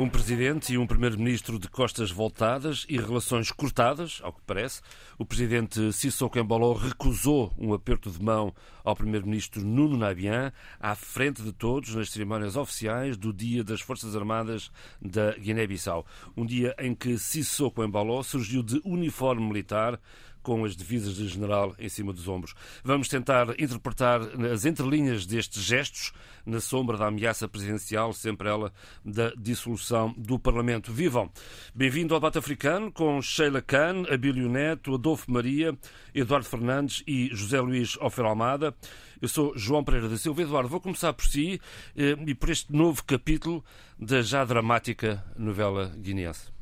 Um 0.00 0.08
presidente 0.08 0.72
e 0.72 0.78
um 0.78 0.86
primeiro-ministro 0.86 1.58
de 1.58 1.68
costas 1.68 2.08
voltadas 2.08 2.86
e 2.88 2.96
relações 2.96 3.50
cortadas, 3.50 4.20
ao 4.22 4.32
que 4.32 4.40
parece. 4.46 4.80
O 5.18 5.26
presidente 5.26 5.92
Sissoko 5.92 6.38
Embalo 6.38 6.72
recusou 6.72 7.52
um 7.58 7.74
aperto 7.74 8.08
de 8.08 8.22
mão 8.22 8.54
ao 8.84 8.94
primeiro-ministro 8.94 9.60
Nuno 9.60 9.96
Nabian 9.96 10.52
à 10.78 10.94
frente 10.94 11.42
de 11.42 11.52
todos 11.52 11.96
nas 11.96 12.10
cerimónias 12.10 12.54
oficiais 12.54 13.16
do 13.16 13.32
Dia 13.32 13.64
das 13.64 13.80
Forças 13.80 14.14
Armadas 14.14 14.70
da 15.02 15.32
Guiné-Bissau. 15.32 16.06
Um 16.36 16.46
dia 16.46 16.76
em 16.78 16.94
que 16.94 17.18
Sissoko 17.18 17.82
Embalo 17.82 18.22
surgiu 18.22 18.62
de 18.62 18.80
uniforme 18.84 19.44
militar 19.44 19.98
com 20.48 20.64
as 20.64 20.74
divisas 20.74 21.16
de 21.16 21.28
general 21.28 21.74
em 21.78 21.90
cima 21.90 22.10
dos 22.10 22.26
ombros. 22.26 22.54
Vamos 22.82 23.06
tentar 23.06 23.50
interpretar 23.60 24.22
as 24.50 24.64
entrelinhas 24.64 25.26
destes 25.26 25.62
gestos 25.62 26.10
na 26.46 26.58
sombra 26.58 26.96
da 26.96 27.08
ameaça 27.08 27.46
presidencial, 27.46 28.14
sempre 28.14 28.48
ela 28.48 28.72
da 29.04 29.30
dissolução 29.36 30.14
do 30.16 30.38
Parlamento. 30.38 30.90
Vivam! 30.90 31.30
Bem-vindo 31.74 32.14
ao 32.14 32.20
debate 32.20 32.38
africano 32.38 32.90
com 32.90 33.20
Sheila 33.20 33.60
Khan, 33.60 34.04
Abílio 34.10 34.48
Neto, 34.48 34.94
Adolfo 34.94 35.30
Maria, 35.30 35.76
Eduardo 36.14 36.46
Fernandes 36.46 37.02
e 37.06 37.28
José 37.30 37.60
Luís 37.60 37.98
Ofer 37.98 38.24
Almada. 38.24 38.74
Eu 39.20 39.28
sou 39.28 39.52
João 39.54 39.84
Pereira 39.84 40.08
da 40.08 40.16
Silva. 40.16 40.40
Eduardo, 40.40 40.70
vou 40.70 40.80
começar 40.80 41.12
por 41.12 41.26
si 41.26 41.60
eh, 41.94 42.16
e 42.26 42.34
por 42.34 42.48
este 42.48 42.72
novo 42.72 43.04
capítulo 43.04 43.62
da 43.98 44.22
já 44.22 44.46
dramática 44.46 45.22
novela 45.36 45.92
guineense. 45.98 46.57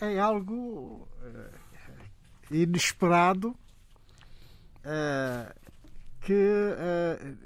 É 0.00 0.18
algo 0.18 1.08
uh, 1.22 2.54
inesperado 2.54 3.50
uh, 4.80 5.54
que 6.20 6.32
uh, 6.32 7.36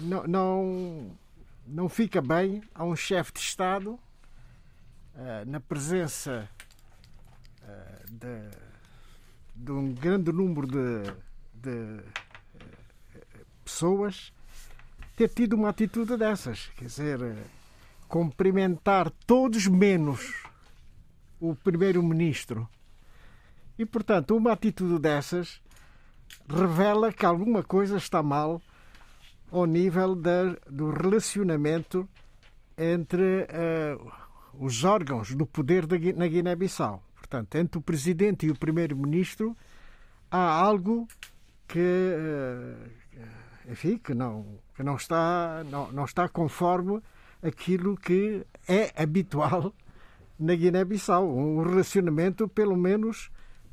não, 0.00 0.26
não, 0.26 1.16
não 1.66 1.88
fica 1.88 2.20
bem 2.20 2.62
a 2.74 2.84
um 2.84 2.94
chefe 2.94 3.32
de 3.32 3.40
Estado 3.40 3.98
na 5.46 5.60
presença 5.60 6.48
de, 8.10 8.50
de, 9.54 9.70
um 9.70 9.92
grande 9.92 10.32
número 10.32 10.66
de, 10.66 11.12
de 11.52 12.02
pessoas 13.62 14.32
ter 15.14 15.28
tido 15.28 15.54
uma 15.54 15.68
atitude 15.68 16.16
dessas. 16.16 16.70
Quer 16.76 16.86
dizer, 16.86 17.36
cumprimentar 18.08 19.10
todos 19.26 19.66
menos 19.66 20.49
o 21.40 21.54
primeiro-ministro. 21.54 22.68
E, 23.78 23.86
portanto, 23.86 24.36
uma 24.36 24.52
atitude 24.52 24.98
dessas 24.98 25.60
revela 26.48 27.12
que 27.12 27.24
alguma 27.24 27.62
coisa 27.62 27.96
está 27.96 28.22
mal 28.22 28.60
ao 29.50 29.64
nível 29.64 30.14
do 30.14 30.90
relacionamento 30.90 32.08
entre 32.76 33.42
uh, 33.42 34.12
os 34.54 34.84
órgãos 34.84 35.34
do 35.34 35.46
poder 35.46 35.86
da, 35.86 35.96
na 36.14 36.28
Guiné-Bissau. 36.28 37.02
Portanto, 37.16 37.54
entre 37.56 37.78
o 37.78 37.82
presidente 37.82 38.46
e 38.46 38.50
o 38.50 38.58
primeiro-ministro 38.58 39.56
há 40.30 40.50
algo 40.50 41.08
que, 41.66 41.78
uh, 41.78 43.70
enfim, 43.70 43.98
que 43.98 44.14
não, 44.14 44.58
que 44.74 44.82
não 44.82 44.96
está, 44.96 45.64
não, 45.70 45.90
não 45.90 46.04
está 46.04 46.28
conforme 46.28 47.00
aquilo 47.42 47.96
que 47.96 48.44
é 48.68 48.92
habitual 49.02 49.72
na 50.40 50.54
Guiné-Bissau. 50.54 51.28
Um 51.28 51.62
relacionamento, 51.62 52.48
pelo 52.48 52.76
menos, 52.76 53.30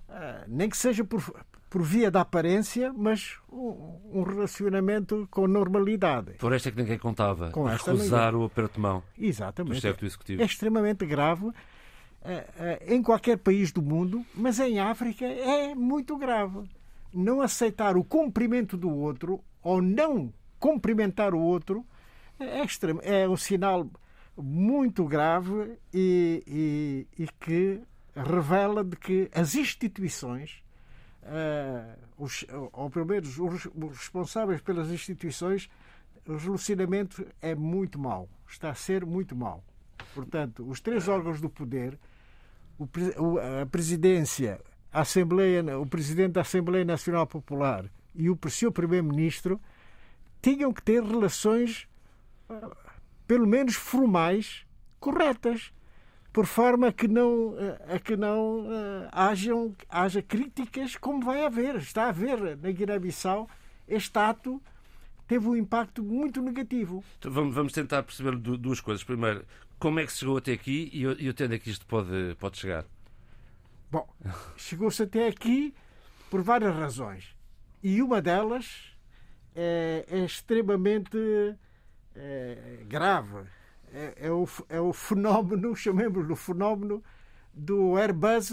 eh, 0.10 0.44
nem 0.48 0.70
que 0.70 0.78
seja 0.78 1.04
por, 1.04 1.24
por 1.70 1.82
via 1.82 2.12
da 2.12 2.22
aparência, 2.22 2.94
mas 2.94 3.38
um, 3.52 4.22
relacionamento 4.24 5.28
com 5.32 5.48
normalidade. 5.48 6.34
Por 6.34 6.54
esta 6.54 6.70
que 6.70 6.78
ninguém 6.78 7.00
contava. 7.00 7.50
Com 7.52 7.64
Recusar 7.64 8.36
o 8.36 8.44
aperto 8.44 8.76
de 8.76 8.82
mão. 8.82 9.02
Exatamente. 9.18 9.82
Do 9.94 10.06
executivo. 10.06 10.42
É 10.42 10.46
extremamente 10.46 11.06
grave 11.06 11.50
eh, 12.24 12.46
eh, 12.60 12.96
em 12.96 13.02
qualquer 13.02 13.38
país 13.38 13.72
do 13.72 13.82
mundo, 13.82 14.26
mas 14.36 14.60
em 14.60 14.80
África 14.80 15.26
é 15.26 15.74
muito 15.74 16.18
grave. 16.18 16.70
Não 17.14 17.42
aceitar 17.42 17.96
o 17.96 18.04
cumprimento 18.04 18.76
do 18.76 18.90
outro 18.90 19.42
ou 19.64 19.82
não 19.82 20.32
cumprimentar 20.60 21.34
o 21.34 21.40
outro 21.40 21.86
é, 22.40 22.64
extremo, 22.64 23.00
é 23.04 23.28
um 23.28 23.38
sinal 23.38 23.88
muito 24.38 25.06
grave 25.06 25.78
e, 25.94 27.08
e, 27.18 27.24
e 27.24 27.28
que 27.40 27.82
revela 28.16 28.84
de 28.84 28.96
que 28.96 29.30
as 29.34 29.56
instituições, 29.56 30.64
uh, 31.24 31.98
os, 32.18 32.46
ou 32.72 32.90
pelo 32.90 33.06
menos 33.06 33.38
os, 33.38 33.66
responsáveis 33.92 34.62
pelas 34.62 34.90
instituições, 34.90 35.70
o 36.28 36.36
relacionamento 36.36 37.26
é 37.42 37.56
muito 37.56 38.00
mau, 38.00 38.30
está 38.48 38.70
a 38.70 38.76
ser 38.76 39.06
muito 39.06 39.36
mau. 39.36 39.64
Portanto, 40.14 40.68
os 40.68 40.80
três 40.80 41.08
órgãos 41.08 41.40
do 41.40 41.50
poder, 41.50 41.98
o, 42.78 43.40
a 43.62 43.66
presidência, 43.66 44.60
a 44.92 45.02
Assembleia, 45.02 45.80
o 45.80 45.86
presidente 45.86 46.34
da 46.34 46.42
Assembleia 46.42 46.86
Nacional 46.86 47.26
Popular 47.26 47.86
e 48.16 48.30
o 48.30 48.38
seu 48.50 48.72
primeiro-ministro 48.72 49.60
tinham 50.42 50.74
que 50.74 50.82
ter 50.82 51.04
relações 51.04 51.88
pelo 53.28 53.46
menos 53.46 53.76
formais, 53.76 54.66
corretas, 55.00 55.72
por 56.32 56.46
forma 56.46 56.88
a 56.88 56.92
que 56.92 57.08
não, 57.08 57.56
a 57.94 58.00
que 58.00 58.16
não 58.16 58.68
uh, 58.68 59.10
hajam, 59.12 59.76
haja 59.90 60.22
críticas, 60.22 60.96
como 60.96 61.24
vai 61.24 61.44
haver. 61.44 61.76
Está 61.76 62.06
a 62.06 62.10
haver 62.10 62.58
na 62.58 62.72
Guiné-Bissau 62.72 63.50
este 63.88 64.20
ato 64.20 64.62
teve 65.28 65.48
um 65.48 65.56
impacto 65.56 66.04
muito 66.04 66.42
negativo. 66.42 67.04
Então 67.20 67.32
vamos, 67.32 67.74
tentar 67.74 68.04
perceber 68.04 68.36
duas 68.38 68.80
coisas. 68.80 69.04
Primeiro, 69.04 69.46
como 69.80 70.00
é 70.00 70.06
que 70.06 70.12
chegou 70.12 70.38
até 70.38 70.54
aqui 70.54 70.90
e, 70.94 71.02
e 71.02 71.30
onde 71.30 71.56
é 71.56 71.60
que 71.60 71.70
isto 71.70 71.86
pode, 71.86 72.36
pode 72.40 72.58
chegar? 72.58 72.86
Bom, 73.92 74.08
chegou-se 74.58 75.04
até 75.04 75.28
aqui 75.28 75.74
por 76.30 76.42
várias 76.42 76.76
razões. 76.76 77.36
E 77.82 78.02
uma 78.02 78.22
delas 78.22 78.92
é, 79.56 80.06
é 80.10 80.20
extremamente 80.26 81.18
é, 82.18 82.84
grave. 82.88 83.48
É, 83.94 84.28
é, 84.28 84.32
o, 84.32 84.48
é 84.68 84.82
o 84.82 84.92
fenómeno, 84.92 85.76
chamemos-lhe 85.78 86.34
o 86.34 86.36
fenómeno 86.36 87.04
do 87.54 87.96
Airbus 87.96 88.52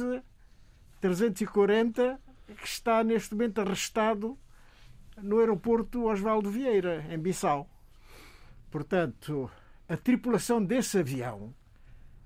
340 1.00 2.20
que 2.46 2.66
está 2.66 3.02
neste 3.02 3.34
momento 3.34 3.60
arrestado 3.60 4.38
no 5.16 5.38
aeroporto 5.38 6.06
Osvaldo 6.06 6.50
Vieira, 6.50 7.04
em 7.10 7.18
Bissau. 7.18 7.68
Portanto, 8.70 9.50
a 9.88 9.96
tripulação 9.96 10.62
desse 10.62 10.98
avião, 10.98 11.54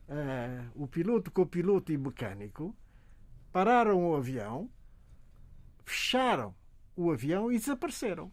uh, 0.09 0.71
o 0.75 0.87
piloto, 0.87 1.31
copiloto 1.31 1.93
e 1.93 1.99
mecânico, 1.99 2.75
pararam 3.53 4.11
o 4.11 4.17
avião, 4.17 4.71
fecharam 5.85 6.55
o 6.97 7.13
avião 7.13 7.53
e 7.53 7.59
desapareceram. 7.59 8.33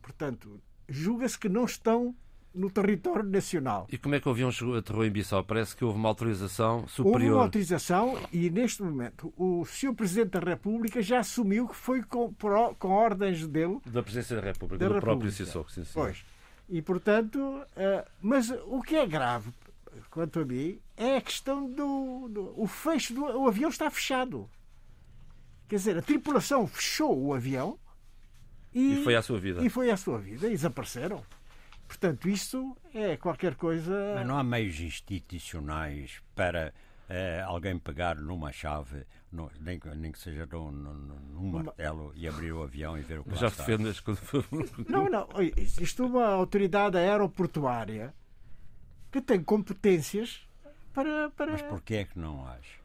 Portanto, 0.00 0.60
julga-se 0.88 1.38
que 1.38 1.48
não 1.48 1.64
estão 1.64 2.16
no 2.54 2.70
território 2.70 3.22
nacional. 3.22 3.86
E 3.90 3.96
como 3.96 4.14
é 4.14 4.20
que 4.20 4.28
o 4.28 4.30
avião 4.32 4.50
chegou, 4.50 4.76
aterrou 4.76 5.04
em 5.04 5.10
Bissau? 5.10 5.44
Parece 5.44 5.76
que 5.76 5.84
houve 5.84 5.98
uma 5.98 6.08
autorização 6.08 6.86
superior. 6.88 7.14
Houve 7.20 7.30
uma 7.30 7.42
autorização 7.42 8.18
e, 8.32 8.50
neste 8.50 8.82
momento, 8.82 9.32
o 9.36 9.64
Sr. 9.64 9.94
Presidente 9.94 10.30
da 10.30 10.40
República 10.40 11.00
já 11.00 11.20
assumiu 11.20 11.68
que 11.68 11.76
foi 11.76 12.02
com, 12.02 12.34
com 12.78 12.88
ordens 12.88 13.46
dele. 13.46 13.78
Da 13.86 14.02
Presidência 14.02 14.36
da 14.36 14.42
República, 14.42 14.78
da 14.78 14.88
do 14.88 14.94
República. 14.94 15.00
próprio 15.00 15.30
Sissoko. 15.32 15.70
Sim, 15.70 15.84
sim. 15.84 15.92
Pois. 15.94 16.24
E, 16.68 16.82
portanto, 16.82 17.38
uh, 17.38 18.10
mas 18.20 18.50
o 18.66 18.80
que 18.82 18.96
é 18.96 19.06
grave, 19.06 19.50
quanto 20.10 20.40
a 20.40 20.44
mim, 20.44 20.78
é 20.96 21.16
a 21.16 21.20
questão 21.20 21.68
do, 21.68 22.28
do 22.28 22.54
o 22.56 22.66
fecho 22.66 23.14
do 23.14 23.24
o 23.24 23.48
avião 23.48 23.70
está 23.70 23.90
fechado. 23.90 24.48
Quer 25.68 25.76
dizer, 25.76 25.98
a 25.98 26.02
tripulação 26.02 26.66
fechou 26.66 27.16
o 27.16 27.32
avião 27.32 27.78
e, 28.72 29.00
e 29.00 29.04
foi 29.04 29.14
à 29.14 29.22
sua 29.22 29.38
vida. 29.38 29.64
E 29.64 29.68
foi 29.68 29.90
à 29.90 29.96
sua 29.96 30.18
vida 30.18 30.46
e 30.46 30.50
desapareceram. 30.50 31.24
Portanto, 31.90 32.28
isso 32.28 32.76
é 32.94 33.16
qualquer 33.16 33.56
coisa. 33.56 34.12
Mas 34.14 34.24
não 34.24 34.38
há 34.38 34.44
meios 34.44 34.78
institucionais 34.78 36.22
para 36.36 36.72
uh, 37.08 37.46
alguém 37.46 37.76
pegar 37.80 38.14
numa 38.14 38.52
chave, 38.52 39.04
no, 39.32 39.50
nem, 39.60 39.80
nem, 39.96 40.12
que 40.12 40.20
seja 40.20 40.46
num, 40.46 40.70
num, 40.70 40.94
num 40.94 41.50
martelo, 41.50 42.12
e 42.14 42.28
abrir 42.28 42.52
o 42.52 42.62
avião 42.62 42.96
e 42.96 43.00
ver 43.00 43.18
o 43.18 43.24
que 43.24 43.34
Já 43.34 43.48
está. 43.48 43.64
defendes 43.64 43.98
quando... 43.98 44.20
Não, 44.88 45.08
não. 45.08 45.28
Existe 45.56 46.00
uma 46.00 46.28
autoridade 46.28 46.96
aeroportuária 46.96 48.14
que 49.10 49.20
tem 49.20 49.42
competências 49.42 50.48
para. 50.94 51.28
para... 51.30 51.50
Mas 51.50 51.62
porquê 51.62 51.96
é 51.96 52.04
que 52.04 52.16
não 52.16 52.46
acha? 52.46 52.78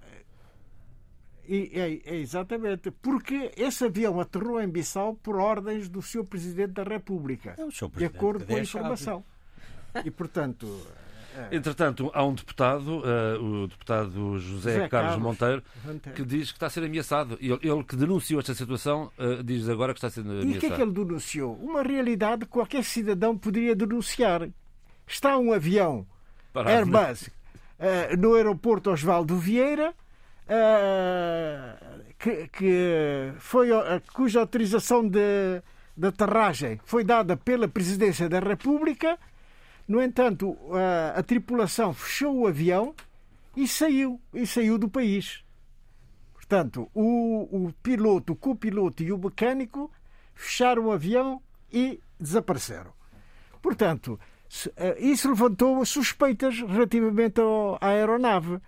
É, 1.48 2.02
é, 2.06 2.16
exatamente, 2.16 2.92
porque 2.92 3.52
esse 3.56 3.86
avião 3.86 4.20
aterrou 4.20 4.62
em 4.62 4.68
Bissau 4.68 5.16
por 5.16 5.36
ordens 5.36 5.88
do 5.88 6.02
Sr. 6.02 6.24
Presidente 6.24 6.74
da 6.74 6.84
República, 6.84 7.56
é 7.58 7.98
de 7.98 8.06
acordo 8.06 8.46
com 8.46 8.56
a 8.56 8.60
informação. 8.60 9.24
E, 10.04 10.12
portanto, 10.12 10.68
Entretanto, 11.52 12.10
há 12.14 12.24
um 12.24 12.34
deputado, 12.34 13.00
uh, 13.00 13.44
o 13.44 13.68
deputado 13.68 14.40
José, 14.40 14.76
José 14.76 14.88
Carlos, 14.88 14.90
Carlos 14.90 15.18
Monteiro, 15.18 15.64
Monteiro. 15.86 16.16
que 16.16 16.24
diz 16.26 16.50
que 16.50 16.56
está 16.56 16.68
a 16.68 16.70
ser 16.70 16.86
ameaçado. 16.86 17.38
Ele, 17.42 17.60
ele 17.62 17.84
que 17.84 17.98
denunciou 17.98 18.40
esta 18.40 18.54
situação 18.54 19.12
uh, 19.20 19.44
diz 19.44 19.68
agora 19.68 19.94
que 19.94 19.98
está 19.98 20.08
a 20.08 20.12
ser 20.12 20.22
ameaçado. 20.22 20.50
E 20.50 20.58
o 20.58 20.60
que 20.62 20.66
é 20.66 20.70
que 20.70 20.82
ele 20.82 20.94
denunciou? 20.94 21.54
Uma 21.56 21.84
realidade 21.84 22.46
que 22.46 22.52
qualquer 22.52 22.86
cidadão 22.86 23.38
poderia 23.38 23.76
denunciar. 23.76 24.48
Está 25.06 25.38
um 25.38 25.52
avião 25.52 26.08
Parado. 26.54 26.70
Airbus 26.70 27.30
eh, 27.78 28.16
no 28.16 28.36
aeroporto 28.36 28.90
Osvaldo 28.90 29.38
Vieira, 29.38 29.94
eh, 30.48 31.76
que, 32.18 32.48
que 32.50 33.34
foi, 33.40 33.70
cuja 34.14 34.42
autorização 34.42 35.08
de, 35.08 35.62
de 35.96 36.08
aterragem 36.08 36.80
foi 36.86 37.04
dada 37.04 37.36
pela 37.38 37.68
Presidência 37.68 38.30
da 38.30 38.40
República. 38.40 39.18
No 39.88 40.02
entanto, 40.02 40.58
a, 40.72 41.20
a 41.20 41.24
tripulação 41.24 41.94
fechou 41.94 42.40
o 42.40 42.48
avião 42.48 42.96
e 43.56 43.68
saiu, 43.68 44.20
e 44.34 44.46
saiu 44.46 44.78
do 44.78 44.90
país. 44.90 45.44
Portanto, 46.34 46.90
o, 46.94 47.66
o 47.68 47.74
piloto, 47.82 48.34
o 48.34 48.36
copiloto 48.36 49.02
e 49.02 49.12
o 49.12 49.18
mecânico 49.18 49.92
fecharam 50.34 50.86
o 50.86 50.92
avião 50.92 51.42
e 51.72 52.00
desapareceram. 52.20 52.94
Portanto, 53.62 54.20
eh, 54.76 54.98
isso 55.00 55.30
levantou 55.30 55.84
suspeitas 55.86 56.60
relativamente 56.60 57.42
à 57.82 57.88
aeronave. 57.88 58.60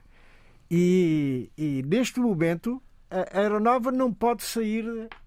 E, 0.69 1.49
e, 1.57 1.83
neste 1.85 2.19
momento 2.19 2.81
a 3.09 3.39
aeronave 3.39 3.89
não 3.91 4.11
pode 4.13 4.43
sair 4.43 4.83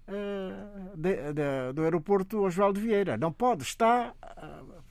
eh, 0.07 0.53
de- 0.95 1.33
de- 1.33 1.73
do 1.73 1.81
aeroporto 1.81 2.43
Osvaldo 2.43 2.79
Vieira. 2.79 3.17
Não 3.17 3.31
pode. 3.31 3.63
Está 3.63 4.13
eh, 4.37 4.47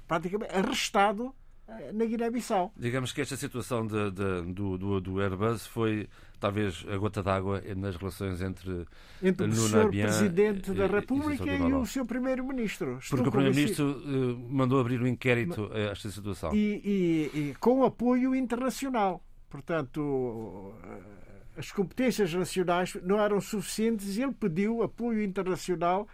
praticamente 0.08 0.52
arrestado 0.52 1.32
eh, 1.68 1.92
na 1.92 2.04
Guiné-Bissau. 2.04 2.72
Digamos 2.76 3.12
que 3.12 3.20
esta 3.20 3.36
situação 3.36 3.86
de- 3.86 4.10
do, 4.52 4.76
do, 4.76 5.00
do 5.00 5.20
Airbus 5.20 5.66
foi 5.68 6.08
talvez 6.40 6.84
a 6.92 6.96
gota 6.96 7.22
d'água 7.22 7.62
nas 7.76 7.94
relações 7.94 8.42
entre 8.42 8.86
Entre 9.22 9.46
o 9.46 9.52
Sr. 9.52 9.88
Presidente 9.90 10.72
e- 10.72 10.74
da 10.74 10.86
e- 10.86 10.88
e 10.88 10.90
República 10.90 11.44
e, 11.44 11.58
Guimarães. 11.58 11.82
o 11.82 11.92
Sr. 11.92 12.04
Primeiro-Ministro. 12.06 12.98
Porque 13.08 13.28
o. 13.28 13.30
Primeiro-Ministro 13.30 14.02
mandou 14.48 14.80
abrir 14.80 15.00
um 15.00 15.06
inquérito 15.06 15.70
a 15.72 15.78
esta 15.92 16.10
situação. 16.10 16.52
e, 16.52 16.80
e- 16.84 17.38
e 17.50 17.54
com 17.60 17.84
apoio 17.84 18.34
internacional. 18.34 19.22
Portanto, 19.50 20.72
eh, 20.84 21.58
as 21.58 21.70
competências 21.72 22.32
nacionais 22.32 22.94
não 23.02 23.18
eram 23.20 23.40
suficientes 23.40 24.16
e 24.16 24.22
ele 24.22 24.32
pediu 24.32 24.82
apoio 24.82 25.22
internacional 25.22 26.06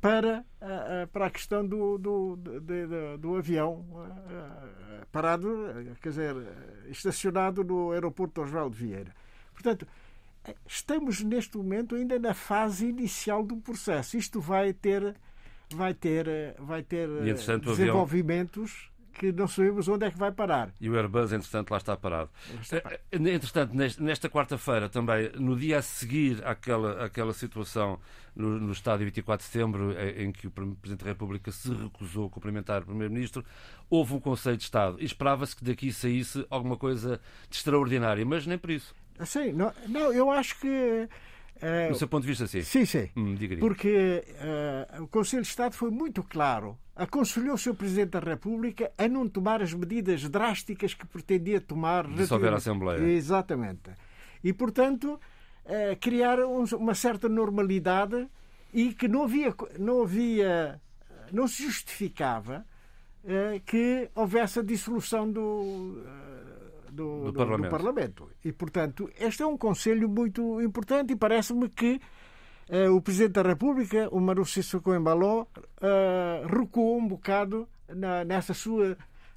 para, 0.00 0.44
eh, 0.60 1.02
eh, 1.02 1.06
para 1.12 1.26
a 1.26 1.30
questão 1.30 1.64
do, 1.64 1.98
do, 1.98 2.36
de- 2.36 3.18
do 3.18 3.36
avião 3.36 3.84
parado, 5.12 5.48
quer 6.00 6.08
dizer, 6.08 6.34
estacionado 6.88 7.62
no 7.62 7.92
aeroporto 7.92 8.40
Osvaldo 8.42 8.74
Vieira. 8.76 9.14
Portanto, 9.52 9.86
estamos 10.66 11.20
neste 11.22 11.56
momento 11.58 11.94
ainda 11.96 12.18
na 12.18 12.32
fase 12.32 12.86
inicial 12.86 13.42
do 13.42 13.56
processo. 13.56 14.16
Isto 14.16 14.40
vai 14.40 14.72
ter, 14.72 15.14
vai 15.74 15.92
ter, 15.92 16.54
vai 16.58 16.82
ter 16.82 17.08
E, 17.08 17.30
desenvolvimentos 17.76 18.89
que 19.10 19.32
não 19.32 19.46
sabemos 19.46 19.88
onde 19.88 20.06
é 20.06 20.10
que 20.10 20.18
vai 20.18 20.32
parar. 20.32 20.72
E 20.80 20.88
o 20.88 20.96
Airbus, 20.96 21.32
entretanto, 21.32 21.70
lá 21.70 21.76
está 21.76 21.96
parado. 21.96 22.30
está 22.60 22.80
parado. 22.80 23.00
Eh, 23.10 23.16
eh, 23.16 23.34
Entretanto, 23.34 23.74
nesta 23.74 24.28
quarta-feira 24.28 24.88
também, 24.88 25.30
no 25.36 25.56
dia 25.56 25.78
a 25.78 25.82
seguir 25.82 26.46
àquela, 26.46 27.04
àquela 27.04 27.32
situação 27.32 27.98
no, 28.34 28.58
no 28.58 28.72
estádio 28.72 29.04
24 29.06 29.44
de 29.44 29.52
setembro, 29.52 29.92
eh, 29.92 30.22
em 30.22 30.32
que 30.32 30.46
o 30.46 30.50
Presidente 30.50 31.04
da 31.04 31.10
República 31.10 31.50
se 31.50 31.72
recusou 31.72 32.26
a 32.26 32.30
cumprimentar 32.30 32.82
o 32.82 32.86
Primeiro-Ministro, 32.86 33.44
houve 33.88 34.14
um 34.14 34.20
Conselho 34.20 34.56
de 34.56 34.62
Estado. 34.64 34.96
E 35.00 35.04
esperava-se 35.04 35.54
que 35.54 35.64
daqui 35.64 35.92
saísse 35.92 36.46
alguma 36.48 36.76
coisa 36.76 37.20
de 37.48 37.56
extraordinária, 37.56 38.24
mas 38.24 38.46
nem 38.46 38.58
por 38.58 38.70
isso. 38.70 38.94
Sim, 39.24 39.52
não, 39.52 39.72
não, 39.86 40.12
eu 40.12 40.30
acho 40.30 40.58
que. 40.58 41.08
Eh, 41.60 41.88
Do 41.88 41.94
seu 41.96 42.08
ponto 42.08 42.22
de 42.22 42.28
vista, 42.28 42.46
sim. 42.46 42.62
sim, 42.62 42.84
sim. 42.84 43.08
Hum. 43.16 43.36
Porque 43.60 44.24
eh, 44.26 44.86
o 45.00 45.06
Conselho 45.08 45.42
de 45.42 45.48
Estado 45.48 45.74
foi 45.74 45.90
muito 45.90 46.22
claro. 46.22 46.76
Aconselhou 46.96 47.54
o 47.54 47.58
Sr. 47.58 47.74
Presidente 47.74 48.10
da 48.10 48.20
República 48.20 48.90
a 48.98 49.08
não 49.08 49.28
tomar 49.28 49.62
as 49.62 49.72
medidas 49.72 50.28
drásticas 50.28 50.92
que 50.94 51.06
pretendia 51.06 51.60
tomar. 51.60 52.06
Dissolver 52.08 52.52
a 52.52 52.56
Assembleia. 52.56 53.00
Exatamente. 53.00 53.90
E, 54.44 54.52
portanto, 54.52 55.18
eh, 55.64 55.96
criar 55.96 56.38
um- 56.40 56.64
uma 56.76 56.94
certa 56.94 57.28
normalidade 57.28 58.26
e 58.72 58.92
que 58.94 59.08
não 59.08 59.24
havia, 59.24 59.54
não 59.78 60.02
havia, 60.02 60.80
não 61.32 61.46
se 61.48 61.62
justificava 61.64 62.64
eh, 63.24 63.60
que 63.66 64.08
houvesse 64.14 64.60
a 64.60 64.62
dissolução 64.62 65.30
do, 65.30 66.02
do, 66.90 67.24
Do 67.24 67.32
do- 67.32 67.38
Parlamento. 67.38 67.70
do 67.70 67.70
Parlamento. 67.70 68.30
E, 68.44 68.52
portanto, 68.52 69.10
este 69.18 69.42
é 69.42 69.46
um 69.46 69.56
conselho 69.56 70.08
muito 70.08 70.60
importante 70.60 71.12
e 71.12 71.16
parece-me 71.16 71.68
que 71.68 72.00
eh, 72.68 72.88
o 72.88 73.00
Presidente 73.00 73.32
da 73.32 73.42
República, 73.42 74.08
o 74.12 74.20
Maru 74.20 74.44
Sissoko 74.44 74.94
Embaló, 74.94 75.46
eh, 75.80 76.44
recuou 76.46 76.98
um 76.98 77.06
bocado 77.08 77.68
na- 77.88 78.24
nessa 78.24 78.54
sua, 78.54 78.96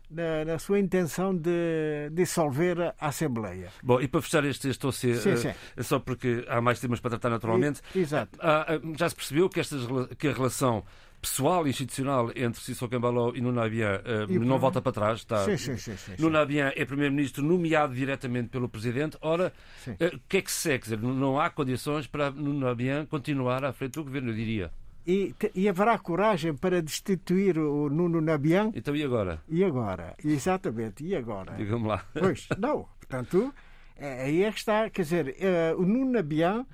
na, 0.10 0.46
na 0.46 0.60
sua 0.60 0.80
intenção 0.80 1.36
de 1.36 2.10
dissolver 2.12 2.80
a 3.00 3.08
Assembleia. 3.08 3.70
Bom, 3.82 4.00
e 4.00 4.08
para 4.08 4.22
fechar 4.22 4.44
este, 4.46 4.70
este 4.70 4.82
dossiê, 4.82 5.16
Sim, 5.16 5.38
sim. 5.38 5.52
é 5.76 5.82
só 5.84 5.98
porque 6.00 6.46
há 6.48 6.62
mais 6.62 6.80
temas 6.80 7.00
para 7.00 7.10
tratar 7.12 7.30
naturalmente, 7.32 7.82
exato. 7.96 8.38
Ah, 8.40 8.68
já 8.98 9.10
se 9.10 9.16
percebeu 9.16 9.50
que, 9.50 9.60
estas, 9.60 9.82
que 10.20 10.28
a 10.28 10.34
relação 10.34 10.84
pessoal 11.24 11.66
e 11.66 11.70
institucional 11.70 12.30
entre 12.36 12.62
Sissoko 12.62 12.94
Embaló 12.94 13.32
e 13.34 13.40
Nuno 13.42 13.62
Abian 13.62 14.02
ah, 14.06 14.26
E 14.30 14.38
o 14.38 14.44
não 14.44 14.60
volta 14.60 14.82
para 14.82 14.92
trás. 14.92 15.20
Está... 15.20 15.46
Sim, 15.46 15.56
sim, 15.58 15.78
sim, 15.78 15.96
sim. 15.96 16.12
Nuno 16.20 16.38
Abian 16.38 16.72
é 16.76 16.86
Primeiro-Ministro 16.86 17.42
nomeado 17.44 17.96
diretamente 17.96 18.50
pelo 18.50 18.68
Presidente. 18.68 19.18
Ora, 19.22 19.54
ah, 19.88 20.16
o 20.16 20.20
que 20.28 20.38
é 20.38 20.42
que 20.42 20.52
se 20.52 20.58
segue? 20.60 20.80
Quer 20.86 20.96
dizer, 20.96 21.02
não- 21.02 21.40
há 21.40 21.50
condições 21.50 22.06
para 22.08 22.30
Nuno 22.30 22.68
Abian 22.68 23.06
continuar 23.06 23.64
à 23.64 23.72
frente 23.72 23.94
do 23.94 24.04
Governo, 24.04 24.30
eu 24.32 24.36
diria. 24.36 24.72
E, 25.08 25.34
e 25.56 25.68
haverá 25.68 25.98
coragem 25.98 26.54
para 26.54 26.82
destituir 26.82 27.58
o 27.58 27.90
Nuno 27.90 28.22
Nabian? 28.22 28.72
Então 28.76 28.96
e 28.96 29.04
agora? 29.04 29.42
E 29.50 29.64
agora? 29.64 30.16
Exatamente, 30.24 31.04
e 31.06 31.16
agora? 31.16 31.54
Diga-me 31.56 31.88
lá. 31.88 32.06
Pois, 32.14 32.48
não. 32.58 32.88
Portanto, 33.00 33.54
é- 33.98 34.24
aí 34.24 34.44
é 34.44 34.52
que 34.52 34.60
está. 34.60 34.90
Quer 34.90 35.02
dizer, 35.02 35.36
eh, 35.40 35.74
o 35.78 35.82
Nuno 35.82 36.12
Nabian 36.12 36.66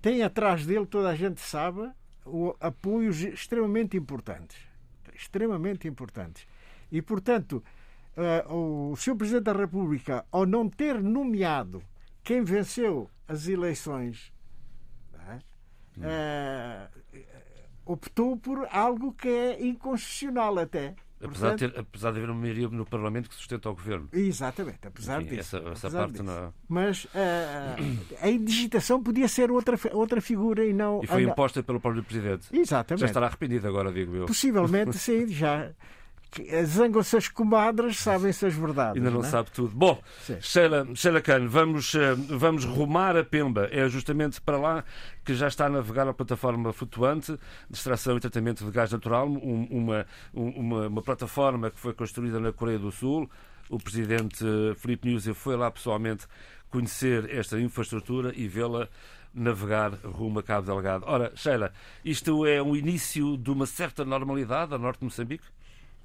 tem 0.00 0.22
atrás 0.22 0.64
dele, 0.64 0.86
toda 0.86 1.08
a 1.08 1.14
gente 1.16 1.40
sabe, 1.40 1.90
apoios 2.60 3.20
extremamente 3.20 3.96
importantes. 3.96 4.58
Extremamente 5.14 5.88
importantes. 5.88 6.46
E, 6.90 7.00
portanto, 7.00 7.62
eh, 8.16 8.44
o 8.48 8.94
Sr. 8.96 9.16
Presidente 9.16 9.44
da 9.44 9.52
República, 9.52 10.24
ao 10.30 10.46
não 10.46 10.68
ter 10.68 11.02
nomeado 11.02 11.82
quem 12.22 12.42
venceu 12.42 13.10
as 13.28 13.46
eleições, 13.48 14.32
é? 15.28 15.38
Eh, 16.02 16.88
optou 17.84 18.36
por 18.36 18.66
algo 18.70 19.12
que 19.12 19.28
é 19.28 19.66
inconstitucional 19.66 20.58
até. 20.58 20.94
Apesar 21.22 21.54
de, 21.54 21.68
ter, 21.68 21.78
apesar 21.80 22.10
de 22.12 22.18
haver 22.18 22.28
uma 22.30 22.38
maioria 22.40 22.68
no 22.68 22.84
Parlamento 22.84 23.28
que 23.30 23.34
sustenta 23.34 23.70
o 23.70 23.74
Governo. 23.74 24.08
Exatamente, 24.12 24.80
apesar 24.86 25.22
Enfim, 25.22 25.36
disso. 25.36 25.56
essa- 25.56 25.68
essa 25.70 25.86
apesar 25.86 25.98
parte 25.98 26.12
disso. 26.12 26.22
não- 26.24 26.52
Mas 26.68 27.06
ah, 27.14 27.76
a 28.20 28.28
indigitação 28.28 29.02
podia 29.02 29.26
ser 29.26 29.50
outra, 29.50 29.78
outra 29.92 30.20
figura 30.20 30.64
e 30.64 30.72
não. 30.74 31.00
E 31.02 31.06
foi 31.06 31.24
a- 31.24 31.28
imposta 31.30 31.62
pelo 31.62 31.80
próprio 31.80 32.04
Presidente. 32.04 32.48
Exatamente. 32.52 33.00
Já 33.00 33.06
estará 33.06 33.26
arrependido 33.28 33.66
agora, 33.66 33.90
digo 33.90 34.14
eu. 34.14 34.26
Possivelmente, 34.26 34.96
sim, 34.98 35.26
já. 35.28 35.70
Que- 36.36 36.64
Zangam-se 36.66 37.16
as 37.16 37.28
comadres, 37.28 37.96
sabem-se 37.98 38.44
as 38.44 38.54
verdades. 38.54 38.96
Ainda 39.02 39.10
não 39.10 39.20
é? 39.20 39.30
sabe 39.30 39.50
tudo. 39.50 39.74
Bom, 39.74 39.98
Sim. 40.20 40.36
Sheila, 40.40 40.86
Sheila 40.94 41.20
Khan, 41.22 41.46
vamos, 41.48 41.94
eh, 41.94 42.14
vamos 42.14 42.64
rumar 42.66 43.16
a 43.16 43.24
Pemba. 43.24 43.68
É 43.72 43.88
justamente 43.88 44.38
para 44.40 44.58
lá 44.58 44.84
que 45.24 45.34
já 45.34 45.48
está 45.48 45.64
a 45.66 45.68
navegar 45.70 46.06
a 46.06 46.12
plataforma 46.12 46.72
flutuante 46.74 47.32
de 47.70 47.76
extração 47.76 48.16
e 48.16 48.20
tratamento 48.20 48.64
de 48.64 48.70
gás 48.70 48.92
natural, 48.92 49.26
um- 49.28 49.66
uma, 49.70 50.06
um- 50.34 50.50
uma, 50.50 50.86
uma 50.88 51.02
plataforma 51.02 51.70
que 51.70 51.80
foi 51.80 51.94
construída 51.94 52.38
na 52.38 52.52
Coreia 52.52 52.78
do 52.78 52.92
Sul. 52.92 53.28
O 53.70 53.78
presidente 53.78 54.44
eh, 54.44 54.74
Filipe 54.74 55.08
Nyusi 55.08 55.32
foi 55.32 55.56
lá 55.56 55.70
pessoalmente 55.70 56.26
conhecer 56.70 57.30
esta 57.34 57.58
infraestrutura 57.58 58.32
e 58.36 58.46
vê-la 58.46 58.88
navegar 59.32 59.92
rumo 60.04 60.38
a 60.38 60.42
Cabo 60.42 60.66
Delgado. 60.66 61.04
Ora, 61.06 61.32
Sheila, 61.34 61.72
isto 62.04 62.46
é 62.46 62.62
um 62.62 62.74
início 62.76 63.36
de 63.36 63.50
uma 63.50 63.66
certa 63.66 64.04
normalidade 64.04 64.74
a 64.74 64.78
norte 64.78 64.98
de 65.00 65.04
Moçambique? 65.06 65.44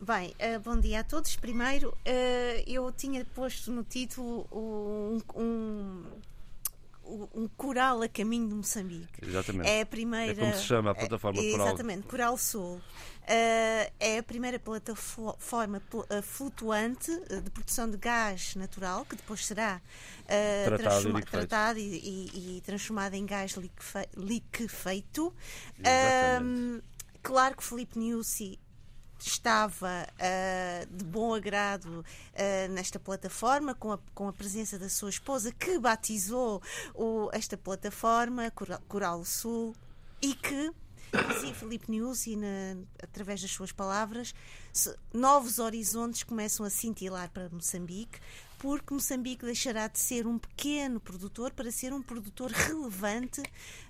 Bem, 0.01 0.33
eh, 0.39 0.57
bom 0.57 0.79
dia 0.79 1.01
a 1.01 1.03
todos. 1.03 1.35
Primeiro, 1.35 1.95
eh, 2.03 2.63
eu 2.65 2.91
tinha 2.91 3.23
posto 3.23 3.71
no 3.71 3.83
título 3.83 4.47
um, 4.51 5.21
um, 5.35 6.03
um 7.35 7.47
coral 7.55 8.01
a 8.01 8.07
caminho 8.09 8.47
de 8.49 8.55
Moçambique. 8.55 9.23
Exatamente. 9.23 9.69
É 9.69 9.81
a 9.81 9.85
primeira. 9.85 10.31
É 10.31 10.35
como 10.35 10.53
se 10.55 10.63
chama 10.63 10.89
a 10.91 10.95
plataforma 10.95 11.39
é, 11.39 11.51
Coral. 11.51 11.67
Exatamente, 11.67 12.07
Coral 12.07 12.35
Sul. 12.35 12.81
Eh, 13.27 13.91
é 13.99 14.17
a 14.17 14.23
primeira 14.23 14.57
plataforma 14.57 15.79
pl- 15.81 16.21
flutuante 16.23 17.11
de 17.43 17.49
produção 17.51 17.87
de 17.87 17.97
gás 17.97 18.55
natural 18.55 19.05
que 19.05 19.15
depois 19.15 19.45
será 19.45 19.79
eh, 20.27 20.63
Tratado 20.65 21.19
e 21.19 21.23
tratado 21.23 21.79
e, 21.79 21.83
e- 21.83 22.57
e 22.57 22.61
transformado 22.61 23.13
em 23.13 23.23
gás 23.25 23.51
liquefe- 23.51 24.09
liquefeito. 24.17 25.31
Exatamente. 25.77 26.83
Claro 27.21 27.55
que 27.55 27.63
Filipe 27.63 27.99
Nyusi 27.99 28.57
estava 29.27 30.07
uh, 30.07 30.95
de 30.95 31.03
bom 31.03 31.33
agrado 31.33 31.99
uh, 31.99 32.71
nesta 32.71 32.99
plataforma, 32.99 33.73
com 33.75 33.93
a, 33.93 33.99
com 34.13 34.27
a 34.27 34.33
presença 34.33 34.77
da 34.77 34.89
sua 34.89 35.09
esposa, 35.09 35.51
que 35.51 35.77
batizou 35.79 36.61
o, 36.93 37.29
esta 37.31 37.57
plataforma, 37.57 38.51
Coral, 38.87 39.23
Sul, 39.25 39.75
e 40.21 40.33
que 40.33 40.71
dizia 41.11 41.53
Felipe 41.53 41.91
News 41.91 42.25
e 42.27 42.35
na, 42.35 42.77
através 43.01 43.41
das 43.41 43.51
suas 43.51 43.71
palavras 43.71 44.33
novos 45.13 45.59
horizontes 45.59 46.23
começam 46.23 46.65
a 46.65 46.69
cintilar 46.69 47.29
para 47.29 47.49
Moçambique 47.49 48.19
porque 48.61 48.93
Moçambique 48.93 49.43
deixará 49.43 49.87
de 49.87 49.99
ser 49.99 50.27
um 50.27 50.37
pequeno 50.37 50.99
produtor 50.99 51.51
para 51.51 51.71
ser 51.71 51.91
um 51.93 52.01
produtor 52.01 52.51
relevante 52.51 53.41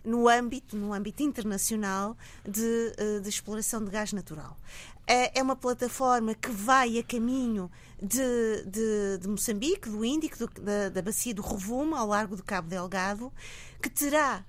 no 0.01 0.29
âmbito, 0.29 0.77
no 0.77 0.93
âmbito 0.93 1.21
internacional 1.21 2.17
de, 2.47 2.93
eh, 2.97 3.19
de 3.19 3.27
exploração 3.27 3.83
de 3.83 3.91
gás 3.91 4.13
natural. 4.13 4.57
É, 5.05 5.37
é 5.37 5.43
uma 5.43 5.57
plataforma 5.57 6.33
que 6.33 6.49
vai 6.49 6.97
a 6.97 7.03
caminho 7.03 7.69
de, 8.01 8.63
de, 8.65 9.17
de 9.17 9.27
Moçambique, 9.27 9.89
do 9.89 10.05
Índico, 10.05 10.37
do, 10.37 10.47
da, 10.61 10.87
da 10.87 11.01
bacia 11.01 11.33
do 11.33 11.41
Rovuma, 11.41 11.99
ao 11.99 12.07
largo 12.07 12.37
do 12.37 12.43
Cabo 12.43 12.69
Delgado, 12.69 13.29
que 13.81 13.89
terá 13.89 14.45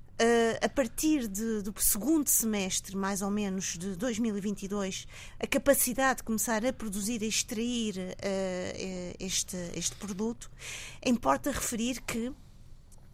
a 0.63 0.69
partir 0.69 1.27
de, 1.27 1.63
do 1.63 1.75
segundo 1.79 2.29
semestre, 2.29 2.97
mais 2.97 3.23
ou 3.23 3.31
menos, 3.31 3.77
de 3.77 3.97
2022, 3.97 5.07
a 5.41 5.47
capacidade 5.47 6.19
de 6.19 6.23
começar 6.23 6.65
a 6.65 6.73
produzir, 6.73 7.23
a 7.23 7.27
extrair 7.27 7.97
uh, 7.97 9.17
este, 9.19 9.57
este 9.75 9.97
produto, 9.97 10.51
importa 11.05 11.51
referir 11.51 12.01
que 12.03 12.33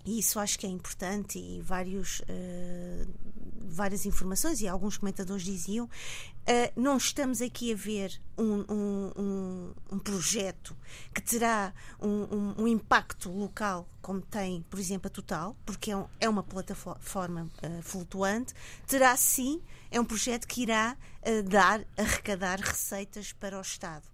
e 0.09 0.19
isso 0.19 0.41
acho 0.41 0.59
que 0.59 0.67
é 0.67 0.71
importante 0.71 1.39
e 1.39 1.61
vários, 1.61 2.21
uh, 2.21 3.15
várias 3.67 4.07
informações 4.07 4.63
e 4.63 4.67
alguns 4.67 4.97
comentadores 4.97 5.45
diziam 5.45 5.85
uh, 5.85 6.81
não 6.81 6.97
estamos 6.97 7.43
aqui 7.43 7.75
a 7.75 7.77
ver 7.77 8.19
um, 8.39 8.65
um, 8.73 9.13
um, 9.19 9.75
um 9.93 9.99
projeto 9.99 10.75
que 11.13 11.21
terá 11.21 11.75
um, 12.01 12.67
impacto 12.67 13.31
local 13.31 13.87
como 14.01 14.23
tem, 14.23 14.63
por 14.71 14.81
exemplo, 14.81 15.09
a 15.09 15.11
Total, 15.11 15.55
porque 15.67 15.93
é, 15.93 16.05
é 16.21 16.29
uma 16.29 16.43
plataforma 16.43 17.51
uh, 17.63 17.83
flutuante, 17.83 18.55
terá 18.87 19.15
sim, 19.15 19.61
é 19.91 20.01
um 20.01 20.05
projeto 20.07 20.47
que 20.49 20.63
irá 20.63 20.97
dar, 21.45 21.85
arrecadar 21.95 22.59
receitas 22.59 23.35
para 23.35 23.59
o 23.59 23.61
Estado. 23.61 24.07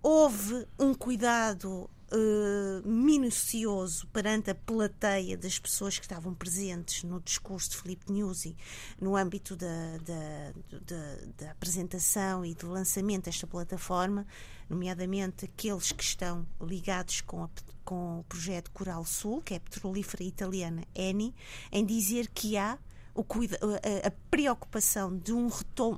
Houve 0.00 0.68
um 0.78 0.94
cuidado 0.94 1.90
uh, 2.14 2.88
minucioso 2.88 4.06
perante 4.08 4.50
a 4.50 4.54
plateia 4.54 5.36
das 5.36 5.58
pessoas 5.58 5.98
que 5.98 6.04
estavam 6.04 6.32
presentes 6.34 7.02
no 7.02 7.20
discurso 7.20 7.70
de 7.70 7.76
Filipe 7.76 8.12
Nuzzi 8.12 8.56
no 9.00 9.16
âmbito 9.16 9.56
da, 9.56 9.98
da, 9.98 10.52
da, 10.80 11.16
da 11.38 11.50
apresentação 11.50 12.44
e 12.44 12.54
do 12.54 12.68
lançamento 12.68 13.24
desta 13.24 13.46
plataforma, 13.46 14.26
nomeadamente 14.68 15.44
aqueles 15.44 15.92
que 15.92 16.04
estão 16.04 16.46
ligados 16.60 17.20
com, 17.20 17.44
a, 17.44 17.50
com 17.84 18.20
o 18.20 18.24
projeto 18.24 18.70
Coral 18.70 19.04
Sul, 19.04 19.42
que 19.42 19.54
é 19.54 19.56
a 19.56 19.60
petrolífera 19.60 20.22
italiana 20.22 20.84
Eni, 20.94 21.34
em 21.72 21.84
dizer 21.84 22.28
que 22.28 22.56
há 22.56 22.78
a, 23.16 24.08
a, 24.08 24.10
preocupação 24.30 25.16
de, 25.16 25.32
um 25.32 25.48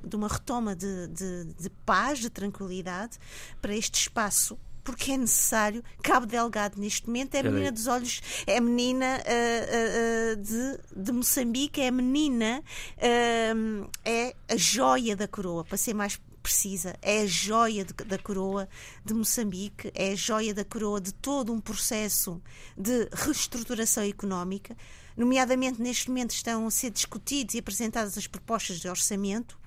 de 0.07 0.15
uma 0.15 0.27
retoma 0.27 0.75
de, 0.75 1.07
de, 1.07 1.45
de, 1.45 1.69
paz, 1.85 2.19
de 2.19 2.29
tranquilidade 2.29 3.17
para 3.59 3.75
este 3.75 4.01
espaço 4.01 4.57
porque 4.87 5.11
é 5.11 5.17
necessário. 5.17 5.83
Cabo 6.01 6.25
Delgado, 6.25 6.79
neste 6.79 7.07
momento, 7.07 7.35
é 7.35 7.41
a 7.41 7.43
menina 7.43 7.73
dos 7.73 7.87
olhos, 7.87 8.21
é 8.47 8.57
a 8.57 8.61
menina 8.61 9.19
uh, 9.19 10.31
uh, 10.31 10.35
de, 10.41 11.03
de 11.03 11.11
Moçambique, 11.11 11.81
é 11.81 11.89
a 11.89 11.91
menina, 11.91 12.63
uh, 12.95 13.89
é 14.05 14.33
a 14.47 14.55
joia 14.55 15.13
da 15.13 15.27
coroa, 15.27 15.65
para 15.65 15.75
ser 15.75 15.93
mais 15.93 16.17
precisa, 16.41 16.95
é 17.01 17.23
a 17.23 17.25
joia 17.25 17.83
de, 17.83 17.93
da 18.05 18.17
coroa 18.17 18.69
de 19.03 19.13
Moçambique, 19.13 19.91
é 19.93 20.13
a 20.13 20.15
joia 20.15 20.53
da 20.53 20.63
coroa 20.63 21.01
de 21.01 21.13
todo 21.13 21.51
um 21.51 21.59
processo 21.59 22.41
de 22.77 23.09
reestruturação 23.11 24.05
económica. 24.05 24.73
Nomeadamente, 25.17 25.81
neste 25.81 26.07
momento, 26.07 26.31
estão 26.31 26.65
a 26.65 26.71
ser 26.71 26.91
discutidos 26.91 27.55
e 27.55 27.59
apresentadas 27.59 28.17
as 28.17 28.25
propostas 28.25 28.79
de 28.79 28.87
orçamento 28.87 29.59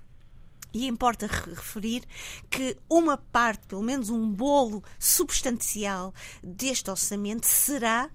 e 0.73 0.87
importa 0.87 1.27
referir 1.27 2.05
que 2.49 2.77
uma 2.89 3.17
parte, 3.17 3.67
pelo 3.67 3.83
menos 3.83 4.11
um 4.11 4.31
bolo 4.31 4.83
substancial 4.99 6.15
deste 6.43 6.91
orçamento 6.91 7.47
será 7.47 8.11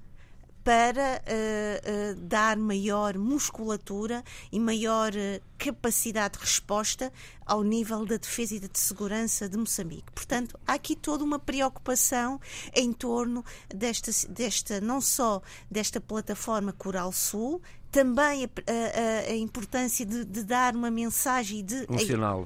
para 0.65 1.21
uh, 1.21 2.15
uh, 2.15 2.15
dar 2.21 2.57
maior 2.57 3.15
musculatura 3.19 4.24
e 4.51 4.59
maior 4.59 5.12
uh, 5.13 5.41
capacidade 5.59 6.39
de 6.39 6.43
resposta 6.43 7.13
ao 7.45 7.63
nível 7.63 8.03
da 8.03 8.17
defesa 8.17 8.55
e 8.55 8.59
da 8.59 8.67
segurança 8.74 9.47
de 9.47 9.57
Moçambique. 9.57 10.12
Portanto, 10.12 10.59
há 10.65 10.74
aqui 10.74 10.95
toda 10.95 11.24
uma 11.24 11.38
preocupação 11.38 12.41
em 12.74 12.91
torno 12.91 13.45
desta, 13.69 14.09
desta 14.27 14.81
não 14.81 15.00
só 15.00 15.39
desta 15.69 16.01
plataforma 16.01 16.74
Coral 16.74 17.12
Sul, 17.12 17.62
também 17.96 18.44
a, 18.44 18.50
a, 18.50 19.32
a 19.32 19.36
importância 19.38 20.06
de, 20.06 20.25
de, 20.25 20.44
dar 20.44 20.75
uma 20.75 20.92
mensagem 20.92 21.64
de. 21.64 21.86
Um 21.90 21.98
sinal. 21.98 22.46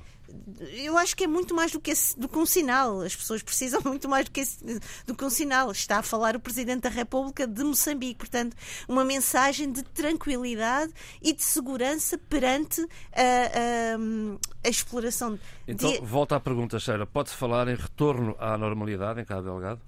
Eu 0.76 0.96
acho 0.96 1.18
que 1.18 1.24
é 1.24 1.28
muito 1.28 1.56
mais 1.56 1.72
do 1.72 1.80
que, 1.80 1.90
esse, 1.90 2.18
do 2.20 2.30
que 2.30 2.38
um 2.38 2.46
sinal. 2.46 3.02
As 3.02 3.16
pessoas 3.16 3.42
precisam 3.42 3.82
muito 3.84 4.08
mais 4.08 4.26
do 4.26 4.32
que, 4.32 4.42
esse, 4.42 4.60
do 5.08 5.16
que 5.16 5.26
um 5.26 5.30
sinal. 5.30 5.72
Está 5.72 5.98
a 5.98 6.04
falar 6.04 6.36
o 6.36 6.40
Presidente 6.40 6.82
da 6.82 6.90
República 6.90 7.48
de 7.48 7.64
Moçambique. 7.64 8.20
Portanto, 8.20 8.56
uma 8.88 9.04
mensagem 9.04 9.72
de 9.72 9.82
tranquilidade 9.82 10.94
e 11.20 11.34
de 11.34 11.44
segurança 11.44 12.16
perante 12.16 12.80
a, 13.12 13.24
a, 13.24 14.68
a 14.68 14.70
exploração. 14.70 15.40
Então, 15.68 15.92
de... 15.92 16.00
volta 16.02 16.36
à 16.36 16.40
pergunta, 16.40 16.78
Sheila. 16.78 17.08
Pode-se 17.08 17.36
falar 17.36 17.68
em 17.70 17.76
retorno 17.76 18.36
à 18.38 18.56
normalidade 18.56 19.20
em 19.20 19.26
Cabo 19.26 19.42
Delgado? 19.42 19.82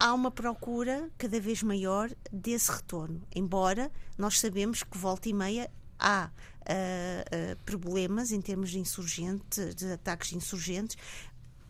Há 0.00 0.14
uma 0.14 0.30
procura 0.30 1.10
cada 1.18 1.38
vez 1.38 1.62
maior 1.62 2.10
desse 2.32 2.72
retorno. 2.72 3.22
Embora 3.34 3.92
nós 4.16 4.40
sabemos 4.40 4.82
que 4.82 4.96
volta 4.96 5.28
e 5.28 5.34
meia 5.34 5.70
há 5.98 6.30
uh, 6.30 7.52
uh, 7.52 7.64
problemas 7.64 8.32
em 8.32 8.40
termos 8.40 8.70
de 8.70 8.78
insurgente, 8.78 9.74
de 9.74 9.92
ataques 9.92 10.32
insurgentes. 10.32 10.96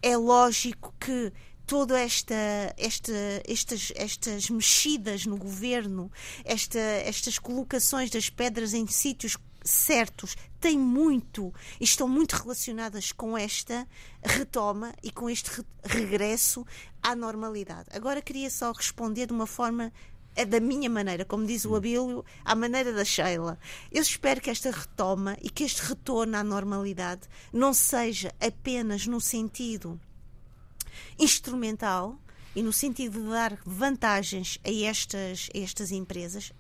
É 0.01 0.17
lógico 0.17 0.95
que 1.01 1.33
toda 1.67 1.99
esta, 1.99 2.35
esta, 2.77 3.13
estas, 3.47 3.93
estas 3.97 4.49
mexidas 4.49 5.27
no 5.27 5.37
governo, 5.37 6.11
esta, 6.45 6.79
estas 6.79 7.39
colocações 7.39 8.11
das 8.11 8.31
pedras 8.31 8.73
em 8.73 8.87
sítios 8.87 9.37
certos 9.63 10.37
têm 10.59 10.79
muito 10.79 11.53
e 11.81 11.85
estão 11.85 12.09
muito 12.09 12.33
relacionadas 12.33 13.13
com 13.13 13.37
esta 13.37 13.87
retoma 14.23 14.95
e 15.03 15.11
com 15.11 15.29
este 15.29 15.51
re 15.51 15.65
regresso 15.83 16.67
à 17.03 17.17
normalidade. 17.17 17.89
Agora 17.93 18.23
queria 18.23 18.51
só 18.51 18.73
responder 18.73 19.27
de 19.27 19.33
uma 19.33 19.47
forma 19.47 19.93
é 20.37 20.45
da 20.45 20.61
minha 20.61 20.89
maneira, 20.89 21.25
como 21.25 21.45
diz 21.45 21.65
o 21.65 21.75
Abílio, 21.75 22.25
à 22.45 22.55
maneira 22.55 22.93
da 22.93 23.05
Sheila. 23.05 23.59
Eu 23.91 24.01
espero 24.01 24.41
que 24.41 24.51
esta 24.51 24.71
retoma 24.71 25.37
e 25.43 25.51
que 25.51 25.65
este 25.65 25.83
retorno 25.83 26.37
à 26.37 26.45
normalidade 26.45 27.23
não 27.53 27.75
seja 27.75 28.33
apenas 28.41 29.07
no 29.07 29.21
sentido 29.21 30.01
instrumental 31.19 32.19
e 32.55 32.63
no 32.63 32.73
sentido 32.73 33.21
de 33.21 33.29
dar 33.29 33.59
vantagens 33.65 34.59
a 34.65 34.71
estas, 34.71 35.49
a 35.55 35.59
estas 35.59 35.91
empresas, 35.91 36.53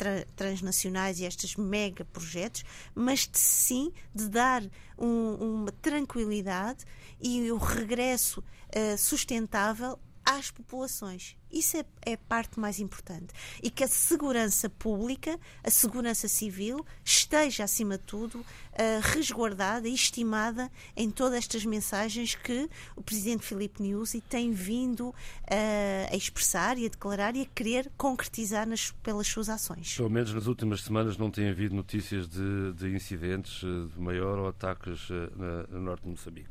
tra 0.00 0.24
transnacionais 0.34 1.20
e 1.20 1.26
estes 1.26 1.56
mega 1.56 2.06
projetos, 2.06 2.64
mas 2.94 3.28
de, 3.28 3.38
sim 3.38 3.92
de 4.14 4.30
dar 4.30 4.62
um, 4.98 5.34
uma 5.34 5.72
tranquilidade 5.72 6.86
e 7.20 7.52
o 7.52 7.58
regresso 7.58 8.40
uh, 8.40 8.96
sustentável 8.96 9.98
às 10.30 10.50
populações. 10.50 11.36
Isso 11.50 11.76
é, 11.76 11.84
é, 12.06 12.12
a 12.12 12.18
parte 12.18 12.60
mais 12.60 12.78
importante. 12.78 13.34
E 13.60 13.70
que 13.70 13.82
a 13.82 13.88
segurança 13.88 14.70
pública, 14.70 15.38
a 15.64 15.70
segurança 15.70 16.28
civil, 16.28 16.86
esteja, 17.04 17.64
acima 17.64 17.98
de 17.98 18.04
tudo, 18.04 18.38
uh, 18.38 18.44
resguardada 19.02 19.88
e 19.88 19.94
estimada 19.94 20.70
em 20.96 21.10
todas 21.10 21.38
estas 21.38 21.64
mensagens 21.64 22.36
que 22.36 22.70
o 22.94 23.02
Presidente 23.02 23.44
Filipe 23.44 23.82
Nyusi 23.82 24.20
tem 24.20 24.52
vindo 24.52 25.08
uh, 25.08 25.14
a 26.12 26.16
expressar 26.16 26.78
e 26.78 26.86
a 26.86 26.88
declarar 26.88 27.34
e 27.34 27.42
a 27.42 27.46
querer 27.46 27.90
concretizar 27.96 28.68
nas, 28.68 28.92
pelas 29.02 29.26
suas 29.26 29.48
ações. 29.48 29.96
Pelo 29.96 30.10
menos 30.10 30.32
nas 30.32 30.46
últimas 30.46 30.82
semanas 30.82 31.18
não 31.18 31.30
tem 31.30 31.48
havido 31.48 31.74
notícias 31.74 32.28
de, 32.28 32.72
de 32.74 32.94
incidentes 32.94 33.62
eh, 33.64 33.92
de 33.92 34.00
maior 34.00 34.38
ou 34.38 34.48
ataques 34.48 35.08
na, 35.36 35.64
no 35.68 35.80
norte 35.80 36.02
de 36.02 36.10
Moçambique. 36.10 36.50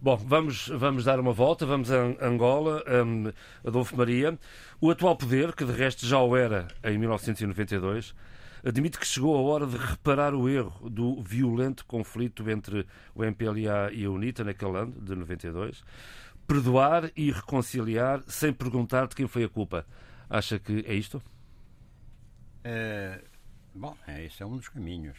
Bom, 0.00 0.16
vamos, 0.16 0.68
vamos 0.68 1.04
dar 1.04 1.18
uma 1.18 1.32
volta, 1.32 1.64
vamos 1.64 1.90
a 1.90 1.96
Angola, 2.20 2.84
um, 3.04 3.32
Adolfo 3.66 3.96
Maria. 3.96 4.38
O 4.78 4.90
atual 4.90 5.16
poder, 5.16 5.54
que 5.54 5.64
de 5.64 5.72
resto 5.72 6.06
já 6.06 6.20
o 6.20 6.36
era 6.36 6.68
em 6.84 6.98
1992, 6.98 8.14
admite 8.62 8.98
que 8.98 9.06
chegou 9.06 9.34
a 9.34 9.40
hora 9.40 9.66
de 9.66 9.76
reparar 9.78 10.34
o 10.34 10.48
erro 10.50 10.90
do 10.90 11.22
violento 11.22 11.84
conflito 11.86 12.48
entre 12.50 12.86
o 13.14 13.24
MPLA 13.24 13.90
e 13.92 14.04
a 14.04 14.10
UNITA 14.10 14.44
naquele 14.44 14.76
ano, 14.76 14.92
de 15.00 15.16
92, 15.16 15.82
perdoar 16.46 17.10
e 17.16 17.30
reconciliar 17.32 18.22
sem 18.26 18.52
perguntar 18.52 19.06
de 19.06 19.16
quem 19.16 19.26
foi 19.26 19.44
a 19.44 19.48
culpa. 19.48 19.86
Acha 20.28 20.58
que 20.58 20.84
é 20.86 20.92
isto? 20.92 21.22
É, 22.62 23.22
bom, 23.74 23.96
é, 24.06 24.26
esse 24.26 24.42
é 24.42 24.46
um 24.46 24.58
dos 24.58 24.68
caminhos. 24.68 25.16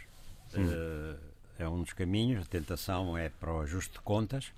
Hum. 0.56 0.66
Uh, 0.66 1.18
é 1.58 1.68
um 1.68 1.82
dos 1.82 1.94
caminhos, 1.94 2.46
a 2.46 2.46
tentação 2.46 3.18
é 3.18 3.30
para 3.30 3.52
o 3.52 3.62
ajuste 3.62 3.94
de 3.94 4.02
contas. 4.02 4.54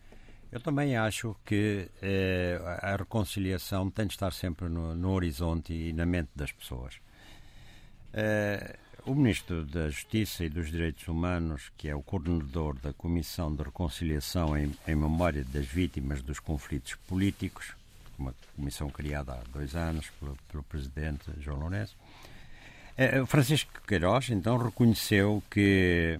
Eu 0.51 0.59
também 0.59 0.97
acho 0.97 1.35
que 1.45 1.89
eh, 2.01 2.59
a 2.81 2.95
reconciliação 2.95 3.89
tem 3.89 4.07
de 4.07 4.13
estar 4.13 4.33
sempre 4.33 4.67
no, 4.67 4.95
no, 4.95 5.11
horizonte 5.11 5.73
e 5.73 5.93
na 5.93 6.07
mente 6.07 6.29
das 6.35 6.51
pessoas. 6.51 6.95
Eh, 8.11 8.75
o 9.05 9.13
Ministro 9.13 9.63
da 9.63 9.89
Justiça 9.89 10.43
e 10.43 10.49
dos 10.49 10.71
Direitos 10.71 11.07
Humanos, 11.07 11.71
que 11.77 11.87
é 11.87 11.95
o 11.95 12.01
coordenador 12.01 12.75
da 12.79 12.91
Comissão 12.93 13.55
de 13.55 13.61
Reconciliação 13.61 14.57
em, 14.57 14.73
em 14.87 14.95
Memória 14.95 15.45
das 15.45 15.67
Vítimas 15.67 16.23
dos 16.23 16.39
Conflitos 16.39 16.95
Políticos, 17.07 17.75
uma 18.17 18.33
comissão 18.55 18.89
criada 18.89 19.33
há 19.33 19.43
dois 19.53 19.75
anos 19.75 20.09
pelo, 20.19 20.35
pelo 20.51 20.63
Presidente 20.63 21.31
João 21.39 21.59
Lourenço, 21.59 21.95
eh, 22.97 23.23
Francisco 23.25 23.71
Queiroz, 23.87 24.29
então, 24.29 24.57
reconheceu 24.57 25.41
que 25.49 26.19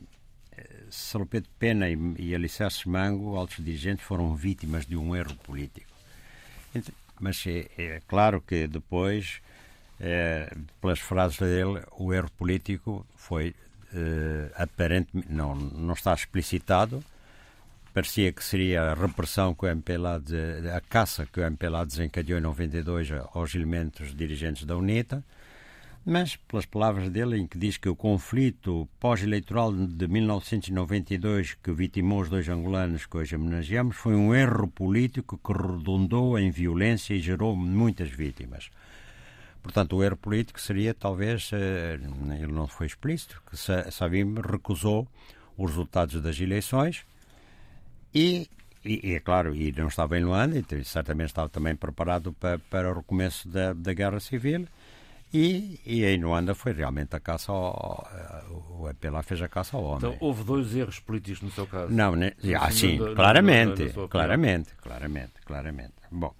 Salopete 0.90 1.50
Pena 1.58 1.90
e, 1.90 1.98
e 2.18 2.36
Alicerces 2.36 2.86
Mango, 2.86 3.36
altos 3.36 3.64
dirigentes, 3.64 4.06
foram 4.06 4.36
vítimas 4.36 4.86
de 4.86 4.96
um 4.96 5.16
erro 5.16 5.36
político. 5.38 5.88
Mas 7.20 7.44
é, 7.48 7.68
é 7.78 8.02
claro 8.08 8.42
que 8.42 8.68
depois, 8.68 9.42
é, 10.00 10.52
pelas 10.82 11.00
frases 11.00 11.38
dele, 11.38 11.82
o 11.98 12.14
erro 12.14 12.30
político 12.32 13.06
foi 13.16 13.56
é, 13.94 14.52
aparente, 14.56 15.10
não, 15.30 15.56
não 15.56 15.94
está 15.94 16.14
explicitado. 16.14 17.04
Parecia 17.94 18.32
que 18.32 18.44
seria 18.44 18.92
a 18.92 18.94
repressão 18.94 19.54
que 19.54 19.66
o 19.66 19.68
MPLA, 19.68 20.20
de, 20.20 20.70
a 20.70 20.80
caça 20.80 21.26
que 21.26 21.40
o 21.40 21.44
MPLA 21.44 21.86
desencadeou 21.86 22.40
em 22.40 22.42
92 22.42 23.10
aos 23.34 23.56
elementos 23.56 24.16
dirigentes 24.16 24.64
da 24.64 24.78
UNITA 24.78 25.24
mas, 26.06 26.36
pelas 26.36 26.66
palavras 26.66 27.10
dele, 27.10 27.38
em 27.38 27.46
que 27.46 27.58
diz 27.58 27.78
que 27.78 27.90
o 27.90 27.96
conflito 27.96 28.88
pós-eleitoral 29.00 29.74
de 29.74 30.08
1992 30.08 31.56
que 31.62 31.72
vitimou 31.72 32.22
os 32.22 32.30
dois 32.30 32.48
angolanos 32.48 33.06
que 33.06 33.18
hoje 33.18 33.36
homenageamos 33.36 33.96
foi 33.96 34.16
um 34.16 34.34
erro 34.34 34.68
político 34.68 35.38
que 35.38 35.52
redundou 35.52 36.40
em 36.40 36.50
violência 36.50 37.14
e 37.14 37.20
gerou 37.20 37.56
muitas 37.56 38.10
vítimas. 38.10 38.70
Portanto, 39.62 39.98
o 39.98 40.04
erro 40.04 40.18
político 40.18 40.60
seria, 40.60 40.94
talvez, 40.94 41.52
eh, 41.54 42.00
ele 42.42 42.54
não 42.54 42.66
foi 42.66 42.88
explícito, 42.88 43.42
que 43.50 43.58
Savim 43.92 44.36
recusou 44.36 45.08
os 45.58 45.72
resultados 45.72 46.22
das 46.22 46.40
eleições 46.40 47.06
e, 48.14 48.50
e, 48.84 49.14
é 49.14 49.20
claro, 49.20 49.54
e 49.56 49.72
não 49.74 49.90
estava 49.90 50.18
em 50.18 50.24
Luanda, 50.24 50.58
e 50.58 50.84
certamente 50.86 51.28
estava 51.28 51.50
também 51.50 51.76
preparado 51.76 52.34
para, 52.34 52.58
para 52.58 52.90
o 52.90 52.96
recomeço 52.96 53.48
da, 53.50 53.74
da 53.74 53.94
Guerra 53.94 54.20
Civil 54.20 54.66
e, 55.34 55.80
e 55.86 56.06
em 56.06 56.22
Luanda 56.22 56.56
foi 56.56 56.74
realmente 56.74 57.16
a 57.16 57.20
caça 57.20 57.52
ao. 57.52 58.08
O 58.80 58.90
EPLA 58.90 59.22
fez 59.22 59.42
a 59.42 59.48
caça 59.48 59.78
ao 59.78 59.84
homem. 59.84 59.98
Então 59.98 60.18
houve 60.20 60.44
dois 60.44 60.76
erros 60.76 61.00
políticos 61.00 61.42
no 61.42 61.52
seu 61.52 61.68
caso? 61.68 61.94
Não, 61.94 62.16
né? 62.16 62.34
ah, 62.60 62.72
sim, 62.72 62.98
claramente, 63.16 63.92
claramente, 64.10 64.74
claramente, 64.76 65.34
claramente. 65.46 65.94
Bom. 66.12 66.34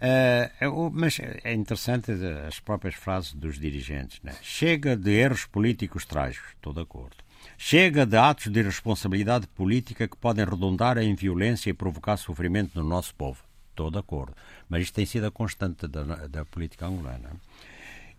Uh, 0.00 0.90
mas 0.92 1.20
é 1.20 1.52
interessante 1.52 2.10
as 2.46 2.58
próprias 2.60 2.94
frases 2.94 3.34
dos 3.34 3.58
dirigentes. 3.58 4.20
Né? 4.22 4.34
Chega 4.40 4.96
de 4.96 5.10
erros 5.10 5.44
políticos 5.44 6.04
trágicos, 6.06 6.50
estou 6.54 6.72
de 6.72 6.80
acordo. 6.80 7.16
Chega 7.58 8.06
de 8.06 8.16
atos 8.16 8.50
de 8.50 8.60
irresponsabilidade 8.60 9.46
política 9.48 10.08
que 10.08 10.16
podem 10.16 10.44
redundar 10.44 10.96
em 10.98 11.14
violência 11.14 11.68
e 11.68 11.74
provocar 11.74 12.16
sofrimento 12.16 12.80
no 12.80 12.88
nosso 12.88 13.14
povo. 13.14 13.42
Estou 13.70 13.90
de 13.90 13.98
acordo. 13.98 14.34
Mas 14.68 14.84
isto 14.84 14.94
tem 14.94 15.04
sido 15.04 15.26
a 15.26 15.30
constante 15.30 15.86
da, 15.86 16.02
da 16.26 16.44
política 16.44 16.86
angolana 16.86 17.30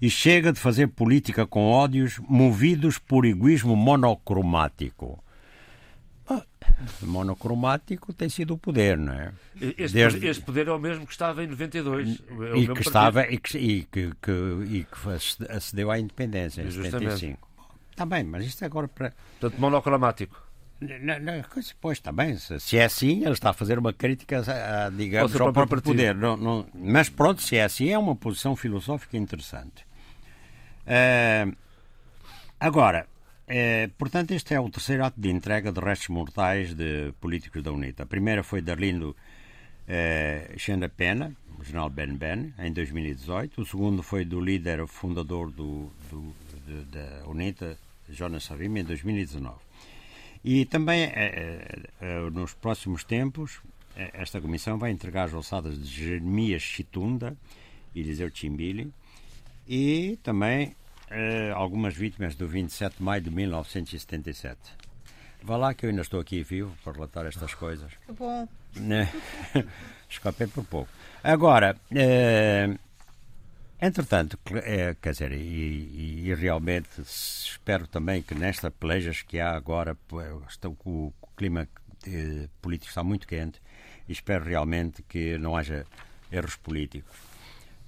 e 0.01 0.09
chega 0.09 0.51
de 0.51 0.59
fazer 0.59 0.87
política 0.87 1.45
com 1.45 1.69
ódios 1.69 2.19
movidos 2.27 2.97
por 2.97 3.23
egoísmo 3.23 3.75
monocromático. 3.75 5.23
Ah, 6.27 6.43
monocromático 7.03 8.11
tem 8.11 8.27
sido 8.27 8.55
o 8.55 8.57
poder, 8.57 8.97
não 8.97 9.13
é? 9.13 9.31
Este, 9.77 9.93
Desde... 9.93 10.27
este 10.27 10.43
poder 10.43 10.67
é 10.67 10.71
o 10.71 10.79
mesmo 10.79 11.05
que 11.05 11.11
estava 11.11 11.43
em 11.43 11.47
92. 11.47 12.19
É 12.19 12.57
e, 12.57 12.67
que 12.67 12.81
estava, 12.81 13.27
e, 13.31 13.37
que, 13.37 13.57
e, 13.57 13.83
que, 13.83 14.11
que, 14.19 14.31
e 14.31 14.85
que 14.85 15.45
acedeu 15.51 15.91
à 15.91 15.99
independência 15.99 16.63
em 16.63 16.71
75. 16.71 17.47
Está 17.91 18.05
bem, 18.05 18.23
mas 18.23 18.45
isto 18.45 18.63
é 18.63 18.65
agora 18.65 18.87
para. 18.87 19.13
Portanto, 19.39 19.59
monocromático. 19.59 20.49
Não, 20.81 21.19
não, 21.19 21.33
pois, 21.79 21.97
está 21.99 22.11
bem. 22.11 22.35
Se 22.37 22.75
é 22.75 22.85
assim, 22.85 23.23
ele 23.23 23.33
está 23.33 23.51
a 23.51 23.53
fazer 23.53 23.77
uma 23.77 23.93
crítica, 23.93 24.39
a, 24.39 24.85
a, 24.87 24.89
digamos, 24.89 25.31
ao 25.33 25.37
próprio, 25.37 25.67
próprio 25.67 25.81
poder. 25.83 26.15
Não, 26.15 26.35
não, 26.35 26.65
mas 26.73 27.07
pronto, 27.07 27.39
se 27.39 27.55
é 27.55 27.63
assim, 27.63 27.89
é 27.89 27.99
uma 27.99 28.15
posição 28.15 28.55
filosófica 28.55 29.15
interessante. 29.15 29.85
Uh, 30.85 31.55
agora, 32.59 33.07
uh, 33.47 33.91
portanto, 33.97 34.31
este 34.31 34.53
é 34.53 34.59
o 34.59 34.69
terceiro 34.69 35.05
ato 35.05 35.19
de 35.19 35.29
entrega 35.29 35.71
de 35.71 35.79
restos 35.79 36.09
mortais 36.09 36.73
de 36.73 37.13
políticos 37.19 37.61
da 37.63 37.71
UNITA. 37.71 38.03
A 38.03 38.05
primeira 38.05 38.43
foi 38.43 38.61
de 38.61 38.71
Arlindo 38.71 39.15
uh, 39.15 40.59
Xanda 40.59 40.89
Pena, 40.89 41.35
o 41.59 41.63
general 41.63 41.89
Ben 41.89 42.15
Ben, 42.15 42.53
em 42.59 42.73
2018. 42.73 43.61
O 43.61 43.65
segundo 43.65 44.01
foi 44.01 44.25
do 44.25 44.39
líder 44.41 44.85
fundador 44.87 45.51
do, 45.51 45.91
do 46.09 46.33
de, 46.65 46.85
da 46.85 47.27
UNITA, 47.27 47.77
Jonas 48.09 48.43
Savim, 48.43 48.77
em 48.79 48.83
2019. 48.83 49.57
E 50.43 50.65
também, 50.65 51.11
nos 52.33 52.55
próximos 52.55 53.03
tempos, 53.03 53.61
esta 53.95 54.41
comissão 54.41 54.77
vai 54.79 54.89
entregar 54.89 55.25
as 55.25 55.33
alçadas 55.35 55.77
de 55.77 55.85
Jeremias 55.85 56.63
Chitunda 56.63 57.37
e 57.93 57.99
Eliseu 57.99 58.31
Chimbili, 58.33 58.91
e 59.71 60.19
também 60.21 60.75
eh, 61.09 61.49
algumas 61.55 61.95
vítimas 61.95 62.35
do 62.35 62.45
27 62.45 62.97
de 62.97 63.03
maio 63.03 63.21
de 63.21 63.31
1977. 63.31 64.59
Vá 65.43 65.55
lá 65.55 65.73
que 65.73 65.85
eu 65.85 65.89
ainda 65.89 66.01
estou 66.01 66.19
aqui 66.19 66.43
vivo 66.43 66.75
para 66.83 66.91
relatar 66.91 67.25
estas 67.25 67.53
coisas. 67.53 67.93
Que 68.05 68.11
bom. 68.11 68.45
Né? 68.75 69.09
Escapei 70.09 70.47
por 70.47 70.65
pouco. 70.65 70.91
Agora, 71.23 71.77
eh, 71.89 72.77
entretanto, 73.81 74.37
eh, 74.55 74.97
quer 75.01 75.11
dizer, 75.11 75.31
e, 75.31 76.25
e, 76.27 76.35
realmente 76.35 76.99
espero 76.99 77.87
também 77.87 78.21
que 78.21 78.35
nesta 78.35 78.69
pelejas 78.69 79.21
que 79.21 79.39
há 79.39 79.51
agora, 79.55 79.97
o, 80.11 80.83
o 80.85 81.13
clima 81.37 81.65
eh, 82.05 82.49
político 82.61 82.89
está 82.89 83.05
muito 83.05 83.25
quente, 83.25 83.61
e 84.05 84.11
espero 84.11 84.43
realmente 84.43 85.01
que 85.03 85.37
não 85.37 85.55
haja 85.55 85.85
erros 86.29 86.57
políticos 86.57 87.30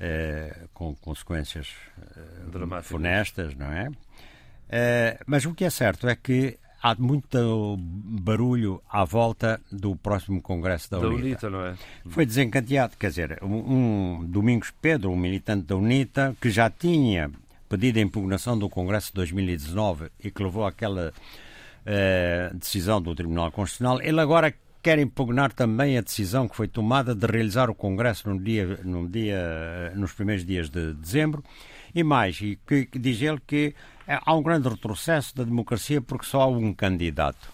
eh, 0.06 0.54
com 0.74 0.94
consequências 0.96 1.70
uh, 1.98 2.84
funestas, 2.84 3.56
não 3.56 3.68
é? 3.68 3.88
Uh, 3.88 5.24
mas 5.26 5.46
o 5.46 5.54
que 5.54 5.64
é 5.64 5.70
certo 5.70 6.10
é 6.10 6.16
que 6.18 6.60
há 6.82 6.94
muito 6.96 7.78
barulho 7.80 8.84
à 8.90 9.06
volta 9.06 9.62
do 9.72 9.96
próximo 9.96 10.42
Congresso 10.42 10.92
da, 10.92 11.00
da 11.00 11.08
UNITA. 11.08 11.48
UNITA 11.48 11.50
não 11.50 11.66
é? 11.66 11.76
Foi 12.10 12.26
desencadeado, 12.26 12.98
quer 12.98 13.12
dizer, 13.12 13.40
um, 13.42 14.18
um 14.18 14.26
Domingos 14.26 14.74
Pedro, 14.82 15.10
um 15.10 15.16
militante 15.16 15.68
da 15.68 15.78
UNITA, 15.78 16.36
que 16.42 16.50
já 16.50 16.70
tinha 16.70 17.32
pedido 17.70 17.98
a 17.98 18.02
impugnação 18.02 18.60
do 18.60 18.68
Congresso 18.68 19.08
de 19.08 19.14
2019 19.14 20.12
e 20.22 20.30
que 20.30 20.44
levou 20.44 20.66
àquela 20.66 21.14
decisão 22.54 23.02
do 23.02 23.16
Tribunal 23.16 23.52
Constitucional, 23.54 24.02
ele 24.02 24.20
agora 24.20 24.54
quer 24.84 25.00
impugnar 25.00 25.54
também 25.54 25.98
a 25.98 26.02
decisão 26.02 26.48
que 26.48 26.56
foi 26.58 26.68
tomada 26.68 27.16
de 27.16 27.26
realizar 27.26 27.70
o 27.70 27.76
Congresso 27.76 28.30
no 28.30 28.38
dia, 28.38 28.82
no 28.84 29.08
dia, 29.08 29.94
nos 29.96 30.12
primeiros 30.12 30.46
dias 30.46 30.70
de 30.70 30.94
dezembro. 30.94 31.42
E 31.96 32.04
mais, 32.04 32.40
e 32.42 32.60
que, 32.68 32.86
que 32.86 33.00
diz 33.00 33.22
ele 33.22 33.40
que 33.48 33.74
há 34.06 34.36
um 34.36 34.44
grande 34.44 34.68
retrocesso 34.68 35.36
da 35.36 35.46
democracia 35.46 36.02
porque 36.02 36.26
só 36.26 36.42
há 36.42 36.48
um 36.48 36.74
candidato. 36.74 37.48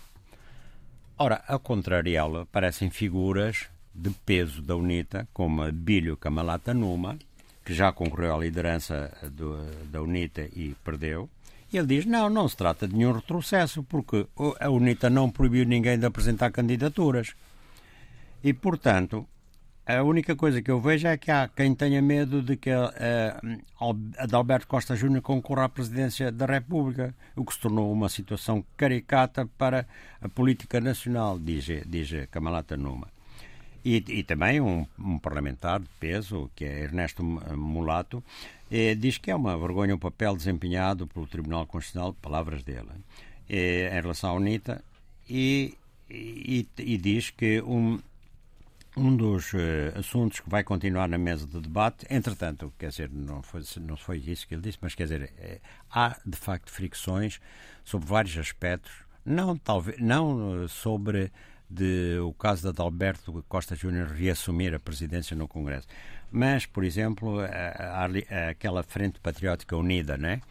Ora, 1.18 1.44
a 1.48 1.60
contrariá-lo, 1.60 2.40
aparecem 2.40 2.90
figuras 2.90 3.68
de 3.94 4.10
peso 4.26 4.62
da 4.62 4.76
UNITA, 4.76 5.28
como 5.32 5.70
Bílio 5.72 6.18
Camalata 6.18 6.74
Numa, 6.74 7.20
que 7.64 7.74
já 7.74 7.92
concorreu 7.92 8.36
à 8.36 8.40
liderança 8.40 9.12
do, 9.32 9.56
da 9.92 10.02
UNITA 10.02 10.50
e 10.56 10.76
perdeu, 10.84 11.30
e 11.72 11.78
ele 11.78 11.88
diz: 11.88 12.06
não, 12.06 12.30
não 12.30 12.48
se 12.48 12.58
trata 12.58 12.88
de 12.88 12.96
nenhum 12.96 13.12
retrocesso, 13.12 13.84
porque 13.84 14.28
a 14.60 14.70
UNITA 14.70 15.10
não 15.10 15.30
proibiu 15.30 15.66
ninguém 15.66 15.98
de 15.98 16.06
apresentar 16.06 16.52
candidaturas. 16.52 17.34
E, 18.44 18.54
portanto, 18.54 19.28
a 19.86 20.04
única 20.04 20.36
coisa 20.36 20.62
que 20.62 20.70
eu 20.70 20.80
vejo 20.80 21.08
é 21.08 21.18
que 21.18 21.32
há 21.32 21.48
quem 21.48 21.74
tenha 21.74 22.02
medo 22.02 22.42
de 22.42 22.56
que 22.56 22.70
a, 22.70 22.86
a, 22.86 24.24
a 24.24 24.38
Alberto 24.38 24.68
Costa 24.68 24.96
Júnior 24.96 25.22
concorra 25.22 25.66
à 25.66 25.70
presidência 25.70 26.32
da 26.32 26.46
República, 26.46 27.14
o 27.36 27.44
que 27.44 27.54
se 27.54 27.60
tornou 27.60 27.92
uma 27.92 28.08
situação 28.08 28.64
caricata 28.78 29.48
para 29.58 29.88
a 30.22 30.30
política 30.30 30.80
nacional, 30.80 31.40
diz, 31.40 31.66
diz 31.88 32.28
Camalata 32.30 32.78
Numa. 32.78 33.08
E, 33.84 34.04
e 34.10 34.24
também 34.24 34.62
um, 34.62 34.86
um, 35.00 35.18
parlamentar 35.18 35.80
de 35.80 35.88
peso, 36.00 36.52
que 36.56 36.66
é 36.66 36.84
Ernesto 36.84 37.24
Mulato, 37.24 38.24
eh, 38.72 38.96
diz 38.96 39.18
que 39.18 39.32
é 39.32 39.36
uma 39.36 39.58
vergonha 39.58 39.96
o 39.96 40.00
papel 40.00 40.36
desempenhado 40.36 41.08
pelo 41.08 41.28
Tribunal 41.28 41.66
Constitucional, 41.66 42.14
palavras 42.14 42.64
dele, 42.64 42.90
eh, 43.50 43.90
em 43.92 44.02
relação 44.02 44.30
à 44.30 44.34
UNITA, 44.34 44.84
e, 45.30 45.76
e, 46.10 46.68
e 46.78 46.98
diz 46.98 47.30
que 47.30 47.62
um, 47.62 48.00
um 48.98 49.16
dos 49.16 49.54
uh, 49.54 49.98
assuntos 49.98 50.40
que 50.40 50.50
vai 50.50 50.64
continuar 50.64 51.08
na 51.08 51.18
mesa 51.18 51.46
de 51.46 51.60
debate, 51.60 52.06
entretanto, 52.10 52.74
quer 52.78 52.90
dizer, 52.90 53.10
não 53.12 53.42
foi, 53.42 53.62
não 53.82 53.96
foi 53.96 54.18
isso 54.18 54.48
que 54.48 54.56
ele 54.56 54.64
disse, 54.64 54.78
mas 54.82 54.96
quer 54.96 55.04
dizer, 55.04 55.34
é, 55.38 55.60
há 55.92 56.18
de 56.26 56.38
facto 56.38 56.72
fricções 56.72 57.40
sobre 57.84 58.08
vários 58.08 58.38
aspectos 58.38 58.92
Não, 59.26 59.56
talvez, 59.58 60.00
não 60.00 60.68
sobre 60.68 61.32
de, 61.70 62.18
o 62.20 62.34
caso 62.34 62.64
de 62.64 62.70
Adalberto 62.70 63.44
Costa 63.48 63.76
Júnior 63.76 64.08
reassumir 64.08 64.74
a 64.74 64.80
presidência 64.80 65.36
no 65.36 65.48
Congresso. 65.48 65.88
Mas, 66.32 66.66
por 66.66 66.84
exemplo, 66.84 67.40
a, 67.40 68.06
a, 68.06 68.50
aquela 68.50 68.84
Frente 68.84 69.20
Patriótica 69.20 69.76
Unida, 69.76 70.18
né? 70.18 70.42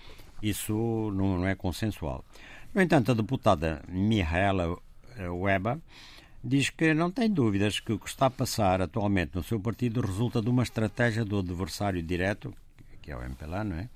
isso 0.42 0.72
não, 1.14 1.38
não, 1.38 1.46
é 1.46 1.54
consensual. 1.54 2.24
No 2.74 2.82
entanto, 2.82 3.12
a 3.12 3.14
deputada 3.14 3.82
Mihaela 3.88 4.76
Weber 5.18 5.78
diz 6.42 6.70
que 6.70 6.94
não 6.94 7.10
tem 7.10 7.30
dúvidas 7.30 7.80
que 7.80 7.92
o 7.92 7.98
que 7.98 8.08
está 8.08 8.26
a 8.26 8.30
passar 8.30 8.80
atualmente 8.80 9.34
no 9.34 9.42
seu 9.42 9.58
partido 9.58 10.00
resulta 10.00 10.40
de 10.40 10.48
uma 10.48 10.62
estratégia 10.62 11.24
do 11.24 11.38
adversário 11.38 12.02
direto, 12.02 12.54
que 13.02 13.10
é 13.10 13.16
o 13.16 13.22
MPLA, 13.22 13.64
não 13.64 13.76
é? 13.76 13.88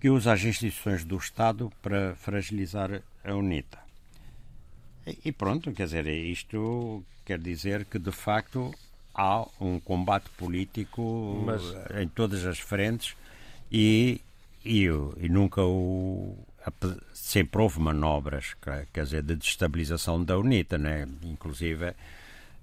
que 0.00 0.10
usa 0.10 0.32
as 0.32 0.44
instituições 0.44 1.04
do 1.04 1.16
Estado 1.16 1.72
para 1.80 2.14
fragilizar 2.16 3.02
a 3.24 3.34
UNITA. 3.34 3.78
E 5.24 5.32
pronto, 5.32 5.72
quer 5.72 5.84
dizer, 5.84 6.06
isto 6.06 7.04
quer 7.24 7.38
dizer 7.38 7.84
que 7.84 7.98
de 7.98 8.12
facto 8.12 8.74
há 9.16 9.46
um 9.58 9.80
combate 9.80 10.28
político 10.36 11.42
Mas... 11.44 11.62
em 11.98 12.06
todas 12.06 12.44
as 12.44 12.58
frentes 12.58 13.16
e, 13.72 14.20
e, 14.64 14.84
e 14.84 15.28
nunca 15.28 15.62
o. 15.62 16.36
Sempre 17.14 17.62
houve 17.62 17.78
manobras, 17.78 18.54
quer 18.92 19.04
dizer, 19.04 19.22
de 19.22 19.36
destabilização 19.36 20.22
da 20.22 20.36
UNITA, 20.36 20.76
né? 20.76 21.06
inclusive 21.22 21.94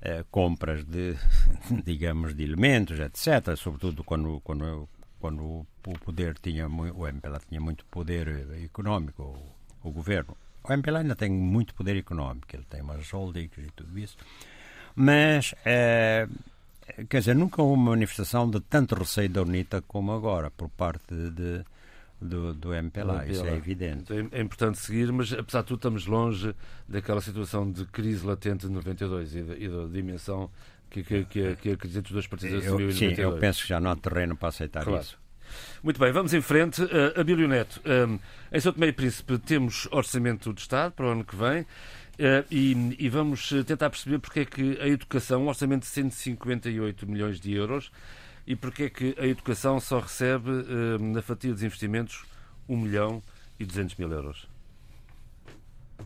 eh, 0.01 0.25
compras 0.29 0.83
de, 0.83 1.15
digamos, 1.85 2.35
de 2.35 2.43
elementos, 2.43 2.99
etc. 2.99 3.55
Sobretudo 3.55 4.03
quando, 4.03 4.41
quando, 4.41 4.89
quando 5.21 5.41
o 5.41 5.99
poder 6.03 6.37
tinha, 6.37 6.67
o 6.67 7.07
MPLA 7.07 7.39
tinha 7.47 7.61
muito 7.61 7.85
poder 7.85 8.27
económico, 8.61 9.23
o, 9.23 9.87
o 9.87 9.91
governo. 9.93 10.35
O 10.65 10.73
MPLA 10.73 10.99
ainda 10.99 11.15
tem 11.15 11.29
muito 11.29 11.73
poder 11.73 11.95
económico, 11.95 12.53
ele 12.53 12.65
tem 12.69 12.81
umas 12.81 13.09
holdings 13.09 13.57
e 13.57 13.71
tudo 13.71 13.97
isso, 13.97 14.17
mas, 14.95 15.53
é, 15.65 16.27
quer 17.09 17.19
dizer, 17.19 17.35
nunca 17.35 17.61
houve 17.61 17.75
uma 17.75 17.91
manifestação 17.91 18.49
de 18.49 18.59
tanto 18.59 18.95
receio 18.95 19.29
da 19.29 19.41
UNITA 19.41 19.81
como 19.87 20.11
agora, 20.11 20.51
por 20.51 20.69
parte 20.69 21.13
de, 21.13 21.63
do, 22.21 22.53
do 22.53 22.73
MPLA, 22.73 23.25
isso 23.27 23.45
é 23.45 23.55
evidente. 23.55 24.13
É, 24.13 24.39
é 24.39 24.41
importante 24.41 24.77
seguir, 24.77 25.11
mas 25.11 25.33
apesar 25.33 25.61
de 25.61 25.67
tudo 25.67 25.77
estamos 25.77 26.05
longe 26.05 26.55
daquela 26.87 27.21
situação 27.21 27.69
de 27.69 27.85
crise 27.85 28.25
latente 28.25 28.67
de 28.67 28.73
92 28.73 29.35
e 29.35 29.41
da, 29.43 29.55
e 29.55 29.67
da 29.67 29.85
dimensão 29.87 30.49
que, 30.89 31.03
que, 31.03 31.25
que, 31.25 31.47
a, 31.47 31.55
que 31.55 31.71
a 31.71 31.77
crise 31.77 31.99
entre 31.99 32.09
os 32.09 32.13
dois 32.13 32.27
partidos 32.27 32.63
assumiu 32.63 32.89
em 32.89 32.93
92. 32.93 33.15
Sim, 33.15 33.21
eu 33.21 33.37
penso 33.37 33.63
que 33.63 33.69
já 33.69 33.79
não 33.79 33.91
há 33.91 33.95
terreno 33.95 34.35
para 34.35 34.49
aceitar 34.49 34.83
claro. 34.83 35.01
isso. 35.01 35.17
Muito 35.83 35.99
bem, 35.99 36.11
vamos 36.11 36.33
em 36.33 36.41
frente. 36.41 36.81
Uh, 36.81 37.19
Abílio 37.19 37.47
Neto, 37.47 37.81
um, 37.85 38.19
em 38.51 38.59
São 38.59 38.73
Tomé 38.73 38.87
e 38.87 38.93
Príncipe 38.93 39.37
temos 39.37 39.87
orçamento 39.91 40.53
de 40.53 40.61
Estado 40.61 40.93
para 40.93 41.05
o 41.05 41.09
ano 41.09 41.23
que 41.23 41.35
vem. 41.35 41.65
Uh, 42.23 42.45
e, 42.49 42.95
e, 42.99 43.09
vamos 43.09 43.49
tentar 43.67 43.89
perceber 43.89 44.17
porque 44.17 44.39
é 44.39 44.45
que 44.45 44.79
a 44.79 44.87
educação, 44.87 45.43
um 45.43 45.49
orçamento 45.49 45.81
de 45.81 45.87
158 45.87 47.05
milhões 47.05 47.37
de 47.37 47.51
euros, 47.51 47.91
e 48.47 48.55
porque 48.55 48.83
é 48.83 48.89
que 48.89 49.13
a 49.19 49.27
educação 49.27 49.77
só 49.81 49.99
recebe, 49.99 50.49
uh, 50.49 50.99
na 50.99 51.21
fatia 51.21 51.51
dos 51.51 51.61
investimentos, 51.61 52.23
1 52.69 52.77
milhão 52.77 53.21
e 53.59 53.65
200 53.65 53.97
mil 53.97 54.09
euros. 54.09 54.47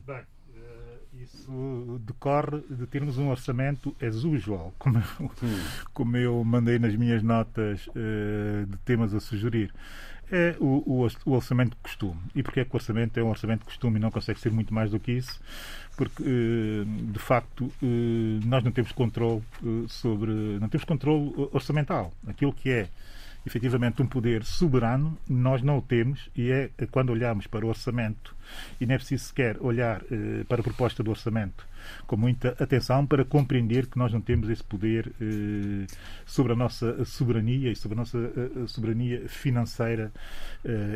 Bem, 0.07 0.23
isso 1.13 2.01
decorre 2.03 2.63
de 2.67 2.87
termos 2.87 3.19
um 3.19 3.29
orçamento 3.29 3.95
as 4.01 4.23
usual, 4.23 4.73
como 4.79 4.97
eu, 4.97 5.31
como 5.93 6.17
eu 6.17 6.43
mandei 6.43 6.79
nas 6.79 6.95
minhas 6.95 7.21
notas 7.21 7.87
de 8.67 8.77
temas 8.85 9.13
a 9.13 9.19
sugerir. 9.19 9.71
É 10.29 10.55
o, 10.59 10.83
o, 10.85 11.07
o, 11.25 11.31
orçamento 11.31 11.71
de 11.71 11.77
costume. 11.77 12.19
E 12.35 12.43
porquê 12.43 12.59
é 12.59 12.65
que 12.65 12.71
o 12.71 12.75
orçamento 12.75 13.17
é 13.17 13.23
um 13.23 13.29
orçamento 13.29 13.59
de 13.59 13.65
costume 13.65 13.97
e 13.97 13.99
não 13.99 14.11
consegue 14.11 14.39
ser 14.39 14.51
muito 14.51 14.73
mais 14.73 14.91
do 14.91 14.99
que 14.99 15.13
isso? 15.13 15.39
Porque, 15.95 16.21
uh, 16.21 16.85
de 16.85 17.19
facto, 17.19 17.65
uh, 17.81 18.39
nós 18.45 18.63
não 18.63 18.71
temos 18.71 18.91
controle 18.91 19.41
sobre. 19.87 20.31
não 20.59 20.67
temos 20.67 20.83
controle 20.83 21.33
orçamental. 21.53 22.13
Aquilo 22.27 22.51
que 22.51 22.69
é 22.69 22.89
efetivamente 23.47 24.01
um 24.01 24.05
poder 24.05 24.43
soberano, 24.43 25.17
nós 25.27 25.61
não 25.61 25.77
o 25.77 25.81
temos 25.81 26.29
e 26.35 26.51
é 26.51 26.69
quando 26.91 27.11
olhamos 27.11 27.47
para 27.47 27.65
o 27.65 27.69
orçamento, 27.69 28.35
e 28.79 28.85
não 28.85 28.93
é 28.93 28.97
preciso 28.97 29.23
sequer 29.25 29.57
olhar 29.61 30.03
eh, 30.11 30.43
para 30.47 30.59
a 30.59 30.63
proposta 30.63 31.01
do 31.01 31.09
orçamento 31.09 31.65
com 32.05 32.17
muita 32.17 32.49
atenção 32.61 33.05
para 33.05 33.23
compreender 33.23 33.87
que 33.87 33.97
nós 33.97 34.11
não 34.11 34.19
temos 34.19 34.49
esse 34.49 34.63
poder 34.63 35.13
eh, 35.21 35.87
sobre 36.25 36.51
a 36.51 36.55
nossa 36.55 37.05
soberania 37.05 37.71
e 37.71 37.75
sobre 37.75 37.97
a 37.97 37.99
nossa 37.99 38.17
eh, 38.17 38.67
soberania 38.67 39.27
financeira 39.29 40.11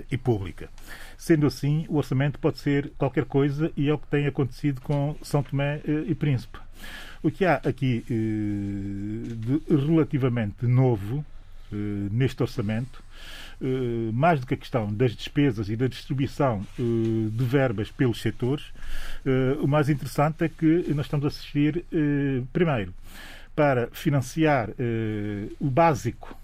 e 0.09 0.17
pública. 0.17 0.69
Sendo 1.17 1.47
assim, 1.47 1.85
o 1.87 1.95
orçamento 1.95 2.37
pode 2.39 2.57
ser 2.59 2.91
qualquer 2.97 3.23
coisa 3.23 3.71
e 3.77 3.87
é 3.87 3.93
o 3.93 3.97
que 3.97 4.07
tem 4.07 4.27
acontecido 4.27 4.81
com 4.81 5.15
São 5.21 5.41
Tomé 5.41 5.81
e 6.07 6.13
Príncipe. 6.13 6.59
O 7.23 7.31
que 7.31 7.45
há 7.45 7.55
aqui 7.55 8.03
de 8.09 9.61
relativamente 9.69 10.65
novo 10.65 11.23
neste 11.75 12.41
orçamento, 12.41 13.03
eh, 13.61 14.11
mais 14.11 14.39
do 14.39 14.47
que 14.47 14.55
a 14.55 14.57
questão 14.57 14.91
das 14.91 15.15
despesas 15.15 15.69
e 15.69 15.75
da 15.75 15.85
distribuição 15.85 16.65
eh, 16.79 16.81
de 17.31 17.45
verbas 17.45 17.91
pelos 17.91 18.19
setores, 18.19 18.65
o 19.61 19.67
mais 19.67 19.87
interessante 19.87 20.43
é 20.43 20.49
que 20.49 20.91
nós 20.95 21.05
estamos 21.05 21.25
a 21.25 21.27
assistir, 21.27 21.85
primeiro, 22.51 22.91
para 23.55 23.87
financiar 23.91 24.69
o 25.59 25.69
básico 25.69 26.35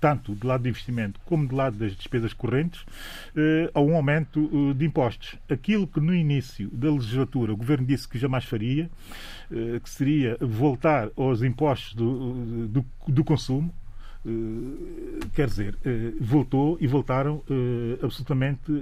tanto 0.00 0.34
do 0.34 0.46
lado 0.46 0.62
do 0.62 0.68
investimento 0.68 1.20
como 1.24 1.46
do 1.46 1.54
lado 1.54 1.76
das 1.76 1.94
despesas 1.94 2.32
correntes, 2.32 2.84
a 3.72 3.80
um 3.80 3.96
aumento 3.96 4.74
de 4.74 4.84
impostos. 4.84 5.36
Aquilo 5.48 5.86
que 5.86 6.00
no 6.00 6.14
início 6.14 6.68
da 6.70 6.90
legislatura 6.90 7.52
o 7.52 7.56
Governo 7.56 7.86
disse 7.86 8.06
que 8.06 8.18
jamais 8.18 8.44
faria, 8.44 8.90
que 9.82 9.88
seria 9.88 10.36
voltar 10.40 11.08
aos 11.16 11.42
impostos 11.42 11.94
do, 11.94 12.68
do, 12.68 12.86
do 13.06 13.24
consumo, 13.24 13.72
eh, 13.72 13.77
quer 15.34 15.46
dizer, 15.46 15.76
eh, 15.84 16.12
voltou 16.20 16.76
e 16.80 16.86
voltaram 16.86 17.42
eh, 17.48 17.98
absolutamente 18.02 18.72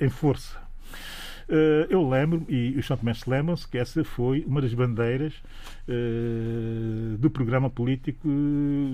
em 0.00 0.08
força. 0.08 0.64
Eu 1.88 2.08
lembro, 2.08 2.44
e 2.48 2.74
os 2.76 2.84
chantomenses 2.86 3.24
lembram-se, 3.24 3.68
que 3.68 3.78
essa 3.78 4.02
foi 4.02 4.42
uma 4.48 4.60
das 4.60 4.74
bandeiras 4.74 5.32
do 7.20 7.30
programa 7.30 7.70
político 7.70 8.28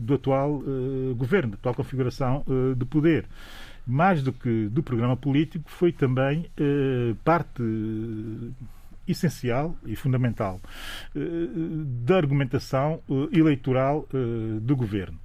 do 0.02 0.12
atual 0.12 0.62
governo, 1.16 1.52
da 1.52 1.56
atual 1.56 1.74
configuração 1.74 2.44
de 2.76 2.84
poder. 2.84 3.24
Mais 3.86 4.22
do 4.22 4.34
que 4.34 4.68
do 4.68 4.82
programa 4.82 5.16
político, 5.16 5.64
foi 5.70 5.92
também 5.92 6.50
parte 7.24 7.62
essencial 9.08 9.74
e 9.86 9.96
fundamental 9.96 10.60
da 11.14 12.18
argumentação 12.18 13.00
eleitoral 13.32 14.06
do 14.60 14.76
governo. 14.76 15.18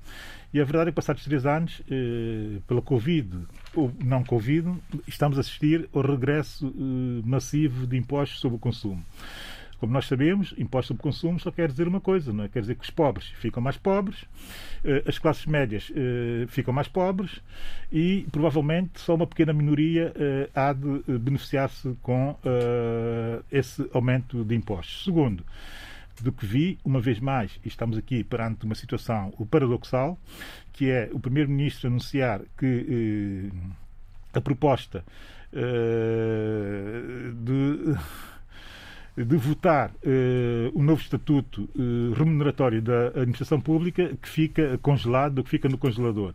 E 0.53 0.61
a 0.61 0.63
verdade 0.63 0.89
é 0.89 0.91
que, 0.91 0.95
passados 0.95 1.23
três 1.23 1.45
anos, 1.45 1.81
eh, 1.91 2.59
pela 2.65 2.81
Covid 2.81 3.45
ou 3.75 3.91
não 4.03 4.23
Covid, 4.23 4.73
estamos 5.05 5.37
a 5.37 5.41
assistir 5.41 5.89
ao 5.93 6.01
regresso 6.01 6.67
eh, 6.67 7.21
massivo 7.25 7.85
de 7.85 7.97
impostos 7.97 8.39
sobre 8.39 8.55
o 8.55 8.59
consumo. 8.59 9.03
Como 9.77 9.93
nós 9.93 10.07
sabemos, 10.07 10.55
imposto 10.57 10.87
sobre 10.87 11.03
consumo 11.03 11.39
só 11.39 11.51
quer 11.51 11.69
dizer 11.69 11.87
uma 11.87 12.01
coisa, 12.01 12.33
não 12.33 12.45
é? 12.45 12.47
Quer 12.47 12.61
dizer 12.61 12.75
que 12.75 12.83
os 12.83 12.89
pobres 12.89 13.27
ficam 13.39 13.61
mais 13.61 13.77
pobres, 13.77 14.25
eh, 14.83 15.03
as 15.05 15.19
classes 15.19 15.45
médias 15.45 15.91
ficam 16.47 16.73
mais 16.73 16.87
pobres 16.87 17.41
e 17.91 18.25
provavelmente 18.31 18.99
só 19.01 19.13
uma 19.13 19.27
pequena 19.27 19.53
minoria 19.53 20.11
há 20.55 20.73
de 20.73 21.19
beneficiar-se 21.19 21.95
com 22.01 22.35
esse 23.51 23.87
aumento 23.93 24.43
de 24.43 24.55
impostos. 24.55 25.03
Segundo, 25.03 25.43
do 26.23 26.31
que 26.31 26.45
vi, 26.45 26.77
uma 26.83 26.99
vez 26.99 27.19
mais, 27.19 27.59
e 27.63 27.67
estamos 27.67 27.97
aqui 27.97 28.23
perante 28.23 28.65
uma 28.65 28.75
situação 28.75 29.31
paradoxal, 29.49 30.17
que 30.73 30.89
é 30.89 31.09
o 31.11 31.19
Primeiro-Ministro 31.19 31.87
anunciar 31.87 32.41
que 32.57 33.51
eh, 33.53 34.37
a 34.37 34.41
proposta 34.41 35.03
eh, 35.53 37.31
de 37.33 37.97
de 39.25 39.35
votar 39.35 39.91
eh, 40.03 40.69
o 40.75 40.83
novo 40.83 41.01
estatuto 41.01 41.67
eh, 41.75 42.13
remuneratório 42.15 42.81
da 42.81 43.07
administração 43.07 43.59
pública 43.59 44.15
que 44.21 44.29
fica 44.29 44.77
congelado, 44.77 45.43
que 45.43 45.49
fica 45.49 45.67
no 45.67 45.77
congelador. 45.77 46.33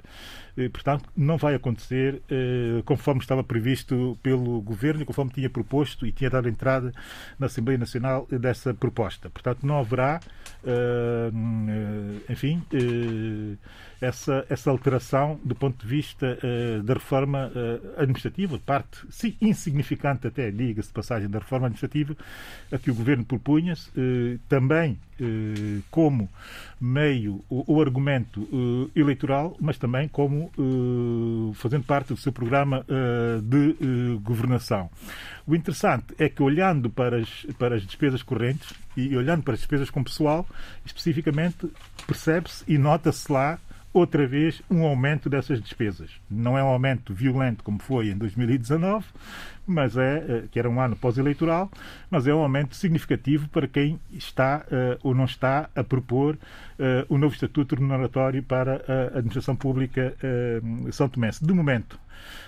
Eh, 0.57 0.69
portanto, 0.69 1.09
não 1.17 1.37
vai 1.37 1.55
acontecer 1.55 2.21
eh, 2.31 2.83
conforme 2.85 3.21
estava 3.21 3.43
previsto 3.43 4.19
pelo 4.23 4.61
Governo 4.61 5.03
e 5.03 5.05
conforme 5.05 5.31
tinha 5.31 5.49
proposto 5.49 6.07
e 6.07 6.13
tinha 6.13 6.29
dado 6.29 6.49
entrada 6.49 6.93
na 7.39 7.47
Assembleia 7.47 7.79
Nacional 7.79 8.27
dessa 8.31 8.75
proposta. 8.75 9.31
Portanto, 9.31 9.67
não 9.67 9.79
haverá, 9.79 10.21
eh, 10.65 11.31
enfim, 12.29 12.63
essa, 14.01 14.45
essa 14.49 14.71
alteração 14.71 15.41
do 15.43 15.55
ponto 15.55 15.81
de 15.81 15.87
vista 15.87 16.39
da 16.85 16.95
reforma 16.95 17.51
administrativa, 17.97 18.59
parte 18.59 18.99
sim, 19.11 19.37
insignificante 19.41 20.27
até, 20.27 20.51
diga-se 20.51 20.89
de 20.89 20.95
passagem, 20.95 21.29
da 21.29 21.39
reforma 21.39 21.67
administrativa 21.67 22.17
a 22.71 22.79
que 22.79 22.91
o 22.91 22.95
Governo 22.95 23.25
propunha-se, 23.25 23.91
também 24.49 24.99
como 25.91 26.29
meio 26.81 27.45
ou 27.49 27.81
argumento 27.81 28.91
eleitoral, 28.95 29.57
mas 29.61 29.79
também 29.79 30.09
como 30.09 30.42
uh, 30.59 31.53
fazendo 31.55 31.85
parte 31.85 32.09
do 32.09 32.17
seu 32.17 32.33
programa 32.33 32.85
uh, 32.89 33.41
de 33.43 33.77
uh, 33.85 34.21
governação. 34.21 34.91
O 35.47 35.55
interessante 35.55 36.15
é 36.19 36.29
que, 36.29 36.43
olhando 36.43 36.89
para 36.89 37.19
as, 37.19 37.47
para 37.59 37.77
as 37.77 37.83
despesas 37.83 38.23
correntes 38.23 38.73
e 38.97 39.17
olhando 39.17 39.43
para 39.43 39.55
as 39.55 39.61
despesas 39.61 39.91
com 39.91 40.03
pessoal, 40.03 40.47
especificamente, 40.85 41.69
percebe-se 42.07 42.65
e 42.67 42.79
nota-se 42.79 43.31
lá 43.31 43.59
outra 43.93 44.27
vez 44.27 44.63
um 44.71 44.85
aumento 44.85 45.29
dessas 45.29 45.61
despesas. 45.61 46.11
Não 46.31 46.57
é 46.57 46.65
um 46.65 46.69
aumento 46.69 47.13
violento 47.13 47.63
como 47.63 47.79
foi 47.79 48.09
em 48.09 48.17
2019, 48.17 49.05
mas 49.67 49.97
é 49.97 50.25
eh, 50.29 50.45
que 50.51 50.59
era 50.59 50.69
um 50.69 50.81
ano 50.81 50.97
pós-eleitoral, 50.97 51.71
mas 52.11 52.27
é 52.27 52.35
um 52.35 52.41
aumento 52.41 52.75
significativo 52.75 53.49
para 53.49 53.69
quem 53.69 54.01
está 54.11 54.65
uh, 54.67 54.99
ou 55.03 55.15
não 55.15 55.25
está 55.25 55.69
a 55.75 55.85
propor 55.85 56.35
uh, 56.35 56.39
o 57.09 57.19
novo 57.19 57.35
estatuto 57.35 57.75
remuneratório 57.75 58.43
para 58.43 58.83
a 58.89 59.19
administração 59.19 59.55
pública 59.55 60.17
São 60.91 61.09
Tomé. 61.09 61.31
De 61.41 61.53
momento, 61.53 61.99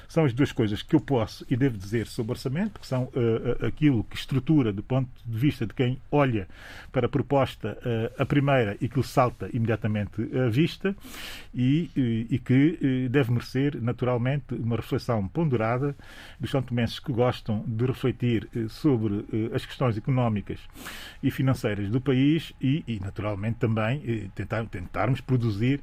são 0.09 0.25
as 0.25 0.33
duas 0.33 0.53
coisas 0.53 0.83
que 0.83 0.95
eu 0.95 1.01
posso 1.01 1.45
e 1.49 1.57
devo 1.57 1.77
dizer 1.77 2.07
sobre 2.07 2.31
o 2.31 2.35
orçamento, 2.35 2.81
que 2.81 2.87
são 2.87 3.05
uh, 3.05 3.67
aquilo 3.67 4.05
que 4.05 4.17
estrutura, 4.17 4.73
do 4.73 4.83
ponto 4.83 5.09
de 5.25 5.39
vista 5.39 5.67
de 5.67 5.75
quem 5.75 5.99
olha 6.11 6.49
para 6.93 7.07
a 7.07 7.09
proposta, 7.09 7.79
uh, 7.81 8.23
a 8.23 8.27
primeira 8.27 8.77
e 8.81 8.89
que 8.89 8.99
lhe 8.99 9.05
salta 9.05 9.49
imediatamente 9.53 10.23
à 10.39 10.49
vista, 10.49 10.95
e, 11.55 11.91
e, 12.31 12.39
que 12.39 12.79
uh, 12.81 13.09
deve 13.09 13.33
merecer, 13.33 13.81
naturalmente, 13.81 14.55
uma 14.55 14.77
reflexão 14.77 15.27
ponderada 15.29 15.95
dos 16.39 16.51
são 16.51 16.63
tomenses 16.63 16.99
que 16.99 17.13
gostam 17.13 17.65
de 17.67 17.85
refletir 17.85 18.49
sobre 18.69 19.25
as 19.53 19.67
questões 19.67 19.97
económicas 19.97 20.61
e 21.21 21.31
financeiras 21.31 21.91
do 21.91 22.01
país 22.01 22.53
e, 22.61 22.85
e 22.87 23.01
naturalmente, 23.01 23.59
também 23.59 24.31
tentar, 24.37 24.65
tentarmos 24.67 25.21
produzir 25.21 25.81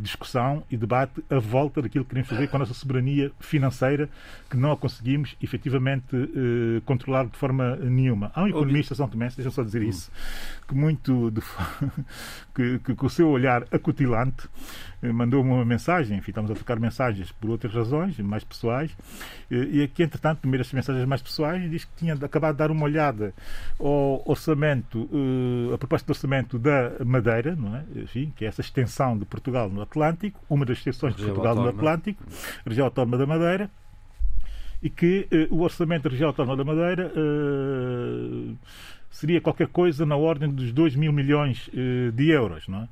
discussão 0.00 0.64
e 0.70 0.76
debate 0.76 1.22
à 1.28 1.38
volta 1.38 1.82
daquilo 1.82 2.04
que 2.04 2.10
queremos 2.10 2.28
fazer 2.28 2.48
com 2.48 2.56
a 2.56 2.60
nossa 2.60 2.72
soberania 2.84 3.32
financeira 3.40 4.08
que 4.50 4.56
não 4.56 4.72
a 4.72 4.76
conseguimos 4.76 5.36
efetivamente 5.42 6.14
eh, 6.14 6.82
controlar 6.84 7.26
de 7.26 7.36
forma 7.36 7.76
nenhuma. 7.76 8.30
Há 8.34 8.42
um 8.42 8.48
economista, 8.48 8.94
São 8.94 9.08
Tomé, 9.08 9.28
deixa 9.34 9.50
só 9.50 9.62
dizer 9.62 9.82
hum. 9.82 9.88
isso, 9.88 10.12
que 10.68 10.74
muito 10.74 11.30
de, 11.30 11.40
que, 12.54 12.78
que, 12.80 12.94
com 12.94 13.06
o 13.06 13.10
seu 13.10 13.28
olhar 13.28 13.64
acutilante 13.72 14.48
eh, 15.02 15.12
mandou-me 15.12 15.50
uma 15.50 15.64
mensagem, 15.64 16.18
enfim, 16.18 16.30
estamos 16.30 16.50
a 16.50 16.54
trocar 16.54 16.78
mensagens 16.80 17.30
por 17.32 17.50
outras 17.50 17.74
razões, 17.74 18.18
mais 18.20 18.42
pessoais, 18.42 18.96
eh, 19.50 19.68
e 19.70 19.82
aqui, 19.82 20.02
entretanto, 20.02 20.40
primeiro 20.40 20.62
as 20.62 20.72
mensagens 20.72 21.04
mais 21.04 21.20
pessoais, 21.20 21.70
diz 21.70 21.84
que 21.84 21.92
tinha 21.96 22.14
acabado 22.14 22.54
de 22.54 22.58
dar 22.58 22.70
uma 22.70 22.84
olhada 22.84 23.34
ao 23.78 24.22
orçamento, 24.24 25.08
eh, 25.12 25.74
a 25.74 25.78
proposta 25.78 26.06
de 26.06 26.12
orçamento 26.12 26.58
da 26.58 26.92
Madeira, 27.04 27.54
não 27.54 27.76
é? 27.76 27.84
enfim, 27.96 28.32
que 28.34 28.44
é 28.44 28.48
essa 28.48 28.60
extensão 28.60 29.18
de 29.18 29.24
Portugal 29.24 29.68
no 29.68 29.82
Atlântico, 29.82 30.40
uma 30.48 30.64
das 30.64 30.78
extensões 30.78 31.14
de 31.14 31.24
Portugal 31.24 31.54
no 31.54 31.68
Atlântico, 31.68 32.24
região 32.74 32.86
autónoma 32.86 33.16
da 33.16 33.26
Madeira, 33.26 33.70
e 34.82 34.90
que 34.90 35.26
uh, 35.50 35.54
o 35.54 35.62
orçamento 35.62 36.02
da 36.04 36.10
região 36.10 36.28
autónoma 36.28 36.56
da 36.56 36.64
Madeira 36.64 37.10
uh, 37.16 38.58
seria 39.10 39.40
qualquer 39.40 39.68
coisa 39.68 40.04
na 40.04 40.14
ordem 40.14 40.50
dos 40.50 40.72
2 40.72 40.96
mil 40.96 41.10
milhões 41.10 41.68
uh, 41.68 42.12
de 42.12 42.28
euros. 42.28 42.68
Não 42.68 42.82
é? 42.82 42.88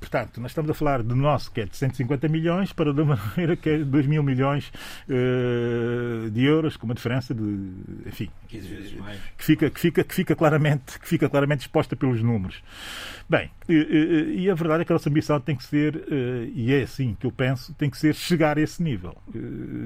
Portanto, 0.00 0.40
nós 0.40 0.50
estamos 0.50 0.70
a 0.70 0.74
falar 0.74 1.02
de 1.02 1.14
nosso, 1.14 1.52
que 1.52 1.60
é 1.60 1.64
de 1.64 1.76
150 1.76 2.26
milhões, 2.28 2.72
para 2.72 2.92
da 2.92 3.04
maneira 3.06 3.54
que 3.54 3.70
é 3.70 3.78
2 3.78 4.06
mil 4.06 4.22
milhões 4.22 4.72
de 6.32 6.44
euros, 6.44 6.76
com 6.76 6.86
uma 6.86 6.94
diferença 6.94 7.34
de. 7.34 7.42
Enfim. 8.06 8.28
15 8.48 8.68
vezes 8.68 8.92
mais. 8.94 9.20
Que 9.36 9.44
fica, 9.44 9.70
que, 9.70 9.80
fica, 9.80 10.04
que, 10.04 10.14
fica 10.14 10.34
claramente, 10.34 10.98
que 10.98 11.06
fica 11.06 11.28
claramente 11.28 11.60
exposta 11.60 11.94
pelos 11.94 12.22
números. 12.22 12.62
Bem, 13.28 13.50
e, 13.68 14.36
e 14.38 14.50
a 14.50 14.54
verdade 14.54 14.82
é 14.82 14.84
que 14.84 14.92
a 14.92 14.94
nossa 14.94 15.08
ambição 15.10 15.38
tem 15.40 15.54
que 15.54 15.64
ser, 15.64 16.02
e 16.54 16.72
é 16.72 16.82
assim 16.82 17.14
que 17.18 17.26
eu 17.26 17.32
penso, 17.32 17.74
tem 17.74 17.90
que 17.90 17.98
ser 17.98 18.14
chegar 18.14 18.56
a 18.56 18.60
esse 18.60 18.82
nível. 18.82 19.16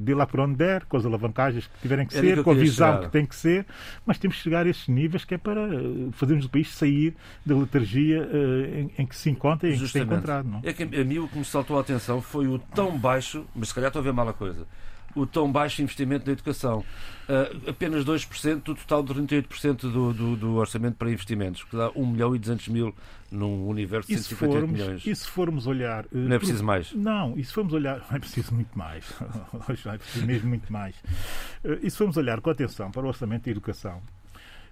De 0.02 0.14
lá 0.14 0.26
por 0.26 0.40
onde 0.40 0.56
der, 0.56 0.84
com 0.84 0.96
as 0.96 1.04
alavancagens 1.04 1.66
que 1.66 1.80
tiverem 1.80 2.06
que 2.06 2.16
é 2.16 2.20
ser, 2.20 2.42
com 2.42 2.52
a 2.52 2.54
visão 2.54 2.94
chegar. 2.94 3.06
que 3.06 3.12
tem 3.12 3.26
que 3.26 3.34
ser, 3.34 3.66
mas 4.06 4.18
temos 4.18 4.36
que 4.36 4.42
chegar 4.42 4.66
a 4.66 4.68
esses 4.68 4.86
níveis 4.88 5.24
que 5.24 5.34
é 5.34 5.38
para 5.38 5.62
eh, 5.62 6.08
fazermos 6.12 6.44
o 6.44 6.48
país 6.48 6.68
sair 6.68 7.14
da 7.44 7.56
letargia 7.56 8.28
em, 8.76 8.90
em, 8.98 9.06
que 9.06 9.16
se 9.16 9.30
encontra 9.30 9.68
e 9.68 9.72
em 9.72 9.76
Justamente. 9.76 10.08
que 10.08 10.14
se 10.20 10.26
tem 10.26 10.36
encontrado. 10.38 10.48
Não? 10.48 10.60
É 10.62 10.72
que 10.72 10.82
a 10.82 11.04
mim 11.04 11.18
o 11.18 11.28
que 11.28 11.38
me 11.38 11.44
saltou 11.44 11.78
a 11.78 11.80
atenção 11.80 12.22
foi 12.22 12.46
o 12.46 12.58
tão 12.58 12.96
baixo, 12.96 13.44
mas 13.54 13.68
se 13.68 13.74
calhar 13.74 13.88
estou 13.88 14.00
a 14.00 14.04
ver 14.04 14.12
mal 14.12 14.28
a 14.28 14.32
coisa, 14.32 14.66
o 15.14 15.26
tão 15.26 15.50
baixo 15.50 15.82
investimento 15.82 16.26
na 16.26 16.32
educação. 16.32 16.84
Uh, 17.28 17.70
apenas 17.70 18.04
2% 18.04 18.62
do 18.62 18.74
total 18.74 19.02
de 19.02 19.14
38% 19.14 19.80
do, 19.80 20.12
do, 20.12 20.36
do, 20.36 20.54
orçamento 20.56 20.96
para 20.96 21.10
investimentos, 21.10 21.62
que 21.64 21.76
dá 21.76 21.90
1 21.94 22.06
milhão 22.06 22.34
e 22.34 22.38
200 22.38 22.68
mil 22.68 22.94
num 23.30 23.66
universo 23.68 24.08
de 24.08 24.16
158 24.16 24.60
formos, 24.60 24.80
milhões. 24.80 25.06
E 25.06 25.14
se 25.14 25.26
formos 25.26 25.66
olhar. 25.66 26.04
Uh, 26.06 26.08
não 26.12 26.36
é 26.36 26.38
preciso 26.38 26.64
mais? 26.64 26.92
Não, 26.92 27.38
e 27.38 27.44
se 27.44 27.52
formos 27.52 27.72
olhar. 27.72 27.98
Não 28.10 28.16
é 28.16 28.18
preciso 28.18 28.54
muito 28.54 28.76
mais. 28.76 29.04
Hoje 29.68 29.82
não 29.86 29.94
é 29.94 29.98
preciso 29.98 30.26
mesmo 30.26 30.48
muito 30.48 30.72
mais. 30.72 30.96
Uh, 31.64 31.78
e 31.82 31.90
se 31.90 31.96
formos 31.96 32.16
olhar 32.16 32.40
com 32.40 32.50
atenção 32.50 32.90
para 32.90 33.02
o 33.02 33.08
orçamento 33.08 33.44
da 33.44 33.50
educação, 33.50 34.02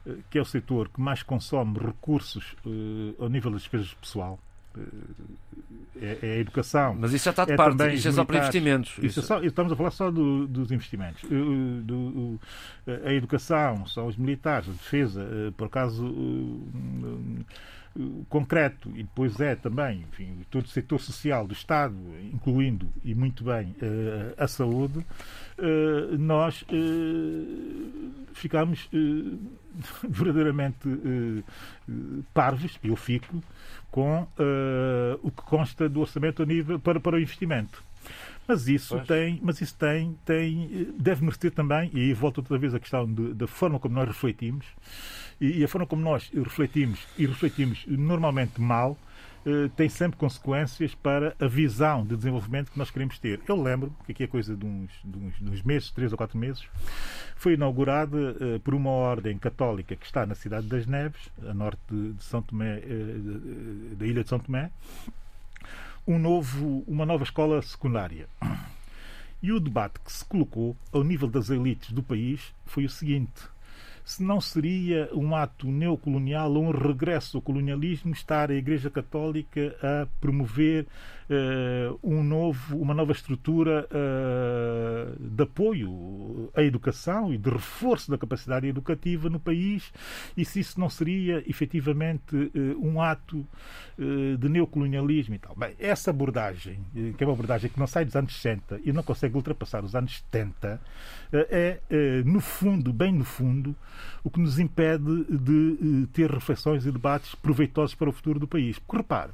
eh, 0.06 0.16
que 0.28 0.38
é 0.38 0.42
o 0.42 0.44
setor 0.44 0.88
que 0.88 1.00
mais 1.00 1.22
consome 1.22 1.78
recursos 1.78 2.54
ao 3.18 3.28
nível 3.28 3.50
das 3.50 3.62
despesas 3.62 3.94
pessoal. 3.94 4.38
É, 6.00 6.18
é, 6.22 6.32
a 6.32 6.38
educação. 6.38 6.96
Mas 6.98 7.12
isso 7.12 7.26
já 7.26 7.30
está 7.30 7.44
de 7.44 7.52
é 7.52 7.56
parte, 7.56 7.94
isso 7.94 8.08
é 8.08 8.12
só 8.12 8.24
para 8.24 8.38
investimentos. 8.38 8.92
Isso. 8.92 9.06
Isso 9.06 9.20
é 9.20 9.22
só, 9.22 9.42
estamos 9.42 9.70
a 9.70 9.76
falar 9.76 9.90
só 9.90 10.10
do, 10.10 10.46
dos 10.46 10.72
investimentos. 10.72 11.22
Uh, 11.24 11.82
do, 11.82 12.40
a 13.04 13.12
educação, 13.12 13.86
são 13.86 14.06
os 14.06 14.16
militares, 14.16 14.68
a 14.68 14.72
defesa, 14.72 15.52
por 15.56 15.66
acaso 15.66 16.04
concreto 18.28 18.88
e 18.90 19.02
depois 19.02 19.40
é 19.40 19.56
também 19.56 20.04
enfim, 20.08 20.46
todo 20.48 20.64
o 20.64 20.68
setor 20.68 21.00
social 21.00 21.46
do 21.46 21.52
Estado, 21.52 21.96
incluindo 22.32 22.88
e 23.04 23.14
muito 23.14 23.42
bem 23.42 23.74
a 24.38 24.46
saúde, 24.46 25.04
nós 26.18 26.64
ficamos 28.32 28.88
verdadeiramente 30.08 30.88
parvos, 32.32 32.78
eu 32.82 32.94
fico, 32.94 33.42
com 33.90 34.22
uh, 34.22 35.18
o 35.22 35.30
que 35.30 35.42
consta 35.42 35.88
do 35.88 36.00
orçamento 36.00 36.44
nível 36.44 36.78
para, 36.78 37.00
para 37.00 37.16
o 37.16 37.20
investimento. 37.20 37.82
Mas 38.46 38.66
isso 38.66 38.96
pois. 38.96 39.06
tem, 39.06 39.38
mas 39.42 39.60
isso 39.60 39.76
tem, 39.76 40.18
tem, 40.24 40.88
deve 40.98 41.22
merecer 41.22 41.52
também, 41.52 41.90
e 41.92 42.00
aí 42.00 42.12
volto 42.12 42.38
outra 42.38 42.58
vez 42.58 42.74
à 42.74 42.80
questão 42.80 43.06
de, 43.12 43.34
da 43.34 43.46
forma 43.46 43.78
como 43.78 43.94
nós 43.94 44.08
refletimos, 44.08 44.66
e, 45.40 45.58
e 45.58 45.64
a 45.64 45.68
forma 45.68 45.86
como 45.86 46.02
nós 46.02 46.30
refletimos, 46.34 46.98
e 47.16 47.26
refletimos 47.26 47.84
normalmente 47.86 48.60
mal, 48.60 48.98
tem 49.76 49.88
sempre 49.88 50.18
consequências 50.18 50.94
para 50.94 51.34
a 51.40 51.46
visão 51.46 52.04
de 52.04 52.16
desenvolvimento 52.16 52.70
que 52.70 52.78
nós 52.78 52.90
queremos 52.90 53.18
ter. 53.18 53.40
Eu 53.48 53.60
lembro 53.60 53.94
que 54.04 54.12
aqui 54.12 54.24
é 54.24 54.26
coisa 54.26 54.54
de 54.54 54.66
uns, 54.66 54.90
de 55.02 55.18
uns, 55.18 55.38
de 55.38 55.50
uns 55.50 55.62
meses, 55.62 55.90
três 55.90 56.12
ou 56.12 56.18
quatro 56.18 56.38
meses, 56.38 56.66
foi 57.36 57.54
inaugurada 57.54 58.16
uh, 58.16 58.60
por 58.60 58.74
uma 58.74 58.90
ordem 58.90 59.38
católica 59.38 59.96
que 59.96 60.04
está 60.04 60.26
na 60.26 60.34
cidade 60.34 60.66
das 60.66 60.86
Neves, 60.86 61.30
a 61.48 61.54
norte 61.54 61.80
de, 61.90 62.12
de 62.12 62.24
São 62.24 62.42
Tomé, 62.42 62.78
uh, 62.78 63.96
da 63.96 64.06
ilha 64.06 64.22
de 64.22 64.28
São 64.28 64.38
Tomé, 64.38 64.70
um 66.06 66.18
novo, 66.18 66.84
uma 66.86 67.06
nova 67.06 67.24
escola 67.24 67.62
secundária. 67.62 68.28
E 69.42 69.52
o 69.52 69.58
debate 69.58 69.98
que 70.00 70.12
se 70.12 70.22
colocou 70.24 70.76
ao 70.92 71.02
nível 71.02 71.26
das 71.26 71.48
elites 71.48 71.92
do 71.92 72.02
país 72.02 72.52
foi 72.66 72.84
o 72.84 72.90
seguinte: 72.90 73.42
se 74.04 74.22
não 74.22 74.40
seria 74.40 75.08
um 75.12 75.34
ato 75.34 75.66
neocolonial 75.66 76.52
ou 76.52 76.64
um 76.64 76.70
regresso 76.70 77.36
ao 77.36 77.42
colonialismo 77.42 78.12
estar 78.12 78.50
a 78.50 78.54
Igreja 78.54 78.90
Católica 78.90 79.76
a 79.82 80.06
promover 80.20 80.86
uh, 81.30 81.98
um 82.02 82.22
novo, 82.22 82.76
uma 82.76 82.92
nova 82.92 83.12
estrutura 83.12 83.86
uh, 83.86 85.16
de 85.18 85.42
apoio 85.42 86.50
à 86.54 86.62
educação 86.62 87.32
e 87.32 87.38
de 87.38 87.48
reforço 87.48 88.10
da 88.10 88.18
capacidade 88.18 88.66
educativa 88.66 89.30
no 89.30 89.38
país 89.38 89.92
e 90.36 90.44
se 90.44 90.60
isso 90.60 90.80
não 90.80 90.90
seria 90.90 91.42
efetivamente 91.48 92.34
uh, 92.34 92.50
um 92.80 93.00
ato 93.00 93.46
de 94.38 94.48
neocolonialismo 94.48 95.34
e 95.34 95.38
tal. 95.38 95.54
Bem, 95.54 95.74
essa 95.78 96.08
abordagem, 96.08 96.82
que 97.18 97.22
é 97.22 97.26
uma 97.26 97.34
abordagem 97.34 97.68
que 97.68 97.78
não 97.78 97.86
sai 97.86 98.02
dos 98.02 98.16
anos 98.16 98.34
60 98.34 98.80
e 98.82 98.94
não 98.94 99.02
consegue 99.02 99.36
ultrapassar 99.36 99.84
os 99.84 99.94
anos 99.94 100.24
70, 100.32 100.80
é, 101.30 101.80
no 102.24 102.40
fundo, 102.40 102.94
bem 102.94 103.12
no 103.12 103.26
fundo, 103.26 103.76
o 104.24 104.30
que 104.30 104.40
nos 104.40 104.58
impede 104.58 105.24
de 105.28 106.06
ter 106.14 106.30
reflexões 106.30 106.86
e 106.86 106.90
debates 106.90 107.34
proveitosos 107.34 107.94
para 107.94 108.08
o 108.08 108.12
futuro 108.12 108.40
do 108.40 108.48
país. 108.48 108.78
Porque 108.78 108.96
repare, 108.96 109.32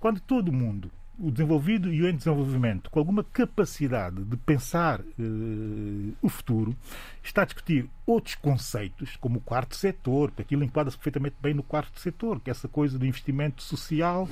quando 0.00 0.18
todo 0.18 0.50
mundo 0.50 0.90
o 1.20 1.30
desenvolvido 1.30 1.92
e 1.92 2.02
o 2.02 2.08
em 2.08 2.16
desenvolvimento, 2.16 2.90
com 2.90 2.98
alguma 2.98 3.22
capacidade 3.22 4.24
de 4.24 4.36
pensar 4.38 5.00
uh, 5.00 6.16
o 6.22 6.28
futuro, 6.28 6.74
está 7.22 7.42
a 7.42 7.44
discutir 7.44 7.88
outros 8.10 8.34
conceitos, 8.34 9.16
como 9.16 9.38
o 9.38 9.40
quarto 9.40 9.76
setor, 9.76 10.30
que 10.30 10.42
aquilo 10.42 10.64
enquadra-se 10.64 10.96
perfeitamente 10.96 11.36
bem 11.40 11.54
no 11.54 11.62
quarto 11.62 11.98
setor, 12.00 12.40
que 12.40 12.50
é 12.50 12.52
essa 12.52 12.68
coisa 12.68 12.98
do 12.98 13.06
investimento 13.06 13.62
social 13.62 14.28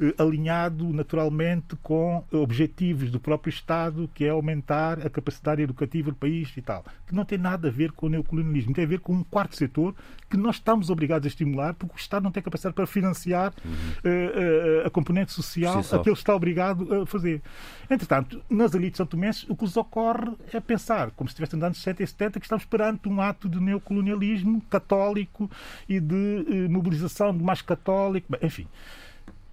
eh, 0.00 0.14
alinhado 0.18 0.92
naturalmente 0.92 1.76
com 1.76 2.24
objetivos 2.32 3.10
do 3.10 3.18
próprio 3.18 3.50
Estado, 3.50 4.10
que 4.14 4.24
é 4.24 4.30
aumentar 4.30 5.04
a 5.04 5.10
capacidade 5.10 5.62
educativa 5.62 6.10
do 6.10 6.16
país 6.16 6.54
e 6.56 6.62
tal. 6.62 6.84
Que 7.06 7.14
não 7.14 7.24
tem 7.24 7.38
nada 7.38 7.68
a 7.68 7.70
ver 7.70 7.92
com 7.92 8.06
o 8.06 8.08
neocolonialismo, 8.08 8.74
tem 8.74 8.84
a 8.84 8.88
ver 8.88 9.00
com 9.00 9.14
um 9.14 9.24
quarto 9.24 9.56
setor 9.56 9.94
que 10.28 10.36
nós 10.36 10.56
estamos 10.56 10.90
obrigados 10.90 11.26
a 11.26 11.28
estimular 11.28 11.74
porque 11.74 11.94
o 11.94 11.98
Estado 11.98 12.22
não 12.22 12.30
tem 12.30 12.42
capacidade 12.42 12.74
para 12.74 12.86
financiar 12.86 13.52
uhum. 13.64 13.70
uh, 13.70 14.84
uh, 14.84 14.86
a 14.86 14.90
componente 14.90 15.32
social 15.32 15.80
a 15.80 15.98
que 15.98 16.08
ele 16.08 16.16
está 16.16 16.34
obrigado 16.34 17.02
a 17.02 17.06
fazer. 17.06 17.42
Entretanto, 17.90 18.42
nas 18.48 18.74
elites 18.74 18.96
santomenses, 18.96 19.44
o 19.48 19.54
que 19.54 19.62
nos 19.62 19.76
ocorre 19.76 20.32
é 20.52 20.60
pensar, 20.60 21.10
como 21.12 21.28
se 21.28 21.32
estivesse 21.32 21.62
anos 21.62 21.78
60 21.78 22.02
e 22.02 22.06
70, 22.06 22.40
que 22.40 22.46
estamos 22.46 22.64
perante 22.64 23.08
um 23.08 23.20
ato 23.22 23.48
de 23.48 23.60
neocolonialismo 23.60 24.60
católico 24.62 25.50
e 25.88 26.00
de 26.00 26.46
eh, 26.48 26.68
mobilização 26.68 27.36
de 27.36 27.42
mais 27.42 27.62
católico, 27.62 28.36
enfim. 28.42 28.66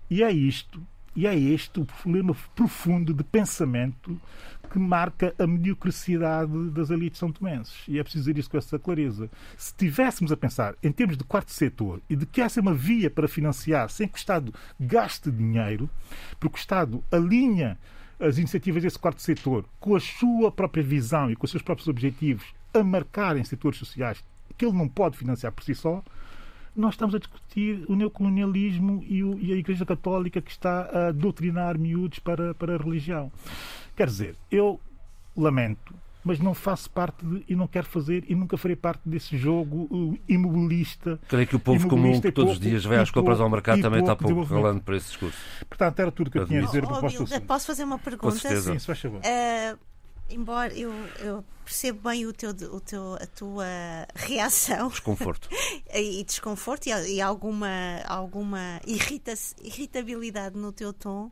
E 0.09 0.23
é 0.23 0.31
isto, 0.31 0.81
e 1.15 1.27
é 1.27 1.37
este 1.37 1.79
o 1.79 1.85
problema 1.85 2.35
profundo 2.55 3.13
de 3.13 3.23
pensamento 3.23 4.19
que 4.69 4.79
marca 4.79 5.33
a 5.39 5.47
mediocridade 5.47 6.69
das 6.69 6.89
elites 6.89 7.19
são 7.19 7.31
tomenses. 7.31 7.75
E 7.87 7.97
é 7.97 8.03
preciso 8.03 8.23
dizer 8.23 8.39
isso 8.39 8.49
com 8.49 8.57
essa 8.57 8.77
clareza. 8.77 9.29
Se 9.57 9.73
tivéssemos 9.73 10.31
a 10.31 10.37
pensar 10.37 10.75
em 10.83 10.91
termos 10.91 11.17
de 11.17 11.23
quarto 11.23 11.51
setor 11.51 12.01
e 12.09 12.15
de 12.15 12.25
que 12.25 12.41
essa 12.41 12.59
é 12.59 12.61
uma 12.61 12.73
via 12.73 13.09
para 13.09 13.27
financiar 13.27 13.89
sem 13.89 14.07
que 14.07 14.15
o 14.15 14.17
Estado 14.17 14.53
gaste 14.79 15.31
dinheiro, 15.31 15.89
porque 16.39 16.57
o 16.57 16.59
Estado 16.59 17.03
alinha 17.11 17.77
as 18.19 18.37
iniciativas 18.37 18.83
desse 18.83 18.99
quarto 18.99 19.21
setor 19.21 19.65
com 19.79 19.95
a 19.95 19.99
sua 19.99 20.51
própria 20.51 20.83
visão 20.83 21.31
e 21.31 21.35
com 21.35 21.45
os 21.45 21.51
seus 21.51 21.63
próprios 21.63 21.87
objetivos 21.87 22.53
a 22.73 22.83
marcarem 22.83 23.43
setores 23.43 23.79
sociais 23.79 24.23
que 24.57 24.65
ele 24.65 24.77
não 24.77 24.87
pode 24.87 25.17
financiar 25.17 25.51
por 25.53 25.63
si 25.63 25.73
só, 25.73 26.03
nós 26.75 26.93
estamos 26.93 27.15
a 27.15 27.19
discutir 27.19 27.83
o 27.87 27.95
neocolonialismo 27.95 29.03
e, 29.07 29.23
o, 29.23 29.39
e, 29.39 29.53
a 29.53 29.55
Igreja 29.55 29.85
Católica 29.85 30.41
que 30.41 30.51
está 30.51 31.07
a 31.07 31.11
doutrinar 31.11 31.77
miúdos 31.77 32.19
para, 32.19 32.53
para 32.53 32.75
a 32.75 32.77
religião. 32.77 33.31
Quer 33.95 34.07
dizer, 34.07 34.35
eu 34.51 34.79
lamento, 35.35 35.93
mas 36.23 36.39
não 36.39 36.53
faço 36.53 36.89
parte 36.89 37.25
de, 37.25 37.43
e 37.47 37.55
não 37.55 37.67
quero 37.67 37.87
fazer 37.87 38.23
e 38.27 38.35
nunca 38.35 38.57
farei 38.57 38.75
parte 38.75 39.01
desse 39.05 39.37
jogo 39.37 39.87
uh, 39.89 40.17
imobilista. 40.27 41.19
Creio 41.27 41.47
que 41.47 41.55
o 41.55 41.59
povo 41.59 41.87
comum 41.87 42.19
que 42.19 42.31
todos 42.31 42.53
os 42.53 42.59
dias 42.59 42.83
vai 42.85 42.97
às 42.97 43.09
compras 43.09 43.39
ao 43.39 43.49
mercado 43.49 43.81
também 43.81 44.01
está 44.01 44.15
pouco 44.15 44.45
falando 44.45 44.81
por 44.81 44.93
esse 44.93 45.07
discurso. 45.07 45.37
Portanto, 45.67 45.99
era 45.99 46.11
tudo 46.11 46.29
que 46.29 46.37
eu 46.37 46.45
tinha 46.45 46.61
a 46.61 46.65
dizer. 46.65 46.83
Oh, 46.83 46.89
oh, 46.93 47.41
posso 47.41 47.67
fazer 47.67 47.83
uma 47.83 47.97
pergunta? 47.97 48.23
Com 48.23 48.31
certeza. 48.31 48.73
Sim, 48.73 48.79
se 48.79 48.85
faz 48.85 48.99
favor. 48.99 49.19
Uh, 49.19 49.88
embora 50.29 50.73
eu, 50.73 50.91
eu, 51.19 51.43
percebo 51.63 52.09
bem 52.09 52.25
o 52.25 52.33
teu, 52.33 52.51
o 52.51 52.79
teu, 52.79 53.15
a 53.15 53.27
tua 53.27 53.65
reação. 54.15 54.89
Desconforto. 54.89 55.49
e 55.93 56.23
desconforto 56.23 56.87
e, 56.87 57.15
e 57.15 57.21
alguma, 57.21 57.69
alguma 58.05 58.81
irrita 58.85 59.33
irritabilidade 59.61 60.57
no 60.57 60.71
teu 60.71 60.93
tom 60.93 61.31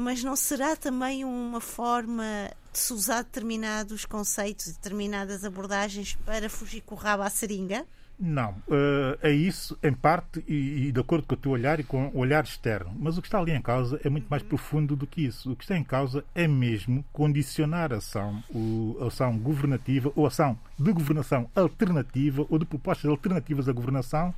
mas 0.00 0.24
não 0.24 0.34
será 0.34 0.74
também 0.74 1.26
uma 1.26 1.60
forma 1.60 2.50
de 2.72 2.78
se 2.78 2.92
usar 2.92 3.22
determinados 3.22 4.06
conceitos, 4.06 4.68
determinadas 4.68 5.44
abordagens 5.44 6.16
para 6.24 6.48
fugir 6.48 6.80
com 6.80 6.94
o 6.94 6.98
rabo 6.98 7.22
à 7.22 7.28
seringa? 7.28 7.86
Não, 8.22 8.50
uh, 8.50 9.16
é 9.22 9.30
isso 9.30 9.78
em 9.82 9.94
parte 9.94 10.44
e, 10.46 10.88
e, 10.88 10.92
de 10.92 11.00
acordo 11.00 11.26
com 11.26 11.32
o 11.32 11.38
teu 11.38 11.52
olhar 11.52 11.80
e 11.80 11.82
com 11.82 12.08
o 12.08 12.18
olhar 12.18 12.44
externo. 12.44 12.94
Mas 12.98 13.16
o 13.16 13.22
que 13.22 13.28
está 13.28 13.38
ali 13.38 13.52
em 13.52 13.62
causa 13.62 13.98
é 14.04 14.10
muito 14.10 14.26
mais 14.28 14.42
profundo 14.42 14.94
do 14.94 15.06
que 15.06 15.24
isso. 15.24 15.52
O 15.52 15.56
que 15.56 15.64
está 15.64 15.74
em 15.74 15.82
causa 15.82 16.22
é 16.34 16.46
mesmo 16.46 17.02
condicionar 17.14 17.94
a 17.94 17.96
ação, 17.96 18.44
o, 18.50 18.98
a 19.00 19.06
ação 19.06 19.38
governativa 19.38 20.12
ou 20.14 20.26
ação 20.26 20.58
de 20.78 20.92
governação 20.92 21.48
alternativa 21.54 22.44
ou 22.50 22.58
de 22.58 22.66
propostas 22.66 23.10
alternativas 23.10 23.70
à 23.70 23.72
governação 23.72 24.34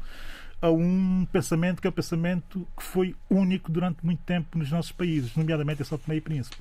a 0.60 0.70
um 0.70 1.26
pensamento 1.32 1.80
que 1.80 1.88
é 1.88 1.90
o 1.90 1.92
pensamento 1.92 2.64
que 2.76 2.84
foi 2.84 3.16
único 3.28 3.72
durante 3.72 4.06
muito 4.06 4.22
tempo 4.22 4.56
nos 4.56 4.70
nossos 4.70 4.92
países, 4.92 5.34
nomeadamente 5.34 5.82
em 5.82 5.84
São 5.84 5.98
Tomé 5.98 6.18
e 6.18 6.20
Príncipe. 6.20 6.56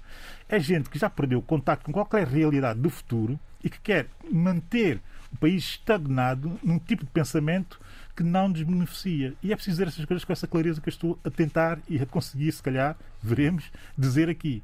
É 0.50 0.60
gente 0.60 0.90
que 0.90 0.98
já 0.98 1.08
perdeu 1.08 1.38
o 1.38 1.44
contato 1.44 1.84
com 1.84 1.92
qualquer 1.92 2.26
realidade 2.26 2.80
do 2.80 2.90
futuro 2.90 3.40
e 3.64 3.70
que 3.70 3.80
quer 3.80 4.08
manter 4.32 5.00
o 5.34 5.38
país 5.38 5.64
estagnado 5.64 6.60
num 6.64 6.80
tipo 6.80 7.06
de 7.06 7.12
pensamento 7.12 7.80
que 8.16 8.24
não 8.24 8.50
nos 8.50 8.62
beneficia. 8.62 9.34
E 9.42 9.52
é 9.52 9.56
preciso 9.56 9.76
dizer 9.76 9.88
essas 9.88 10.06
coisas 10.06 10.26
com 10.26 10.34
essa 10.34 10.48
clareza 10.48 10.82
que 10.82 10.90
eu 10.90 10.92
estou 10.92 11.20
a 11.24 11.30
tentar 11.30 11.80
e 11.88 12.00
a 12.00 12.06
conseguir, 12.06 12.52
se 12.52 12.62
calhar, 12.62 12.96
veremos, 13.22 13.72
dizer 13.98 14.30
aqui. 14.30 14.62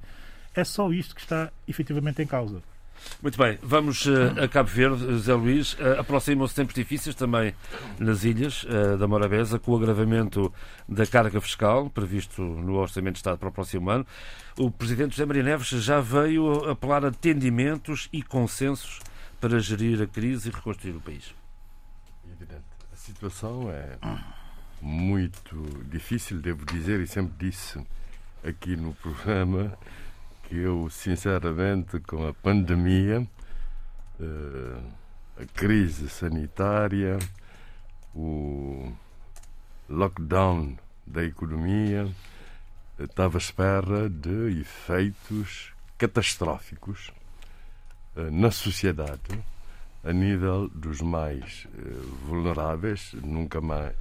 É 0.54 0.64
só 0.64 0.92
isto 0.92 1.16
que 1.16 1.22
está 1.22 1.52
efetivamente 1.68 2.22
em 2.22 2.28
causa. 2.28 2.62
Muito 3.22 3.38
bem, 3.38 3.58
vamos 3.62 4.06
uh, 4.06 4.44
a 4.44 4.48
Cabo 4.48 4.70
Verde, 4.70 5.18
Zé 5.20 5.34
Luís. 5.34 5.74
Uh, 5.74 6.00
Aproximam-se 6.00 6.56
tempos 6.56 6.74
difíceis 6.74 7.16
também 7.16 7.54
nas 8.00 8.24
ilhas 8.24 8.64
uh, 8.64 8.98
da 8.98 9.08
Morabeza, 9.08 9.60
com 9.60 9.72
o 9.72 9.78
agravamento 9.78 10.52
da 10.90 11.06
carga 11.06 11.40
fiscal 11.40 11.90
previsto 11.90 12.42
no 12.42 12.74
Orçamento 12.76 13.14
de 13.14 13.20
Estado 13.20 13.38
para 13.38 13.50
o 13.50 13.52
próximo 13.52 13.90
ano. 13.90 14.06
O 14.58 14.72
Presidente 14.72 15.12
José 15.12 15.26
Maria 15.26 15.44
Neves 15.44 15.68
já 15.68 16.00
veio 16.00 16.70
apelar 16.70 17.06
a 17.06 17.10
atendimentos 17.10 18.10
e 18.12 18.22
consensos 18.22 19.00
para 19.40 19.60
gerir 19.60 20.02
a 20.02 20.08
crise 20.08 20.50
e 20.50 20.52
reconstruir 20.52 20.96
o 20.96 21.02
país. 21.02 21.34
Evidente. 22.26 22.64
A 22.92 22.96
situação 22.96 23.70
é 23.72 23.98
muito 24.82 25.56
difícil, 25.90 26.40
devo 26.40 26.66
dizer, 26.66 27.00
e 27.00 27.08
sempre 27.08 27.48
disse 27.48 27.86
aqui 28.44 28.76
no 28.76 28.94
programa 28.96 29.78
que 30.44 30.56
eu, 30.56 30.90
sinceramente, 30.90 32.00
com 32.00 32.28
a 32.28 32.34
pandemia, 32.34 33.28
eh, 34.20 34.82
a 35.42 35.46
crise 35.46 36.10
sanitária, 36.10 37.20
o 38.16 38.92
lockdown 39.90 40.78
da 41.06 41.24
economia, 41.24 42.10
estava 42.98 43.38
à 43.38 43.40
espera 43.40 44.10
de 44.10 44.62
efeitos 44.62 45.74
catastróficos 45.98 47.12
na 48.32 48.52
sociedade 48.52 49.44
a 50.04 50.14
nível 50.14 50.70
dos 50.70 51.02
mais 51.02 51.68
eh, 51.78 51.82
vulneráveis. 52.26 53.14
Nunca, 53.14 53.60
mais, 53.60 53.94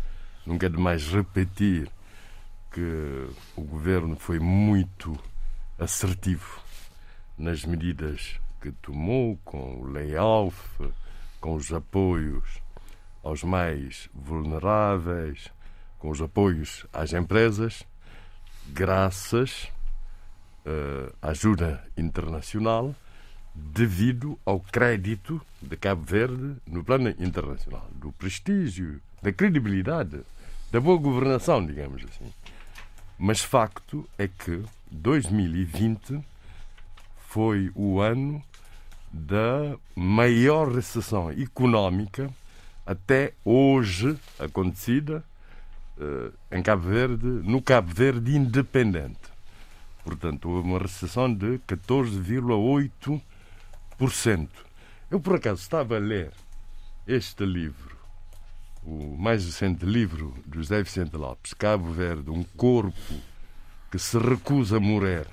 nunca 0.47 0.67
é 0.67 0.69
demais 0.69 1.09
repetir 1.09 1.91
que 2.71 3.29
o 3.57 3.63
governo 3.63 4.17
foi 4.17 4.39
muito 4.39 5.19
assertivo 5.79 6.61
nas 7.37 7.65
medidas 7.65 8.39
que 8.61 8.71
tomou, 8.73 9.39
com 9.45 9.81
o 9.81 9.87
layoff, 9.87 10.57
com 11.41 11.55
os 11.55 11.73
apoios 11.73 12.63
aos 13.23 13.43
mais 13.43 14.09
vulneráveis, 14.15 15.51
com 15.99 16.11
os 16.11 16.23
apoios 16.23 16.87
às 16.93 17.13
empresas, 17.13 17.85
graças 18.69 19.65
uh, 20.65 21.13
à 21.21 21.31
ajuda 21.31 21.83
internacional, 21.97 22.95
devido 23.57 24.39
ao 24.45 24.61
crédito 24.61 25.41
de 25.61 25.77
Cabo 25.77 26.03
Verde 26.03 26.57
no 26.67 26.85
plano 26.85 27.09
internacional, 27.19 27.89
do 27.95 28.13
prestígio, 28.13 29.01
da 29.23 29.33
credibilidade, 29.33 30.21
da 30.71 30.81
boa 30.81 30.99
governação, 30.99 31.65
digamos 31.65 32.05
assim. 32.05 32.31
Mas 33.19 33.41
facto 33.41 34.07
é 34.19 34.29
que 34.29 34.63
2020 34.91 36.23
foi 37.29 37.71
o 37.75 38.01
ano 38.01 38.43
da 39.11 39.77
maior 39.95 40.71
recessão 40.71 41.31
económica 41.31 42.31
até 42.85 43.33
hoje 43.45 44.19
acontecida 44.39 45.25
uh, 45.97 46.33
em 46.53 46.63
Cabo 46.63 46.89
Verde, 46.89 47.27
no 47.27 47.63
Cabo 47.63 47.93
Verde 47.93 48.37
independente. 48.37 49.35
Portanto, 50.05 50.49
houve 50.49 50.69
uma 50.69 50.79
recessão 50.79 51.33
de 51.33 51.59
14,8%. 51.67 53.21
Eu, 55.11 55.21
por 55.21 55.37
acaso, 55.37 55.61
estava 55.61 55.97
a 55.97 55.99
ler 55.99 56.33
este 57.07 57.45
livro, 57.45 57.97
o 58.83 59.17
mais 59.17 59.45
recente 59.45 59.85
livro 59.87 60.35
do 60.45 60.59
José 60.59 60.83
Vicente 60.83 61.17
Lopes, 61.17 61.55
Cabo 61.55 61.93
Verde, 61.93 62.31
um 62.31 62.43
corpo 62.43 63.15
que 63.91 63.99
se 63.99 64.19
recusa 64.19 64.77
a 64.77 64.81
morrer. 64.81 65.27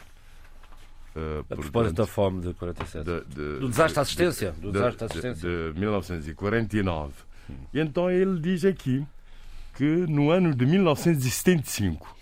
Uh, 1.15 1.41
a 1.41 1.55
propósito 1.55 1.95
da 1.95 2.07
fome 2.07 2.41
de 2.41 2.53
47. 2.53 3.03
De, 3.03 3.25
de, 3.25 3.59
do 3.59 3.69
desastre 3.69 3.93
de 3.93 3.99
assistência. 3.99 4.51
Do 4.53 4.71
desastre 4.71 4.97
de, 4.97 5.03
assistência. 5.05 5.49
De, 5.73 5.79
1949. 5.79 7.13
Hum. 7.49 7.53
E 7.73 7.79
então 7.79 8.09
ele 8.09 8.39
diz 8.39 8.65
aqui 8.65 9.05
que 9.75 9.83
no 9.83 10.31
ano 10.31 10.55
de 10.55 10.65
1975, 10.65 12.15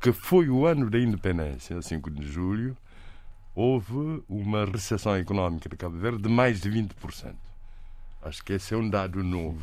que 0.00 0.12
foi 0.12 0.48
o 0.48 0.66
ano 0.66 0.90
da 0.90 0.98
independência, 0.98 1.80
5 1.80 2.10
de 2.10 2.26
julho, 2.26 2.76
houve 3.54 4.22
uma 4.28 4.64
recessão 4.64 5.14
económica 5.14 5.68
de 5.68 5.76
Cabo 5.76 5.96
Verde 5.96 6.22
de 6.22 6.28
mais 6.28 6.60
de 6.60 6.70
20%. 6.70 7.34
Acho 8.22 8.44
que 8.44 8.54
esse 8.54 8.74
é 8.74 8.76
um 8.76 8.88
dado 8.88 9.22
novo, 9.22 9.62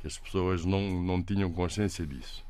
que 0.00 0.06
as 0.06 0.18
pessoas 0.18 0.64
não, 0.64 1.02
não 1.02 1.22
tinham 1.22 1.50
consciência 1.52 2.06
disso. 2.06 2.44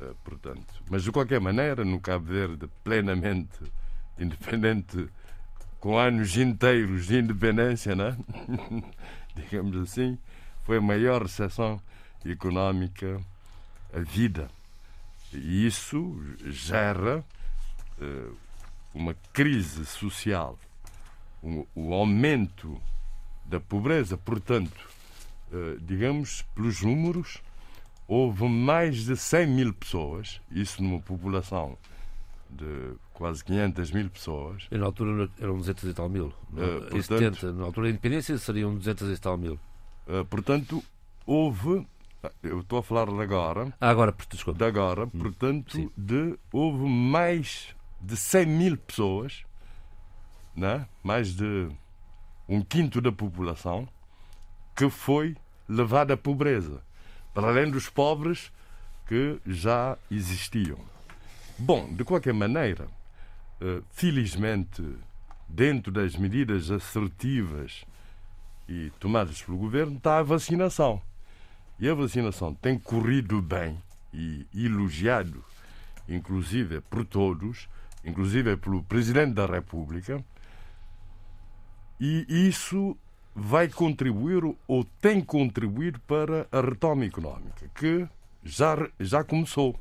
Eh, 0.00 0.12
portanto. 0.24 0.82
Mas, 0.90 1.02
de 1.02 1.10
qualquer 1.10 1.40
maneira, 1.40 1.84
no 1.84 2.00
Cabo 2.00 2.26
Verde, 2.26 2.68
plenamente 2.84 3.58
independente, 4.18 5.08
com 5.80 5.98
anos 5.98 6.36
inteiros 6.36 7.06
de 7.06 7.18
independência, 7.18 7.94
né? 7.94 8.16
digamos 9.34 9.76
assim, 9.76 10.18
foi 10.64 10.78
a 10.78 10.80
maior 10.80 11.22
recessão 11.22 11.80
económica 12.24 13.20
a 13.94 14.00
vida. 14.00 14.50
E 15.32 15.66
isso 15.66 16.20
gera 16.44 17.24
uh, 18.00 18.36
uma 18.96 19.14
crise 19.32 19.84
social, 19.84 20.58
um, 21.42 21.64
o 21.74 21.92
aumento 21.92 22.80
da 23.44 23.60
pobreza. 23.60 24.16
Portanto, 24.16 24.88
uh, 25.52 25.78
digamos, 25.80 26.42
pelos 26.54 26.80
números, 26.82 27.42
houve 28.08 28.48
mais 28.48 29.04
de 29.04 29.16
100 29.16 29.46
mil 29.46 29.74
pessoas, 29.74 30.40
isso 30.50 30.82
numa 30.82 31.00
população 31.00 31.76
de 32.48 32.94
quase 33.12 33.44
500 33.44 33.90
mil 33.90 34.08
pessoas. 34.08 34.66
E 34.70 34.78
na 34.78 34.86
altura 34.86 35.28
eram 35.40 35.58
200 35.58 35.84
e 35.90 35.94
tal 35.94 36.08
mil. 36.08 36.32
Eh, 36.56 36.60
Em 36.62 36.80
portanto- 36.80 37.02
70, 37.02 37.52
na 37.52 37.64
altura 37.64 37.86
da 37.88 37.90
independência 37.90 38.38
seriam 38.38 38.74
200 38.74 39.16
e 39.16 39.20
tal 39.20 39.36
mil. 39.36 39.58
Uh, 40.06 40.24
portanto, 40.26 40.82
houve, 41.26 41.84
eu 42.42 42.60
estou 42.60 42.78
a 42.78 42.82
falar 42.82 43.06
de 43.06 43.20
agora, 43.20 43.74
Ah, 43.80 43.90
agora, 43.90 44.14
desculpa. 44.30 44.58
de 44.58 44.64
agora, 44.64 45.06
portanto, 45.08 45.72
sim. 45.72 45.90
de, 45.96 46.38
houve 46.52 46.84
mais 46.88 47.74
de 48.00 48.16
100 48.16 48.46
mil 48.46 48.76
pessoas, 48.76 49.44
né? 50.54 50.86
mais 51.02 51.34
de 51.34 51.68
um 52.48 52.62
quinto 52.62 53.00
da 53.00 53.10
população, 53.10 53.88
que 54.74 54.88
foi 54.90 55.36
levada 55.68 56.14
à 56.14 56.16
pobreza, 56.16 56.82
para 57.34 57.48
além 57.48 57.70
dos 57.70 57.88
pobres 57.88 58.52
que 59.06 59.40
já 59.46 59.96
existiam. 60.10 60.78
Bom, 61.58 61.92
de 61.94 62.04
qualquer 62.04 62.34
maneira, 62.34 62.88
eh, 63.60 63.80
felizmente, 63.90 64.82
dentro 65.48 65.90
das 65.90 66.16
medidas 66.16 66.70
assertivas 66.70 67.84
e 68.68 68.90
tomadas 68.98 69.40
pelo 69.42 69.56
governo, 69.56 69.96
está 69.96 70.18
a 70.18 70.22
vacinação. 70.22 71.00
E 71.78 71.88
a 71.88 71.94
vacinação 71.94 72.54
tem 72.54 72.78
corrido 72.78 73.40
bem 73.40 73.80
e 74.12 74.46
elogiado, 74.54 75.44
inclusive 76.08 76.80
por 76.82 77.04
todos, 77.04 77.68
inclusive 78.06 78.56
pelo 78.56 78.82
Presidente 78.84 79.34
da 79.34 79.44
República, 79.44 80.24
e 82.00 82.24
isso 82.48 82.96
vai 83.34 83.68
contribuir 83.68 84.42
ou 84.66 84.84
tem 85.00 85.20
contribuído 85.20 86.00
para 86.00 86.46
a 86.50 86.60
retoma 86.60 87.04
económica, 87.04 87.68
que 87.74 88.08
já, 88.42 88.76
já 88.98 89.24
começou. 89.24 89.78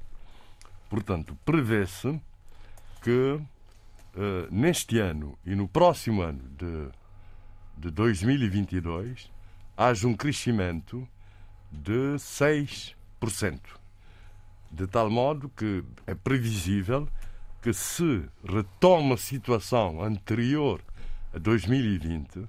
Portanto, 0.90 1.38
prevê-se 1.46 2.20
que 3.02 3.40
eh, 4.18 4.48
neste 4.50 5.00
ano 5.00 5.38
e 5.46 5.56
no 5.56 5.68
próximo 5.68 6.22
ano 6.22 6.42
de, 6.58 6.90
de 7.78 7.92
2022 7.92 9.32
haja 9.78 10.08
um 10.08 10.16
crescimento 10.16 11.08
de 11.72 12.16
6%. 12.18 12.96
De 14.72 14.88
tal 14.88 15.10
modo 15.10 15.50
que 15.50 15.84
é 16.08 16.16
previsível 16.16 17.08
que 17.66 17.74
se 17.74 18.24
retoma 18.48 19.16
a 19.16 19.18
situação 19.18 20.04
anterior 20.04 20.80
a 21.34 21.40
2020, 21.40 22.48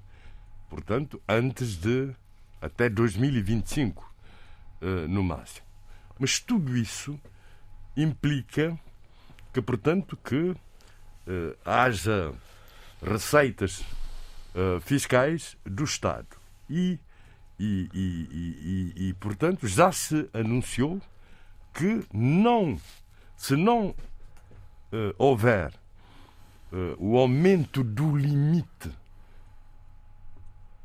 portanto, 0.68 1.22
antes 1.26 1.74
de 1.78 2.14
até 2.60 2.90
2025, 2.90 4.12
eh, 4.82 5.06
no 5.08 5.24
máximo. 5.24 5.64
Mas 6.18 6.38
tudo 6.38 6.76
isso 6.76 7.18
implica 7.96 8.78
que, 9.54 9.62
portanto, 9.62 10.18
que 10.22 10.54
eh, 11.26 11.56
haja 11.64 12.34
receitas 13.02 13.82
eh, 14.54 14.80
fiscais 14.82 15.56
do 15.64 15.84
Estado. 15.84 16.28
E, 16.68 17.00
e, 17.58 17.88
e, 17.94 18.28
e, 18.30 18.92
e, 18.96 19.08
e, 19.08 19.14
portanto, 19.14 19.66
já 19.66 19.90
se 19.90 20.28
anunciou 20.34 21.00
que 21.72 22.04
não, 22.12 22.78
se 23.34 23.56
não 23.56 23.94
eh, 24.92 25.14
houver 25.18 25.72
eh, 26.72 26.94
o 26.98 27.16
aumento 27.18 27.82
do 27.84 28.16
limite 28.16 28.90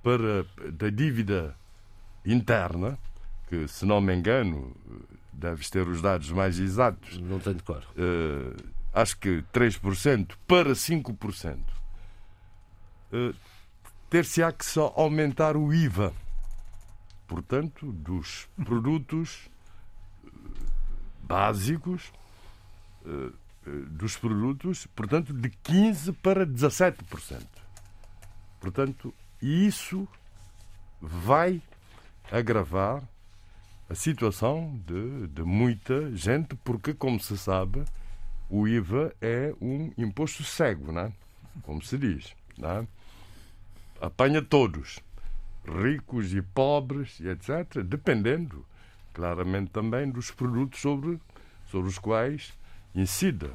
para, 0.04 0.46
da 0.72 0.90
dívida 0.90 1.56
interna, 2.26 2.98
que, 3.48 3.68
se 3.68 3.86
não 3.86 4.02
me 4.02 4.16
engano, 4.16 4.76
deves 5.34 5.70
ter 5.70 5.88
os 5.88 6.02
dados 6.02 6.30
mais 6.32 6.60
exatos, 6.60 7.18
Não 7.20 7.40
tenho 7.40 7.56
de 7.58 7.64
cor. 7.64 7.84
eh, 7.98 8.56
acho 8.94 9.18
que 9.18 9.44
3% 9.54 10.36
para 10.48 10.72
5%, 10.76 11.60
eh, 13.14 13.34
ter-se-á 14.10 14.52
que 14.52 14.66
só 14.66 14.94
aumentar 14.98 15.56
o 15.56 15.74
IVA, 15.74 16.14
portanto, 17.28 17.92
dos 17.92 18.48
produtos 18.66 19.50
básicos, 21.24 22.12
eh, 23.06 23.30
dos 23.66 24.18
produtos, 24.18 24.88
portanto, 24.88 25.34
de 25.34 25.50
15% 25.50 26.16
para 26.22 26.46
17%. 26.46 27.46
Portanto, 28.60 29.14
isso 29.42 30.08
vai 31.00 31.62
agravar 32.32 33.04
a 33.90 33.96
situação 33.96 34.80
de, 34.86 35.28
de 35.28 35.44
muita 35.44 36.16
gente, 36.16 36.56
porque, 36.64 36.94
como 36.94 37.20
se 37.20 37.38
sabe, 37.38 37.84
o 38.50 38.68
IVA 38.68 39.14
é 39.22 39.54
um 39.62 39.92
imposto 39.98 40.44
cego, 40.44 40.92
não 40.92 41.02
é? 41.02 41.14
como 41.64 41.82
se 41.82 41.98
diz. 41.98 42.34
Não 42.58 42.70
é? 42.70 42.88
Apanha 44.00 44.42
todos, 44.42 45.00
ricos 45.66 46.34
e 46.34 46.42
pobres, 46.42 47.20
e 47.20 47.28
etc., 47.28 47.84
dependendo, 47.84 48.66
claramente, 49.14 49.72
também 49.72 50.10
dos 50.10 50.32
produtos 50.32 50.80
sobre, 50.80 51.20
sobre 51.68 51.90
os 51.90 52.00
quais 52.00 52.54
incida, 52.96 53.52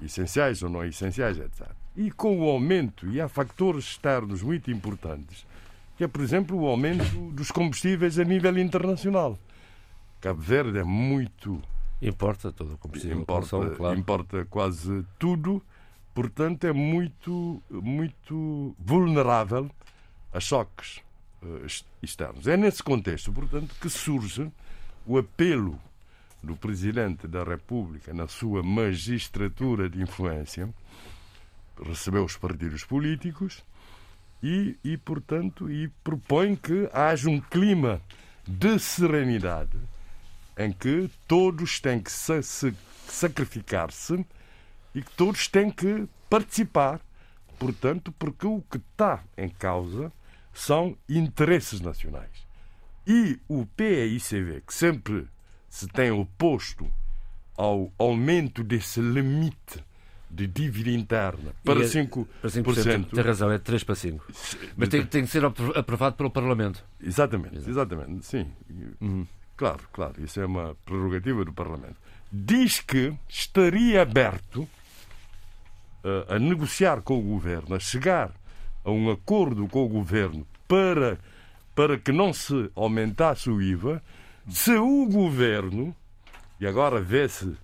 essenciais 0.00 0.62
ou 0.62 0.68
não 0.70 0.84
essenciais, 0.84 1.38
etc. 1.38 1.66
E 1.96 2.10
com 2.10 2.38
o 2.40 2.48
aumento, 2.48 3.06
e 3.08 3.20
há 3.20 3.28
fatores 3.28 3.84
externos 3.84 4.42
muito 4.42 4.70
importantes, 4.70 5.46
que 5.96 6.04
é, 6.04 6.08
por 6.08 6.22
exemplo, 6.22 6.58
o 6.58 6.66
aumento 6.66 7.04
dos 7.32 7.50
combustíveis 7.50 8.18
a 8.18 8.24
nível 8.24 8.56
internacional. 8.58 9.38
Cabo 10.20 10.40
Verde 10.40 10.78
é 10.78 10.84
muito 10.84 11.62
Importa 12.00 12.50
todo 12.50 12.74
o 12.74 12.78
combustível. 12.78 13.18
importa, 13.20 13.70
claro. 13.76 13.96
importa 13.98 14.44
quase 14.50 15.04
tudo, 15.20 15.62
portanto 16.12 16.64
é 16.64 16.72
muito, 16.72 17.62
muito 17.70 18.74
vulnerável 18.78 19.70
a 20.32 20.40
choques 20.40 21.00
eh, 21.42 21.46
ex- 21.62 21.84
externos. 22.02 22.48
É 22.48 22.56
nesse 22.56 22.82
contexto, 22.82 23.30
portanto, 23.32 23.72
que 23.80 23.88
surge 23.88 24.50
o 25.06 25.16
apelo 25.16 25.78
do 26.42 26.56
Presidente 26.56 27.26
da 27.28 27.44
República, 27.44 28.12
na 28.12 28.26
sua 28.26 28.62
magistratura 28.62 29.88
de 29.88 30.00
influência, 30.02 30.68
recebeu 31.86 32.24
os 32.24 32.36
partidos 32.36 32.84
políticos 32.84 33.62
e, 34.42 34.76
e 34.82 34.96
portanto, 34.96 35.70
e 35.70 35.88
propõe 36.02 36.56
que 36.56 36.88
haja 36.92 37.28
um 37.30 37.40
clima 37.40 38.00
de 38.46 38.78
serenidade 38.78 39.78
em 40.58 40.72
que 40.72 41.08
todos 41.28 41.80
têm 41.80 42.00
que 42.00 42.10
sa- 42.10 42.42
se- 42.42 42.74
sacrificar-se 43.06 44.24
e 44.94 45.00
que 45.02 45.10
todos 45.12 45.46
têm 45.48 45.70
que 45.70 46.06
participar. 46.28 47.00
Portanto, 47.58 48.10
porque 48.18 48.46
o 48.46 48.60
que 48.62 48.78
está 48.78 49.22
em 49.38 49.48
causa 49.48 50.12
são 50.52 50.96
interesses 51.08 51.80
nacionais. 51.80 52.46
E 53.06 53.38
o 53.48 53.64
PICV, 53.64 54.62
que 54.66 54.74
sempre 54.74 55.26
se 55.72 55.88
tem 55.88 56.10
oposto 56.10 56.86
ao 57.56 57.90
aumento 57.98 58.62
desse 58.62 59.00
limite 59.00 59.82
de 60.30 60.46
dívida 60.46 60.90
interna 60.90 61.52
para 61.64 61.80
E 61.80 61.84
é- 61.84 61.86
5%, 61.86 62.26
Para 62.42 62.50
5%. 62.50 63.10
Tem 63.14 63.24
razão, 63.24 63.50
é 63.50 63.58
3 63.58 63.82
para 63.82 63.94
5. 63.94 64.22
Mas 64.76 64.88
tem, 64.90 65.04
tem 65.06 65.22
que 65.24 65.30
ser 65.30 65.42
apro- 65.46 65.72
aprovado 65.78 66.14
pelo 66.16 66.30
Parlamento. 66.30 66.84
Exatamente, 67.02 67.68
exatamente, 67.68 68.26
sim. 68.26 68.46
Claro, 69.56 69.80
claro, 69.92 70.22
isso 70.22 70.38
é 70.40 70.44
uma 70.46 70.76
prerrogativa 70.84 71.42
do 71.42 71.52
Parlamento. 71.54 71.96
Diz 72.30 72.80
que 72.80 73.14
estaria 73.26 74.02
aberto 74.02 74.68
eh, 76.04 76.26
a 76.34 76.38
negociar 76.38 77.00
com 77.00 77.18
o 77.18 77.22
governo, 77.22 77.74
a 77.74 77.78
chegar 77.80 78.30
a 78.84 78.90
um 78.90 79.10
acordo 79.10 79.66
com 79.68 79.84
o 79.84 79.88
governo 79.88 80.46
para, 80.68 81.18
para 81.74 81.96
que 81.98 82.12
não 82.12 82.32
se 82.32 82.70
aumentasse 82.74 83.48
o 83.48 83.60
IVA, 83.62 84.02
se 84.48 84.72
o 84.76 85.06
governo, 85.06 85.94
e 86.60 86.66
agora 86.66 87.00
vê-se 87.00 87.54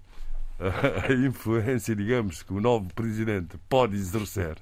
a 0.60 1.12
influência, 1.12 1.94
digamos, 1.94 2.42
que 2.42 2.52
o 2.52 2.60
novo 2.60 2.92
presidente 2.94 3.56
pode 3.68 3.96
exercer. 3.96 4.56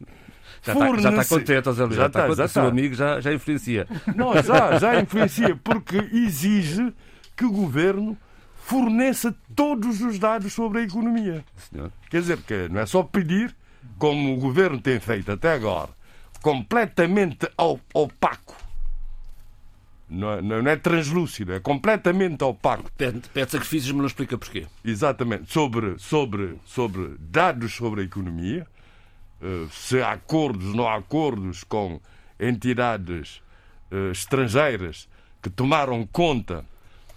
Já 0.63 0.73
está, 0.75 0.97
já 0.99 1.11
está 1.11 1.25
contente, 1.25 1.65
José 1.65 1.85
Luís. 1.85 1.97
Já, 1.97 2.03
Já 2.03 2.07
está, 2.07 2.21
está, 2.21 2.27
contente. 2.29 2.37
já 2.39 2.45
O 2.45 2.49
seu 2.49 2.63
está. 2.63 2.69
amigo 2.69 2.95
já, 2.95 3.21
já 3.21 3.33
influencia. 3.33 3.87
Não, 4.15 4.33
já, 4.43 4.79
já 4.79 5.01
influencia, 5.01 5.57
porque 5.57 5.97
exige 6.13 6.93
que 7.37 7.45
o 7.45 7.51
governo 7.53 8.17
forneça 8.63 9.35
todos 9.55 10.01
os 10.01 10.19
dados 10.19 10.53
sobre 10.53 10.81
a 10.81 10.83
economia. 10.83 11.45
Senhor. 11.71 11.93
Quer 12.11 12.21
dizer, 12.21 12.39
que 12.39 12.69
não 12.69 12.81
é 12.81 12.87
só 12.87 13.03
pedir, 13.03 13.55
como 13.99 14.35
o 14.35 14.41
governo 14.41 14.81
tem 14.81 14.99
feito 15.01 15.31
até 15.33 15.53
agora, 15.53 15.91
completamente 16.43 17.49
op- 17.57 17.83
opaco. 17.95 18.57
Não 20.09 20.33
é, 20.33 20.41
não 20.41 20.71
é 20.71 20.77
translúcido, 20.77 21.53
é 21.53 21.59
completamente 21.59 22.45
opaco. 22.45 22.91
Pede, 22.97 23.23
pede 23.35 23.51
sacrifícios, 23.51 23.91
mas 23.91 23.99
não 23.99 24.07
explica 24.07 24.39
porquê. 24.39 24.67
Exatamente, 24.85 25.53
sobre, 25.53 25.99
sobre, 25.99 26.57
sobre 26.65 27.17
dados 27.19 27.75
sobre 27.75 28.03
a 28.03 28.05
economia, 28.05 28.67
eh, 29.43 29.67
se 29.71 30.01
há 30.01 30.13
acordos, 30.13 30.75
não 30.75 30.87
há 30.87 30.97
acordos 30.97 31.65
com 31.65 32.01
entidades 32.39 33.43
eh, 33.91 34.11
estrangeiras 34.13 35.09
que 35.43 35.51
tomaram 35.51 36.07
conta 36.07 36.65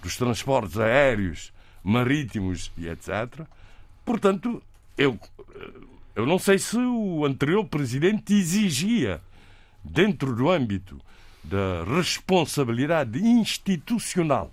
dos 0.01 0.17
transportes 0.17 0.77
aéreos, 0.79 1.53
marítimos 1.83 2.71
e 2.75 2.87
etc. 2.87 3.45
Portanto, 4.03 4.63
eu, 4.97 5.19
eu 6.15 6.25
não 6.25 6.39
sei 6.39 6.57
se 6.57 6.77
o 6.77 7.25
anterior 7.25 7.65
presidente 7.65 8.33
exigia, 8.33 9.21
dentro 9.83 10.35
do 10.35 10.49
âmbito 10.49 10.99
da 11.43 11.83
responsabilidade 11.85 13.19
institucional, 13.19 14.51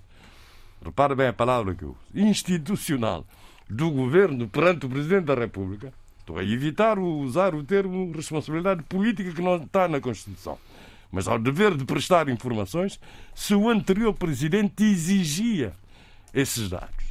repara 0.83 1.15
bem 1.15 1.27
a 1.27 1.33
palavra 1.33 1.75
que 1.75 1.83
eu 1.83 1.89
uso, 1.89 2.27
institucional, 2.27 3.25
do 3.69 3.91
governo 3.91 4.47
perante 4.47 4.85
o 4.85 4.89
Presidente 4.89 5.25
da 5.25 5.35
República, 5.35 5.93
estou 6.19 6.37
a 6.37 6.43
evitar 6.43 6.97
usar 6.97 7.53
o 7.53 7.63
termo 7.63 8.11
responsabilidade 8.13 8.83
política 8.83 9.31
que 9.31 9.41
não 9.41 9.57
está 9.57 9.87
na 9.87 9.99
Constituição, 9.99 10.57
mas 11.11 11.27
ao 11.27 11.39
dever 11.39 11.75
de 11.75 11.85
prestar 11.85 12.29
informações, 12.29 12.99
se 13.35 13.53
o 13.53 13.69
anterior 13.69 14.13
Presidente 14.13 14.83
exigia 14.83 15.73
esses 16.33 16.69
dados. 16.69 17.05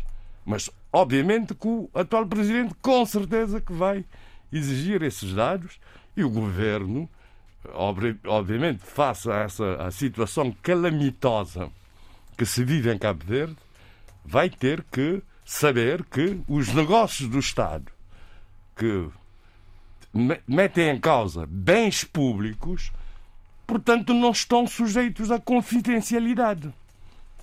Mas, 0.45 0.71
obviamente, 0.93 1.55
que 1.55 1.67
o 1.67 1.91
atual 1.95 2.27
Presidente, 2.27 2.75
com 2.81 3.05
certeza, 3.05 3.61
que 3.61 3.73
vai 3.73 4.05
exigir 4.53 5.03
esses 5.03 5.35
dados 5.35 5.79
e 6.17 6.23
o 6.23 6.31
Governo, 6.31 7.09
obviamente, 8.25 8.79
face 8.79 9.31
a 9.31 9.37
essa 9.37 9.77
a 9.77 9.91
situação 9.91 10.55
calamitosa 10.63 11.71
que 12.37 12.45
se 12.45 12.65
vive 12.65 12.93
em 12.93 12.99
Cabo 12.99 13.25
Verde, 13.25 13.57
vai 14.25 14.51
ter 14.51 14.85
que 14.91 15.23
saber 15.45 16.05
que 16.05 16.41
os 16.49 16.73
negócios 16.73 17.29
do 17.29 17.39
Estado 17.39 17.87
que 18.77 19.09
metem 20.47 20.91
em 20.91 21.01
causa 21.01 21.47
bens 21.49 22.05
públicos, 22.05 22.93
portanto, 23.67 24.13
não 24.13 24.31
estão 24.31 24.67
sujeitos 24.67 25.31
à 25.31 25.39
confidencialidade. 25.39 26.71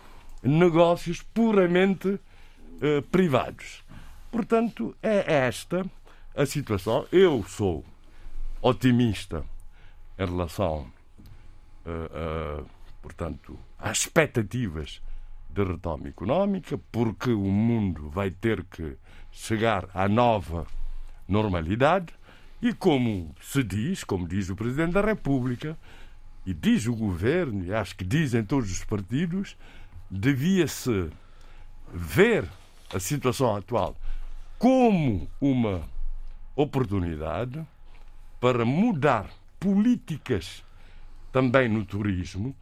negócios 0.42 1.22
puramente 1.22 2.18
uh, 2.79 3.03
privados. 3.11 3.85
Portanto, 4.31 4.97
é 5.03 5.47
esta 5.47 5.85
a 6.35 6.47
situação. 6.47 7.07
Eu 7.11 7.45
sou 7.45 7.85
otimista 8.61 9.45
em 10.18 10.26
relação, 10.26 10.91
uh, 11.87 12.61
uh, 12.62 12.66
portanto, 13.01 13.59
às 13.79 14.01
expectativas 14.01 15.01
de 15.51 15.64
retoma 15.64 16.09
económica, 16.09 16.79
porque 16.93 17.31
o 17.31 17.51
mundo 17.51 18.09
vai 18.11 18.31
ter 18.31 18.64
que 18.64 18.97
chegar 19.31 19.89
à 19.95 20.09
nova 20.09 20.66
normalidade 21.26 22.12
e, 22.61 22.72
como 22.72 23.35
se 23.41 23.62
diz, 23.62 24.05
como 24.05 24.26
diz 24.26 24.51
o 24.51 24.57
Presidente 24.57 24.93
da 24.93 25.01
República, 25.01 25.76
e 26.45 26.53
diz 26.55 26.87
o 26.87 26.95
Governo, 26.95 27.64
e 27.64 27.74
acho 27.74 27.95
que 27.97 28.05
dizem 28.05 28.45
todos 28.45 28.70
os 28.70 28.85
partidos, 28.85 29.57
devia-se 30.11 31.11
ver 31.93 32.49
a 32.93 33.01
situação 33.01 33.55
atual 33.55 33.97
como 34.59 35.28
uma 35.41 35.89
oportunidade 36.57 37.64
para 38.41 38.64
mudar 38.64 39.30
políticas 39.61 40.64
também 41.32 41.68
no 41.68 41.84
turismo, 41.84 42.55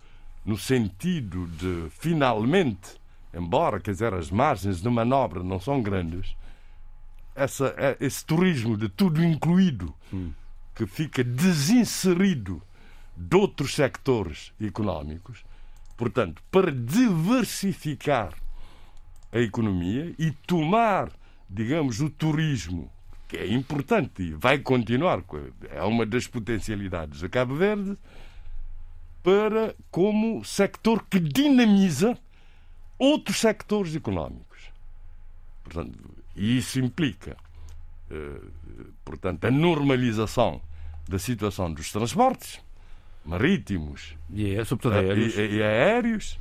no 0.45 0.57
sentido 0.59 1.47
de 1.47 1.89
finalmente, 1.91 3.01
embora 3.33 3.81
quer 3.81 3.93
dizer, 3.93 4.12
as 4.12 4.31
margens 4.31 4.81
de 4.83 4.89
manobra 4.89 5.43
não 5.43 5.59
são 5.59 5.83
grandes, 5.83 6.37
essa, 7.35 7.74
é, 7.77 7.97
esse 8.01 8.24
turismo 8.24 8.77
de 8.77 8.89
tudo 8.89 9.22
incluído 9.24 9.95
hum. 10.12 10.33
que 10.74 10.87
fica 10.87 11.24
desinserido 11.24 12.62
de 13.16 13.37
outros 13.37 13.74
sectores 13.74 14.53
económicos, 14.61 15.45
portanto, 15.97 16.43
para 16.51 16.70
diversificar 16.70 18.35
a 19.37 19.41
economia 19.41 20.14
e 20.18 20.30
tomar, 20.47 21.11
digamos, 21.49 22.01
o 22.01 22.09
turismo 22.09 22.91
que 23.28 23.37
é 23.37 23.53
importante 23.53 24.22
e 24.22 24.32
vai 24.32 24.59
continuar, 24.59 25.22
é 25.70 25.82
uma 25.82 26.07
das 26.07 26.26
potencialidades 26.26 27.20
de 27.20 27.28
Cabo 27.28 27.55
Verde, 27.55 27.97
para 29.22 29.74
como 29.91 30.45
sector 30.45 31.05
que 31.11 31.18
dinamiza 31.18 32.16
outros 32.97 33.39
sectores 33.39 33.95
económicos. 33.97 34.70
Portanto, 35.64 35.99
e 36.37 36.59
isso 36.59 36.78
implica, 36.78 37.37
eh, 38.09 38.41
portanto, 39.05 39.45
a 39.45 39.51
normalização 39.51 40.62
da 41.09 41.18
situação 41.18 41.72
dos 41.72 41.91
transportes 41.91 42.61
marítimos 43.24 44.16
e, 44.30 44.55
é, 44.55 44.64
sobretudo 44.64 44.95
aéreos, 44.95 45.37
e, 45.37 45.57
e 45.57 45.62
aéreos 45.62 46.39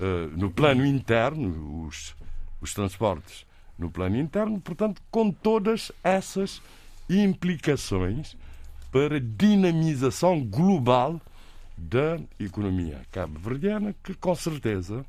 eh, 0.00 0.28
no 0.34 0.50
plano 0.50 0.86
interno, 0.86 1.86
os, 1.86 2.16
os 2.62 2.72
transportes 2.72 3.44
no 3.76 3.90
plano 3.90 4.16
interno, 4.16 4.60
portanto, 4.60 5.02
com 5.10 5.30
todas 5.30 5.92
essas 6.02 6.62
implicações 7.10 8.36
para 8.90 9.20
dinamização 9.20 10.40
global 10.44 11.20
da 11.76 12.18
economia 12.38 13.02
cabo-verdiana, 13.10 13.94
que 14.04 14.14
com 14.14 14.34
certeza 14.34 15.04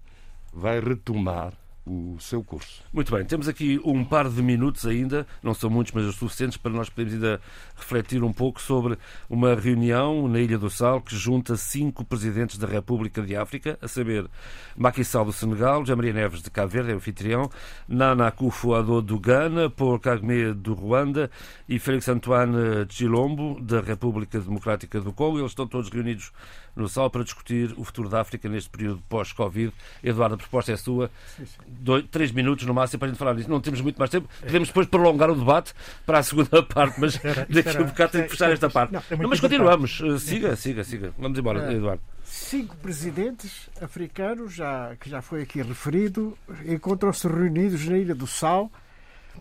vai 0.52 0.80
retomar 0.80 1.54
o 1.86 2.18
seu 2.20 2.44
curso. 2.44 2.82
Muito 2.94 3.14
bem, 3.14 3.26
temos 3.26 3.48
aqui 3.48 3.80
um 3.84 4.06
par 4.06 4.30
de 4.30 4.42
minutos 4.42 4.86
ainda, 4.86 5.28
não 5.42 5.54
são 5.54 5.70
muitos, 5.70 5.92
mas 5.94 6.06
os 6.06 6.16
suficientes 6.16 6.58
para 6.58 6.72
nós 6.72 6.90
podermos 6.90 7.14
ainda 7.16 7.42
refletir 7.76 8.24
um 8.24 8.32
pouco 8.32 8.62
sobre 8.62 8.98
uma 9.30 9.54
reunião 9.54 10.28
na 10.28 10.40
Ilha 10.40 10.58
do 10.58 10.70
Sal 10.70 11.02
que 11.02 11.16
junta 11.16 11.58
cinco 11.58 12.06
presidentes 12.06 12.58
da 12.58 12.68
República 12.68 13.22
de 13.22 13.36
África, 13.36 13.78
a 13.82 13.88
saber 13.88 14.30
Macky 14.78 15.04
Sall 15.04 15.26
do 15.26 15.34
Senegal, 15.34 15.82
José 15.82 15.96
Maria 15.96 16.14
Neves 16.14 16.42
de 16.42 16.50
Cabo 16.50 16.70
Verde, 16.70 16.92
é 16.92 16.94
anfitrião, 16.94 17.50
Nana 17.88 18.28
Akufo-Addo 18.28 19.02
do 19.02 19.20
Ghana, 19.20 19.70
Paul 19.70 20.00
Kagame 20.00 20.54
do 20.54 20.74
Ruanda 20.74 21.30
e 21.68 21.80
Félix 21.80 22.08
Antoine 22.08 22.86
Chilombo 22.90 23.60
da 23.62 23.82
República 23.82 24.40
Democrática 24.40 25.02
do 25.02 25.12
Congo. 25.12 25.40
Eles 25.40 25.52
estão 25.52 25.68
todos 25.68 25.90
reunidos 25.90 26.32
no 26.76 26.88
Sal 26.90 27.10
para 27.10 27.24
discutir 27.24 27.74
o 27.78 27.84
futuro 27.84 28.10
da 28.10 28.22
África 28.22 28.50
neste 28.50 28.70
período 28.70 29.02
pós-Covid. 29.08 29.72
Eduardo, 30.04 30.36
a 30.36 30.38
proposta 30.38 30.72
é 30.72 30.78
sua. 30.78 31.12
Sim, 31.38 31.46
sim. 31.46 31.58
Dois, 31.68 32.06
três 32.10 32.32
minutos 32.32 32.66
no 32.66 32.74
máximo 32.74 33.00
para 33.00 33.08
a 33.08 33.12
gente 33.12 33.20
falar 33.20 33.34
disso. 33.34 33.50
Não 33.50 33.62
temos 33.62 33.82
muito 33.82 33.98
mais 33.98 34.10
tempo. 34.10 34.28
Podemos 34.42 34.68
depois 34.70 34.88
prolongar 34.88 35.30
o 35.30 35.36
debate 35.36 35.74
para 36.06 36.20
a 36.20 36.24
segunda 36.24 36.62
parte, 36.64 37.00
mas 37.00 37.24
era, 37.24 37.46
daqui 37.50 37.78
a 37.78 37.82
um 37.82 37.86
bocado 37.86 38.12
tem 38.12 38.24
que 38.24 38.30
fechar 38.30 38.52
esta 38.52 38.70
parte. 38.70 38.94
Não, 38.94 39.04
é 39.10 39.16
não, 39.16 39.30
mas 39.30 39.40
continuamos. 39.40 40.02
Siga, 40.20 40.56
siga, 40.56 40.84
siga. 40.84 41.14
Vamos 41.18 41.38
embora, 41.38 41.72
é. 41.72 41.76
Eduardo. 41.76 42.02
Cinco 42.24 42.76
presidentes 42.78 43.70
africanos, 43.82 44.54
já, 44.54 44.96
que 45.00 45.10
já 45.10 45.22
foi 45.22 45.44
aqui 45.44 45.62
referido, 45.62 46.38
encontram-se 46.66 47.28
reunidos 47.28 47.88
na 47.88 47.98
Ilha 47.98 48.16
do 48.16 48.26
Sal 48.26 48.72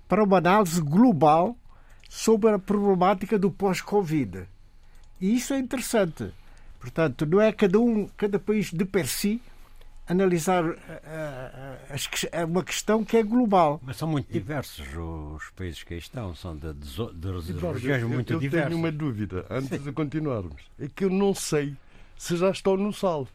para 0.08 0.22
uma 0.22 0.38
análise 0.38 0.80
global 0.80 1.56
sobre 2.08 2.50
a 2.50 2.58
problemática 2.58 3.38
do 3.38 3.50
pós-Covid. 3.50 4.46
E 5.20 5.36
isso 5.36 5.54
é 5.54 5.58
interessante 5.58 6.32
Portanto, 6.82 7.24
não 7.24 7.40
é 7.40 7.52
cada 7.52 7.78
um, 7.78 8.08
cada 8.16 8.40
país 8.40 8.72
de 8.72 8.84
per 8.84 9.06
si 9.06 9.40
analisar 10.08 10.64
uh, 10.64 10.74
uh, 10.74 12.44
uma 12.44 12.64
questão 12.64 13.04
que 13.04 13.16
é 13.16 13.22
global. 13.22 13.80
Mas 13.84 13.96
são 13.96 14.08
muito 14.08 14.32
diversos 14.32 14.84
os 14.96 15.48
países 15.50 15.84
que 15.84 15.94
aí 15.94 16.00
estão, 16.00 16.34
são 16.34 16.56
de, 16.56 16.72
de, 16.74 16.90
de, 17.14 17.52
de 17.52 17.66
regiões 17.66 18.02
muito 18.02 18.32
eu 18.32 18.40
diversas. 18.40 18.64
Eu 18.64 18.68
tenho 18.70 18.78
uma 18.80 18.90
dúvida, 18.90 19.46
antes 19.48 19.68
Sim. 19.68 19.84
de 19.84 19.92
continuarmos. 19.92 20.60
É 20.76 20.88
que 20.88 21.04
eu 21.04 21.10
não 21.10 21.32
sei 21.32 21.76
se 22.18 22.36
já 22.36 22.50
estão 22.50 22.76
no 22.76 22.92
sal. 22.92 23.28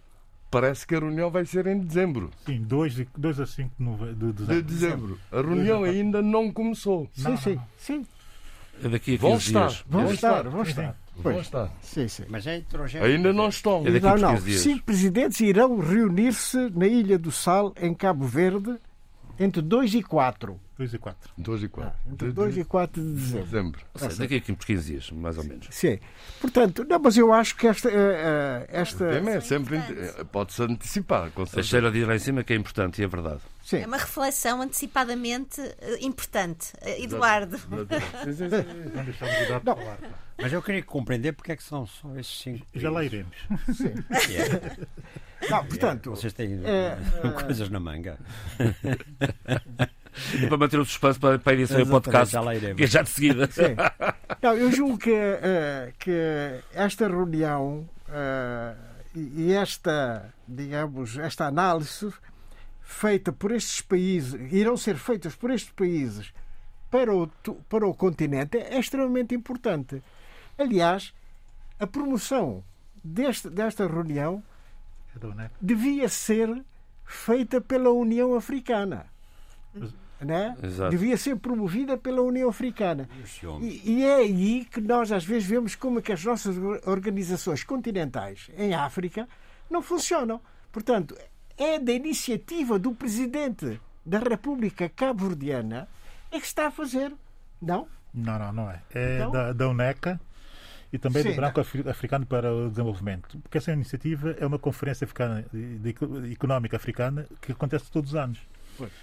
Parece 0.51 0.85
que 0.85 0.93
a 0.93 0.99
reunião 0.99 1.31
vai 1.31 1.45
ser 1.45 1.67
em 1.67 1.79
dezembro. 1.79 2.29
Sim, 2.45 2.61
2 2.63 2.99
a 3.39 3.45
5 3.45 3.71
de 4.13 4.33
dezembro. 4.33 4.55
De 4.55 4.61
dezembro. 4.61 5.19
A 5.31 5.41
reunião 5.41 5.85
ainda 5.85 6.21
não 6.21 6.51
começou. 6.51 7.09
Sim, 7.13 7.23
não, 7.23 7.37
sim, 7.37 7.55
não. 7.55 7.67
sim. 7.77 8.05
É 8.83 8.89
daqui 8.89 9.15
a 9.15 9.17
15 9.17 9.21
vão 9.21 9.37
estar, 9.37 9.67
dias. 9.67 9.85
Vão, 9.87 10.03
vão 10.03 10.13
estar, 10.13 10.43
vão 10.43 10.43
estar. 10.43 10.49
Vão 10.51 10.61
estar. 10.63 11.06
Sim, 11.81 12.07
sim. 12.07 12.23
Mas 12.29 12.45
é 12.45 12.63
Ainda 13.01 13.33
não 13.33 13.49
estão. 13.49 13.85
É 13.85 13.99
não, 13.99 14.17
não. 14.17 14.37
Cinco 14.39 14.83
presidentes 14.83 15.39
irão 15.39 15.79
reunir-se 15.79 16.69
na 16.75 16.87
Ilha 16.87 17.17
do 17.17 17.31
Sal, 17.31 17.73
em 17.81 17.93
Cabo 17.93 18.25
Verde, 18.25 18.75
entre 19.39 19.61
2 19.61 19.95
e 19.95 20.03
4. 20.03 20.59
2 20.77 20.93
e 20.93 20.97
4. 20.97 21.31
2 21.37 21.63
e 21.63 21.67
4. 21.67 21.91
Ah, 21.91 22.11
entre 22.11 22.31
2 22.31 22.57
e 22.57 22.63
4 22.63 23.01
de 23.01 23.13
dezembro. 23.13 23.45
dezembro. 23.45 23.81
Seja, 23.95 24.17
daqui 24.17 24.35
a 24.35 24.41
15 24.41 24.91
dias, 24.91 25.11
mais 25.11 25.37
ou 25.37 25.43
menos. 25.43 25.67
Sim. 25.71 25.99
Portanto, 26.39 26.85
não, 26.87 26.99
mas 26.99 27.17
eu 27.17 27.33
acho 27.33 27.55
que 27.55 27.67
esta. 27.67 27.89
Eh, 27.89 27.93
eh, 27.93 28.67
esta... 28.69 29.05
O 29.05 29.09
tema 29.09 29.31
é 29.31 29.41
sempre. 29.41 29.79
Pode-se 30.31 30.61
antecipar. 30.61 31.31
A 31.55 31.63
cheira 31.63 31.91
de 31.91 31.99
ir 31.99 32.07
lá 32.07 32.15
em 32.15 32.19
cima 32.19 32.43
que 32.43 32.53
é 32.53 32.55
importante 32.55 33.01
e 33.01 33.03
é 33.03 33.07
verdade. 33.07 33.41
Sim. 33.67 33.81
É 33.81 33.85
uma 33.85 33.97
reflexão 33.97 34.61
antecipadamente 34.61 35.59
eh, 35.59 35.97
importante. 35.99 36.71
Eduardo. 36.81 37.57
Sim, 37.57 38.33
sim. 38.33 39.61
Não, 39.61 39.77
mas 40.37 40.53
eu 40.53 40.61
queria 40.61 40.81
compreender 40.81 41.33
porque 41.33 41.51
é 41.51 41.55
que 41.57 41.63
são 41.63 41.85
só 41.85 42.15
esses 42.15 42.39
cinco. 42.39 42.65
Já 42.73 42.89
lá 42.89 43.03
iremos. 43.03 43.35
Sim. 43.75 43.93
Yeah. 44.31 44.71
Não, 45.51 45.65
portanto. 45.65 46.11
Vocês 46.11 46.31
têm 46.31 46.61
é, 46.63 46.97
coisas 47.43 47.69
na 47.69 47.81
manga. 47.81 48.17
E 50.33 50.47
para 50.47 50.57
manter 50.57 50.79
o 50.79 50.85
suspense 50.85 51.19
para, 51.19 51.37
para 51.37 51.51
a 51.51 51.55
edição 51.55 51.83
do 51.83 51.87
podcast, 51.87 52.31
já 52.31 52.73
que 52.73 52.83
é 52.85 52.87
já 52.87 53.01
de 53.01 53.09
seguida. 53.09 53.49
Sim. 53.51 53.75
Não, 54.41 54.53
eu 54.53 54.71
julgo 54.71 54.97
que, 54.97 55.11
uh, 55.11 55.93
que 55.99 56.63
esta 56.73 57.05
reunião 57.05 57.85
uh, 58.07 58.77
e 59.13 59.51
esta, 59.51 60.33
digamos, 60.47 61.17
esta 61.17 61.47
análise 61.47 62.13
feita 62.87 63.33
por 63.33 63.51
estes 63.51 63.81
países, 63.81 64.33
irão 64.51 64.77
ser 64.77 64.97
feitas 64.97 65.35
por 65.35 65.51
estes 65.51 65.71
países 65.71 66.33
para 66.89 67.13
o, 67.13 67.27
para 67.67 67.85
o 67.85 67.93
continente, 67.93 68.57
é 68.57 68.79
extremamente 68.79 69.35
importante. 69.35 70.01
Aliás, 70.57 71.13
a 71.77 71.85
promoção 71.85 72.63
deste, 73.03 73.49
desta 73.49 73.85
reunião 73.85 74.41
devia 75.59 76.07
ser 76.07 76.63
feita 77.05 77.59
pela 77.59 77.91
União 77.91 78.35
Africana. 78.35 79.05
Né? 80.21 80.55
Devia 80.89 81.17
ser 81.17 81.35
promovida 81.35 81.97
pela 81.97 82.21
União 82.21 82.49
Africana. 82.49 83.09
E, 83.61 83.81
e, 83.83 84.03
é 84.03 84.15
aí 84.15 84.65
que 84.65 84.79
nós 84.79 85.11
às 85.11 85.25
vezes 85.25 85.47
vemos 85.47 85.75
como 85.75 85.99
é 85.99 86.01
que 86.01 86.13
as 86.13 86.23
nossas 86.23 86.55
organizações 86.85 87.65
continentais 87.65 88.49
em 88.57 88.73
África 88.73 89.27
não 89.69 89.81
funcionam. 89.81 90.41
Portanto, 90.71 91.15
é 91.57 91.79
da 91.79 91.91
iniciativa 91.91 92.77
do 92.77 92.91
presidente 92.93 93.79
da 94.05 94.19
República 94.19 94.87
Cabo-Verdiana 94.87 95.87
é 96.31 96.39
que 96.39 96.45
está 96.45 96.67
a 96.67 96.71
fazer. 96.71 97.11
Não? 97.61 97.87
Não, 98.13 98.39
não, 98.39 98.53
não 98.53 98.71
é. 98.71 98.81
É 98.93 99.15
então? 99.15 99.31
da, 99.31 99.53
da 99.53 99.69
UNECA 99.69 100.19
e 100.91 100.97
também 100.97 101.23
Sim, 101.23 101.31
do 101.31 101.35
Branco. 101.35 101.59
Africano 101.59 102.25
para 102.25 102.53
o 102.53 102.69
Desenvolvimento. 102.69 103.37
Porque 103.39 103.57
essa 103.57 103.71
iniciativa 103.71 104.35
é 104.39 104.45
uma 104.45 104.59
conferência 104.59 105.05
africana, 105.05 105.45
de, 105.51 105.77
de, 105.77 106.31
económica 106.31 106.77
africana 106.77 107.25
que 107.41 107.51
acontece 107.51 107.91
todos 107.91 108.11
os 108.11 108.15
anos. 108.15 108.39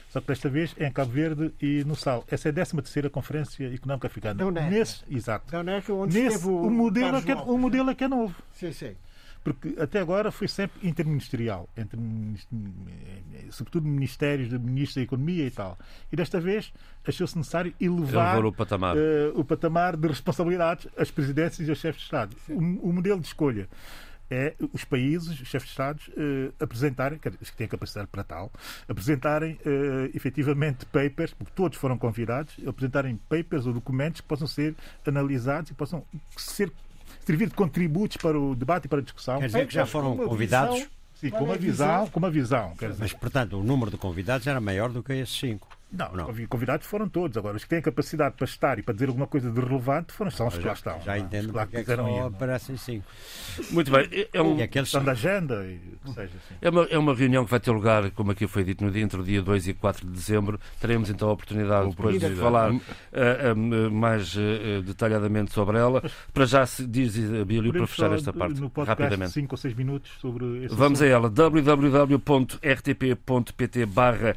Só 0.08 0.20
que 0.20 0.28
desta 0.28 0.48
vez 0.48 0.72
é 0.78 0.86
em 0.86 0.92
Cabo 0.92 1.10
Verde 1.10 1.52
e 1.60 1.82
no 1.84 1.96
Sal. 1.96 2.24
Essa 2.30 2.48
é 2.48 2.50
a 2.50 2.54
13 2.54 2.76
terceira 2.76 3.10
Conferência 3.10 3.74
Económica 3.74 4.06
Africana. 4.06 4.34
Da 4.34 4.46
UNECA. 4.46 4.70
Nesse, 4.70 5.04
exato. 5.10 5.50
Da 5.50 5.60
UNECA, 5.60 5.92
onde 5.92 6.22
Nesse, 6.22 6.46
o, 6.46 6.62
o 6.62 6.70
modelo 6.70 7.16
é 7.16 7.22
que, 7.22 7.32
é- 7.32 7.34
o 7.34 7.58
modelo 7.58 7.90
é 7.90 7.94
que 7.94 8.04
é 8.04 8.08
novo. 8.08 8.34
Sim, 8.52 8.72
sim 8.72 8.94
porque 9.44 9.74
até 9.78 10.00
agora 10.00 10.32
foi 10.32 10.48
sempre 10.48 10.88
interministerial, 10.88 11.68
entre, 11.76 12.00
sobretudo 13.50 13.86
ministérios, 13.86 14.50
ministros 14.50 14.94
da 14.94 15.02
Economia 15.02 15.46
e 15.46 15.50
tal. 15.50 15.78
E 16.10 16.16
desta 16.16 16.40
vez 16.40 16.72
achou-se 17.06 17.36
necessário 17.36 17.74
elevar 17.78 18.42
o 18.42 18.50
patamar. 18.50 18.96
Uh, 18.96 19.38
o 19.38 19.44
patamar 19.44 19.96
de 19.98 20.08
responsabilidades 20.08 20.88
às 20.96 21.10
presidências 21.10 21.68
e 21.68 21.70
aos 21.70 21.78
chefes 21.78 22.00
de 22.00 22.04
Estado. 22.06 22.34
O, 22.48 22.88
o 22.88 22.92
modelo 22.92 23.20
de 23.20 23.26
escolha 23.26 23.68
é 24.30 24.54
os 24.72 24.84
países, 24.84 25.38
os 25.38 25.46
chefes 25.46 25.68
de 25.68 25.72
Estados, 25.72 26.08
uh, 26.08 26.54
apresentarem, 26.58 27.20
os 27.40 27.50
que 27.50 27.56
têm 27.56 27.68
capacidade 27.68 28.08
para 28.08 28.24
tal, 28.24 28.50
apresentarem 28.88 29.58
uh, 29.66 30.10
efetivamente 30.14 30.86
papers, 30.86 31.34
porque 31.34 31.52
todos 31.54 31.76
foram 31.76 31.98
convidados, 31.98 32.56
apresentarem 32.66 33.16
papers 33.28 33.66
ou 33.66 33.74
documentos 33.74 34.22
que 34.22 34.26
possam 34.26 34.46
ser 34.46 34.74
analisados 35.06 35.70
e 35.70 35.74
possam 35.74 36.02
ser 36.36 36.72
servir 37.24 37.48
de 37.48 37.54
contributos 37.54 38.16
para 38.16 38.38
o 38.38 38.54
debate 38.54 38.86
e 38.86 38.88
para 38.88 38.98
a 38.98 39.02
discussão. 39.02 39.38
Quer 39.40 39.46
dizer 39.46 39.66
que 39.66 39.74
já 39.74 39.86
foram 39.86 40.16
convidados? 40.16 40.86
Sim, 41.20 41.30
com 41.30 41.44
uma 41.44 41.56
visão, 41.56 42.06
com 42.08 42.18
uma 42.18 42.30
visão. 42.30 42.74
Mas, 42.98 43.12
portanto, 43.12 43.58
o 43.58 43.62
número 43.62 43.90
de 43.90 43.96
convidados 43.96 44.46
era 44.46 44.60
maior 44.60 44.90
do 44.90 45.02
que 45.02 45.12
esses 45.12 45.38
cinco. 45.38 45.68
Não, 45.94 46.12
não. 46.12 46.46
convidados 46.48 46.86
foram 46.86 47.08
todos. 47.08 47.36
Agora, 47.36 47.56
os 47.56 47.62
que 47.62 47.70
têm 47.70 47.80
capacidade 47.80 48.34
para 48.36 48.44
estar 48.44 48.78
e 48.78 48.82
para 48.82 48.94
dizer 48.94 49.08
alguma 49.08 49.26
coisa 49.26 49.50
de 49.50 49.60
relevante 49.60 50.12
foram 50.12 50.30
só 50.30 50.48
os 50.48 50.58
que 50.58 50.66
lá 50.66 50.72
estão. 50.72 51.00
Já 51.00 51.18
entendo 51.18 51.54
lá 51.54 51.66
que, 51.66 51.76
é 51.76 51.84
que 51.84 51.94
só 51.94 52.26
aparecem 52.26 52.76
cinco. 52.76 53.06
Muito 53.70 53.90
bem. 53.90 54.08
É 54.32 54.42
um... 54.42 54.58
E 54.58 54.62
aqueles 54.62 54.90
são 54.90 55.04
da 55.04 55.12
agenda. 55.12 55.64
E, 55.64 55.80
seja, 56.12 56.32
assim. 56.36 56.54
é, 56.60 56.68
uma, 56.68 56.82
é 56.84 56.98
uma 56.98 57.14
reunião 57.14 57.44
que 57.44 57.50
vai 57.50 57.60
ter 57.60 57.70
lugar, 57.70 58.10
como 58.10 58.32
aqui 58.32 58.46
foi 58.46 58.64
dito, 58.64 58.84
no 58.84 58.90
dia, 58.90 59.02
entre 59.02 59.20
o 59.20 59.24
dia 59.24 59.40
2 59.40 59.68
e 59.68 59.74
4 59.74 60.06
de 60.06 60.12
dezembro. 60.12 60.58
Teremos 60.80 61.08
então 61.10 61.28
a 61.28 61.32
oportunidade 61.32 61.90
depois 61.90 62.18
de 62.18 62.34
falar 62.34 62.72
uh, 62.72 62.76
uh, 62.76 63.90
mais 63.90 64.34
uh, 64.34 64.82
detalhadamente 64.84 65.52
sobre 65.52 65.78
ela. 65.78 66.02
Para 66.32 66.46
já 66.46 66.66
se 66.66 66.86
diz, 66.86 67.16
Bílio, 67.46 67.72
para 67.72 67.86
fechar 67.86 68.12
esta 68.12 68.32
parte 68.32 68.60
no 68.60 68.68
podcast, 68.68 69.00
rapidamente. 69.02 69.32
5 69.32 69.54
ou 69.54 69.58
6 69.58 69.74
minutos 69.74 70.10
sobre 70.20 70.64
esse 70.64 70.74
Vamos 70.74 71.00
assunto. 71.00 71.12
a 71.12 71.16
ela. 71.16 71.30
www.rtp.pt 71.30 72.64
barra 73.86 74.34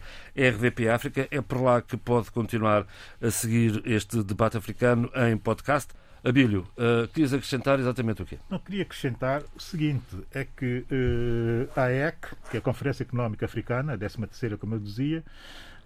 África. 0.94 1.28
É 1.32 1.42
por 1.48 1.62
lá 1.62 1.82
que 1.82 1.98
pode 1.98 2.30
continuar 2.32 2.86
a 3.22 3.32
seguir 3.32 3.82
este 3.86 4.22
debate 4.24 4.58
africano 4.58 5.10
em 5.16 5.38
podcast. 5.38 5.94
Abílio, 6.24 6.68
uh, 6.78 7.08
querias 7.08 7.34
acrescentar 7.34 7.80
exatamente 7.80 8.22
o 8.22 8.26
quê? 8.26 8.38
Não, 8.50 8.60
queria 8.60 8.82
acrescentar 8.82 9.44
o 9.56 9.62
seguinte, 9.62 10.18
é 10.34 10.44
que 10.46 10.86
uh, 10.92 11.80
a 11.80 11.84
AEC, 11.84 12.36
que 12.50 12.58
é 12.58 12.60
a 12.60 12.62
Conferência 12.62 13.04
Económica 13.04 13.46
Africana, 13.46 13.94
a 13.94 13.98
13 13.98 14.18
terceira, 14.28 14.58
como 14.58 14.76
eu 14.76 14.80
dizia, 14.80 15.24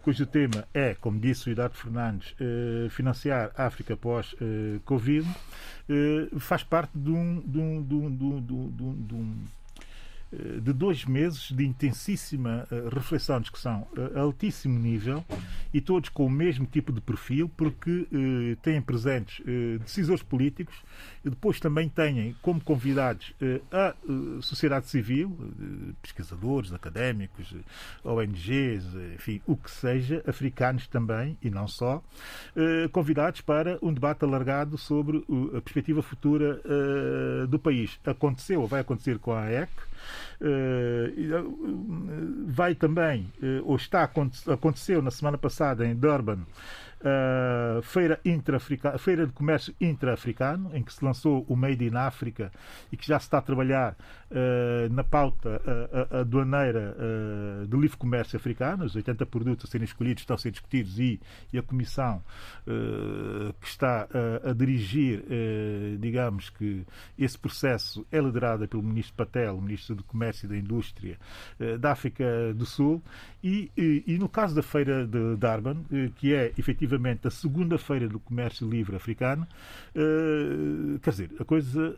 cujo 0.02 0.26
tema 0.26 0.68
é, 0.74 0.96
como 0.96 1.20
disse 1.20 1.50
o 1.50 1.52
Hidato 1.52 1.78
Fernandes, 1.78 2.32
uh, 2.32 2.90
financiar 2.90 3.52
a 3.56 3.66
África 3.66 3.96
pós-Covid, 3.96 5.28
faz 6.40 6.64
parte 6.64 6.92
de 6.98 7.12
um, 7.12 7.42
de 7.42 7.60
um, 7.60 7.84
de 7.84 7.94
um, 7.94 8.16
de 8.16 8.24
um, 8.24 9.06
de 9.06 9.14
um 9.14 9.44
eh, 9.44 9.61
de 10.32 10.72
dois 10.72 11.06
meses 11.06 11.52
de 11.52 11.66
intensíssima 11.66 12.66
eh, 12.72 12.90
reflexão, 12.92 13.42
discussão 13.42 13.88
a 14.16 14.20
altíssimo 14.20 14.80
nível 14.80 15.26
e 15.74 15.82
todos 15.82 16.10
com 16.10 16.26
o 16.26 16.30
mesmo 16.30 16.66
tipo 16.66 16.94
de 16.94 17.02
perfil, 17.02 17.50
porque 17.58 18.08
eh, 18.12 18.58
têm 18.62 18.82
presentes 18.82 19.42
decisores 19.80 20.24
políticos 20.24 20.76
e 21.24 21.30
depois 21.30 21.60
também 21.60 21.90
têm 21.90 22.36
como 22.42 22.62
convidados 22.62 23.34
a 23.72 23.94
sociedade 24.42 24.88
civil, 24.88 25.38
pesquisadores, 26.02 26.74
académicos, 26.74 27.54
ONGs, 28.04 28.86
enfim, 29.16 29.42
o 29.46 29.56
que 29.56 29.70
seja, 29.70 30.24
africanos 30.28 30.88
também 30.88 31.38
e 31.42 31.50
não 31.50 31.68
só, 31.68 32.04
convidados 32.92 33.42
para 33.42 33.78
um 33.82 33.94
debate 33.94 34.24
alargado 34.24 34.78
sobre 34.78 35.24
a 35.56 35.62
perspectiva 35.62 36.02
futura 36.02 36.62
do 37.48 37.60
país. 37.60 38.00
Aconteceu 38.06 38.62
vai 38.68 38.82
acontecer 38.82 39.20
com 39.20 39.32
a 39.32 39.44
AEC 39.44 39.70
eh, 39.70 39.70
eh, 39.70 39.91
vai 42.48 42.76
também, 42.76 43.32
eh, 43.42 43.62
ou 43.64 43.76
está 43.76 44.04
aconteceu 44.04 45.02
na 45.02 45.12
semana 45.12 45.38
passada 45.38 45.86
em 45.86 45.96
Durban, 45.96 46.40
uh, 47.02 47.82
feira, 47.82 48.20
feira 48.98 49.26
de 49.26 49.34
Comércio 49.34 49.74
Intra-Africano, 49.80 50.72
em 50.74 50.84
que 50.84 50.94
se 50.94 51.04
lançou 51.04 51.46
o 51.48 51.56
Made 51.56 51.86
in 51.86 51.96
África 51.96 52.52
e 52.92 52.98
que 52.98 53.08
já 53.08 53.20
se 53.20 53.26
está 53.26 53.38
a 53.40 53.42
trabalhar 53.42 53.96
na 54.92 55.04
pauta 55.04 55.62
uh, 55.62 56.18
aduaneira 56.22 56.96
uh, 56.96 57.68
do 57.68 57.80
livre 57.80 57.98
comércio 57.98 58.38
africano. 58.38 58.86
Os 58.86 58.96
80 58.96 59.26
produtos 59.26 59.66
a 59.66 59.72
serem 59.72 59.86
escolhidos 59.86 60.24
estão 60.24 60.36
a 60.36 60.40
ser 60.40 60.52
discutidos 60.52 61.00
e, 61.00 61.20
a 61.58 61.62
Comissão 61.62 62.24
que 63.60 63.68
está 63.68 64.08
a 64.44 64.54
dirigir, 64.54 65.24
digamos 66.00 66.50
que 66.50 66.86
esse 67.18 67.38
processo 67.38 68.06
é 68.12 68.20
liderada 68.20 68.68
pelo 68.68 68.82
Ministro 68.82 69.14
Patel, 69.16 69.60
Ministro 69.60 69.96
do 69.96 70.04
Comércio 70.04 70.46
e 70.46 70.50
da 70.50 70.58
Indústria 70.58 71.18
da 71.80 71.92
África 71.92 72.54
do 72.56 72.66
Sul. 72.66 73.02
E, 73.44 73.70
e, 73.78 74.18
no 74.18 74.30
caso 74.30 74.56
da 74.56 74.64
feira 74.64 75.06
de 75.06 75.36
Durban, 75.36 75.84
que 76.16 76.34
é 76.34 76.54
efetivamente 76.58 77.28
a 77.28 77.32
segunda-feira 77.32 78.08
do 78.08 78.20
comércio 78.20 78.68
livre 78.68 78.96
africano, 78.96 79.46
quer 81.02 81.10
dizer, 81.10 81.32
a 81.40 81.46
coisa 81.46 81.96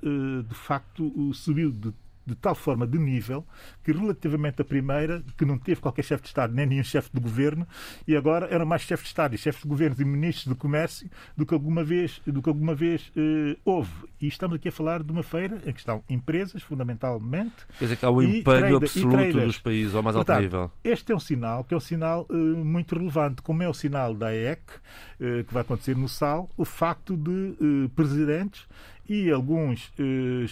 de 0.47 0.55
facto 0.55 1.34
subiu 1.34 1.71
de 1.71 1.93
de 2.26 2.36
tal 2.36 2.55
forma 2.55 2.88
de 2.88 2.97
nível 2.97 3.45
que, 3.84 3.91
relativamente 3.91 4.61
à 4.61 4.65
primeira, 4.65 5.24
que 5.38 5.45
não 5.45 5.57
teve 5.57 5.82
qualquer 5.82 6.03
chefe 6.03 6.24
de 6.24 6.30
Estado 6.30 6.53
nem 6.53 6.65
nenhum 6.65 6.84
chefe 6.84 7.09
de 7.13 7.19
governo, 7.19 7.67
e 8.07 8.15
agora 8.15 8.47
eram 8.49 8.65
mais 8.65 8.82
chefes 8.82 9.05
de 9.05 9.09
Estado 9.09 9.36
e 9.36 9.38
chefes 9.38 9.61
de 9.61 9.67
governo 9.67 9.95
e 9.99 10.05
ministros 10.05 10.47
do 10.47 10.55
comércio 10.55 11.09
do 11.36 11.45
que 11.45 11.53
alguma 11.53 11.84
vez, 11.84 12.21
do 12.26 12.41
que 12.41 12.49
alguma 12.49 12.74
vez 12.74 13.11
eh, 13.15 13.57
houve. 13.65 13.91
E 14.21 14.28
estamos 14.28 14.55
aqui 14.55 14.69
a 14.69 14.71
falar 14.71 15.03
de 15.03 15.11
uma 15.11 15.24
feira 15.24 15.61
em 15.65 15.74
que 15.74 15.80
estão 15.80 16.03
empresas, 16.09 16.63
fundamentalmente. 16.63 17.65
Quer 17.78 17.86
dizer 17.86 17.95
que 17.97 18.05
há 18.05 18.09
o 18.09 18.21
império 18.21 18.78
absoluto 18.78 19.45
dos 19.45 19.59
países 19.59 19.95
ao 19.95 20.01
mais 20.01 20.15
alto 20.15 20.26
Portanto, 20.26 20.43
nível. 20.43 20.71
Este 20.84 21.11
é 21.11 21.15
um 21.15 21.19
sinal 21.19 21.63
que 21.63 21.74
é 21.74 21.78
um 21.78 21.82
sinal 21.82 22.26
eh, 22.30 22.34
muito 22.34 22.95
relevante, 22.95 23.41
como 23.41 23.61
é 23.63 23.67
o 23.67 23.74
sinal 23.74 24.13
da 24.13 24.34
EEC, 24.34 24.61
eh, 25.19 25.43
que 25.47 25.53
vai 25.53 25.61
acontecer 25.61 25.95
no 25.95 26.09
SAL, 26.09 26.49
o 26.57 26.65
facto 26.65 27.15
de 27.15 27.55
eh, 27.61 27.89
presidentes 27.95 28.65
e 29.07 29.30
alguns 29.30 29.91
eh, 29.99 30.45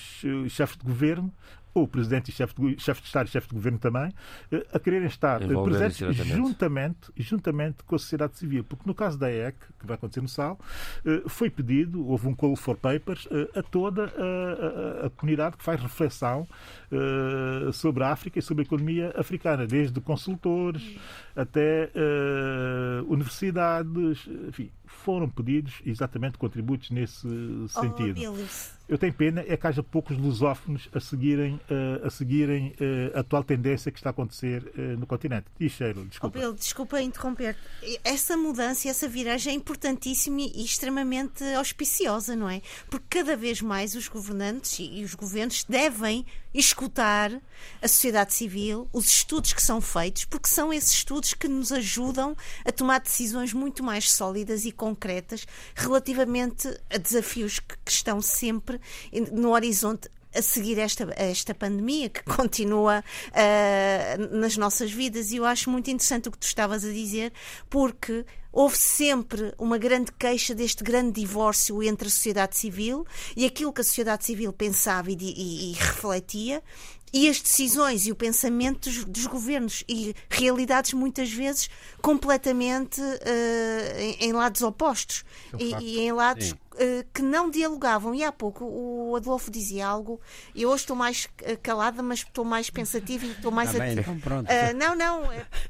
chefes 0.50 0.78
de 0.78 0.84
governo 0.84 1.32
o 1.74 1.88
Presidente 1.88 2.30
e 2.30 2.34
chefe 2.34 2.54
de, 2.56 2.82
chefe 2.82 3.02
de 3.02 3.08
Estado 3.08 3.28
e 3.28 3.30
chefe 3.30 3.48
de 3.48 3.54
Governo 3.54 3.80
também, 3.80 4.12
eh, 4.52 4.66
a 4.74 4.80
quererem 4.80 5.08
estar 5.08 5.42
eh, 5.42 5.48
presentes 5.64 6.18
juntamente, 6.28 7.12
juntamente 7.16 7.84
com 7.84 7.96
a 7.96 8.00
sociedade 8.00 8.38
civil. 8.38 8.64
Porque 8.64 8.84
no 8.86 8.94
caso 8.94 9.18
da 9.18 9.32
EEC, 9.32 9.56
que 9.80 9.88
vai 9.88 9.96
acontecer 9.96 10.22
no 10.22 10.28
SAL, 10.28 10.60
eh, 11.06 11.24
foi 11.28 11.50
pedido, 11.50 12.06
houve 12.08 12.28
um 12.28 12.36
call 12.36 12.56
for 12.56 12.76
papers 12.76 13.28
a 13.56 13.64
toda 13.64 14.06
a, 14.06 15.04
a, 15.04 15.08
a 15.08 15.10
comunidade 15.12 15.58
que 15.58 15.64
faz 15.64 15.82
reflexão 15.82 16.48
sobre 17.74 18.04
a 18.04 18.12
África 18.12 18.40
e 18.40 18.42
sobre 18.42 18.64
a 18.64 18.66
economia 18.66 19.14
africana, 19.16 19.66
desde 19.66 20.00
consultores 20.02 20.98
até 21.36 21.90
universidades, 23.08 24.28
enfim, 24.48 24.70
foram 24.92 25.28
pedidos 25.30 25.82
exatamente 25.86 26.38
contributos 26.38 26.90
nesse 26.92 27.28
sentido. 27.70 28.22
Oh, 28.30 28.82
eu 28.92 28.98
tenho 28.98 29.14
pena 29.14 29.44
é 29.48 29.56
que 29.56 29.66
haja 29.66 29.82
poucos 29.82 30.18
lusófonos 30.18 30.90
a 30.94 31.00
seguirem, 31.00 31.56
uh, 31.56 32.06
a, 32.06 32.10
seguirem 32.10 32.74
uh, 32.80 33.18
a 33.18 33.22
atual 33.22 33.44
tendência 33.44 33.90
que 33.92 33.98
está 33.98 34.10
a 34.10 34.12
acontecer 34.12 34.70
uh, 34.78 35.00
no 35.00 35.08
continente. 35.08 35.46
E 35.60 35.70
Cheiro, 35.70 36.06
desculpa. 36.06 36.38
Oh, 36.38 36.42
Bill, 36.42 36.54
desculpa 36.54 37.02
interromper. 37.02 37.56
Essa 38.04 38.36
mudança, 38.36 38.90
essa 38.90 39.08
viragem 39.08 39.54
é 39.54 39.56
importantíssima 39.56 40.42
e 40.42 40.64
extremamente 40.64 41.44
auspiciosa, 41.56 42.36
não 42.36 42.50
é? 42.50 42.62
Porque 42.90 43.22
cada 43.22 43.38
vez 43.38 43.62
mais 43.62 43.96
os 43.96 44.10
governantes 44.10 44.80
e 44.80 45.04
os 45.04 45.16
governos 45.16 45.64
devem 45.64 46.26
escutar 46.54 47.32
a 47.82 47.88
sociedade 47.88 48.34
civil, 48.34 48.90
os 48.92 49.06
estudos 49.06 49.54
que 49.54 49.62
são 49.62 49.80
feitos, 49.80 50.26
porque 50.26 50.50
são 50.50 50.74
esses 50.74 50.94
estudos 50.94 51.34
que 51.34 51.48
nos 51.48 51.72
ajudam 51.72 52.36
a 52.66 52.72
tomar 52.72 53.00
decisões 53.00 53.54
muito 53.54 53.84
mais 53.84 54.12
sólidas 54.12 54.66
e 54.66 54.72
concretas 54.72 55.46
relativamente 55.76 56.68
a 56.90 56.98
desafios 56.98 57.60
que, 57.60 57.76
que 57.86 57.92
estão 57.92 58.22
sempre 58.22 58.80
no 59.32 59.52
horizonte 59.52 60.10
a 60.34 60.42
seguir 60.42 60.80
esta, 60.80 61.14
esta 61.18 61.54
pandemia 61.54 62.10
que 62.10 62.24
continua 62.36 63.04
uh, 63.30 64.38
nas 64.38 64.58
nossas 64.58 64.92
vidas. 64.92 65.32
E 65.32 65.38
eu 65.38 65.46
acho 65.46 65.70
muito 65.70 65.90
interessante 65.90 66.30
o 66.30 66.32
que 66.32 66.38
tu 66.38 66.48
estavas 66.48 66.86
a 66.86 66.92
dizer, 66.92 67.34
porque 67.70 68.26
houve 68.52 68.78
sempre 68.78 69.54
uma 69.58 69.78
grande 69.78 70.12
queixa 70.12 70.54
deste 70.54 70.84
grande 70.84 71.22
divórcio 71.22 71.82
entre 71.82 72.08
a 72.08 72.12
sociedade 72.12 72.58
civil 72.58 73.06
e 73.36 73.46
aquilo 73.46 73.72
que 73.72 73.82
a 73.82 73.84
sociedade 73.84 74.26
civil 74.26 74.52
pensava 74.52 75.12
e, 75.12 75.16
e, 75.20 75.72
e 75.72 75.74
refletia 75.74 76.62
e 77.14 77.28
as 77.28 77.42
decisões 77.42 78.08
e 78.08 78.12
o 78.12 78.16
pensamento 78.16 78.90
dos, 78.90 79.04
dos 79.06 79.26
governos 79.28 79.84
e 79.88 80.16
realidades 80.30 80.94
muitas 80.94 81.32
vezes 81.32 81.70
completamente 82.02 83.02
uh, 83.02 84.00
em, 84.00 84.30
em, 84.30 84.32
lados 84.32 84.62
opostos 84.62 85.26
é 85.54 85.64
e, 85.64 85.76
e, 85.80 86.00
em 86.00 86.12
lados 86.12 86.52
uh, 86.52 87.06
que 87.14 87.22
não 87.22 87.50
dialogavam. 87.50 88.16
E 88.16 88.24
há 88.24 88.32
pouco 88.32 88.64
o 88.64 89.16
Adolfo 89.16 89.52
dizia 89.52 89.88
algo, 89.88 90.22
e 90.56 90.66
hoje 90.66 90.84
estou 90.84 90.96
mais 90.96 91.28
calada, 91.62 92.02
mas 92.02 92.20
estou 92.20 92.46
mais 92.46 92.70
pensativa 92.70 93.26
e 93.26 93.32
estou 93.32 93.52
mais 93.52 93.72
Também, 93.72 94.00
então 94.00 94.18
pronto. 94.20 94.48
Uh, 94.50 94.78
não, 94.78 94.96
não, 94.96 95.24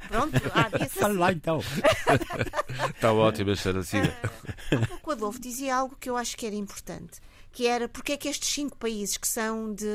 pronto. 0.08 0.42
Ah, 0.54 0.70
Fala 0.90 1.20
lá 1.20 1.32
então. 1.32 1.60
Está 2.96 3.12
ótimo 3.14 3.52
assim. 3.52 3.98
Há 4.72 4.88
pouco 4.88 5.10
o 5.10 5.14
Adolfo 5.14 5.40
dizia 5.40 5.76
algo 5.76 5.96
que 6.00 6.10
eu 6.10 6.16
acho 6.16 6.38
que 6.38 6.46
era 6.46 6.56
importante, 6.56 7.20
que 7.52 7.66
era 7.66 7.90
porque 7.90 8.12
é 8.14 8.18
que 8.18 8.28
estes 8.28 8.50
cinco 8.50 8.78
países 8.78 9.18
que 9.18 9.28
são 9.28 9.74
de 9.74 9.86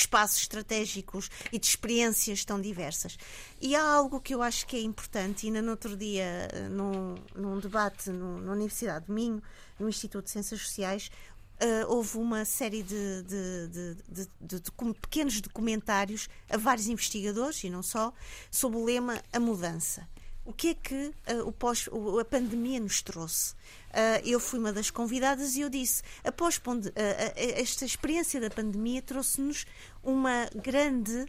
espaços 0.00 0.42
estratégicos 0.42 1.30
e 1.52 1.58
de 1.58 1.66
experiências 1.66 2.44
tão 2.44 2.60
diversas. 2.60 3.16
E 3.60 3.74
há 3.74 3.82
algo 3.82 4.20
que 4.20 4.34
eu 4.34 4.42
acho 4.42 4.66
que 4.66 4.76
é 4.76 4.80
importante, 4.80 5.46
ainda 5.46 5.62
no 5.62 5.70
outro 5.70 5.96
dia, 5.96 6.48
eh, 6.52 6.68
num, 6.68 7.14
num 7.34 7.58
debate 7.58 8.10
no, 8.10 8.40
na 8.40 8.52
Universidade 8.52 9.06
de 9.06 9.12
Minho, 9.12 9.42
no 9.78 9.88
Instituto 9.88 10.24
de 10.24 10.30
Ciências 10.30 10.60
Sociais, 10.60 11.10
Uh, 11.58 11.88
houve 11.90 12.18
uma 12.18 12.44
série 12.44 12.82
de, 12.82 13.22
de, 13.22 13.96
de, 14.10 14.60
de, 14.60 14.70
pequenos 15.00 15.40
documentários 15.40 16.28
a 16.50 16.58
vários 16.58 16.86
investigadores, 16.86 17.64
e 17.64 17.70
não 17.70 17.82
só, 17.82 18.12
sob 18.50 18.76
o 18.76 18.84
lema 18.84 19.22
A 19.32 19.40
Mudança. 19.40 20.06
O 20.46 20.52
que 20.52 20.68
é 20.68 20.74
que 20.74 20.94
uh, 20.94 21.46
o 21.46 21.50
pós, 21.50 21.88
a 22.20 22.24
pandemia 22.24 22.78
nos 22.78 23.02
trouxe? 23.02 23.52
Uh, 23.90 24.22
eu 24.24 24.38
fui 24.38 24.60
uma 24.60 24.72
das 24.72 24.90
convidadas 24.90 25.56
e 25.56 25.60
eu 25.60 25.68
disse: 25.68 26.02
após 26.24 26.56
uh, 26.58 26.92
esta 27.34 27.84
experiência 27.84 28.40
da 28.40 28.48
pandemia 28.48 29.02
trouxe-nos 29.02 29.66
uma 30.02 30.48
grande. 30.54 31.26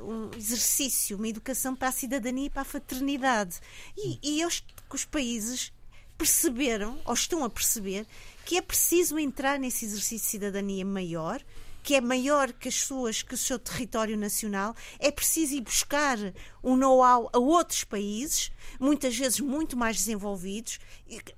Um 0.00 0.30
exercício, 0.38 1.16
uma 1.16 1.26
educação 1.26 1.74
para 1.74 1.88
a 1.88 1.90
cidadania 1.92 2.46
e 2.46 2.50
para 2.50 2.62
a 2.62 2.64
fraternidade. 2.64 3.58
E, 3.96 4.20
e 4.22 4.46
os, 4.46 4.62
os 4.88 5.04
países 5.04 5.72
perceberam, 6.16 7.00
ou 7.04 7.14
estão 7.14 7.42
a 7.42 7.50
perceber, 7.50 8.06
que 8.44 8.56
é 8.56 8.62
preciso 8.62 9.18
entrar 9.18 9.58
nesse 9.58 9.86
exercício 9.86 10.18
de 10.18 10.30
cidadania 10.30 10.84
maior, 10.84 11.42
que 11.84 11.94
é 11.94 12.00
maior 12.00 12.50
que 12.50 12.66
as 12.66 12.76
suas, 12.76 13.22
que 13.22 13.34
o 13.34 13.38
seu 13.38 13.58
território 13.58 14.16
nacional, 14.16 14.74
é 14.98 15.10
preciso 15.10 15.54
ir 15.54 15.60
buscar 15.60 16.16
um 16.62 16.76
know-how 16.76 17.28
a 17.30 17.38
outros 17.38 17.84
países, 17.84 18.50
muitas 18.80 19.14
vezes 19.14 19.38
muito 19.38 19.76
mais 19.76 19.98
desenvolvidos, 19.98 20.80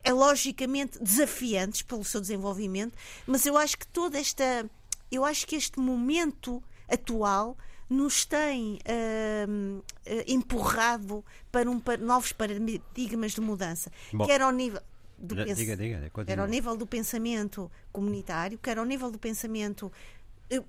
é 0.04 0.12
logicamente 0.12 1.02
desafiantes 1.02 1.82
pelo 1.82 2.04
seu 2.04 2.20
desenvolvimento, 2.20 2.96
mas 3.26 3.44
eu 3.44 3.58
acho 3.58 3.76
que 3.76 3.88
toda 3.88 4.20
esta, 4.20 4.70
eu 5.10 5.24
acho 5.24 5.44
que 5.48 5.56
este 5.56 5.80
momento 5.80 6.62
atual 6.88 7.58
nos 7.90 8.24
tem 8.24 8.78
uh, 8.86 9.82
empurrado 10.28 11.24
para, 11.50 11.68
um, 11.68 11.80
para 11.80 12.00
novos 12.00 12.30
paradigmas 12.30 13.32
de 13.32 13.40
mudança, 13.40 13.90
Bom. 14.12 14.24
quer 14.24 14.40
ao 14.42 14.52
nível 14.52 14.80
do 15.18 15.34
diga, 15.34 15.54
diga, 15.54 15.76
diga, 15.76 16.24
quer 16.24 16.38
ao 16.38 16.46
nível 16.46 16.76
do 16.76 16.86
pensamento 16.86 17.70
comunitário, 17.90 18.58
quer 18.58 18.78
ao 18.78 18.84
nível 18.84 19.10
do 19.10 19.18
pensamento 19.18 19.90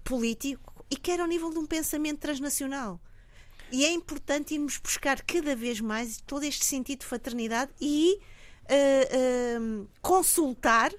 político 0.04 0.86
e 0.90 0.96
quer 0.96 1.20
ao 1.20 1.28
nível 1.28 1.50
de 1.50 1.58
um 1.60 1.66
pensamento 1.66 2.20
transnacional. 2.20 3.00
E 3.72 3.84
é 3.84 3.92
importante 3.92 4.54
irmos 4.54 4.78
buscar 4.78 5.22
cada 5.22 5.56
vez 5.56 5.82
mais 5.82 6.22
todo 6.22 6.44
este 6.44 6.66
sentido 6.66 7.00
de 7.00 7.06
fraternidade 7.06 7.72
e 7.82 8.18
uh, 8.64 9.82
uh, 9.84 9.90
consultar 10.02 10.94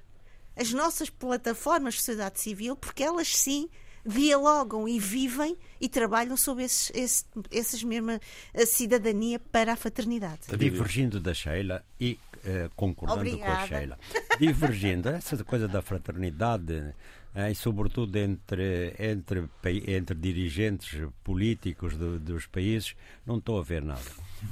as 0.55 0.73
nossas 0.73 1.09
plataformas 1.09 1.95
de 1.95 2.01
sociedade 2.01 2.41
civil, 2.41 2.77
porque 2.77 3.03
elas 3.03 3.35
sim 3.35 3.69
dialogam 4.05 4.89
e 4.89 4.99
vivem 4.99 5.57
e 5.81 5.89
trabalham 5.89 6.37
sobre 6.37 6.65
esses, 6.65 6.91
esse, 6.95 7.25
essas 7.51 7.83
mesma 7.83 8.21
cidadania 8.67 9.39
para 9.39 9.73
a 9.73 9.77
fraternidade. 9.77 10.41
Divergindo 10.57 11.21
da 11.21 11.33
Sheila 11.35 11.85
e 12.01 12.19
uh, 12.39 12.71
concordando 12.75 13.21
Obrigada. 13.21 13.69
com 13.69 13.75
a 13.75 13.79
Sheila, 13.79 13.99
divergindo, 14.39 15.09
essa 15.09 15.43
coisa 15.45 15.69
da 15.69 15.83
fraternidade 15.83 16.95
e 17.35 17.55
sobretudo 17.55 18.17
entre, 18.17 18.95
entre, 18.99 19.49
entre 19.87 20.17
dirigentes 20.17 21.07
políticos 21.23 21.97
do, 21.97 22.19
dos 22.19 22.47
países, 22.47 22.95
não 23.27 23.39
estou 23.39 23.59
a 23.59 23.63
ver 23.63 23.83
nada. 23.83 24.01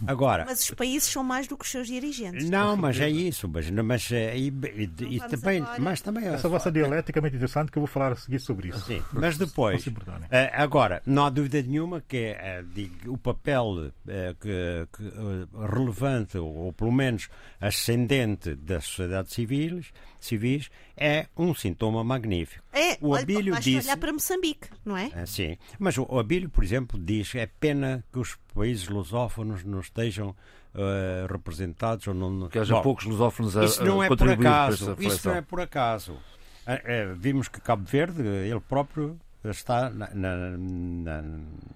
Agora, 0.06 0.44
mas 0.44 0.60
os 0.60 0.70
países 0.72 1.08
são 1.08 1.22
mais 1.22 1.46
do 1.46 1.56
que 1.56 1.64
os 1.64 1.70
seus 1.70 1.86
dirigentes. 1.86 2.48
Não, 2.50 2.76
mas 2.76 3.00
é 3.00 3.08
isso. 3.08 3.48
Mas, 3.48 3.70
mas, 3.70 4.10
é, 4.12 4.36
e, 4.36 4.48
e, 4.48 5.16
e 5.16 5.20
também, 5.28 5.64
mas 5.78 6.00
também. 6.00 6.26
Essa 6.26 6.48
vossa 6.48 6.70
dialética 6.70 7.18
é 7.18 7.20
muito 7.20 7.36
interessante 7.36 7.70
que 7.70 7.78
eu 7.78 7.82
vou 7.82 7.86
falar 7.86 8.12
a 8.12 8.16
seguir 8.16 8.40
sobre 8.40 8.68
isso. 8.68 8.80
Sim, 8.80 9.02
mas 9.12 9.38
depois. 9.38 9.84
Eh, 10.30 10.50
agora, 10.54 11.02
não 11.06 11.24
há 11.24 11.30
dúvida 11.30 11.62
nenhuma 11.62 12.00
que 12.00 12.16
é, 12.16 12.64
o 13.06 13.16
papel 13.16 13.92
é, 14.08 14.34
que, 14.40 14.88
que, 14.96 15.68
relevante, 15.72 16.38
ou, 16.38 16.52
ou 16.52 16.72
pelo 16.72 16.92
menos 16.92 17.28
ascendente 17.60 18.54
das 18.54 18.84
sociedades 18.84 19.32
civis, 19.32 19.92
civis 20.26 20.70
é 20.96 21.26
um 21.36 21.54
sintoma 21.54 22.04
magnífico. 22.04 22.64
É, 22.72 22.98
o 23.00 23.14
Abílio 23.14 23.52
olha, 23.52 23.62
disse, 23.62 23.86
olhar 23.86 23.96
para 23.96 24.12
Moçambique, 24.12 24.68
não 24.84 24.96
é? 24.96 25.10
é? 25.14 25.26
Sim, 25.26 25.56
mas 25.78 25.96
o 25.96 26.18
Abílio, 26.18 26.48
por 26.48 26.62
exemplo, 26.62 26.98
diz 26.98 27.34
é 27.34 27.46
pena 27.46 28.04
que 28.12 28.18
os 28.18 28.36
países 28.54 28.88
lusófonos 28.88 29.64
não 29.64 29.80
estejam 29.80 30.34
uh, 30.76 31.32
representados 31.32 32.06
ou 32.06 32.14
não 32.14 32.48
que 32.48 32.58
haja 32.58 32.74
Bom, 32.74 32.82
poucos 32.82 33.04
lusófonos 33.04 33.56
a, 33.56 33.64
isso 33.64 33.84
não 33.84 34.02
é 34.02 34.08
por 34.08 34.28
acaso 34.28 34.96
isso 35.00 35.28
não 35.28 35.36
é 35.36 35.42
por 35.42 35.60
acaso 35.60 36.12
uh, 36.12 36.16
uh, 36.16 37.16
vimos 37.16 37.48
que 37.48 37.60
Cabo 37.60 37.84
Verde 37.84 38.22
ele 38.22 38.60
próprio 38.60 39.18
está 39.44 39.88
na, 39.90 40.10
na, 40.12 40.36
na, 40.56 41.24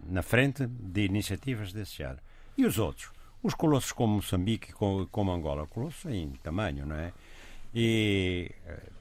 na 0.08 0.22
frente 0.22 0.66
de 0.66 1.04
iniciativas 1.04 1.72
desse 1.72 1.98
género 1.98 2.20
e 2.56 2.64
os 2.64 2.78
outros 2.78 3.10
os 3.42 3.54
colossos 3.54 3.92
como 3.92 4.16
Moçambique 4.16 4.72
como, 4.72 5.06
como 5.06 5.32
Angola 5.32 5.66
colossos 5.66 6.04
em 6.10 6.32
tamanho 6.42 6.86
não 6.86 6.96
é 6.96 7.12
e 7.74 8.50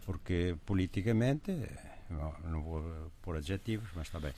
porque 0.06 0.56
politicamente 0.66 1.52
não, 2.10 2.34
não 2.44 2.62
vou 2.62 3.12
pôr 3.22 3.38
adjetivos 3.38 3.90
mas 3.96 4.08
está 4.08 4.20
bem 4.20 4.34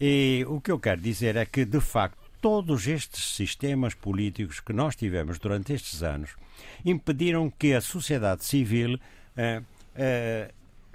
e 0.00 0.44
o 0.48 0.60
que 0.60 0.70
eu 0.70 0.78
quero 0.78 1.00
dizer 1.00 1.36
é 1.36 1.46
que, 1.46 1.64
de 1.64 1.80
facto, 1.80 2.18
todos 2.40 2.86
estes 2.86 3.34
sistemas 3.34 3.94
políticos 3.94 4.60
que 4.60 4.72
nós 4.72 4.94
tivemos 4.94 5.38
durante 5.38 5.72
estes 5.72 6.02
anos 6.02 6.36
impediram 6.84 7.50
que 7.50 7.72
a 7.72 7.80
sociedade 7.80 8.44
civil 8.44 9.00
eh, 9.36 9.62
eh, 9.94 10.50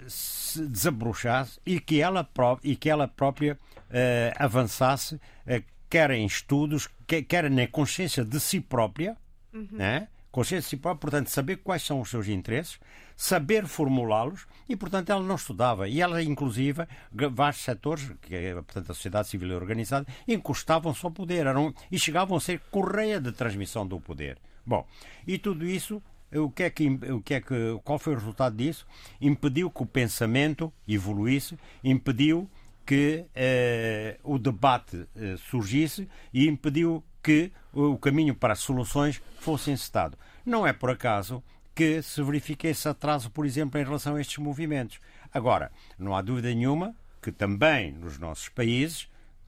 se 0.07 0.65
desabrochasse 0.67 1.59
e 1.65 1.79
que 1.79 1.99
ela, 1.99 2.27
e 2.63 2.75
que 2.75 2.89
ela 2.89 3.07
própria 3.07 3.57
eh, 3.89 4.33
avançasse, 4.37 5.19
eh, 5.47 5.63
quer 5.89 6.11
em 6.11 6.25
estudos, 6.25 6.87
quer, 7.07 7.23
quer 7.23 7.49
na 7.49 7.67
consciência 7.67 8.23
de 8.23 8.39
si 8.39 8.59
própria, 8.59 9.17
uhum. 9.53 9.67
né? 9.71 10.07
Consciência 10.31 10.61
de 10.61 10.69
si 10.69 10.77
própria, 10.77 11.01
portanto, 11.01 11.29
saber 11.29 11.57
quais 11.57 11.83
são 11.83 11.99
os 11.99 12.09
seus 12.09 12.27
interesses, 12.27 12.79
saber 13.15 13.67
formulá-los 13.67 14.47
e, 14.67 14.75
portanto, 14.75 15.09
ela 15.09 15.21
não 15.21 15.35
estudava. 15.35 15.87
E 15.87 16.01
ela, 16.01 16.23
inclusive, 16.23 16.87
vários 17.33 17.61
setores, 17.61 18.11
que 18.21 18.35
é, 18.35 18.53
portanto, 18.53 18.91
a 18.91 18.93
sociedade 18.93 19.27
civil 19.27 19.55
organizada, 19.55 20.07
encostavam-se 20.27 21.05
ao 21.05 21.11
poder 21.11 21.45
eram, 21.45 21.73
e 21.91 21.99
chegavam 21.99 22.37
a 22.37 22.41
ser 22.41 22.61
correia 22.71 23.19
de 23.19 23.31
transmissão 23.31 23.85
do 23.85 23.99
poder. 23.99 24.37
Bom, 24.65 24.87
e 25.27 25.37
tudo 25.37 25.65
isso 25.65 26.01
o 26.33 26.49
que 26.49 26.63
é 26.63 26.69
que, 26.69 26.87
o 26.87 27.21
que 27.21 27.33
é 27.33 27.41
que, 27.41 27.79
qual 27.83 27.99
foi 27.99 28.13
o 28.13 28.17
resultado 28.17 28.55
disso? 28.55 28.87
Impediu 29.19 29.69
que 29.69 29.83
o 29.83 29.85
pensamento 29.85 30.71
evoluísse, 30.87 31.57
impediu 31.83 32.49
que 32.85 33.25
eh, 33.35 34.17
o 34.23 34.39
debate 34.39 35.07
eh, 35.15 35.35
surgisse 35.37 36.07
e 36.33 36.47
impediu 36.47 37.03
que 37.21 37.51
o 37.73 37.97
caminho 37.97 38.35
para 38.35 38.53
as 38.53 38.59
soluções 38.59 39.21
fosse 39.39 39.71
encetado. 39.71 40.17
Não 40.45 40.65
é 40.65 40.73
por 40.73 40.89
acaso 40.89 41.43
que 41.73 42.01
se 42.01 42.21
verifique 42.21 42.67
esse 42.67 42.87
atraso, 42.87 43.29
por 43.29 43.45
exemplo, 43.45 43.79
em 43.79 43.83
relação 43.83 44.15
a 44.15 44.21
estes 44.21 44.37
movimentos. 44.37 44.99
Agora, 45.33 45.71
não 45.97 46.15
há 46.15 46.21
dúvida 46.21 46.49
nenhuma 46.49 46.93
que 47.21 47.31
também 47.31 47.91
nos 47.91 48.17
nossos 48.17 48.49
países 48.49 49.07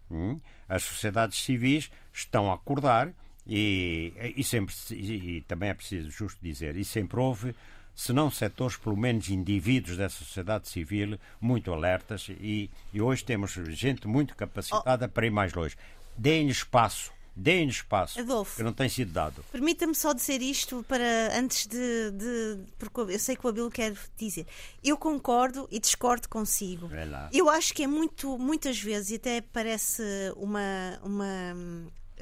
hum, 0.10 0.40
as 0.70 0.84
sociedades 0.84 1.44
civis 1.44 1.92
estão 2.14 2.52
a 2.52 2.56
acordar 2.56 3.12
e, 3.46 4.14
e 4.38 4.44
sempre 4.44 4.74
e, 4.92 5.38
e 5.38 5.42
também 5.42 5.70
é 5.70 5.74
preciso 5.74 6.10
justo 6.10 6.40
dizer 6.42 6.78
e 6.78 6.86
sempre 6.86 7.20
houve 7.20 7.54
se 7.96 8.12
não 8.12 8.32
setores, 8.32 8.76
pelo 8.76 8.98
menos 8.98 9.30
indivíduos 9.30 9.98
da 9.98 10.10
sociedade 10.10 10.68
civil 10.68 11.20
muito 11.40 11.72
alertas 11.72 12.28
e, 12.30 12.70
e 12.92 13.02
hoje 13.02 13.24
temos 13.24 13.52
gente 13.52 14.08
muito 14.08 14.36
capacitada 14.36 15.06
oh. 15.06 15.10
para 15.10 15.28
ir 15.28 15.30
mais 15.30 15.54
longe. 15.54 15.76
Deem 16.18 16.48
espaço 16.48 17.13
Deem 17.36 17.68
espaço, 17.68 18.20
Adolfo, 18.20 18.58
que 18.58 18.64
não 18.64 18.74
tem 18.74 18.88
sido 18.88 19.12
dado. 19.12 19.44
Permita-me 19.52 19.96
só 19.96 20.14
dizer 20.14 20.42
isto 20.42 20.86
para 20.88 21.38
antes 21.38 21.66
de, 21.66 22.12
de, 22.12 22.60
Porque 22.78 23.14
eu 23.14 23.20
sei 23.20 23.36
que 23.36 23.46
o 23.46 23.50
Abel 23.50 23.72
quer 23.72 23.96
dizer. 24.16 24.46
Eu 24.84 24.98
concordo 24.98 25.68
e 25.72 25.80
discordo 25.80 26.30
consigo. 26.30 26.90
Eu 27.32 27.50
acho 27.50 27.74
que 27.74 27.84
é 27.84 27.88
muito, 27.88 28.38
muitas 28.38 28.80
vezes, 28.80 29.12
e 29.12 29.16
até 29.16 29.42
parece 29.42 30.04
uma, 30.36 31.00
uma 31.04 31.56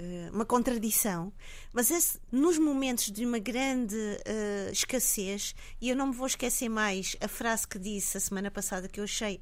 eh, 0.02 0.30
uma 0.32 0.46
contradição, 0.46 1.32
mas 1.74 1.92
esse, 1.92 2.20
nos 2.32 2.58
momentos 2.58 3.12
de 3.12 3.26
uma 3.26 3.38
grande 3.40 3.96
uh, 3.96 4.72
escassez, 4.72 5.54
e 5.82 5.90
eu 5.90 5.96
não 5.96 6.08
me 6.08 6.14
vou 6.14 6.26
esquecer 6.26 6.70
mais 6.70 7.16
a 7.20 7.28
frase 7.28 7.68
que 7.68 7.78
disse 7.78 8.18
a 8.18 8.20
semana 8.20 8.50
passada 8.50 8.88
que 8.88 9.00
eu 9.00 9.04
achei 9.04 9.40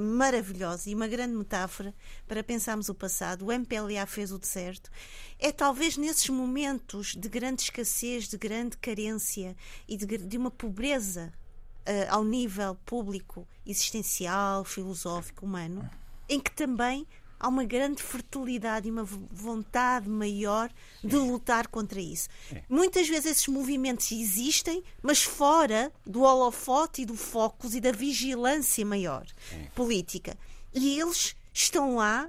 maravilhosa 0.00 0.90
e 0.90 0.94
uma 0.94 1.06
grande 1.06 1.34
metáfora 1.34 1.94
para 2.26 2.42
pensarmos 2.42 2.88
o 2.88 2.94
passado. 2.94 3.46
O 3.46 3.52
MPLA 3.52 4.06
fez 4.06 4.32
o 4.32 4.38
deserto. 4.38 4.90
É 5.38 5.52
talvez 5.52 5.96
nesses 5.96 6.28
momentos 6.28 7.14
de 7.14 7.28
grande 7.28 7.62
escassez, 7.62 8.28
de 8.28 8.36
grande 8.36 8.76
carência 8.76 9.56
e 9.88 9.96
de, 9.96 10.06
de 10.18 10.36
uma 10.36 10.50
pobreza 10.50 11.32
uh, 11.80 12.14
ao 12.14 12.24
nível 12.24 12.74
público, 12.84 13.46
existencial, 13.66 14.64
filosófico, 14.64 15.46
humano, 15.46 15.88
em 16.28 16.38
que 16.40 16.50
também 16.50 17.06
há 17.40 17.48
uma 17.48 17.64
grande 17.64 18.02
fertilidade 18.02 18.86
e 18.86 18.90
uma 18.90 19.02
vontade 19.02 20.08
maior 20.08 20.70
de 21.02 21.16
lutar 21.16 21.66
contra 21.68 21.98
isso. 21.98 22.28
Muitas 22.68 23.08
vezes 23.08 23.32
esses 23.32 23.48
movimentos 23.48 24.12
existem, 24.12 24.84
mas 25.02 25.22
fora 25.22 25.90
do 26.06 26.20
holofote 26.22 27.02
e 27.02 27.06
do 27.06 27.16
foco 27.16 27.66
e 27.72 27.80
da 27.80 27.90
vigilância 27.90 28.84
maior 28.84 29.26
política. 29.74 30.36
E 30.74 31.00
eles 31.00 31.34
estão 31.52 31.96
lá 31.96 32.28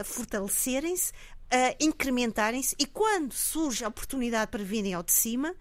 a 0.00 0.04
fortalecerem-se, 0.04 1.12
a 1.50 1.74
incrementarem-se, 1.78 2.74
e 2.78 2.86
quando 2.86 3.32
surge 3.32 3.84
a 3.84 3.88
oportunidade 3.88 4.50
para 4.50 4.64
virem 4.64 4.94
ao 4.94 5.02
de 5.02 5.12
cima, 5.12 5.54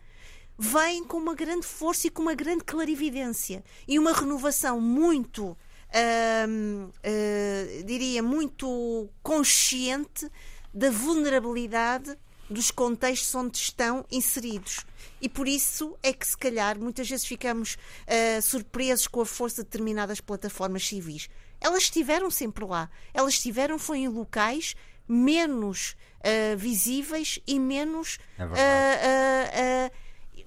vêm 0.58 1.04
com 1.04 1.18
uma 1.18 1.36
grande 1.36 1.66
força 1.66 2.08
e 2.08 2.10
com 2.10 2.22
uma 2.22 2.34
grande 2.34 2.64
clarividência 2.64 3.64
e 3.88 4.00
uma 4.00 4.12
renovação 4.12 4.82
muito 4.82 5.56
uh, 5.98 7.84
diria, 7.86 8.22
muito 8.22 9.10
consciente 9.22 10.30
da 10.74 10.90
vulnerabilidade 10.90 12.18
dos 12.50 12.72
contextos 12.72 13.34
onde 13.36 13.58
estão 13.58 14.06
inseridos. 14.12 14.86
E 15.22 15.28
por 15.28 15.48
isso 15.48 15.98
é 16.02 16.14
que, 16.14 16.26
se 16.26 16.38
calhar, 16.38 16.80
muitas 16.80 17.10
vezes 17.10 17.26
ficamos 17.26 17.76
uh, 17.76 18.42
surpresos 18.42 19.08
com 19.08 19.22
a 19.22 19.26
força 19.26 19.64
de 19.64 19.70
determinadas 19.70 20.22
plataformas 20.22 20.88
civis. 20.88 21.30
Elas 21.60 21.84
estiveram 21.84 22.30
sempre 22.30 22.64
lá. 22.66 22.90
Elas 23.14 23.34
estiveram, 23.34 23.78
foi 23.80 24.00
em 24.00 24.08
locais 24.08 24.76
menos 25.08 25.96
uh, 26.20 26.58
visíveis 26.58 27.40
e 27.48 27.60
menos. 27.60 28.20
É 28.56 29.92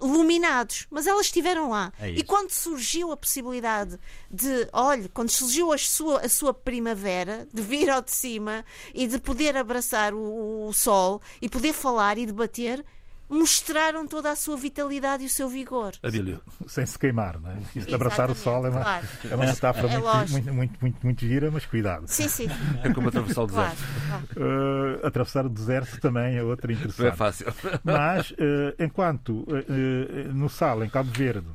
iluminados, 0.03 0.87
mas 0.91 1.07
elas 1.07 1.27
estiveram 1.27 1.71
lá. 1.71 1.93
É 2.01 2.11
e 2.11 2.23
quando 2.23 2.51
surgiu 2.51 3.13
a 3.13 3.17
possibilidade 3.17 3.99
de, 4.31 4.69
olha, 4.73 5.09
quando 5.13 5.31
surgiu 5.31 5.73
a 5.73 5.79
sua, 5.79 6.21
a 6.21 6.29
sua 6.29 6.55
primavera, 6.55 7.47
de 7.53 7.63
vir 7.63 7.91
ao 7.91 8.03
de 8.03 8.13
cima 8.13 8.65
e 8.95 9.07
de 9.07 9.19
poder 9.19 9.57
abraçar 9.57 10.15
o, 10.15 10.69
o 10.69 10.73
sol 10.73 11.21
e 11.41 11.49
poder 11.49 11.73
falar 11.73 12.19
e 12.19 12.27
debater, 12.27 12.85
mostraram 13.31 14.07
toda 14.07 14.31
a 14.31 14.37
sua 14.37 14.57
vitalidade 14.57 15.23
e 15.23 15.27
o 15.27 15.31
seu 15.31 15.49
vigor. 15.49 15.93
Adílio. 16.03 16.43
Sem 16.67 16.85
se 16.85 16.99
queimar, 16.99 17.41
não 17.41 17.51
é? 17.51 17.59
Isso 17.75 17.87
de 17.87 17.95
abraçar 17.95 18.31
o 18.31 18.35
sol 18.35 18.67
é 18.67 18.71
uma, 18.71 18.81
claro. 18.81 19.07
é 19.31 19.35
uma 19.35 19.47
metáfora 19.47 19.87
é 19.87 19.99
muito, 19.99 20.33
muito, 20.33 20.53
muito, 20.53 20.79
muito, 20.81 20.99
muito, 21.05 21.21
gira, 21.27 21.51
mas 21.51 21.65
cuidado. 21.65 22.07
Sim, 22.09 22.29
sim. 22.29 22.49
É 22.83 22.93
como 22.93 23.09
atravessar 23.09 23.43
o 23.43 23.47
deserto. 23.47 23.77
Claro, 24.09 24.27
claro. 24.35 25.01
Uh, 25.03 25.07
atravessar 25.07 25.47
o 25.47 25.49
deserto 25.49 26.01
também 26.01 26.37
é 26.37 26.43
outra 26.43 26.73
interessante. 26.73 27.01
Não 27.01 27.09
é 27.09 27.17
fácil. 27.17 27.47
Mas, 27.85 28.31
uh, 28.33 28.35
enquanto 28.79 29.47
uh, 29.49 30.33
no 30.35 30.49
Sal, 30.49 30.85
em 30.85 30.91
Cabo 30.91 31.11
Verde, 31.13 31.47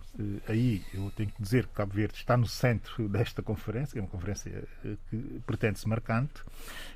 aí 0.47 0.81
eu 0.93 1.11
tenho 1.15 1.29
que 1.29 1.41
dizer 1.41 1.67
que 1.67 1.73
Cabo 1.73 1.93
Verde 1.93 2.15
está 2.15 2.37
no 2.37 2.47
centro 2.47 3.09
desta 3.09 3.41
conferência, 3.41 3.99
é 3.99 4.01
uma 4.01 4.07
conferência 4.07 4.63
que 5.09 5.41
pretende-se 5.45 5.87
marcante, 5.87 6.41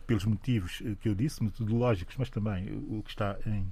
pelos 0.09 0.25
motivos 0.25 0.81
que 1.01 1.07
eu 1.07 1.13
disse, 1.13 1.43
metodológicos, 1.43 2.15
mas 2.17 2.31
também 2.31 2.67
o 2.89 3.03
que 3.03 3.11
está 3.11 3.37
em, 3.45 3.71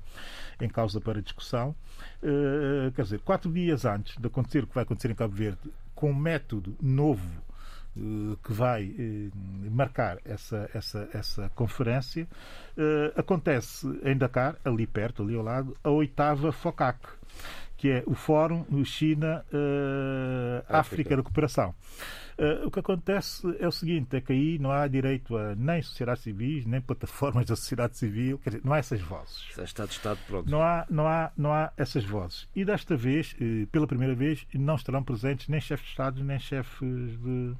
em 0.61 0.69
causa 0.69 1.01
para 1.01 1.19
discussão. 1.19 1.75
Uh, 2.21 2.91
quer 2.91 3.01
dizer, 3.01 3.21
quatro 3.21 3.51
dias 3.51 3.85
antes 3.85 4.15
de 4.15 4.27
acontecer 4.27 4.63
o 4.63 4.67
que 4.67 4.75
vai 4.75 4.83
acontecer 4.83 5.09
em 5.09 5.15
Cabo 5.15 5.33
Verde, 5.33 5.57
com 5.95 6.11
um 6.11 6.15
método 6.15 6.77
novo 6.79 7.27
uh, 7.95 8.37
que 8.43 8.53
vai 8.53 8.85
uh, 8.85 9.31
marcar 9.71 10.19
essa, 10.23 10.69
essa, 10.75 11.09
essa 11.11 11.49
conferência, 11.55 12.27
acontece 13.15 13.87
em 14.03 14.15
Dakar, 14.15 14.57
ali 14.63 14.85
perto, 14.85 15.23
ali 15.23 15.33
ao 15.33 15.41
lado, 15.41 15.75
a 15.83 15.89
oitava 15.89 16.51
FOCAC, 16.51 16.99
que 17.75 17.89
é 17.89 18.03
o 18.05 18.13
Fórum 18.13 18.63
China-África 18.85 21.17
da 21.17 21.23
Cooperação. 21.23 21.73
Uh, 22.37 22.67
o 22.67 22.71
que 22.71 22.79
acontece 22.79 23.41
é 23.59 23.67
o 23.67 23.71
seguinte: 23.71 24.15
é 24.15 24.21
que 24.21 24.31
aí 24.31 24.59
não 24.59 24.71
há 24.71 24.87
direito 24.87 25.35
a 25.35 25.55
nem 25.55 25.81
sociedades 25.81 26.21
civis, 26.23 26.65
nem 26.65 26.79
plataformas 26.79 27.45
da 27.47 27.55
sociedade 27.55 27.97
civil, 27.97 28.37
quer 28.37 28.51
dizer, 28.51 28.61
não 28.63 28.73
há 28.73 28.77
essas 28.77 29.01
vozes. 29.01 29.45
É 29.57 29.63
Estado 29.63 29.89
Estado, 29.89 30.19
pronto. 30.27 30.49
Não 30.49 30.61
há, 30.61 30.85
não, 30.89 31.07
há, 31.07 31.31
não 31.35 31.51
há 31.51 31.71
essas 31.75 32.03
vozes. 32.03 32.47
E 32.55 32.63
desta 32.63 32.95
vez, 32.95 33.35
eh, 33.41 33.65
pela 33.71 33.87
primeira 33.87 34.13
vez, 34.13 34.45
não 34.53 34.75
estarão 34.75 35.03
presentes 35.03 35.47
nem 35.47 35.59
chefes 35.59 35.85
de 35.85 35.91
Estado, 35.91 36.23
nem 36.23 36.39
chefes 36.39 36.79
de, 37.19 37.55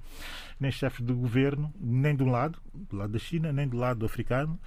nem 0.60 0.72
chefes 0.72 1.06
de 1.06 1.14
governo, 1.14 1.74
nem 1.80 2.16
de 2.16 2.24
um 2.24 2.32
lado, 2.32 2.60
do 2.74 2.96
lado 2.96 3.14
da 3.14 3.20
China, 3.20 3.52
nem 3.52 3.68
do 3.68 3.78
lado 3.78 4.06
africano. 4.06 4.60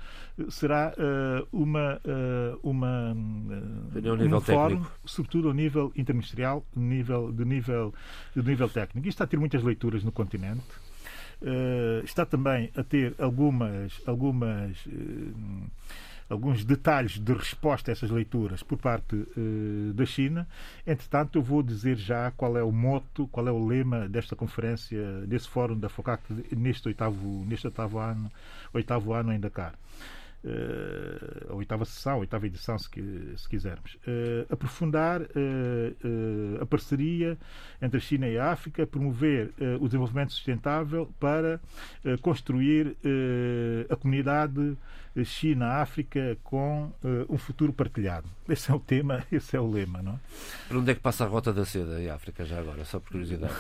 Será 0.49 0.93
uh, 0.97 1.47
uma, 1.53 2.01
uh, 2.05 2.59
uma, 2.63 3.13
uh, 3.13 4.37
um 4.37 4.41
fórum, 4.41 4.85
sobretudo 5.05 5.49
ao 5.49 5.55
nível 5.55 5.93
interministerial, 5.97 6.65
nível, 6.75 7.33
de, 7.33 7.45
nível, 7.45 7.95
de 8.35 8.43
nível 8.43 8.69
técnico. 8.69 9.09
Isto 9.09 9.17
está 9.17 9.25
a 9.25 9.27
ter 9.27 9.39
muitas 9.39 9.63
leituras 9.63 10.05
no 10.05 10.13
continente. 10.13 10.65
Uh, 11.43 12.05
está 12.05 12.27
também 12.27 12.71
a 12.77 12.85
ter 12.85 13.15
algumas, 13.19 14.01
algumas 14.07 14.77
uh, 14.87 15.71
alguns 16.31 16.65
detalhes 16.65 17.19
de 17.19 17.33
resposta 17.33 17.91
a 17.91 17.93
essas 17.93 18.11
leituras 18.11 18.63
por 18.63 18.79
parte 18.79 19.17
uh, 19.17 19.93
da 19.93 20.07
China. 20.07 20.47
Entretanto, 20.87 21.37
eu 21.37 21.43
vou 21.43 21.63
dizer 21.63 21.97
já 21.97 22.31
qual 22.31 22.57
é 22.57 22.63
o 22.63 22.71
moto, 22.71 23.29
qual 23.33 23.47
é 23.49 23.53
o 23.53 23.67
lema 23.67 24.09
desta 24.09 24.37
conferência, 24.37 25.27
desse 25.27 25.49
fórum 25.49 25.77
da 25.77 25.89
FOCAC 25.89 26.23
neste 26.57 26.89
oitavo, 26.89 27.45
neste 27.47 27.67
oitavo 27.67 27.99
ano, 27.99 28.31
oitavo 28.73 29.13
ano 29.13 29.33
em 29.33 29.41
Dakar. 29.41 29.75
Uh, 30.43 31.53
a 31.53 31.55
oitava 31.55 31.85
sessão, 31.85 32.15
a 32.15 32.17
oitava 32.17 32.47
edição, 32.47 32.79
se, 32.79 32.89
se 33.37 33.49
quisermos. 33.49 33.95
Uh, 33.97 34.51
aprofundar 34.51 35.21
uh, 35.21 36.63
a 36.63 36.65
parceria 36.65 37.37
entre 37.83 37.99
a 37.99 38.01
China 38.01 38.27
e 38.27 38.39
a 38.39 38.51
África, 38.51 38.87
promover 38.87 39.53
o 39.81 39.87
desenvolvimento 39.87 40.33
sustentável 40.33 41.11
para 41.19 41.61
construir 42.23 42.97
a 43.89 43.97
comunidade 43.97 44.77
China-África 45.25 46.37
com 46.45 46.93
um 47.29 47.39
futuro 47.39 47.73
partilhado. 47.73 48.29
Esse 48.49 48.71
é 48.71 48.75
o 48.75 48.79
tema, 48.79 49.25
esse 49.33 49.57
é 49.57 49.61
o 49.61 49.69
lema. 49.69 50.03
Não 50.03 50.13
é? 50.13 50.19
Por 50.69 50.77
onde 50.77 50.91
é 50.91 50.95
que 50.95 51.01
passa 51.01 51.25
a 51.25 51.27
rota 51.27 51.53
da 51.53 51.65
seda 51.65 52.01
em 52.01 52.11
África, 52.11 52.45
já 52.45 52.59
agora, 52.59 52.85
só 52.85 53.01
por 53.01 53.13
curiosidade? 53.13 53.55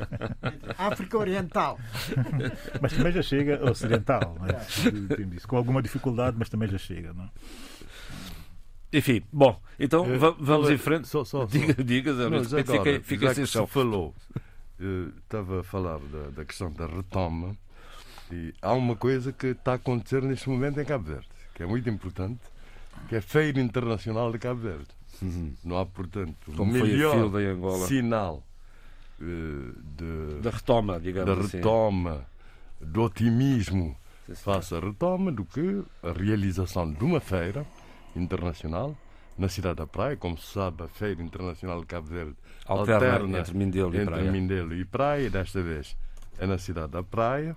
África 0.76 1.18
Oriental. 1.18 1.78
Mas 2.80 2.92
também 2.92 3.12
já 3.12 3.22
chega 3.22 3.64
Ocidental, 3.68 4.36
não 4.38 4.46
é? 4.46 4.58
com 5.46 5.56
alguma 5.56 5.82
dificuldade 5.82 5.97
dificuldade, 5.98 6.36
mas 6.38 6.48
também 6.48 6.68
já 6.68 6.78
chega, 6.78 7.12
não 7.12 7.24
é? 7.24 7.28
Enfim, 8.92 9.22
bom, 9.30 9.60
então 9.78 10.02
uh, 10.04 10.36
vamos 10.38 10.70
em 10.70 10.78
frente. 10.78 11.08
Só, 11.08 11.24
só, 11.24 11.44
diga, 11.44 11.74
só. 11.76 11.82
diga, 11.82 12.12
não, 12.14 12.44
fica, 12.44 12.72
agora, 12.72 13.00
fica 13.02 13.34
sem 13.34 13.44
chão. 13.44 13.66
falou, 13.66 14.14
uh, 14.80 15.12
estava 15.18 15.60
a 15.60 15.62
falar 15.62 15.98
da, 15.98 16.30
da, 16.30 16.44
questão 16.44 16.72
da 16.72 16.86
retoma 16.86 17.54
e 18.32 18.54
há 18.62 18.72
uma 18.72 18.96
coisa 18.96 19.32
que 19.32 19.48
está 19.48 19.72
a 19.72 19.74
acontecer 19.74 20.22
neste 20.22 20.48
momento 20.48 20.80
em 20.80 20.84
Cabo 20.84 21.04
Verde, 21.04 21.28
que 21.54 21.62
é 21.62 21.66
muito 21.66 21.88
importante, 21.90 22.40
que 23.08 23.14
é 23.14 23.18
a 23.18 23.22
Feira 23.22 23.60
Internacional 23.60 24.32
de 24.32 24.38
Cabo 24.38 24.60
Verde. 24.60 24.88
Uhum. 25.20 25.52
Não 25.64 25.78
há, 25.78 25.84
portanto, 25.84 26.52
Como 26.56 26.72
melhor 26.72 27.30
sinal 27.86 28.42
uh, 29.20 29.24
de, 29.96 30.40
da 30.40 30.50
retoma, 30.50 30.98
digamos 30.98 31.36
da 31.36 31.44
assim. 31.44 31.56
retoma, 31.58 32.24
do 32.80 33.02
otimismo 33.02 33.96
faça 34.34 34.76
a 34.76 34.80
retoma 34.80 35.32
do 35.32 35.44
que 35.44 35.82
a 36.02 36.12
realização 36.12 36.90
de 36.92 37.04
uma 37.04 37.20
feira 37.20 37.66
internacional 38.14 38.96
na 39.36 39.48
cidade 39.48 39.76
da 39.76 39.86
Praia. 39.86 40.16
Como 40.16 40.36
se 40.36 40.52
sabe, 40.52 40.82
a 40.82 40.88
Feira 40.88 41.22
Internacional 41.22 41.80
de 41.80 41.86
Cabo 41.86 42.08
Verde 42.08 42.34
alterna, 42.66 43.06
alterna 43.06 43.38
entre 43.38 43.56
Mindelo 43.56 43.94
e 43.94 43.96
entre 43.98 44.14
Praia. 44.14 44.30
Mindelo 44.30 44.74
e 44.74 44.84
Praia. 44.84 45.30
Desta 45.30 45.62
vez 45.62 45.96
é 46.38 46.46
na 46.46 46.58
cidade 46.58 46.92
da 46.92 47.02
Praia 47.02 47.56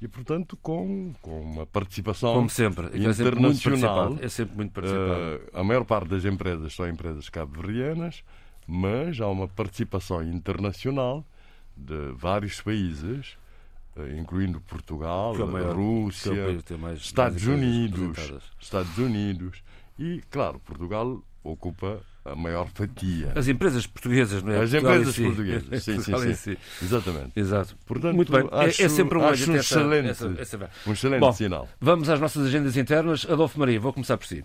e, 0.00 0.08
portanto, 0.08 0.56
com, 0.56 1.12
com 1.20 1.40
uma 1.40 1.66
participação 1.66 2.34
Como 2.34 2.48
sempre, 2.48 2.86
internacional. 2.86 4.16
É 4.20 4.28
sempre 4.28 4.56
muito 4.56 4.72
participado. 4.72 5.36
Uh, 5.36 5.58
a 5.58 5.62
maior 5.62 5.84
parte 5.84 6.08
das 6.08 6.24
empresas 6.24 6.74
são 6.74 6.88
empresas 6.88 7.28
cabo-verdianas, 7.28 8.24
mas 8.66 9.20
há 9.20 9.28
uma 9.28 9.46
participação 9.46 10.22
internacional 10.22 11.24
de 11.76 12.12
vários 12.14 12.60
países, 12.60 13.36
incluindo 14.08 14.60
Portugal, 14.60 15.34
é 15.34 15.44
maior- 15.44 15.74
Rússia, 15.76 16.32
é 16.32 16.76
mais- 16.76 17.00
Estados 17.00 17.42
mais 17.44 17.58
Unidos. 17.58 18.32
Estados 18.60 18.98
Unidos 18.98 19.62
e, 19.98 20.22
claro, 20.30 20.58
Portugal 20.60 21.22
ocupa 21.42 22.00
a 22.24 22.34
maior 22.36 22.68
fatia. 22.68 23.32
As 23.34 23.48
empresas 23.48 23.86
portuguesas, 23.86 24.42
não 24.42 24.52
é? 24.52 24.60
As 24.60 24.70
Portugal 24.70 24.92
em 24.94 24.96
empresas 24.98 25.14
si. 25.14 25.22
portuguesas, 25.24 25.82
sim, 25.84 26.00
sim, 26.00 26.16
sim. 26.18 26.34
si. 26.34 26.58
Exatamente. 26.84 27.32
Exato. 27.34 27.76
Portanto, 27.86 28.14
Muito 28.14 28.30
bem. 28.30 28.42
É- 28.52 28.66
acho- 28.66 28.82
é, 28.82 28.88
sempre 28.88 29.18
um 29.18 29.24
acho 29.26 29.50
um 29.50 29.54
essa- 29.56 29.74
excelente, 29.78 30.08
essa- 30.10 30.34
essa- 30.38 30.70
um 30.86 30.92
excelente 30.92 31.20
Bom, 31.20 31.32
sinal. 31.32 31.68
Vamos 31.80 32.08
às 32.10 32.20
nossas 32.20 32.46
agendas 32.46 32.76
internas. 32.76 33.26
Adolfo 33.28 33.58
Maria, 33.58 33.80
vou 33.80 33.92
começar 33.92 34.16
por 34.18 34.26
si. 34.26 34.44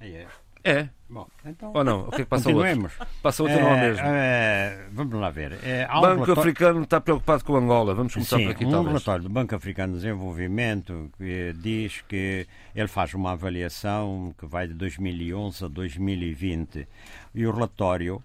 Aí 0.00 0.26
é. 0.66 0.70
É? 0.80 0.88
Bom, 1.08 1.26
então. 1.44 1.70
Ou 1.72 1.84
não? 1.84 2.08
O 2.08 2.10
que 2.10 2.16
é 2.16 2.24
que 2.24 2.24
passa 2.24 2.48
outro? 2.48 2.62
Continuemos. 2.64 2.92
Passa 3.22 3.42
outro 3.44 3.60
não 3.60 3.68
é 3.74 3.80
mesmo. 3.80 4.02
eh, 4.06 4.86
vamos 4.90 5.14
lá 5.14 5.30
ver. 5.30 5.52
Eh, 5.62 5.86
há 5.88 5.98
um 5.98 6.02
Banco 6.02 6.14
relatório- 6.24 6.40
Africano 6.40 6.82
está 6.82 7.00
preocupado 7.00 7.44
com 7.44 7.54
Angola. 7.56 7.94
Vamos 7.94 8.12
começar 8.12 8.36
Sim, 8.38 8.44
por 8.46 8.50
aqui, 8.50 8.64
um 8.64 8.70
talvez. 8.72 8.88
relatório 8.88 9.22
do 9.22 9.28
Banco 9.28 9.54
Africano 9.54 9.92
de 9.94 10.00
Desenvolvimento 10.00 11.08
que 11.16 11.54
diz 11.62 12.00
que 12.08 12.46
ele 12.74 12.88
faz 12.88 13.14
uma 13.14 13.32
avaliação 13.32 14.34
que 14.36 14.46
vai 14.46 14.66
de 14.66 14.74
2011 14.74 15.64
a 15.64 15.68
2020 15.68 16.88
e 17.34 17.46
o 17.46 17.52
relatório 17.52 18.20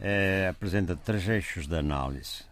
eh, 0.00 0.48
apresenta 0.50 0.96
três 0.96 1.28
eixos 1.28 1.68
de 1.68 1.76
análise. 1.76 2.42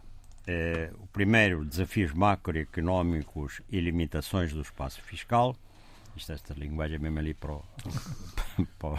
Eh, 0.46 0.90
o 1.00 1.06
primeiro, 1.08 1.64
desafios 1.64 2.12
macroeconómicos 2.12 3.60
e 3.70 3.80
limitações 3.80 4.52
do 4.52 4.60
espaço 4.60 5.00
fiscal. 5.02 5.56
Isto, 6.16 6.32
esta 6.32 6.54
linguagem 6.54 6.96
é 6.96 6.98
mesmo 6.98 7.18
ali 7.18 7.34
para 7.34 7.52
o, 7.52 7.64
para 8.78 8.88
o 8.90 8.98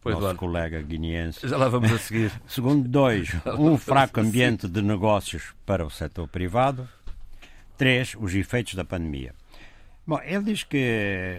Pois, 0.00 0.18
nosso 0.18 0.36
colega 0.36 0.80
guineense. 0.80 1.46
Já 1.46 1.56
lá 1.56 1.68
vamos 1.68 1.90
a 1.92 1.98
seguir. 1.98 2.32
Segundo, 2.46 2.88
dois, 2.88 3.30
um 3.58 3.76
fraco 3.76 4.20
ambiente 4.20 4.68
de 4.68 4.80
negócios 4.80 5.54
para 5.66 5.84
o 5.84 5.90
setor 5.90 6.28
privado. 6.28 6.88
Três, 7.76 8.14
os 8.18 8.34
efeitos 8.34 8.74
da 8.74 8.84
pandemia. 8.84 9.34
Bom, 10.04 10.20
ele 10.24 10.44
diz 10.44 10.64
que 10.64 11.38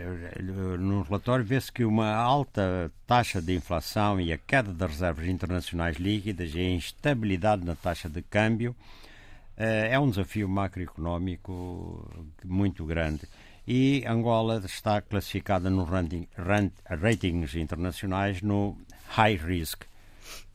no 0.79 1.01
relatório 1.01 1.43
vê-se 1.43 1.69
que 1.69 1.83
uma 1.83 2.13
alta 2.13 2.89
taxa 3.05 3.41
de 3.41 3.53
inflação 3.53 4.21
e 4.21 4.31
a 4.31 4.37
queda 4.37 4.73
das 4.73 4.91
reservas 4.91 5.27
internacionais 5.27 5.97
líquidas 5.97 6.55
e 6.55 6.59
a 6.59 6.69
instabilidade 6.69 7.65
na 7.65 7.75
taxa 7.75 8.09
de 8.09 8.21
câmbio 8.21 8.73
eh, 9.57 9.89
é 9.91 9.99
um 9.99 10.09
desafio 10.09 10.47
macroeconómico 10.47 12.09
muito 12.45 12.85
grande. 12.85 13.27
E 13.67 14.03
Angola 14.05 14.61
está 14.65 15.01
classificada 15.01 15.69
no 15.69 15.83
ranking, 15.85 16.27
ran- 16.37 16.71
ratings 16.85 17.55
internacionais 17.55 18.41
no 18.41 18.77
high 19.09 19.37
risk, 19.37 19.83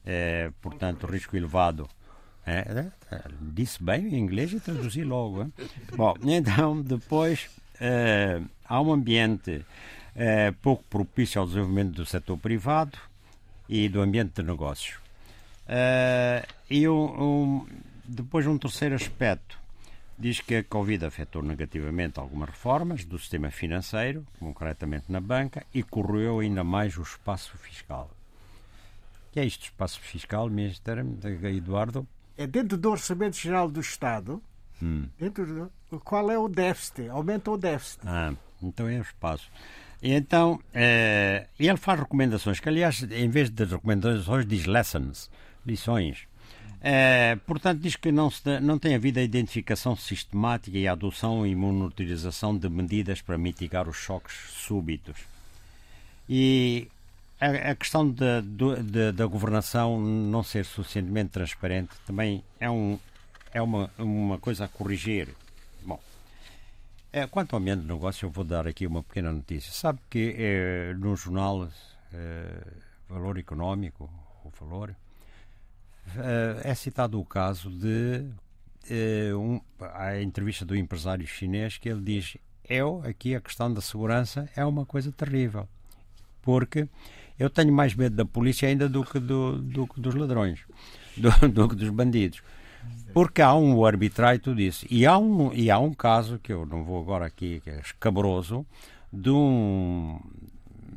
eh, 0.04 0.50
portanto, 0.61 1.06
risco 1.06 1.36
elevado. 1.36 1.88
É, 2.46 2.86
é, 3.11 3.20
disse 3.40 3.82
bem 3.82 4.09
em 4.09 4.18
inglês 4.18 4.52
e 4.52 4.61
traduzi 4.61 5.04
logo. 5.04 5.42
hein? 5.42 5.52
Bom, 5.96 6.14
então, 6.24 6.80
depois 6.82 7.48
eh, 7.80 8.40
há 8.64 8.80
um 8.80 8.92
ambiente 8.92 9.64
eh, 10.14 10.52
pouco 10.62 10.82
propício 10.84 11.40
ao 11.40 11.46
desenvolvimento 11.46 11.94
do 11.94 12.06
setor 12.06 12.36
privado 12.38 12.98
e 13.68 13.88
do 13.88 14.00
ambiente 14.02 14.34
de 14.40 14.42
negócios. 14.42 14.96
E 16.70 16.88
um, 16.88 17.22
um- 17.22 17.66
depois 18.04 18.46
um 18.46 18.56
terceiro 18.56 18.94
aspecto. 18.94 19.57
Diz 20.18 20.40
que 20.40 20.56
a 20.56 20.64
Covid 20.64 21.04
afetou 21.04 21.42
negativamente 21.42 22.18
algumas 22.18 22.48
reformas 22.48 23.04
do 23.04 23.18
sistema 23.18 23.52
financeiro, 23.52 24.26
concretamente 24.40 25.04
na 25.08 25.20
banca, 25.20 25.64
e 25.72 25.80
corroeu 25.80 26.40
ainda 26.40 26.64
mais 26.64 26.98
o 26.98 27.02
espaço 27.02 27.56
fiscal. 27.56 28.10
O 29.28 29.32
que 29.32 29.38
é 29.38 29.44
isto, 29.44 29.62
espaço 29.64 30.00
fiscal, 30.00 30.50
Ministro 30.50 31.00
Eduardo? 31.44 32.04
É 32.36 32.48
dentro 32.48 32.76
do 32.76 32.90
Orçamento 32.90 33.36
Geral 33.36 33.70
do 33.70 33.80
Estado. 33.80 34.42
Hum. 34.82 35.08
Dentro 35.16 35.46
do, 35.46 36.00
qual 36.00 36.28
é 36.32 36.38
o 36.38 36.48
déficit? 36.48 37.08
Aumenta 37.08 37.52
o 37.52 37.56
déficit. 37.56 38.00
Ah, 38.04 38.34
então 38.60 38.88
é 38.88 38.98
o 38.98 39.02
espaço. 39.02 39.48
E 40.02 40.12
então, 40.12 40.60
eh, 40.74 41.46
ele 41.58 41.76
faz 41.76 42.00
recomendações, 42.00 42.58
que 42.58 42.68
aliás, 42.68 43.04
em 43.04 43.28
vez 43.28 43.50
de 43.50 43.64
recomendações, 43.64 44.46
diz 44.46 44.66
lessons, 44.66 45.30
lições. 45.64 46.26
Eh, 46.81 47.37
portanto, 47.47 47.81
diz 47.81 47.97
que 47.97 48.12
não, 48.12 48.31
se 48.31 48.61
não 48.61 48.79
tem 48.79 48.95
havido 48.95 49.18
a 49.18 49.22
identificação 49.22 49.97
sistemática 49.97 50.79
e 50.79 50.87
a 50.87 50.93
adoção 50.93 51.45
e 51.47 51.55
monitorização 51.55 52.57
de 52.57 52.68
medidas 52.68 53.20
para 53.20 53.37
mitigar 53.37 53.89
os 53.89 53.97
choques 53.97 54.35
súbitos. 54.53 55.16
E 56.29 56.89
a, 57.41 57.70
a 57.70 57.74
questão 57.74 58.09
da, 58.09 58.41
do- 58.41 58.81
da, 58.83 59.11
da 59.11 59.26
governação 59.26 60.01
não 60.01 60.43
ser 60.45 60.64
suficientemente 60.64 61.31
transparente 61.31 61.91
também 62.07 62.45
é, 62.61 62.70
um, 62.70 62.99
é 63.53 63.61
uma, 63.61 63.91
uma 63.99 64.39
coisa 64.39 64.66
a 64.66 64.68
corrigir. 64.68 65.29
Bom, 65.83 65.99
é, 67.12 67.26
quanto 67.26 67.55
ao 67.57 67.61
ambiente 67.61 67.81
de 67.83 67.89
negócio, 67.89 68.26
eu 68.26 68.31
vou 68.31 68.45
dar 68.45 68.68
aqui 68.68 68.87
uma 68.87 69.03
pequena 69.03 69.33
notícia. 69.33 69.72
Sabe 69.72 69.99
que 70.09 70.35
eh, 70.39 70.95
no 70.97 71.16
jornal 71.16 71.68
eh, 72.12 72.62
Valor 73.09 73.37
Económico, 73.39 74.09
o 74.45 74.51
Valor, 74.64 74.95
é 76.64 76.74
citado 76.74 77.20
o 77.20 77.24
caso 77.24 77.70
de 77.70 78.24
eh, 78.90 79.34
um, 79.34 79.61
a 79.80 80.20
entrevista 80.20 80.64
do 80.64 80.76
empresário 80.76 81.26
chinês 81.26 81.76
que 81.76 81.88
ele 81.88 82.00
diz 82.00 82.36
eu, 82.68 83.02
aqui 83.04 83.34
a 83.34 83.40
questão 83.40 83.72
da 83.72 83.80
segurança 83.80 84.48
é 84.54 84.64
uma 84.64 84.84
coisa 84.84 85.11
terrível. 85.11 85.68
Porque 86.42 86.88
eu 87.38 87.48
tenho 87.48 87.72
mais 87.72 87.94
medo 87.94 88.16
da 88.16 88.24
polícia 88.24 88.68
ainda 88.68 88.88
do 88.88 89.04
que, 89.04 89.18
do, 89.18 89.59
do 89.59 89.88
dos 89.96 90.14
ladrões, 90.14 90.61
do, 91.16 91.30
do 91.48 91.68
que 91.68 91.76
dos 91.76 91.90
bandidos. 91.90 92.42
Porque 93.12 93.40
há 93.40 93.54
um 93.54 93.84
arbitrário, 93.84 94.40
tu 94.40 94.54
disse, 94.54 94.86
e 94.90 95.06
há 95.06 95.18
um, 95.18 95.52
e 95.52 95.70
há 95.70 95.78
um 95.78 95.92
caso 95.92 96.38
que 96.38 96.52
eu 96.52 96.66
não 96.66 96.84
vou 96.84 97.00
agora 97.00 97.26
aqui, 97.26 97.61
que 97.61 97.70
é 97.70 97.80
escabroso, 97.80 98.66
de 99.12 99.30
um, 99.30 100.20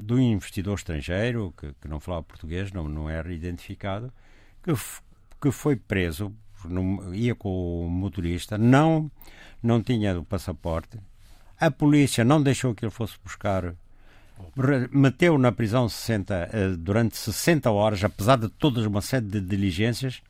um 0.09 0.19
investidor 0.19 0.75
estrangeiro 0.75 1.53
que, 1.57 1.73
que 1.81 1.87
não 1.87 1.99
falava 1.99 2.23
português, 2.23 2.71
não, 2.71 2.87
não 2.87 3.09
era 3.09 3.33
identificado, 3.33 4.11
que, 4.63 4.73
que 5.41 5.51
foi 5.51 5.75
preso, 5.75 6.33
num- 6.65 7.13
ia 7.13 7.35
com 7.35 7.85
o 7.85 7.89
motorista, 7.89 8.57
não, 8.57 9.11
não 9.61 9.81
tinha 9.81 10.17
o 10.19 10.23
passaporte, 10.25 10.97
a 11.59 11.69
polícia 11.71 12.23
não 12.23 12.41
deixou 12.41 12.73
que 12.73 12.83
ele 12.85 12.91
fosse 12.91 13.17
buscar 13.23 13.73
meteu 14.91 15.37
na 15.37 15.51
prisão 15.51 15.87
60, 15.87 16.49
eh, 16.51 16.69
durante 16.77 17.15
60 17.15 17.69
horas, 17.69 18.03
apesar 18.03 18.37
de 18.37 18.49
todas 18.49 18.85
uma 18.85 19.01
série 19.01 19.25
de 19.25 19.39
diligências, 19.39 20.21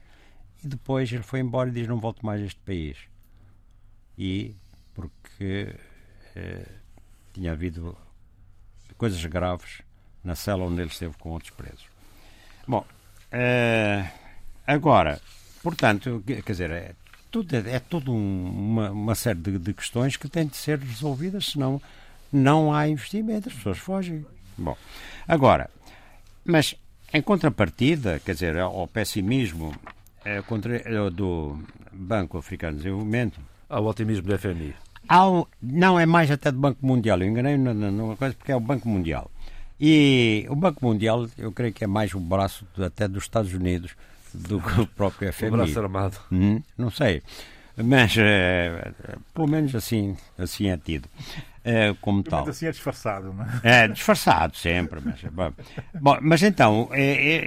e 0.63 0.67
depois 0.67 1.11
ele 1.11 1.23
foi 1.23 1.39
embora 1.39 1.69
e 1.69 1.71
diz: 1.71 1.87
Não 1.87 1.97
volto 1.97 2.25
mais 2.25 2.41
a 2.41 2.45
este 2.45 2.59
país. 2.59 2.97
E 4.17 4.53
porque 4.93 5.73
eh, 6.35 6.67
tinha 7.33 7.53
havido 7.53 7.97
coisas 8.97 9.23
graves 9.25 9.81
na 10.23 10.35
cela 10.35 10.65
onde 10.65 10.81
ele 10.81 10.91
esteve 10.91 11.15
com 11.17 11.29
outros 11.29 11.51
presos. 11.51 11.85
Bom, 12.67 12.85
eh, 13.31 14.05
agora, 14.67 15.19
portanto, 15.63 16.23
quer 16.25 16.41
dizer, 16.43 16.71
é 16.71 16.91
tudo, 17.29 17.55
é 17.55 17.79
tudo 17.79 18.11
um- 18.13 18.49
uma, 18.49 18.91
uma 18.91 19.15
série 19.15 19.39
de, 19.39 19.57
de 19.57 19.73
questões 19.73 20.17
que 20.17 20.27
têm 20.27 20.47
de 20.47 20.57
ser 20.57 20.79
resolvidas, 20.79 21.45
senão 21.47 21.81
não 22.31 22.73
há 22.73 22.87
investimento, 22.87 23.49
as 23.49 23.55
pessoas 23.55 23.77
fogem. 23.77 24.25
Bom, 24.57 24.75
agora, 25.27 25.69
mas 26.45 26.75
em 27.13 27.21
contrapartida, 27.21 28.19
quer 28.23 28.33
dizer, 28.33 28.57
ao 28.57 28.87
pessimismo 28.87 29.73
eh, 30.25 30.41
contra, 30.43 30.75
eh, 30.77 31.09
do 31.09 31.59
Banco 31.91 32.37
Africano 32.37 32.77
de 32.77 32.83
Desenvolvimento, 32.83 33.39
Há 33.73 33.79
o 33.79 33.85
otimismo 33.87 34.23
do 34.27 34.37
FMI. 34.37 34.75
Um- 35.09 35.45
não, 35.61 35.97
é 35.97 36.05
mais 36.05 36.29
até 36.29 36.51
do 36.51 36.59
Banco 36.59 36.85
Mundial. 36.85 37.21
Eu 37.21 37.29
enganei 37.29 37.55
na- 37.57 37.73
na- 37.73 37.89
numa 37.89 38.17
coisa 38.17 38.35
porque 38.35 38.51
é 38.51 38.55
o 38.55 38.59
Banco 38.59 38.89
Mundial. 38.89 39.31
E 39.83 40.45
o 40.47 40.55
Banco 40.55 40.85
Mundial, 40.85 41.27
eu 41.37 41.51
creio 41.51 41.73
que 41.73 41.83
é 41.83 41.87
mais 41.87 42.13
um 42.13 42.21
braço 42.21 42.67
de- 42.77 42.83
até 42.83 43.07
dos 43.07 43.23
Estados 43.23 43.51
Unidos 43.53 43.91
do 44.33 44.61
que 44.61 44.79
o 44.81 44.85
próprio 44.85 45.27
O 45.31 45.33
FMI. 45.33 45.51
braço 45.51 45.79
armado. 45.79 46.17
Hum, 46.31 46.61
não 46.77 46.91
sei. 46.91 47.23
Mas, 47.75 48.13
eh, 48.17 48.91
pelo 49.33 49.47
menos 49.47 49.73
assim, 49.73 50.15
assim 50.37 50.67
é 50.69 50.77
tido. 50.77 51.09
eh, 51.63 51.95
como 52.01 52.21
tal. 52.21 52.47
Assim 52.47 52.67
é 52.67 52.71
disfarçado, 52.71 53.33
não 53.33 53.43
é? 53.43 53.83
É, 53.83 53.87
disfarçado 53.87 54.55
sempre. 54.55 54.99
Mas, 55.03 55.21
bom, 55.31 55.51
Bom, 55.99 56.17
mas 56.21 56.43
então, 56.43 56.89
é, 56.91 57.01
é, 57.03 57.45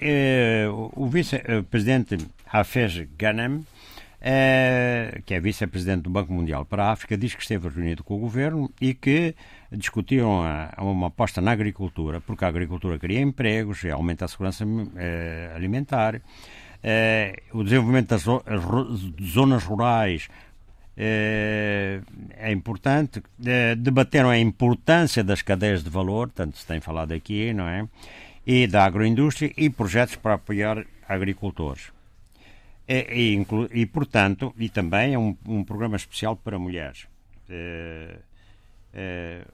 é, 0.65 0.69
o 0.69 0.91
o 0.97 1.07
vice-presidente 1.09 2.19
Hafez 2.53 3.07
Ghanem, 3.19 3.57
é, 3.57 3.74
que 5.27 5.35
é 5.35 5.41
vice-presidente 5.41 6.03
do 6.03 6.11
Banco 6.11 6.33
Mundial 6.33 6.65
para 6.65 6.87
a 6.87 6.93
África, 6.93 7.17
diz 7.17 7.35
que 7.35 7.43
esteve 7.43 7.69
reunido 7.69 8.03
com 8.03 8.15
o 8.15 8.19
governo 8.19 8.71
e 8.81 8.95
que 8.95 9.35
discutiram 9.71 10.43
uma 10.79 11.09
aposta 11.09 11.41
na 11.41 11.53
agricultura, 11.53 12.21
porque 12.21 12.45
a 12.45 12.49
agricultura 12.49 12.99
cria 12.99 13.21
empregos, 13.21 13.85
aumenta 13.85 14.25
a 14.25 14.29
segurança 14.29 14.65
eh, 14.97 15.53
alimentar, 15.55 16.23
eh, 16.83 17.43
o 17.53 17.63
desenvolvimento 17.63 18.09
das 18.09 18.25
zonas 19.23 19.65
rurais 19.65 20.29
eh, 20.97 22.01
é 22.37 22.51
importante. 22.51 23.23
Debateram 23.77 24.31
a 24.31 24.39
importância 24.39 25.23
das 25.23 25.43
cadeias 25.43 25.85
de 25.85 25.91
valor, 25.91 26.31
tanto 26.31 26.57
se 26.57 26.67
tem 26.67 26.81
falado 26.81 27.13
aqui, 27.13 27.53
não 27.53 27.69
é? 27.69 27.87
e 28.47 28.67
da 28.67 28.85
agroindústria 28.85 29.53
e 29.57 29.71
projetos 29.71 30.17
para 30.17 30.35
apoiar 30.35 30.85
agricultores. 31.09 31.93
E, 32.87 33.43
e, 33.43 33.81
e 33.81 33.87
portanto, 33.87 34.55
e 34.59 34.69
também 34.69 35.15
é 35.15 35.19
um, 35.19 35.37
um 35.47 35.65
programa 35.65 35.97
especial 35.97 36.37
para 36.37 36.59
mulheres. 36.59 37.07
É, 37.49 38.19
é, 38.93 39.47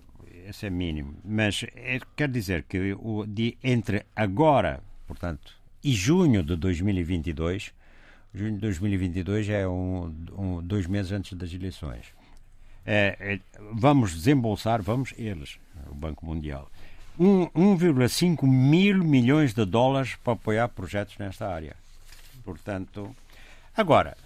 esse 0.48 0.66
é 0.66 0.70
mínimo. 0.70 1.16
Mas 1.24 1.64
é, 1.74 2.00
quer 2.16 2.28
dizer 2.28 2.64
que 2.64 2.94
o, 2.94 3.24
de, 3.26 3.56
entre 3.62 4.04
agora, 4.14 4.82
portanto, 5.06 5.54
e 5.82 5.92
junho 5.92 6.42
de 6.42 6.56
2022, 6.56 7.72
junho 8.34 8.52
de 8.52 8.58
2022 8.58 9.48
é 9.48 9.66
um, 9.66 10.14
um 10.36 10.62
dois 10.62 10.86
meses 10.86 11.12
antes 11.12 11.32
das 11.32 11.52
eleições. 11.52 12.06
É, 12.84 13.16
é, 13.20 13.40
vamos 13.72 14.12
desembolsar, 14.14 14.82
vamos 14.82 15.14
eles, 15.16 15.58
o 15.88 15.94
Banco 15.94 16.24
Mundial, 16.24 16.70
1,5 17.18 18.46
mil 18.46 19.04
milhões 19.04 19.52
de 19.52 19.64
dólares 19.66 20.16
para 20.24 20.32
apoiar 20.32 20.68
projetos 20.68 21.18
nesta 21.18 21.46
área. 21.46 21.76
Portanto, 22.44 23.14
agora, 23.76 24.16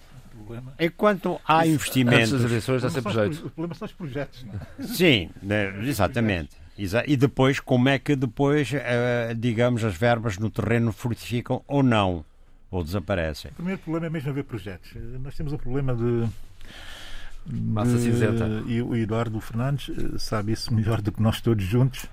enquanto 0.79 1.41
há 1.47 1.67
investimentos. 1.67 2.33
Antes 2.33 2.43
das 2.43 2.51
eleições 2.51 2.83
dá 2.83 2.91
sempre 2.91 3.13
jeito. 3.13 3.47
O 3.47 3.51
problema 3.51 3.75
são 3.75 3.87
os 3.87 3.93
projetos, 3.93 4.45
não 4.45 4.55
é? 4.55 4.87
Sim, 4.87 5.31
né, 5.43 5.75
exatamente. 5.87 6.57
E 7.07 7.17
depois, 7.17 7.61
como 7.61 7.89
é 7.89 7.99
que 7.99 8.17
depois, 8.17 8.73
eh, 8.75 9.35
digamos, 9.37 9.85
as 9.85 9.97
verbas 9.97 10.39
no 10.39 10.51
terreno 10.51 10.93
frutificam 10.93 11.63
ou 11.69 11.83
não? 11.83 12.25
Ou 12.71 12.83
desaparecem? 12.83 13.53
O 13.53 13.55
primeiro 13.55 13.81
problema 13.81 14.07
é 14.07 14.11
mesmo 14.11 14.31
haver 14.31 14.43
projetos. 14.43 14.91
Nós 15.23 15.37
temos 15.37 15.53
um 15.53 15.57
problema 15.57 15.95
de 15.95 16.29
Massa 17.47 17.99
cinzenta. 17.99 18.47
E 18.67 18.81
o 18.81 18.97
Eduardo 18.97 19.39
Fernandes 19.39 19.91
eh, 19.91 20.19
sabe 20.19 20.53
isso 20.53 20.73
melhor 20.73 21.03
do 21.03 21.13
que 21.13 21.21
nós 21.21 21.41
todos 21.41 21.65
juntos. 21.65 22.07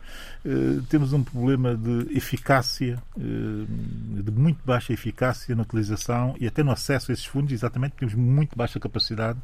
Uh, 0.43 0.81
temos 0.89 1.13
um 1.13 1.23
problema 1.23 1.75
de 1.75 2.17
eficácia, 2.17 2.97
uh, 3.15 4.21
de 4.23 4.31
muito 4.31 4.59
baixa 4.65 4.91
eficácia 4.91 5.55
na 5.55 5.61
utilização 5.61 6.35
e 6.39 6.47
até 6.47 6.63
no 6.63 6.71
acesso 6.71 7.11
a 7.11 7.13
esses 7.13 7.25
fundos, 7.25 7.53
exatamente 7.53 7.91
porque 7.91 8.07
temos 8.07 8.15
muito 8.15 8.57
baixa 8.57 8.79
capacidade. 8.79 9.37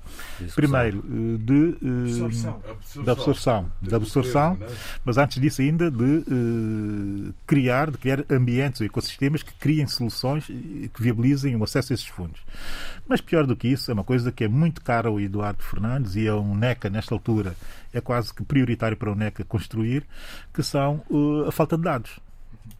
Primeiro, 0.55 0.99
uh, 0.99 1.37
de, 1.37 1.77
absorção. 2.03 2.61
da 3.05 3.11
absorção, 3.11 3.71
da 3.79 3.97
absorção, 3.97 4.57
mas 5.05 5.19
antes 5.19 5.39
disso 5.39 5.61
ainda 5.61 5.91
de 5.91 6.23
criar, 7.45 7.91
de 7.91 7.97
criar 7.99 8.25
ambientes 8.27 8.81
ou 8.81 8.87
ecossistemas 8.87 9.43
que 9.43 9.53
criem 9.53 9.85
soluções 9.85 10.45
que 10.47 11.01
viabilizem 11.01 11.55
o 11.55 11.63
acesso 11.63 11.93
a 11.93 11.95
esses 11.95 12.07
fundos. 12.07 12.41
Mas 13.07 13.21
pior 13.21 13.45
do 13.45 13.55
que 13.55 13.67
isso, 13.67 13.91
é 13.91 13.93
uma 13.93 14.03
coisa 14.03 14.31
que 14.31 14.43
é 14.43 14.47
muito 14.47 14.81
cara 14.81 15.09
ao 15.09 15.19
Eduardo 15.19 15.61
Fernandes 15.61 16.15
e 16.15 16.27
ao 16.27 16.43
NECA 16.43 16.89
nesta 16.89 17.13
altura 17.13 17.55
é 17.93 18.01
quase 18.01 18.33
que 18.33 18.43
prioritário 18.43 18.97
para 18.97 19.11
o 19.11 19.15
NECA 19.15 19.43
construir, 19.43 20.03
que 20.53 20.61
são 20.61 20.86
uh, 20.95 21.47
a 21.47 21.51
falta 21.51 21.77
de 21.77 21.83
dados 21.83 22.19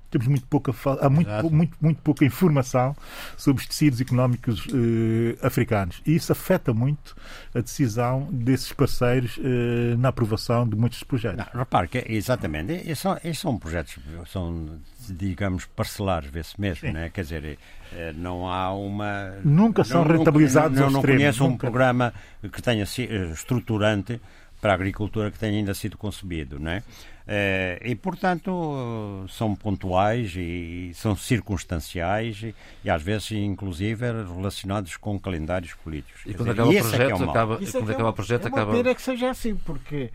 temos 0.09 0.27
muito 0.27 0.45
pouca 0.47 0.73
há 1.01 1.09
muito, 1.09 1.51
muito, 1.51 1.77
muito 1.81 2.01
pouca 2.01 2.25
informação 2.25 2.95
sobre 3.35 3.61
os 3.61 3.67
tecidos 3.67 3.99
económicos 3.99 4.65
eh, 4.69 5.45
africanos 5.45 6.01
e 6.05 6.15
isso 6.15 6.31
afeta 6.31 6.73
muito 6.73 7.15
a 7.53 7.59
decisão 7.59 8.27
desses 8.31 8.71
parceiros 8.71 9.37
eh, 9.43 9.95
na 9.97 10.09
aprovação 10.09 10.67
de 10.67 10.75
muitos 10.75 11.03
projetos. 11.03 11.45
Não, 11.53 11.59
repare 11.59 11.87
que 11.87 12.05
exatamente, 12.07 12.73
esses 12.73 12.99
são, 12.99 13.17
esses 13.23 13.39
são 13.39 13.57
projetos 13.57 13.97
são 14.31 14.79
digamos 15.09 15.65
parcelares, 15.65 16.29
vê-se 16.29 16.59
mesmo, 16.59 16.91
né? 16.91 17.09
quer 17.09 17.21
dizer, 17.21 17.59
eh, 17.93 18.13
não 18.15 18.49
há 18.49 18.73
uma 18.73 19.33
nunca 19.43 19.83
são 19.83 20.05
não, 20.05 20.17
rentabilizados 20.17 20.79
não, 20.79 20.85
não, 20.85 20.93
não 20.93 21.01
conheço 21.01 21.43
um 21.43 21.49
nunca. 21.49 21.67
programa 21.67 22.13
que 22.51 22.61
tenha 22.61 22.83
estruturante 22.83 24.21
para 24.61 24.71
a 24.71 24.75
agricultura 24.75 25.29
que 25.29 25.37
tenha 25.37 25.57
ainda 25.57 25.73
sido 25.73 25.97
concebido, 25.97 26.59
não 26.59 26.71
é? 26.71 26.83
Eh, 27.29 27.79
e, 27.83 27.95
portanto, 27.95 29.25
são 29.27 29.53
pontuais 29.53 30.33
e 30.37 30.91
são 30.93 31.13
circunstanciais 31.13 32.41
e, 32.41 32.55
e 32.85 32.89
às 32.89 33.01
vezes, 33.01 33.31
inclusive, 33.31 34.05
relacionados 34.05 34.95
com 34.95 35.19
calendários 35.19 35.73
políticos. 35.73 36.21
E 36.25 36.33
quando 36.33 36.53
dizer, 36.53 36.61
acaba 36.61 36.69
o 36.69 36.73
é 36.73 36.77
é 36.77 36.81
projeto, 36.81 37.29
acaba, 37.29 37.53
é 37.55 37.57
quando 37.57 37.85
que 37.85 37.91
é 37.91 37.93
acaba 37.93 38.09
o 38.09 38.13
projeto, 38.13 38.45
é 38.45 38.47
acaba. 38.47 38.71
pena 38.71 38.95
que 38.95 39.01
seja 39.01 39.29
assim, 39.29 39.55
porque 39.55 40.09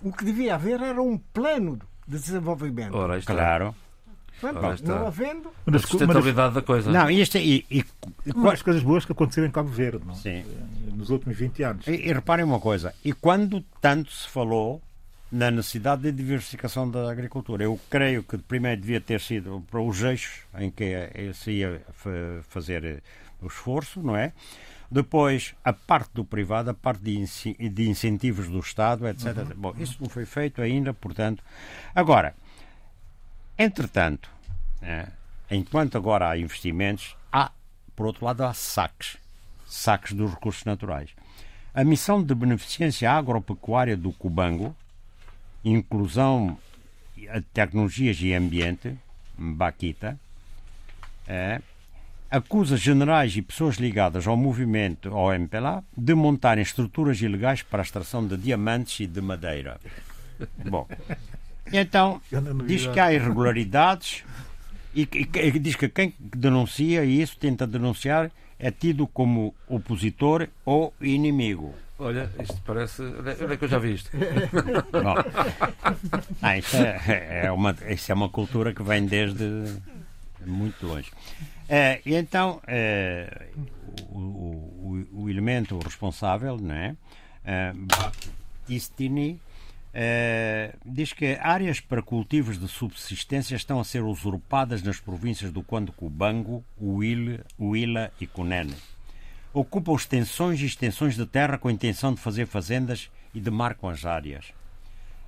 o 0.00 0.12
que 0.12 0.24
devia 0.24 0.54
haver 0.54 0.80
era 0.80 1.02
um 1.02 1.18
plano 1.18 1.80
de 2.06 2.18
desenvolvimento. 2.18 2.96
Ora. 2.96 3.20
Claro. 3.22 3.74
Ora 4.42 4.74
está. 4.74 4.98
não 4.98 5.06
havendo, 5.06 5.50
Uma 5.66 5.76
A 5.76 5.80
sustentabilidade 5.80 6.54
da 6.54 6.62
coisa. 6.62 6.92
Não, 6.92 7.10
e 7.10 7.20
este, 7.20 7.38
e, 7.38 7.64
e, 7.70 7.84
e, 8.26 8.32
das 8.32 8.62
coisas 8.62 8.82
boas 8.82 9.04
que 9.04 9.12
aconteceu 9.12 9.46
em 9.46 9.50
Cabo 9.50 9.70
Verde 9.70 10.04
não? 10.04 10.12
é? 10.12 10.16
Sim. 10.16 10.44
nos 10.94 11.08
últimos 11.08 11.38
20 11.38 11.62
anos. 11.62 11.86
E, 11.86 11.92
e 11.92 12.12
reparem 12.12 12.44
uma 12.44 12.60
coisa, 12.60 12.94
e 13.02 13.14
quando 13.14 13.64
tanto 13.80 14.12
se 14.12 14.28
falou 14.28 14.82
na 15.30 15.50
necessidade 15.50 16.02
de 16.02 16.12
diversificação 16.12 16.88
da 16.90 17.10
agricultura, 17.10 17.64
eu 17.64 17.78
creio 17.90 18.22
que 18.22 18.38
primeiro 18.38 18.80
devia 18.80 19.00
ter 19.00 19.20
sido 19.20 19.64
para 19.70 19.80
os 19.80 20.02
eixos 20.02 20.40
em 20.58 20.70
que 20.70 21.32
se 21.34 21.50
ia 21.52 21.82
fa- 21.92 22.10
fazer 22.48 22.84
eh, 22.84 22.98
o 23.42 23.46
esforço, 23.48 24.00
não 24.00 24.16
é? 24.16 24.32
Depois, 24.90 25.52
a 25.64 25.72
parte 25.72 26.10
do 26.14 26.24
privado, 26.24 26.70
a 26.70 26.74
parte 26.74 27.02
de, 27.02 27.88
incentivos 27.88 28.46
do 28.48 28.60
Estado, 28.60 29.08
etc. 29.08 29.34
Bom, 29.56 29.74
isso 29.78 29.96
não 30.00 30.08
foi 30.08 30.24
feito 30.24 30.62
ainda, 30.62 30.94
portanto. 30.94 31.42
Agora, 31.92 32.34
entretanto, 33.58 34.30
eh, 34.82 35.08
enquanto 35.50 35.96
agora 35.98 36.30
há 36.30 36.38
investimentos, 36.38 37.16
há, 37.32 37.50
por 37.94 38.06
outro 38.06 38.24
lado, 38.24 38.44
há 38.44 38.54
saques 38.54 39.16
saques 39.66 40.12
dos 40.12 40.30
recursos 40.30 40.64
naturais. 40.64 41.10
A 41.74 41.82
missão 41.82 42.22
de 42.22 42.32
beneficência 42.34 43.10
agropecuária 43.10 43.96
do 43.96 44.12
Cubango, 44.12 44.74
inclusão 45.70 46.56
de 47.16 47.28
tecnologias 47.52 48.18
e 48.20 48.32
ambiente, 48.34 48.94
Baquita, 49.38 50.18
é, 51.26 51.60
acusa 52.30 52.76
generais 52.76 53.36
e 53.36 53.42
pessoas 53.42 53.76
ligadas 53.76 54.26
ao 54.26 54.36
movimento, 54.36 55.08
ao 55.14 55.32
MPLA, 55.34 55.82
de 55.96 56.14
montarem 56.14 56.62
estruturas 56.62 57.20
ilegais 57.20 57.62
para 57.62 57.82
a 57.82 57.84
extração 57.84 58.26
de 58.26 58.36
diamantes 58.36 59.00
e 59.00 59.06
de 59.06 59.20
madeira. 59.20 59.80
Bom, 60.70 60.86
então, 61.72 62.20
diz 62.66 62.82
que 62.92 63.00
há 63.00 63.12
irregularidades 63.12 64.24
e, 64.94 65.04
que- 65.06 65.28
e 65.38 65.58
diz 65.58 65.74
que 65.76 65.88
quem 65.88 66.14
denuncia 66.18 67.04
isso, 67.04 67.36
tenta 67.38 67.66
denunciar, 67.66 68.30
é 68.58 68.70
tido 68.70 69.06
como 69.06 69.54
opositor 69.68 70.48
ou 70.64 70.94
inimigo. 71.00 71.74
Olha, 71.98 72.30
isto 72.42 72.60
parece. 72.64 73.02
Olha 73.02 73.36
olha 73.40 73.56
que 73.56 73.64
eu 73.64 73.68
já 73.68 73.78
vi 73.78 73.94
isto. 73.94 74.10
Bom, 74.92 75.14
ah, 76.42 76.58
isso, 76.58 76.76
é, 76.76 77.44
é 77.46 77.52
uma, 77.52 77.74
isso 77.88 78.12
é 78.12 78.14
uma 78.14 78.28
cultura 78.28 78.74
que 78.74 78.82
vem 78.82 79.06
desde 79.06 79.44
muito 80.44 80.86
longe. 80.86 81.10
Eh, 81.68 82.00
e 82.04 82.14
então, 82.14 82.60
eh, 82.66 83.48
o, 84.10 84.18
o- 84.18 85.06
o- 85.22 85.30
elemento 85.30 85.78
responsável, 85.78 86.58
não 86.58 86.74
é? 86.74 86.94
Batistini, 87.74 89.40
eh, 89.94 90.74
diz 90.84 91.12
que 91.14 91.38
áreas 91.40 91.80
para 91.80 92.02
cultivos 92.02 92.58
de 92.58 92.68
subsistência 92.68 93.56
estão 93.56 93.80
a 93.80 93.84
ser 93.84 94.02
usurpadas 94.02 94.82
nas 94.82 95.00
províncias 95.00 95.50
do 95.50 95.62
Conde 95.62 95.92
Cubango, 95.92 96.62
Huila 96.78 98.10
e 98.20 98.26
Cunene 98.26 98.74
ocupam 99.58 99.94
extensões 99.94 100.60
e 100.60 100.66
extensões 100.66 101.16
de 101.16 101.24
terra 101.24 101.56
com 101.56 101.68
a 101.68 101.72
intenção 101.72 102.12
de 102.12 102.20
fazer 102.20 102.46
fazendas 102.46 103.10
e 103.34 103.40
demarcam 103.40 103.88
as 103.88 104.04
áreas. 104.04 104.52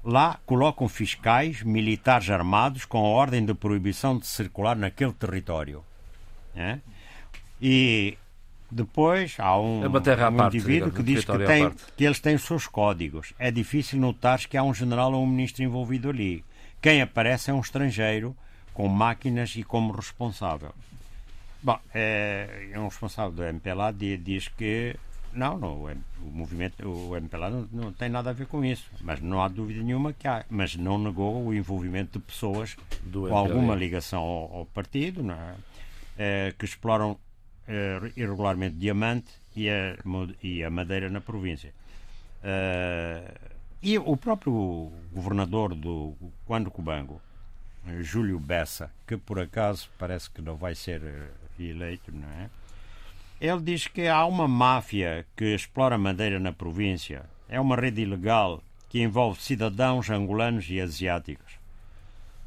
Lá 0.05 0.39
colocam 0.45 0.87
fiscais, 0.87 1.63
militares 1.63 2.29
armados 2.29 2.85
com 2.85 2.99
a 2.99 3.09
ordem 3.09 3.45
de 3.45 3.55
proibição 3.55 4.19
de 4.19 4.27
circular 4.27 4.77
naquele 4.77 5.15
território. 5.15 5.83
É? 6.55 6.79
E 7.61 8.19
depois 8.71 9.37
há 9.39 9.59
um, 9.59 9.83
É 9.83 9.89
um 9.89 9.93
parte, 10.37 10.59
indivíduo 10.59 10.91
digamos, 10.91 10.97
que 10.97 11.03
diz 11.03 11.25
que, 11.25 11.47
tem, 11.47 11.73
que 11.97 12.05
eles 12.05 12.21
têm 12.21 12.35
os 12.35 12.43
seus 12.43 12.67
códigos. 12.67 13.33
É 13.39 13.51
difícil 13.51 13.99
notar 13.99 14.39
que 14.41 14.59
há 14.59 14.63
um 14.63 14.75
general 14.75 15.15
ou 15.15 15.25
um 15.25 15.27
ministro 15.27 15.65
envolvido 15.65 16.11
ali. 16.11 16.45
Quem 16.83 17.01
aparece 17.01 17.51
é 17.51 17.55
um 17.55 17.61
estrangeiro 17.61 18.37
com 18.75 18.89
máquinas 18.89 19.57
e 19.57 19.63
como 19.63 19.91
responsável. 19.91 20.75
Bom, 21.63 21.79
é, 21.93 22.69
é 22.73 22.79
um 22.79 22.85
responsável 22.89 23.33
do 23.33 23.43
MPLA 23.45 23.93
di- 23.93 24.17
diz 24.17 24.47
que 24.49 24.95
não, 25.33 25.59
não 25.59 25.83
o, 25.85 26.31
movimento, 26.31 26.89
o 26.89 27.17
MPLA 27.17 27.51
não, 27.51 27.69
não 27.73 27.93
tem 27.93 28.09
nada 28.09 28.31
a 28.31 28.33
ver 28.33 28.47
com 28.47 28.65
isso, 28.65 28.89
mas 29.01 29.21
não 29.21 29.43
há 29.43 29.49
dúvida 29.49 29.83
nenhuma 29.83 30.13
que 30.13 30.27
há, 30.29 30.45
mas 30.49 30.77
não 30.77 30.97
negou 30.99 31.45
o 31.45 31.53
envolvimento 31.53 32.19
de 32.19 32.25
pessoas 32.25 32.77
Do 33.03 33.23
com 33.23 33.27
MPLA. 33.27 33.39
alguma 33.41 33.75
ligação 33.75 34.21
ao, 34.23 34.57
ao 34.59 34.67
partido, 34.67 35.29
é? 35.31 35.55
Eh, 36.21 36.55
que 36.59 36.65
exploram 36.65 37.19
eh, 37.67 38.01
irregularmente 38.17 38.77
diamante 38.77 39.31
e 39.55 39.69
a, 39.69 39.97
e 40.43 40.65
a 40.65 40.71
madeira 40.71 41.11
na 41.11 41.21
província. 41.21 41.73
Eh, 42.43 43.35
e 43.83 43.99
o 43.99 44.17
próprio 44.17 44.91
governador 45.13 45.75
do 45.75 46.15
Quando 46.47 46.71
Cubango, 46.71 47.21
Júlio 48.01 48.39
Bessa, 48.41 48.91
que 49.07 49.17
por 49.17 49.39
acaso 49.41 49.89
parece 49.99 50.29
que 50.31 50.43
não 50.43 50.57
vai 50.57 50.75
ser 50.75 51.01
eh, 51.65 51.71
eleito, 51.71 52.13
não 52.13 52.29
é? 52.29 52.51
Ele 53.41 53.61
diz 53.61 53.87
que 53.87 54.09
há 54.09 54.25
uma 54.27 54.49
máfia 54.49 55.25
que 55.37 55.55
explora 55.55 55.97
madeira 55.97 56.41
na 56.41 56.53
província. 56.53 57.25
É 57.49 57.61
uma 57.61 57.77
rede 57.77 58.03
ilegal 58.03 58.63
que 58.89 59.01
envolve 59.01 59.41
cidadãos 59.41 60.11
angolanos 60.11 60.69
e 60.69 60.81
asiáticos. 60.81 61.53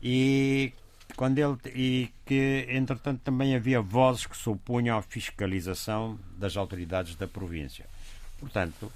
E 0.04 0.74
quando 1.16 1.38
ele 1.38 1.58
e 1.76 2.10
que 2.26 2.66
entretanto 2.70 3.22
também 3.24 3.56
havia 3.56 3.82
vozes 3.82 4.26
que 4.26 4.36
se 4.36 4.50
opunham 4.50 4.98
à 4.98 5.02
fiscalização 5.02 6.20
das 6.38 6.58
autoridades 6.58 7.16
da 7.16 7.28
província. 7.28 7.86
Portanto, 8.40 8.92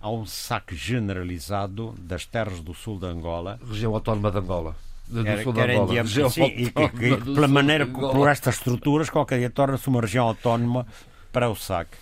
há 0.00 0.10
um 0.10 0.26
saque 0.26 0.76
generalizado 0.76 1.94
das 1.98 2.26
terras 2.26 2.60
do 2.60 2.74
sul 2.74 2.98
de 2.98 3.06
Angola. 3.06 3.58
Região 3.66 3.94
autónoma 3.94 4.30
de 4.30 4.38
Angola. 4.38 4.76
Do 5.12 5.26
Era, 5.26 5.42
sul 5.42 5.52
era 5.58 5.72
Angola. 5.74 5.88
sim, 6.30 6.44
e 6.44 6.70
que, 6.70 6.72
autónoma 6.72 6.88
que, 6.88 7.16
pela 7.34 7.46
sul 7.46 7.48
maneira, 7.48 7.86
por 7.86 8.28
estas 8.28 8.56
estruturas, 8.56 9.10
qualquer 9.10 9.38
dia 9.38 9.50
torna-se 9.50 9.86
uma 9.88 10.00
região 10.00 10.26
autónoma 10.26 10.86
para 11.30 11.48
o 11.48 11.54
saque. 11.54 11.96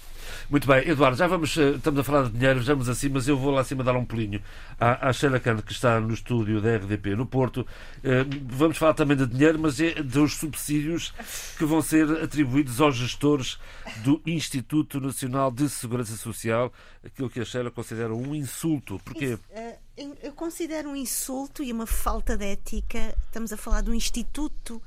Muito 0.49 0.67
bem, 0.67 0.89
Eduardo, 0.89 1.17
já 1.17 1.27
vamos, 1.27 1.57
eh, 1.57 1.71
estamos 1.71 2.01
a 2.01 2.05
falar 2.05 2.25
de 2.25 2.31
dinheiro, 2.31 2.63
vamos 2.63 2.89
assim, 2.89 3.09
mas 3.09 3.27
eu 3.29 3.37
vou 3.37 3.51
lá 3.53 3.61
acima 3.61 3.83
dar 3.85 3.95
um 3.97 4.05
pulinho 4.05 4.41
à, 4.79 5.09
à 5.09 5.13
Sheila 5.13 5.39
Khan, 5.41 5.57
que 5.59 5.73
está 5.73 6.01
no 6.01 6.13
estúdio 6.13 6.61
da 6.61 6.77
RDP 6.77 7.15
no 7.17 7.27
Porto. 7.27 7.67
Eh, 8.03 8.25
Vamos 8.49 8.77
falar 8.79 8.95
também 8.95 9.17
de 9.17 9.27
dinheiro, 9.27 9.59
mas 9.59 9.81
é 9.81 9.95
dos 10.03 10.35
subsídios 10.37 11.13
que 11.59 11.65
vão 11.65 11.81
ser 11.83 12.09
atribuídos 12.23 12.81
aos 12.81 12.97
gestores 12.97 13.59
do 14.05 14.21
Instituto 14.27 15.01
Nacional 15.01 15.51
de 15.51 15.69
Segurança 15.69 16.17
Social, 16.17 16.73
aquilo 17.05 17.31
que 17.31 17.41
a 17.41 17.45
Sheila 17.45 17.71
considera 17.71 18.13
um 18.15 18.35
insulto. 18.35 19.01
Porquê? 19.05 19.37
Isso, 19.37 19.41
eu 19.97 20.33
considero 20.33 20.91
um 20.91 20.97
insulto 20.97 21.63
e 21.63 21.73
uma 21.73 21.87
falta 21.87 22.37
de 22.37 22.45
ética. 22.47 23.15
Estamos 23.27 23.53
a 23.53 23.57
falar 23.57 23.83
do 23.83 23.95
Instituto 23.95 24.81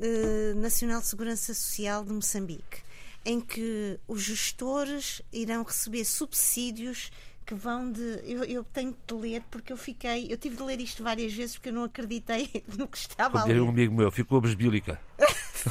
eh, 0.00 0.52
Nacional 0.56 1.00
de 1.00 1.06
Segurança 1.08 1.52
Social 1.54 2.04
de 2.04 2.12
Moçambique, 2.12 2.82
em 3.24 3.40
que 3.40 3.98
os 4.06 4.22
gestores 4.22 5.20
irão 5.32 5.62
receber 5.64 6.04
subsídios 6.04 7.10
que 7.44 7.54
vão 7.54 7.90
de. 7.90 8.00
Eu, 8.24 8.44
eu 8.44 8.64
tenho 8.64 8.94
de 9.06 9.14
ler 9.14 9.42
porque 9.50 9.72
eu 9.72 9.76
fiquei. 9.76 10.26
Eu 10.30 10.36
tive 10.36 10.56
de 10.56 10.62
ler 10.62 10.80
isto 10.80 11.02
várias 11.02 11.32
vezes 11.32 11.56
porque 11.56 11.70
eu 11.70 11.74
não 11.74 11.84
acreditei 11.84 12.64
no 12.76 12.86
que 12.86 12.98
estava 12.98 13.32
Como 13.32 13.44
a 13.44 13.46
diria 13.46 13.62
ler. 13.62 13.66
um 13.66 13.70
amigo 13.70 13.94
meu, 13.94 14.10
ficou 14.10 14.40
besbílica. 14.40 15.00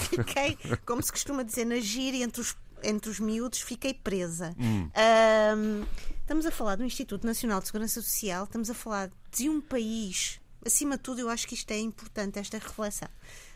fiquei, 0.10 0.58
como 0.86 1.02
se 1.04 1.12
costuma 1.12 1.44
dizer 1.44 1.66
na 1.66 1.80
gíria, 1.80 2.24
entre 2.24 2.42
os, 2.42 2.56
entre 2.84 3.10
os 3.10 3.20
miúdos, 3.20 3.62
fiquei 3.62 3.94
presa. 3.94 4.54
Hum. 4.60 4.90
Ahm, 4.94 5.86
estamos 6.26 6.48
a 6.48 6.52
falar 6.52 6.76
do 6.76 6.84
Instituto 6.84 7.24
Nacional 7.24 7.60
de 7.60 7.68
Segurança 7.68 8.02
Social, 8.02 8.46
estamos 8.46 8.72
a 8.72 8.74
falar 8.74 9.12
de 9.32 9.48
um 9.48 9.62
país, 9.62 10.42
acima 10.66 10.98
de 10.98 11.04
tudo, 11.04 11.22
eu 11.22 11.30
acho 11.30 11.48
que 11.48 11.54
isto 11.54 11.70
é 11.70 11.78
importante, 11.78 12.40
esta 12.40 12.58
reflexão, 12.58 13.08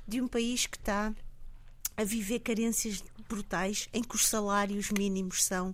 de 0.07 0.21
um 0.21 0.27
país 0.27 0.67
que 0.67 0.77
está 0.77 1.11
a 1.97 2.03
viver 2.03 2.41
carências 2.41 3.03
brutais, 3.27 3.89
em 3.91 4.03
que 4.03 4.15
os 4.15 4.27
salários 4.27 4.91
mínimos 4.91 5.43
são 5.43 5.73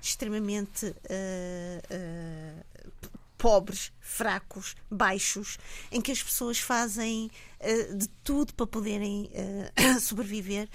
extremamente 0.00 0.94
ah, 1.10 1.82
ah, 1.90 3.08
pobres, 3.36 3.90
fracos, 3.98 4.76
baixos, 4.88 5.58
em 5.90 6.00
que 6.00 6.12
as 6.12 6.22
pessoas 6.22 6.60
fazem 6.60 7.28
ah, 7.60 7.92
de 7.92 8.06
tudo 8.22 8.54
para 8.54 8.68
poderem 8.68 9.28
sobreviver. 10.00 10.68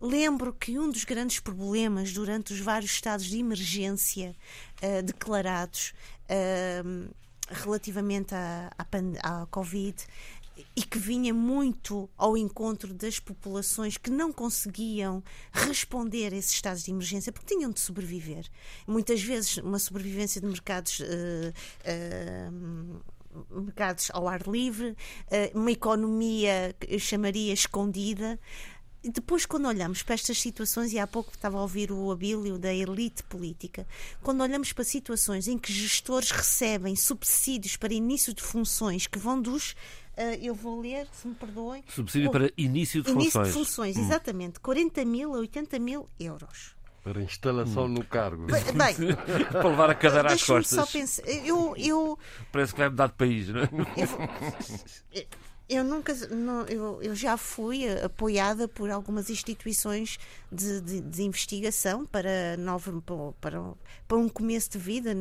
Lembro 0.00 0.52
que 0.52 0.78
um 0.78 0.90
dos 0.90 1.04
grandes 1.04 1.40
problemas 1.40 2.12
durante 2.12 2.52
os 2.52 2.60
vários 2.60 2.90
estados 2.90 3.26
de 3.26 3.38
emergência 3.38 4.36
ah, 4.82 5.00
declarados 5.02 5.94
ah, 6.28 7.08
relativamente 7.48 8.34
à, 8.34 8.70
à, 8.76 9.42
à 9.42 9.46
Covid 9.46 10.04
e 10.74 10.82
que 10.82 10.98
vinha 10.98 11.34
muito 11.34 12.08
ao 12.16 12.36
encontro 12.36 12.94
das 12.94 13.18
populações 13.20 13.96
que 13.96 14.10
não 14.10 14.32
conseguiam 14.32 15.22
responder 15.52 16.32
a 16.32 16.36
esses 16.36 16.52
estados 16.52 16.82
de 16.82 16.90
emergência 16.90 17.32
porque 17.32 17.54
tinham 17.54 17.70
de 17.70 17.80
sobreviver. 17.80 18.46
Muitas 18.86 19.22
vezes 19.22 19.58
uma 19.58 19.78
sobrevivência 19.78 20.40
de 20.40 20.46
mercados. 20.46 21.02
eh, 21.84 22.50
mercados 23.50 24.08
ao 24.12 24.26
ar 24.26 24.42
livre, 24.46 24.96
eh, 25.30 25.50
uma 25.54 25.70
economia 25.70 26.74
chamaria 26.98 27.52
escondida. 27.52 28.38
Depois, 29.10 29.46
quando 29.46 29.66
olhamos 29.68 30.02
para 30.02 30.14
estas 30.14 30.38
situações, 30.38 30.92
e 30.92 30.98
há 30.98 31.06
pouco 31.06 31.30
estava 31.32 31.58
a 31.58 31.62
ouvir 31.62 31.92
o 31.92 32.10
abílio 32.10 32.58
da 32.58 32.72
elite 32.74 33.22
política, 33.24 33.86
quando 34.22 34.42
olhamos 34.42 34.72
para 34.72 34.84
situações 34.84 35.46
em 35.48 35.56
que 35.58 35.72
gestores 35.72 36.30
recebem 36.30 36.96
subsídios 36.96 37.76
para 37.76 37.92
início 37.94 38.34
de 38.34 38.42
funções 38.42 39.06
que 39.06 39.18
vão 39.18 39.40
dos. 39.40 39.74
eh, 40.16 40.38
eu 40.42 40.54
vou 40.54 40.80
ler, 40.80 41.06
se 41.12 41.28
me 41.28 41.34
perdoem. 41.34 41.84
Subsídio 41.88 42.30
para 42.30 42.50
início 42.56 43.02
de 43.02 43.10
Início 43.10 43.32
funções. 43.32 43.46
de 43.48 43.52
funções, 43.52 43.96
exatamente. 43.96 44.58
40 44.60 45.04
mil 45.04 45.34
a 45.34 45.38
80 45.38 45.78
mil 45.78 46.08
euros. 46.18 46.74
Para 47.04 47.22
instalação 47.22 47.84
Hum. 47.84 47.88
no 47.88 48.04
cargo. 48.04 48.46
Bem, 48.74 49.14
Para 49.52 49.68
levar 49.68 49.90
a 49.90 49.94
cadeira 49.94 50.32
às 50.32 50.42
costas. 50.42 50.76
só 50.76 50.86
pensar. 50.86 51.22
Eu, 51.28 51.74
eu, 51.76 52.18
Parece 52.50 52.72
que 52.72 52.80
vai 52.80 52.88
mudar 52.88 53.06
de 53.08 53.12
país, 53.14 53.48
não 53.48 53.60
é? 53.60 53.68
eu, 53.96 54.06
vou- 54.08 54.18
eu 55.68 55.82
nunca. 55.84 56.14
não, 56.30 56.62
eu, 56.66 57.02
eu 57.02 57.14
já 57.14 57.36
fui 57.36 57.84
eh, 57.84 58.04
apoiada 58.04 58.68
por 58.68 58.90
algumas 58.90 59.28
instituições 59.30 60.18
de, 60.50 60.80
de- 60.80 61.00
de 61.00 61.22
investigação 61.22 62.06
para, 62.06 62.56
novo, 62.56 63.02
para, 63.40 63.60
para 64.06 64.16
um 64.16 64.28
começo 64.28 64.70
de 64.70 64.78
vida, 64.78 65.12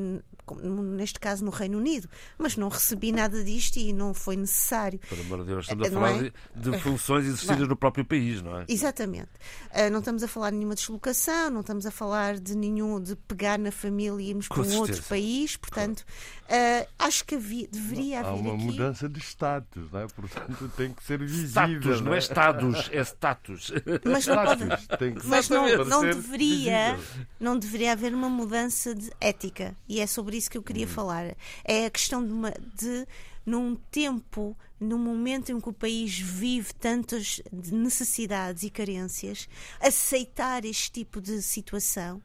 neste 0.95 1.19
caso 1.19 1.43
no 1.43 1.49
Reino 1.51 1.77
Unido, 1.79 2.07
mas 2.37 2.55
não 2.55 2.69
recebi 2.69 3.11
nada 3.11 3.43
disto 3.43 3.77
e 3.77 3.91
não 3.91 4.13
foi 4.13 4.35
necessário. 4.35 4.99
Por 5.09 5.19
amor 5.19 5.39
de 5.39 5.45
Deus, 5.45 5.65
estamos 5.65 5.87
a 5.87 5.89
Não 5.89 6.01
falar 6.01 6.25
é? 6.25 6.31
de, 6.55 6.79
funções 6.79 7.25
exercidas 7.25 7.67
no 7.67 7.75
próprio 7.75 8.05
país, 8.05 8.41
não 8.41 8.59
é? 8.59 8.65
Exatamente. 8.67 9.29
Ah, 9.71 9.89
não 9.89 9.99
estamos 9.99 10.21
a 10.21 10.27
falar 10.27 10.51
de 10.51 10.57
nenhuma 10.57 10.75
deslocação, 10.75 11.49
não 11.49 11.61
estamos 11.61 11.85
a 11.85 11.91
falar 11.91 12.39
de 12.39 12.55
nenhum 12.55 13.01
de 13.01 13.15
pegar 13.15 13.57
na 13.57 13.71
família 13.71 14.21
e 14.23 14.29
irmos 14.29 14.47
Com 14.47 14.61
para 14.61 14.71
um 14.71 14.77
outro 14.77 15.01
país. 15.03 15.57
Portanto, 15.57 16.05
ah, 16.49 16.87
acho 16.99 17.25
que 17.25 17.35
havia- 17.35 17.67
deveria 17.67 18.21
Há 18.21 18.29
haver 18.29 18.39
uma 18.41 18.53
aqui. 18.55 18.63
mudança 18.63 19.09
de 19.09 19.19
status, 19.19 19.91
não 19.91 19.99
é? 20.01 20.07
portanto 20.07 20.71
tem 20.77 20.93
que 20.93 21.03
ser 21.03 21.19
visível. 21.19 21.47
Status, 21.79 22.01
não 22.01 22.13
é 22.13 22.17
status, 22.19 22.89
é 22.91 22.99
status. 23.01 23.71
Mas 24.05 24.27
não 24.27 24.35
pode. 24.35 24.63
Status, 24.63 24.87
tem 24.99 25.13
que 25.15 25.27
Mas 25.27 25.49
não, 25.49 25.85
não 25.85 26.01
deveria, 26.01 26.95
visível. 26.95 27.25
não 27.39 27.57
deveria 27.59 27.91
haver 27.93 28.13
uma 28.13 28.29
mudança 28.29 28.93
de 28.93 29.11
ética. 29.19 29.75
E 29.87 29.99
é 29.99 30.07
sobre 30.07 30.37
isso 30.37 30.49
que 30.49 30.57
eu 30.57 30.63
queria 30.63 30.87
falar. 30.87 31.35
É 31.63 31.85
a 31.85 31.89
questão 31.89 32.25
de, 32.25 32.31
uma, 32.31 32.51
de 32.51 33.07
num 33.45 33.75
tempo, 33.91 34.57
num 34.79 34.97
momento 34.97 35.51
em 35.51 35.59
que 35.59 35.69
o 35.69 35.73
país 35.73 36.17
vive 36.19 36.73
tantas 36.73 37.41
de 37.53 37.73
necessidades 37.73 38.63
e 38.63 38.69
carências, 38.69 39.47
aceitar 39.79 40.65
este 40.65 40.91
tipo 40.91 41.21
de 41.21 41.41
situação. 41.41 42.21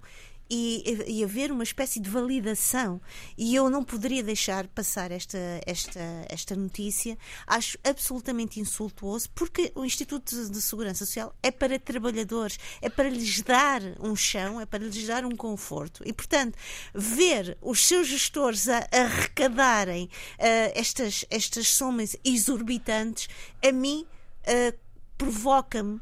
E, 0.53 1.05
e 1.07 1.23
haver 1.23 1.53
uma 1.53 1.63
espécie 1.63 2.01
de 2.01 2.11
validação. 2.11 3.01
E 3.39 3.55
eu 3.55 3.71
não 3.71 3.85
poderia 3.85 4.23
deixar 4.23 4.67
passar 4.67 5.13
esta, 5.13 5.39
esta, 5.65 6.01
esta 6.29 6.57
notícia. 6.57 7.17
Acho 7.47 7.79
absolutamente 7.85 8.59
insultuoso, 8.59 9.31
porque 9.31 9.71
o 9.77 9.85
Instituto 9.85 10.35
de- 10.51 10.61
Segurança 10.61 11.07
Social 11.07 11.33
é 11.41 11.53
para 11.53 11.79
trabalhadores, 11.79 12.59
é 12.83 12.89
para 12.89 13.09
lhes 13.09 13.43
dar 13.43 13.81
um 14.01 14.17
chão, 14.17 14.61
é 14.61 14.67
para 14.67 14.83
lhes 14.85 15.07
dar 15.07 15.25
um 15.25 15.37
conforto. 15.37 16.03
E, 16.05 16.13
portanto, 16.13 16.57
ver 16.93 17.57
os 17.61 17.87
seus 17.87 18.09
gestores 18.09 18.69
a, 18.69 18.89
arrecadarem 18.91 20.11
ah, 20.39 20.73
estas, 20.75 21.25
estas 21.31 21.69
somas 21.69 22.17
exorbitantes, 22.25 23.29
a 23.65 23.71
mim 23.71 24.05
ah, 24.47 24.75
provoca-me 25.17 26.01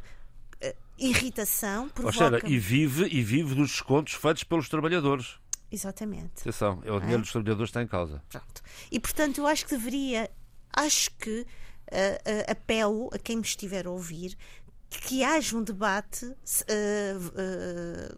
irritação, 0.99 1.91
Ó, 2.03 2.11
Sheila, 2.13 2.31
provoca-me. 2.31 2.55
e 2.55 2.59
vive, 2.59 3.07
e 3.09 3.23
vive 3.23 3.55
dos 3.55 3.71
descontos 3.71 4.15
feitos 4.15 4.45
pelos 4.45 4.69
trabalhadores. 4.69 5.37
Exatamente. 5.71 6.41
Atenção, 6.41 6.81
é 6.85 6.91
o 6.91 6.99
dinheiro 6.99 7.23
dos 7.23 7.31
trabalhadores 7.31 7.71
que 7.71 7.79
está 7.79 7.83
em 7.83 7.87
causa. 7.87 8.23
Pronto. 8.29 8.63
E 8.91 8.99
portanto, 8.99 9.39
eu 9.39 9.47
acho 9.47 9.67
que 9.67 9.77
deveria, 9.77 10.31
acho 10.75 11.11
que 11.19 11.47
ah, 11.93 12.21
ah, 12.49 12.53
apelo 12.53 13.11
a 13.13 13.19
quem 13.19 13.37
me 13.37 13.43
estiver 13.43 13.87
a 13.87 13.91
ouvir 13.91 14.37
que 14.91 15.23
haja 15.23 15.57
um 15.57 15.63
debate 15.63 16.25
ah, 16.71 18.17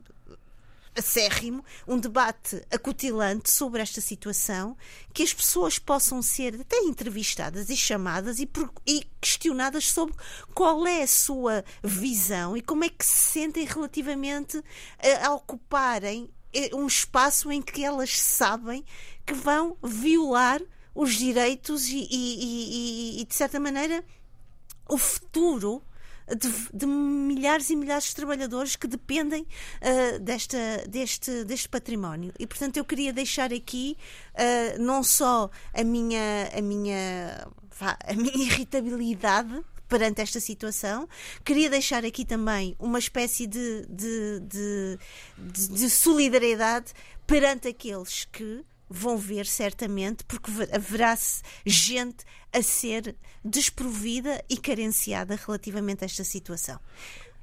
acérrimo, 0.96 1.64
um 1.86 1.98
debate 1.98 2.60
acutilante 2.70 3.50
sobre 3.50 3.80
esta 3.80 4.00
situação, 4.00 4.76
que 5.14 5.22
as 5.22 5.32
pessoas 5.32 5.78
possam 5.78 6.20
ser 6.22 6.60
até 6.60 6.76
entrevistadas 6.78 7.70
e 7.70 7.76
chamadas 7.76 8.38
e, 8.38 8.48
e 8.86 9.06
questionadas 9.20 9.86
sobre 9.90 10.14
qual 10.54 10.86
é 10.86 11.02
a 11.02 11.06
sua 11.06 11.64
visão 11.82 12.56
e 12.56 12.62
como 12.62 12.84
é 12.84 12.88
que 12.88 13.04
se 13.04 13.32
sentem 13.32 13.64
relativamente 13.64 14.62
a, 15.22 15.26
a 15.28 15.34
ocuparem 15.34 16.28
eh, 16.52 16.70
um 16.74 16.86
espaço 16.86 17.50
em 17.52 17.62
que 17.62 17.84
elas 17.84 18.20
sabem 18.20 18.84
que 19.24 19.32
vão 19.34 19.76
violar 19.82 20.60
os 20.94 21.14
direitos 21.14 21.86
e- 21.88 22.08
e- 22.10 23.18
e- 23.18 23.20
e, 23.20 23.24
de 23.24 23.34
certa 23.34 23.60
maneira 23.60 24.04
o 24.88 24.98
futuro 24.98 25.82
de, 26.34 26.48
de 26.72 26.86
milhares 26.86 27.70
e 27.70 27.76
milhares 27.76 28.04
de 28.04 28.14
trabalhadores 28.14 28.76
que 28.76 28.86
dependem 28.86 29.46
ah, 29.80 30.18
desta, 30.18 30.58
deste, 30.88 31.44
deste 31.44 31.68
património. 31.68 32.32
E, 32.38 32.46
portanto, 32.46 32.76
eu 32.76 32.84
queria 32.84 33.12
deixar 33.12 33.52
aqui 33.52 33.96
ah, 34.34 34.78
não 34.78 35.02
só 35.02 35.50
a 35.74 35.84
minha, 35.84 36.50
a 36.56 36.60
minha, 36.60 37.46
a 38.06 38.14
minha 38.14 38.36
irritabilidade 38.46 39.60
perante 39.88 40.20
esta 40.20 40.38
situação, 40.38 41.08
queria 41.44 41.68
deixar 41.68 42.04
aqui 42.04 42.24
também 42.24 42.76
uma 42.78 42.98
espécie 43.00 43.44
de, 43.46 43.84
de, 43.88 44.38
de- 44.40 44.98
de 45.68 45.90
solidariedade 45.90 46.92
perante 47.26 47.66
aqueles 47.66 48.24
que 48.30 48.64
vão 48.88 49.16
ver 49.18 49.46
certamente, 49.46 50.22
porque 50.24 50.50
haverá 50.72 51.16
gente 51.66 52.24
a 52.52 52.62
ser 52.62 53.14
desprovida 53.44 54.42
e 54.48 54.56
carenciada 54.56 55.36
relativamente 55.36 56.04
a 56.04 56.06
esta 56.06 56.24
situação. 56.24 56.78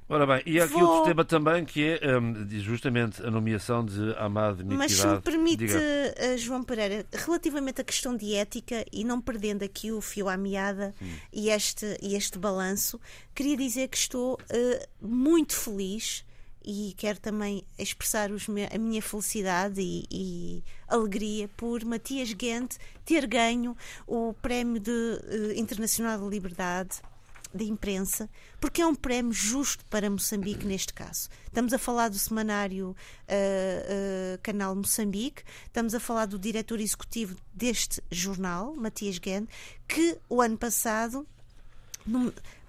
Ora 0.09 0.25
bem, 0.25 0.41
e 0.45 0.59
há 0.59 0.63
aqui 0.63 0.73
Vou... 0.73 0.83
outro 0.83 1.05
tema 1.05 1.25
também 1.25 1.65
que 1.65 1.99
é 2.01 2.17
um, 2.17 2.47
justamente 2.49 3.21
a 3.21 3.29
nomeação 3.29 3.83
de 3.83 4.15
Amado 4.17 4.63
Miquidade. 4.63 4.77
Mas 4.77 4.91
se 4.93 5.05
me 5.05 5.19
permite, 5.19 5.65
uh, 5.65 6.37
João 6.37 6.63
Pereira, 6.63 7.05
relativamente 7.11 7.81
à 7.81 7.83
questão 7.83 8.15
de 8.15 8.33
ética 8.33 8.85
e 8.89 9.03
não 9.03 9.19
perdendo 9.19 9.63
aqui 9.63 9.91
o 9.91 9.99
fio 9.99 10.29
à 10.29 10.37
meada 10.37 10.95
hum. 11.01 11.13
e 11.33 11.49
este, 11.49 11.97
e 12.01 12.15
este 12.15 12.39
balanço, 12.39 12.99
queria 13.35 13.57
dizer 13.57 13.89
que 13.89 13.97
estou 13.97 14.35
uh, 14.35 15.05
muito 15.05 15.53
feliz 15.53 16.25
e 16.67 16.93
quero 16.97 17.17
também 17.17 17.63
expressar 17.79 18.29
os, 18.29 18.45
a 18.49 18.77
minha 18.77 19.01
felicidade 19.01 19.79
e, 19.79 20.05
e, 20.11 20.63
alegria 20.85 21.47
por 21.55 21.85
Matias 21.85 22.27
Gent 22.37 22.75
ter 23.05 23.25
ganho 23.25 23.75
o 24.05 24.33
Prémio 24.41 24.77
de, 24.77 24.91
uh, 24.91 25.53
Internacional 25.55 26.19
de 26.19 26.27
Liberdade 26.27 27.01
de 27.53 27.63
imprensa, 27.63 28.29
porque 28.59 28.81
é 28.81 28.85
um 28.85 28.93
prémio 28.93 29.31
justo 29.31 29.85
para 29.85 30.09
Moçambique 30.09 30.65
neste 30.65 30.93
caso. 30.93 31.29
Estamos 31.45 31.71
a 31.71 31.77
falar 31.77 32.09
do 32.09 32.19
semanário 32.19 32.89
uh, 32.89 32.93
uh, 32.93 34.39
Canal 34.43 34.75
Moçambique, 34.75 35.43
estamos 35.65 35.95
a 35.95 36.01
falar 36.01 36.25
do 36.25 36.37
diretor 36.37 36.81
executivo 36.81 37.37
deste 37.53 38.03
jornal, 38.11 38.75
Matias 38.75 39.15
Gent, 39.23 39.47
que 39.87 40.17
o 40.29 40.41
ano 40.41 40.57
passado, 40.57 41.25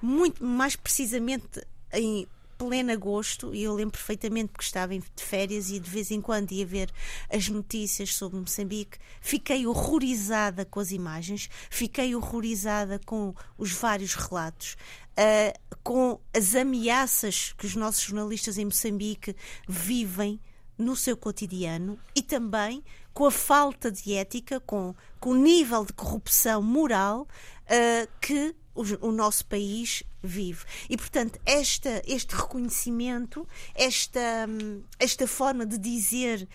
muito 0.01 0.45
mais 0.45 0.77
precisamente 0.77 1.66
em 1.93 2.29
pleno 2.59 2.93
agosto, 2.93 3.55
e 3.55 3.62
eu 3.62 3.72
lembro 3.72 3.93
perfeitamente 3.93 4.48
porque 4.48 4.64
estava 4.64 4.93
de 4.98 5.05
férias 5.16 5.70
e 5.70 5.78
de 5.78 5.89
vez 5.89 6.10
em 6.10 6.20
quando 6.20 6.51
ia 6.51 6.66
ver 6.66 6.90
as 7.32 7.48
notícias 7.48 8.14
sobre 8.14 8.40
Moçambique, 8.40 8.98
fiquei 9.20 9.66
horrorizada 9.66 10.64
com 10.64 10.80
as 10.80 10.90
imagens, 10.90 11.48
fiquei 11.70 12.14
horrorizada 12.16 13.01
com 13.06 13.32
os 13.56 13.70
vários 13.70 14.14
relatos. 14.14 14.76
Uh, 15.18 15.76
com 15.82 16.20
as 16.36 16.55
ameaças 16.55 17.52
que 17.59 17.66
os 17.66 17.74
nossos 17.74 18.02
jornalistas 18.02 18.56
em 18.56 18.64
Moçambique 18.64 19.35
vivem 19.68 20.40
no 20.76 20.94
seu 20.94 21.16
cotidiano 21.16 21.98
e 22.14 22.22
também 22.22 22.85
com 23.12 23.26
a 23.26 23.30
falta 23.32 23.90
de 23.90 24.14
ética, 24.14 24.60
com, 24.60 24.94
com 25.18 25.30
o 25.30 25.35
nível 25.35 25.85
de 25.85 25.93
corrupção 25.93 26.62
moral 26.62 27.22
uh, 27.22 28.09
que 28.20 28.55
o, 28.72 29.09
o, 29.09 29.12
nosso 29.12 29.44
país 29.47 30.05
vive. 30.23 30.65
E, 30.89 30.97
portanto, 30.97 31.39
esta, 31.45 32.03
este 32.07 32.35
reconhecimento, 32.35 33.47
esta, 33.74 34.47
hum, 34.49 34.82
esta 34.99 35.27
forma 35.27 35.65
de 35.65 35.78
dizer 35.78 36.49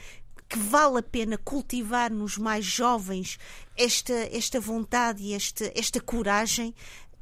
que 0.49 0.60
vale 0.60 0.99
a 0.99 1.03
pena 1.03 1.38
cultivar 1.38 2.11
nos 2.11 2.38
mais 2.38 2.64
jovens 2.64 3.40
esta, 3.76 4.14
esta 4.31 4.60
vontade 4.60 5.23
e 5.23 5.34
esta, 5.34 5.72
esta 5.73 5.99
coragem 5.99 6.76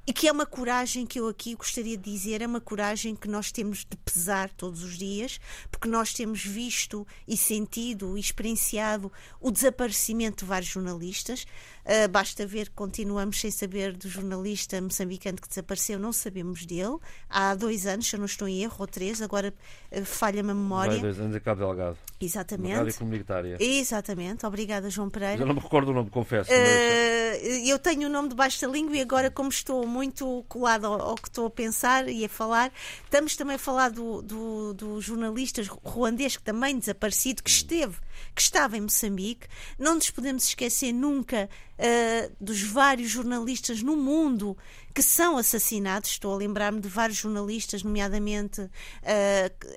e 0.05 0.11
que 0.11 0.27
é 0.27 0.31
uma 0.31 0.47
coragem 0.47 1.05
que 1.05 1.19
eu 1.19 1.27
aqui 1.27 1.53
gostaria 1.53 1.95
de 1.95 2.11
dizer, 2.11 2.41
é 2.41 2.47
uma 2.47 2.59
coragem 2.59 3.15
que 3.15 3.27
nós 3.27 3.51
temos 3.51 3.85
de 3.88 3.95
pesar 3.97 4.49
todos 4.49 4.84
os 4.84 4.97
dias, 4.97 5.39
porque 5.69 5.88
nós 5.88 6.11
temos 6.11 6.43
visto 6.43 7.05
e 7.27 7.38
sentido 7.38 8.18
e 8.18 8.19
experienciado 8.19 9.11
o 9.39 9.51
desaparecimento 9.51 10.43
de 10.43 10.49
vários 10.49 10.72
jornalistas. 10.72 11.45
Uh, 11.85 12.07
basta 12.09 12.45
ver 12.45 12.69
que 12.69 12.75
continuamos 12.75 13.39
sem 13.39 13.51
saber 13.51 13.93
do 13.93 14.07
jornalista 14.07 14.79
moçambicano 14.81 15.37
que 15.39 15.47
desapareceu, 15.47 15.99
não 15.99 16.13
sabemos 16.13 16.65
dele. 16.65 16.97
Há 17.29 17.55
dois 17.55 17.85
anos, 17.85 18.07
se 18.07 18.15
eu 18.15 18.19
não 18.19 18.25
estou 18.25 18.47
em 18.47 18.63
erro, 18.63 18.75
ou 18.79 18.87
três, 18.87 19.21
agora 19.21 19.53
uh, 19.91 20.05
falha-me 20.05 20.51
a 20.51 20.55
memória. 20.55 20.93
Vai 20.93 21.01
dois 21.01 21.19
anos 21.19 21.35
a 21.35 21.39
Cabo 21.39 21.61
Delgado. 21.61 21.97
Exatamente. 22.19 22.75
Rádio 22.75 22.95
comunitária. 22.95 23.57
Exatamente. 23.59 24.45
Obrigada, 24.45 24.89
João 24.89 25.09
Pereira. 25.09 25.41
Eu 25.41 25.47
não 25.47 25.55
me 25.55 25.61
recordo 25.61 25.89
o 25.89 25.93
nome, 25.93 26.09
confesso. 26.09 26.51
Uh, 26.51 26.53
mas... 26.53 27.21
Eu 27.67 27.79
tenho 27.79 28.07
o 28.07 28.11
nome 28.11 28.29
debaixo 28.29 28.61
da 28.61 28.67
língua 28.67 28.95
e 28.95 29.01
agora, 29.01 29.31
como 29.31 29.49
estou 29.49 29.87
muito 29.87 30.43
colado 30.47 30.85
ao, 30.85 31.01
ao, 31.01 31.15
que 31.15 31.27
estou 31.27 31.45
a 31.47 31.49
pensar 31.49 32.07
e 32.09 32.25
a 32.25 32.29
falar, 32.29 32.71
estamos 33.03 33.35
também 33.35 33.55
a 33.55 33.59
falar 33.59 33.89
do, 33.89 34.21
do, 34.21 34.73
do 34.73 35.01
jornalista 35.01 35.61
ruandês 35.83 36.35
que 36.37 36.43
também 36.43 36.77
desaparecido, 36.77 37.41
que 37.41 37.49
esteve, 37.49 37.95
que 38.35 38.41
estava 38.41 38.77
em 38.77 38.81
Moçambique. 38.81 39.47
Não 39.77 39.95
nos 39.95 40.09
podemos 40.09 40.45
esquecer 40.45 40.91
nunca 40.91 41.49
uh, 41.77 42.35
dos 42.39 42.61
vários 42.61 43.09
jornalistas 43.09 43.81
no 43.81 43.95
mundo 43.95 44.57
que 44.93 45.01
são 45.01 45.37
assassinados. 45.37 46.11
Estou 46.11 46.33
a 46.33 46.37
lembrar-me 46.37 46.79
de 46.79 46.87
vários 46.87 47.17
jornalistas, 47.17 47.83
nomeadamente 47.83 48.61
uh, 48.61 48.69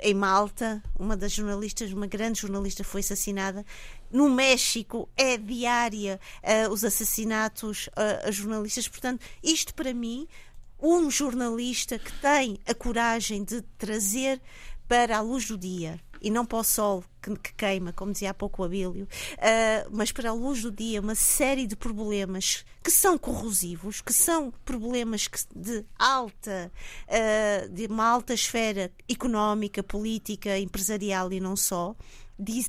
em 0.02 0.14
Malta, 0.14 0.82
uma 0.98 1.16
das 1.16 1.32
jornalistas, 1.32 1.92
uma 1.92 2.06
grande 2.06 2.40
jornalista, 2.40 2.84
foi 2.84 3.00
assassinada. 3.00 3.64
No 4.10 4.28
México 4.28 5.08
é 5.16 5.36
diária 5.36 6.20
uh, 6.42 6.70
os 6.70 6.84
assassinatos 6.84 7.88
a 8.26 8.30
jornalistas. 8.30 8.86
Portanto, 8.88 9.24
isto 9.42 9.74
para 9.74 9.92
mim, 9.92 10.28
um 10.80 11.10
jornalista 11.10 11.98
que 11.98 12.12
tem 12.20 12.58
a 12.66 12.74
coragem 12.74 13.42
de 13.42 13.62
trazer 13.78 14.40
para 14.86 15.18
a 15.18 15.20
luz 15.20 15.46
do 15.46 15.56
dia 15.56 15.98
e 16.24 16.30
não 16.30 16.46
para 16.46 16.58
o 16.58 16.64
sol 16.64 17.04
que, 17.20 17.36
que 17.36 17.54
queima, 17.54 17.92
como 17.92 18.12
dizia 18.12 18.30
há 18.30 18.34
pouco 18.34 18.62
o 18.62 18.64
Abílio, 18.64 19.04
uh, 19.04 19.90
mas 19.90 20.10
para 20.10 20.30
a 20.30 20.32
luz 20.32 20.62
do 20.62 20.72
dia, 20.72 21.02
uma 21.02 21.14
série 21.14 21.66
de 21.66 21.76
problemas 21.76 22.64
que 22.82 22.90
são 22.90 23.18
corrosivos, 23.18 24.00
que 24.00 24.12
são 24.12 24.50
problemas 24.64 25.28
que, 25.28 25.38
de 25.54 25.84
alta, 25.98 26.72
uh, 27.08 27.68
de 27.68 27.86
uma 27.86 28.06
alta 28.06 28.32
esfera 28.32 28.90
económica, 29.06 29.82
política, 29.82 30.58
empresarial 30.58 31.30
e 31.30 31.40
não 31.40 31.56
só 31.56 31.94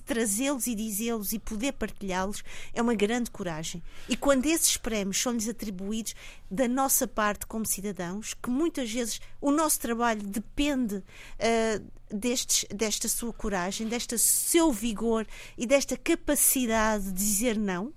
trazê-los 0.06 0.68
e 0.68 0.76
dizê-los 0.76 1.34
e 1.34 1.40
poder 1.40 1.74
partilhá-los 1.74 2.44
é 2.74 2.82
uma 2.82 2.94
grande 2.94 3.32
coragem. 3.32 3.82
E 4.08 4.16
quando 4.16 4.46
esses 4.46 4.78
prémios 4.78 5.20
são-lhes 5.20 5.50
atribuídos 5.50 6.14
da 6.50 6.68
nossa 6.68 7.08
parte 7.08 7.48
como 7.48 7.66
cidadãos, 7.66 8.34
que 8.34 8.50
muitas 8.50 8.92
vezes 8.92 9.20
o 9.42 9.52
nosso 9.52 9.80
trabalho 9.80 10.22
depende 10.22 10.98
uh, 10.98 11.92
destes, 12.10 12.66
desta 12.70 13.08
sua 13.08 13.34
coragem, 13.34 13.88
deste 13.88 14.18
seu 14.18 14.72
vigor 14.72 15.26
e 15.58 15.66
desta 15.66 15.98
capacidade 15.98 17.06
de 17.06 17.14
dizer 17.14 17.58
não, 17.58 17.94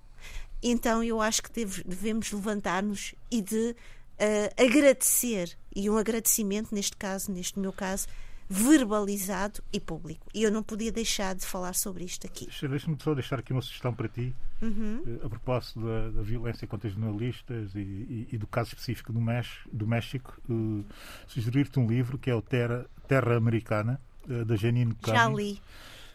então 0.62 1.02
eu 1.02 1.20
acho 1.20 1.42
que 1.42 1.64
devemos 1.84 2.32
levantar-nos 2.32 3.14
e 3.30 3.40
de 3.40 3.76
uh, 4.18 4.62
agradecer, 4.62 5.56
e 5.74 5.88
um 5.88 5.96
agradecimento, 5.96 6.74
neste 6.74 6.96
caso, 6.96 7.30
neste 7.30 7.58
meu 7.58 7.72
caso, 7.72 8.08
verbalizado 8.48 9.62
e 9.72 9.78
público. 9.78 10.26
E 10.34 10.42
eu 10.42 10.50
não 10.50 10.62
podia 10.62 10.90
deixar 10.90 11.34
de 11.34 11.44
falar 11.44 11.74
sobre 11.74 12.04
isto 12.04 12.26
aqui. 12.26 12.48
Deixa-me 12.68 12.96
só 13.00 13.14
deixar 13.14 13.38
aqui 13.38 13.52
uma 13.52 13.62
sugestão 13.62 13.94
para 13.94 14.08
ti, 14.08 14.34
uhum. 14.62 15.02
Eh, 15.06 15.26
a 15.26 15.28
propósito 15.28 15.80
da, 15.80 16.10
da, 16.10 16.22
violência 16.22 16.66
contra 16.66 16.88
jornalistas 16.88 17.74
e, 17.74 17.78
e, 17.78 18.28
e, 18.32 18.38
do 18.38 18.46
caso 18.46 18.70
específico 18.70 19.12
do, 19.12 19.20
México, 19.20 19.68
do 19.72 19.86
México 19.86 20.40
uh, 20.48 20.84
sugerir-te 21.26 21.78
um 21.78 21.86
livro 21.86 22.18
que 22.18 22.30
é 22.30 22.34
o 22.34 22.42
Terra, 22.42 22.86
Terra 23.06 23.36
Americana, 23.36 24.00
uh, 24.28 24.44
da 24.44 24.56
Janine 24.56 24.94
Cunning. 24.94 25.16
Já 25.16 25.28
li. 25.28 25.60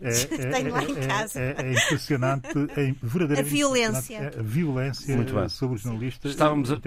É, 0.01 0.09
é, 0.35 0.49
Tenho 0.51 0.71
lá 0.71 0.83
em 0.83 0.97
é, 0.97 1.07
casa. 1.07 1.39
É, 1.39 1.55
é 1.57 1.71
impressionante, 1.71 2.47
é 2.47 2.95
verdadeiramente 3.01 3.39
a 3.39 3.43
violência, 3.43 4.27
a 4.27 4.41
violência 4.41 5.49
sobre 5.49 5.75
os 5.75 5.81
jornalistas. 5.81 6.31
Estávamos 6.31 6.71
a... 6.71 6.79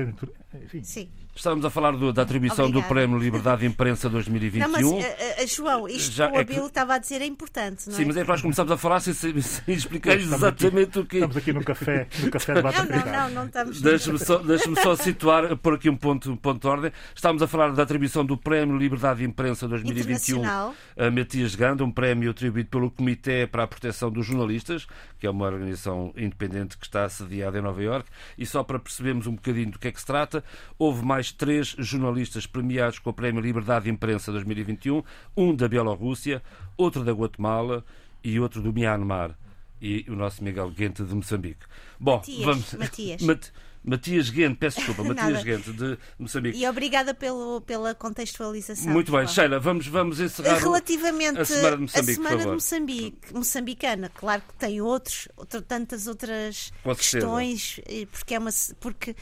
Sim. 0.82 1.08
Estávamos 1.36 1.66
a 1.66 1.70
falar 1.70 1.92
do, 1.92 2.14
da 2.14 2.22
atribuição 2.22 2.64
Obrigada. 2.64 2.86
do 2.86 2.88
Prémio 2.88 3.18
Liberdade 3.18 3.60
de 3.60 3.66
Imprensa 3.66 4.08
2021. 4.08 4.66
Não, 4.66 4.72
mas, 4.72 4.86
uh, 4.86 5.46
João, 5.54 5.86
isto 5.86 6.14
Já 6.14 6.30
que 6.30 6.36
o 6.36 6.40
Abilo 6.40 6.58
é 6.58 6.62
que... 6.62 6.66
estava 6.68 6.94
a 6.94 6.98
dizer 6.98 7.20
é 7.20 7.26
importante, 7.26 7.86
não 7.86 7.94
é? 7.94 7.96
Sim, 7.98 8.04
mas 8.06 8.16
é 8.16 8.22
que 8.22 8.28
nós 8.28 8.40
começamos 8.40 8.72
a 8.72 8.76
falar 8.78 9.00
sem, 9.00 9.12
sem, 9.12 9.38
sem 9.42 9.74
explicar 9.74 10.16
exatamente 10.16 10.98
aqui, 10.98 11.00
o 11.00 11.04
que. 11.04 11.16
Estamos 11.16 11.36
aqui 11.36 11.52
no 11.52 11.62
café, 11.62 12.08
no 12.22 12.30
café 12.30 12.54
de 12.54 12.62
Não, 12.62 12.72
não, 12.72 13.12
não, 13.12 13.30
não 13.30 13.46
estamos. 13.46 13.80
Deixa-me 13.82 14.18
só, 14.18 14.38
deixa 14.38 14.74
só 14.76 14.96
situar, 14.96 15.56
por 15.58 15.74
aqui 15.74 15.90
um 15.90 15.96
ponto, 15.96 16.32
um 16.32 16.36
ponto 16.36 16.58
de 16.58 16.66
ordem. 16.66 16.92
Estávamos 17.14 17.42
a 17.42 17.46
falar 17.46 17.72
da 17.72 17.82
atribuição 17.82 18.24
do 18.24 18.38
Prémio 18.38 18.76
Liberdade 18.78 19.18
de 19.18 19.26
Imprensa 19.26 19.68
2021 19.68 20.42
a 20.42 21.10
Matias 21.10 21.54
Ganda, 21.54 21.84
um 21.84 21.90
prémio 21.90 22.30
atribuído 22.30 22.70
pelo 22.70 22.90
Comitê 22.90 23.46
para 23.46 23.64
a 23.64 23.66
Proteção 23.66 24.10
dos 24.10 24.24
Jornalistas, 24.26 24.86
que 25.18 25.26
é 25.26 25.30
uma 25.30 25.44
organização 25.44 26.12
independente 26.16 26.78
que 26.78 26.86
está 26.86 27.06
sediada 27.08 27.58
em 27.58 27.62
Nova 27.62 27.82
Iorque. 27.82 28.08
E 28.38 28.46
só 28.46 28.62
para 28.62 28.78
percebermos 28.78 29.26
um 29.26 29.34
bocadinho 29.34 29.72
do 29.72 29.78
que 29.78 29.88
é 29.88 29.92
que 29.92 30.00
se 30.00 30.06
trata, 30.06 30.42
houve 30.78 31.04
mais 31.04 31.25
três 31.32 31.74
jornalistas 31.78 32.46
premiados 32.46 32.98
com 32.98 33.10
o 33.10 33.12
Prémio 33.12 33.40
Liberdade 33.40 33.84
de 33.84 33.90
Imprensa 33.90 34.32
2021, 34.32 35.02
um 35.36 35.54
da 35.54 35.68
Bielorrússia, 35.68 36.42
outro 36.76 37.04
da 37.04 37.12
Guatemala 37.12 37.84
e 38.22 38.40
outro 38.40 38.60
do 38.62 38.72
Myanmar. 38.72 39.36
E 39.80 40.04
o 40.08 40.16
nosso 40.16 40.42
Miguel 40.42 40.70
Guente 40.70 41.04
de 41.04 41.14
Moçambique. 41.14 41.66
Bom, 42.00 42.16
Matias, 42.16 42.44
vamos. 42.44 42.74
Matias. 42.74 43.22
Mat... 43.26 43.50
Matias 43.86 44.30
Guente, 44.30 44.56
peço 44.56 44.78
desculpa, 44.78 45.04
Matias 45.14 45.44
Guente 45.44 45.72
de 45.72 45.96
Moçambique. 46.18 46.58
E 46.58 46.68
obrigada 46.68 47.14
pelo, 47.14 47.60
pela 47.60 47.94
contextualização. 47.94 48.92
Muito 48.92 49.12
bem, 49.12 49.28
Sheila, 49.28 49.60
vamos, 49.60 49.86
vamos 49.86 50.18
encerrar 50.18 50.58
Relativamente 50.58 51.38
a 51.38 51.44
Semana 51.44 51.76
de 51.76 51.82
Moçambique. 51.82 52.10
A 52.10 52.14
Semana 52.14 52.36
de 52.36 52.46
Moçambique, 52.48 53.34
moçambicana, 53.34 54.08
claro 54.12 54.42
que 54.42 54.54
tem 54.54 54.80
outros, 54.80 55.28
outro, 55.36 55.62
tantas 55.62 56.08
outras 56.08 56.72
questões, 56.96 57.80
porque 58.10 58.34
é 58.34 58.38
uma. 58.40 58.50
Porque 58.80 59.14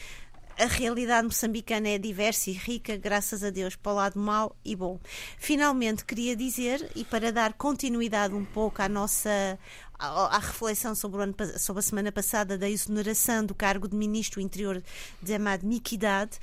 a 0.59 0.67
realidade 0.67 1.27
moçambicana 1.27 1.89
é 1.89 1.99
diversa 1.99 2.51
e 2.51 2.53
rica, 2.53 2.97
graças 2.97 3.43
a 3.43 3.51
Deus, 3.51 3.77
para 3.77 3.93
o 3.93 3.95
lado 3.95 4.19
mau 4.19 4.57
e 4.65 4.77
bom. 4.77 4.99
Finalmente, 5.39 6.05
queria 6.05 6.37
dizer, 6.37 6.91
e 6.95 7.05
para 7.05 7.33
dar 7.33 7.53
continuidade 7.55 8.35
um 8.35 8.45
pouco 8.45 8.81
à 8.81 8.89
nossa 8.89 9.59
à, 9.99 10.39
reflexão 10.39 10.95
sobre, 10.95 11.23
ano, 11.23 11.35
sobre, 11.59 11.81
a 11.81 11.83
semana 11.83 12.13
passada 12.13 12.59
da 12.59 12.69
exoneração 12.69 13.45
do 13.45 13.55
cargo 13.55 13.89
de 13.89 13.97
Ministro 13.97 14.41
do 14.41 14.45
Interior 14.45 14.83
de 15.23 15.35
Amad 15.35 15.65
Miquidade, 15.65 16.39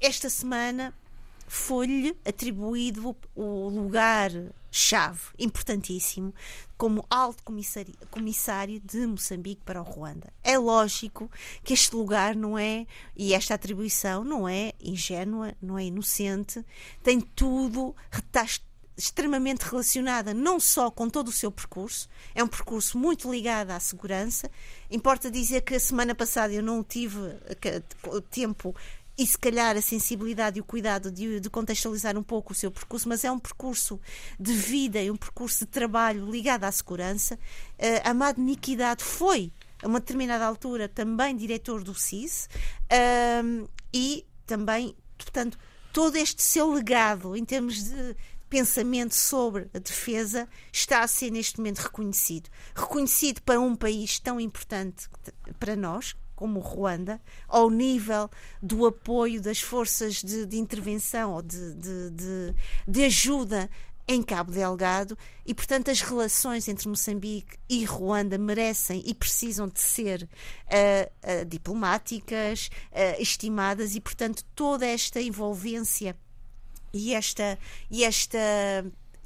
esta 0.00 0.30
semana 0.30 0.94
foi-lhe 1.46 2.16
atribuído 2.24 3.16
o 3.34 3.88
lugar-chave 4.70 5.20
importantíssimo 5.38 6.32
como 6.78 7.04
alto 7.10 7.42
comissário 8.10 8.80
de 8.80 9.06
Moçambique 9.06 9.62
para 9.64 9.82
o 9.82 9.84
Ruanda. 9.84 10.32
É 10.42 10.56
lógico 10.56 11.30
que 11.62 11.74
este 11.74 11.94
lugar 11.94 12.34
não 12.34 12.58
é, 12.58 12.86
e 13.14 13.34
esta 13.34 13.54
atribuição 13.54 14.24
não 14.24 14.48
é 14.48 14.72
ingênua, 14.80 15.54
não 15.60 15.78
é 15.78 15.84
inocente, 15.84 16.64
tem 17.02 17.20
tudo, 17.20 17.94
está 18.10 18.46
extremamente 18.96 19.62
relacionada 19.62 20.34
não 20.34 20.60
só 20.60 20.90
com 20.90 21.08
todo 21.08 21.28
o 21.28 21.32
seu 21.32 21.50
percurso, 21.50 22.08
é 22.34 22.42
um 22.42 22.48
percurso 22.48 22.98
muito 22.98 23.30
ligado 23.30 23.70
à 23.70 23.80
segurança. 23.80 24.50
Importa 24.90 25.30
dizer 25.30 25.62
que 25.62 25.74
a 25.74 25.80
semana 25.80 26.14
passada 26.14 26.52
eu 26.52 26.62
não 26.62 26.82
tive 26.82 27.18
tempo 28.30 28.74
e 29.20 29.26
se 29.26 29.36
calhar 29.36 29.76
a 29.76 29.82
sensibilidade 29.82 30.56
e 30.56 30.62
o 30.62 30.64
cuidado 30.64 31.10
de, 31.10 31.40
de, 31.40 31.50
contextualizar 31.50 32.16
um 32.16 32.22
pouco 32.22 32.54
o 32.54 32.56
seu 32.56 32.70
percurso, 32.70 33.06
mas 33.06 33.22
é 33.22 33.30
um 33.30 33.38
percurso 33.38 34.00
de 34.38 34.50
vida 34.54 34.98
e 34.98 35.10
um 35.10 35.16
percurso 35.16 35.66
de 35.66 35.70
trabalho 35.70 36.24
ligado 36.24 36.64
à 36.64 36.72
segurança. 36.72 37.34
Uh, 37.34 38.08
Amado 38.08 38.40
Niquidade 38.40 39.04
foi, 39.04 39.52
a 39.82 39.86
uma 39.86 40.00
determinada 40.00 40.46
altura, 40.46 40.88
também 40.88 41.36
diretor 41.36 41.84
do 41.84 41.94
CIS 41.94 42.48
uh, 42.90 43.68
e 43.92 44.24
também, 44.46 44.96
portanto, 45.18 45.58
todo 45.92 46.16
este 46.16 46.42
seu 46.42 46.72
legado 46.72 47.36
em 47.36 47.44
termos 47.44 47.84
de 47.90 48.16
pensamento 48.48 49.14
sobre 49.14 49.68
a 49.74 49.78
defesa 49.78 50.48
está 50.72 51.02
a 51.02 51.06
ser 51.06 51.30
neste 51.30 51.58
momento 51.58 51.80
reconhecido. 51.80 52.48
Reconhecido 52.74 53.42
para 53.42 53.60
um 53.60 53.76
país 53.76 54.18
tão 54.18 54.40
importante 54.40 55.10
para 55.58 55.76
nós, 55.76 56.16
como 56.40 56.58
Ruanda, 56.58 57.20
ao 57.46 57.68
nível 57.68 58.30
do 58.62 58.86
apoio 58.86 59.42
das 59.42 59.60
forças 59.60 60.22
de, 60.22 60.46
de 60.46 60.56
intervenção 60.56 61.34
ou 61.34 61.42
de, 61.42 61.74
de, 61.74 62.54
de, 62.88 63.04
ajuda 63.04 63.68
em 64.08 64.22
Cabo 64.22 64.50
Delgado. 64.50 65.18
E, 65.44 65.52
portanto, 65.52 65.90
as 65.90 66.00
relações 66.00 66.66
entre 66.66 66.88
Moçambique 66.88 67.58
e 67.68 67.84
Ruanda 67.84 68.38
merecem 68.38 69.02
e 69.04 69.12
precisam 69.12 69.68
de 69.68 69.80
ser 69.80 70.22
uh, 70.22 71.42
uh, 71.42 71.44
diplomáticas, 71.44 72.70
uh, 72.90 73.20
estimadas. 73.20 73.94
E, 73.94 74.00
portanto, 74.00 74.42
toda 74.54 74.86
esta 74.86 75.20
envolvência 75.20 76.16
e 76.90 77.12
esta, 77.12 77.58
e 77.90 78.02
esta, 78.02 78.38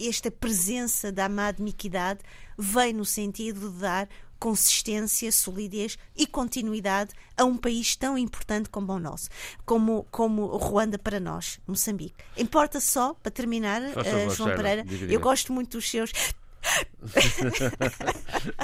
esta 0.01 0.33
presença 0.33 1.13
da 1.13 1.27
Amad 1.27 1.61
Miquidade 1.61 2.19
vem 2.59 2.93
no 2.93 3.05
sentido 3.05 3.71
de 3.71 3.79
dar 3.79 4.09
consistência, 4.45 5.33
solidez 5.33 5.97
e 6.15 6.27
continuidade 6.27 7.15
a 7.35 7.47
um 7.47 7.57
país 7.57 7.97
tão 7.97 8.19
importante 8.19 8.69
como 8.69 8.93
o 8.93 9.01
nosso, 9.01 9.31
como, 9.65 10.07
como 10.11 10.45
Ruanda 10.59 10.99
para 10.99 11.19
nós, 11.19 11.59
Moçambique. 11.67 12.15
Importa 12.37 12.79
só, 12.79 13.15
para 13.15 13.33
terminar, 13.33 13.81
uh, 13.81 14.31
João 14.35 14.55
Pereira, 14.55 14.85
diga, 14.85 14.99
diga. 14.99 15.15
eu 15.15 15.19
gosto 15.19 15.51
muito 15.51 15.79
dos 15.79 15.91
seus. 15.91 16.13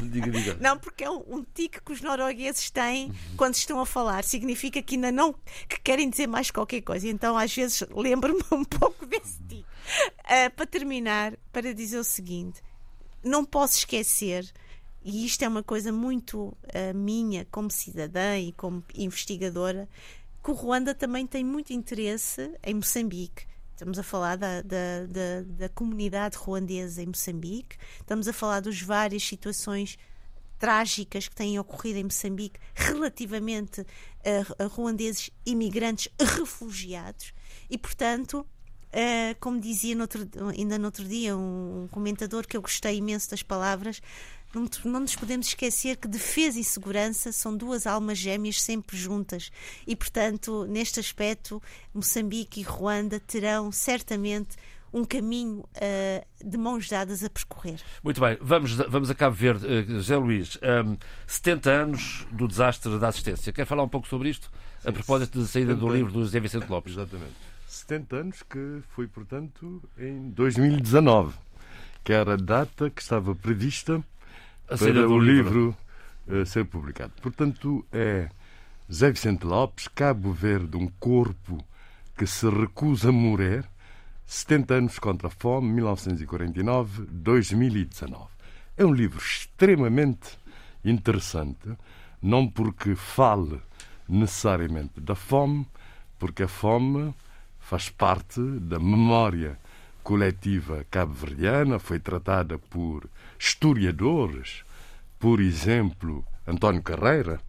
diga, 0.02 0.30
diga. 0.30 0.58
Não, 0.60 0.78
porque 0.78 1.02
é 1.02 1.10
um, 1.10 1.24
um 1.26 1.42
tique 1.42 1.80
que 1.80 1.92
os 1.92 2.02
noruegueses 2.02 2.70
têm 2.70 3.10
quando 3.34 3.54
estão 3.54 3.80
a 3.80 3.86
falar. 3.86 4.22
Significa 4.22 4.82
que 4.82 4.96
ainda 4.96 5.10
não 5.10 5.34
que 5.66 5.80
querem 5.82 6.10
dizer 6.10 6.26
mais 6.26 6.50
qualquer 6.50 6.82
coisa. 6.82 7.08
Então, 7.08 7.38
às 7.38 7.54
vezes, 7.54 7.82
lembro-me 7.96 8.44
um 8.52 8.64
pouco 8.64 9.06
desse 9.06 9.38
tique. 9.48 9.64
Uh, 10.26 10.50
para 10.54 10.66
terminar, 10.66 11.38
para 11.50 11.72
dizer 11.72 11.98
o 11.98 12.04
seguinte: 12.04 12.62
não 13.24 13.46
posso 13.46 13.78
esquecer 13.78 14.52
e 15.02 15.24
isto 15.24 15.42
é 15.42 15.48
uma 15.48 15.62
coisa 15.62 15.92
muito 15.92 16.48
uh, 16.48 16.94
minha 16.94 17.46
como 17.50 17.70
cidadã 17.70 18.38
e 18.38 18.52
como 18.52 18.84
investigadora, 18.94 19.88
que 20.42 20.50
o 20.50 20.54
Ruanda 20.54 20.94
também 20.94 21.26
tem 21.26 21.44
muito 21.44 21.72
interesse 21.72 22.52
em 22.62 22.74
Moçambique. 22.74 23.46
Estamos 23.72 23.98
a 23.98 24.02
falar 24.02 24.36
da, 24.36 24.60
da, 24.60 25.06
da, 25.08 25.42
da 25.46 25.68
comunidade 25.70 26.36
ruandesa 26.36 27.02
em 27.02 27.06
Moçambique, 27.06 27.78
estamos 27.98 28.28
a 28.28 28.32
falar 28.32 28.60
das 28.60 28.80
várias 28.80 29.22
situações 29.22 29.96
trágicas 30.58 31.26
que 31.26 31.34
têm 31.34 31.58
ocorrido 31.58 31.98
em 31.98 32.04
Moçambique 32.04 32.60
relativamente 32.74 33.80
a, 34.60 34.64
a 34.64 34.66
ruandeses 34.66 35.30
imigrantes 35.46 36.12
refugiados. 36.20 37.32
E, 37.70 37.78
portanto, 37.78 38.46
uh, 38.90 39.36
como 39.40 39.58
dizia 39.58 39.94
no 39.94 40.02
outro, 40.02 40.28
ainda 40.54 40.78
no 40.78 40.84
outro 40.84 41.04
dia 41.04 41.34
um 41.34 41.88
comentador 41.90 42.46
que 42.46 42.58
eu 42.58 42.62
gostei 42.62 42.98
imenso 42.98 43.30
das 43.30 43.42
palavras, 43.42 44.02
não, 44.54 44.68
não 44.84 45.00
nos 45.00 45.14
podemos 45.14 45.48
esquecer 45.48 45.96
que 45.96 46.08
defesa 46.08 46.58
e 46.58 46.64
segurança 46.64 47.32
são 47.32 47.56
duas 47.56 47.86
almas 47.86 48.18
gêmeas 48.18 48.60
sempre 48.60 48.96
juntas 48.96 49.50
e, 49.86 49.94
portanto, 49.94 50.66
neste 50.68 51.00
aspecto, 51.00 51.62
Moçambique 51.94 52.60
e 52.60 52.62
Ruanda 52.62 53.20
terão 53.20 53.70
certamente 53.70 54.56
um 54.92 55.04
caminho 55.04 55.60
uh, 55.60 56.48
de 56.48 56.58
mãos 56.58 56.88
dadas 56.88 57.22
a 57.22 57.30
percorrer. 57.30 57.80
Muito 58.02 58.20
bem, 58.20 58.36
vamos, 58.40 58.74
vamos 58.74 59.08
a 59.08 59.14
Cabo 59.14 59.36
Verde. 59.36 59.64
Uh, 59.64 59.86
José 59.86 60.16
Luís, 60.16 60.58
um, 60.86 60.96
70 61.26 61.70
anos 61.70 62.26
do 62.32 62.48
desastre 62.48 62.98
da 62.98 63.08
assistência. 63.08 63.52
Quer 63.52 63.66
falar 63.66 63.84
um 63.84 63.88
pouco 63.88 64.08
sobre 64.08 64.30
isto? 64.30 64.50
Sim, 64.80 64.88
a 64.88 64.92
propósito 64.92 65.40
da 65.40 65.46
saída 65.46 65.74
do 65.74 65.88
livro 65.88 66.12
do 66.12 66.20
José 66.20 66.40
Vicente 66.40 66.68
Lopes. 66.68 66.94
Exatamente. 66.94 67.34
70 67.68 68.16
anos 68.16 68.42
que 68.42 68.82
foi, 68.90 69.06
portanto, 69.06 69.80
em 69.96 70.30
2019, 70.30 71.34
que 72.02 72.12
era 72.12 72.34
a 72.34 72.36
data 72.36 72.90
que 72.90 73.00
estava 73.00 73.34
prevista 73.34 74.02
para 74.78 75.08
o 75.08 75.18
livro, 75.18 75.76
livro 76.28 76.30
uh, 76.42 76.46
ser 76.46 76.64
publicado. 76.64 77.12
Portanto, 77.20 77.84
é 77.92 78.28
Zé 78.92 79.10
Vicente 79.10 79.46
Lopes, 79.46 79.88
Cabo 79.88 80.32
Verde, 80.32 80.76
um 80.76 80.88
corpo 80.98 81.64
que 82.16 82.26
se 82.26 82.48
recusa 82.48 83.10
a 83.10 83.12
morrer, 83.12 83.64
70 84.26 84.74
anos 84.74 84.98
contra 84.98 85.28
a 85.28 85.30
fome, 85.30 85.80
1949-2019. 85.80 88.26
É 88.76 88.84
um 88.84 88.92
livro 88.92 89.18
extremamente 89.18 90.38
interessante, 90.84 91.76
não 92.22 92.46
porque 92.48 92.94
fale 92.94 93.60
necessariamente 94.08 95.00
da 95.00 95.14
fome, 95.14 95.66
porque 96.18 96.42
a 96.42 96.48
fome 96.48 97.14
faz 97.58 97.88
parte 97.88 98.40
da 98.40 98.78
memória 98.78 99.58
coletiva 100.02 100.84
cabo-verdiana, 100.90 101.78
foi 101.78 102.00
tratada 102.00 102.58
por 102.58 103.08
historiadores, 103.40 104.62
por 105.18 105.40
exemplo, 105.40 106.22
António 106.46 106.82
Carreira, 106.82 107.40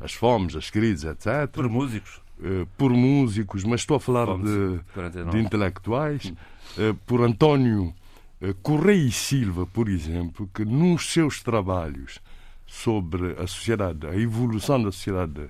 as 0.00 0.12
fomes, 0.12 0.56
as 0.56 0.70
crises, 0.70 1.04
etc. 1.04 1.48
Por 1.52 1.68
músicos. 1.68 2.20
Uh, 2.38 2.66
por 2.76 2.90
músicos, 2.90 3.64
mas 3.64 3.80
estou 3.80 3.96
a 3.96 4.00
falar 4.00 4.26
de, 4.36 5.30
de, 5.30 5.38
intelectuais. 5.38 6.32
Uh, 6.76 6.94
por 7.06 7.22
António 7.22 7.94
uh, 8.42 8.54
Correia 8.60 9.06
e 9.06 9.12
Silva, 9.12 9.66
por 9.66 9.88
exemplo, 9.88 10.50
que 10.52 10.64
nos 10.64 11.12
seus 11.12 11.42
trabalhos 11.42 12.20
sobre 12.66 13.40
a 13.40 13.46
sociedade, 13.46 14.06
a 14.06 14.16
evolução 14.16 14.82
da 14.82 14.90
sociedade 14.90 15.48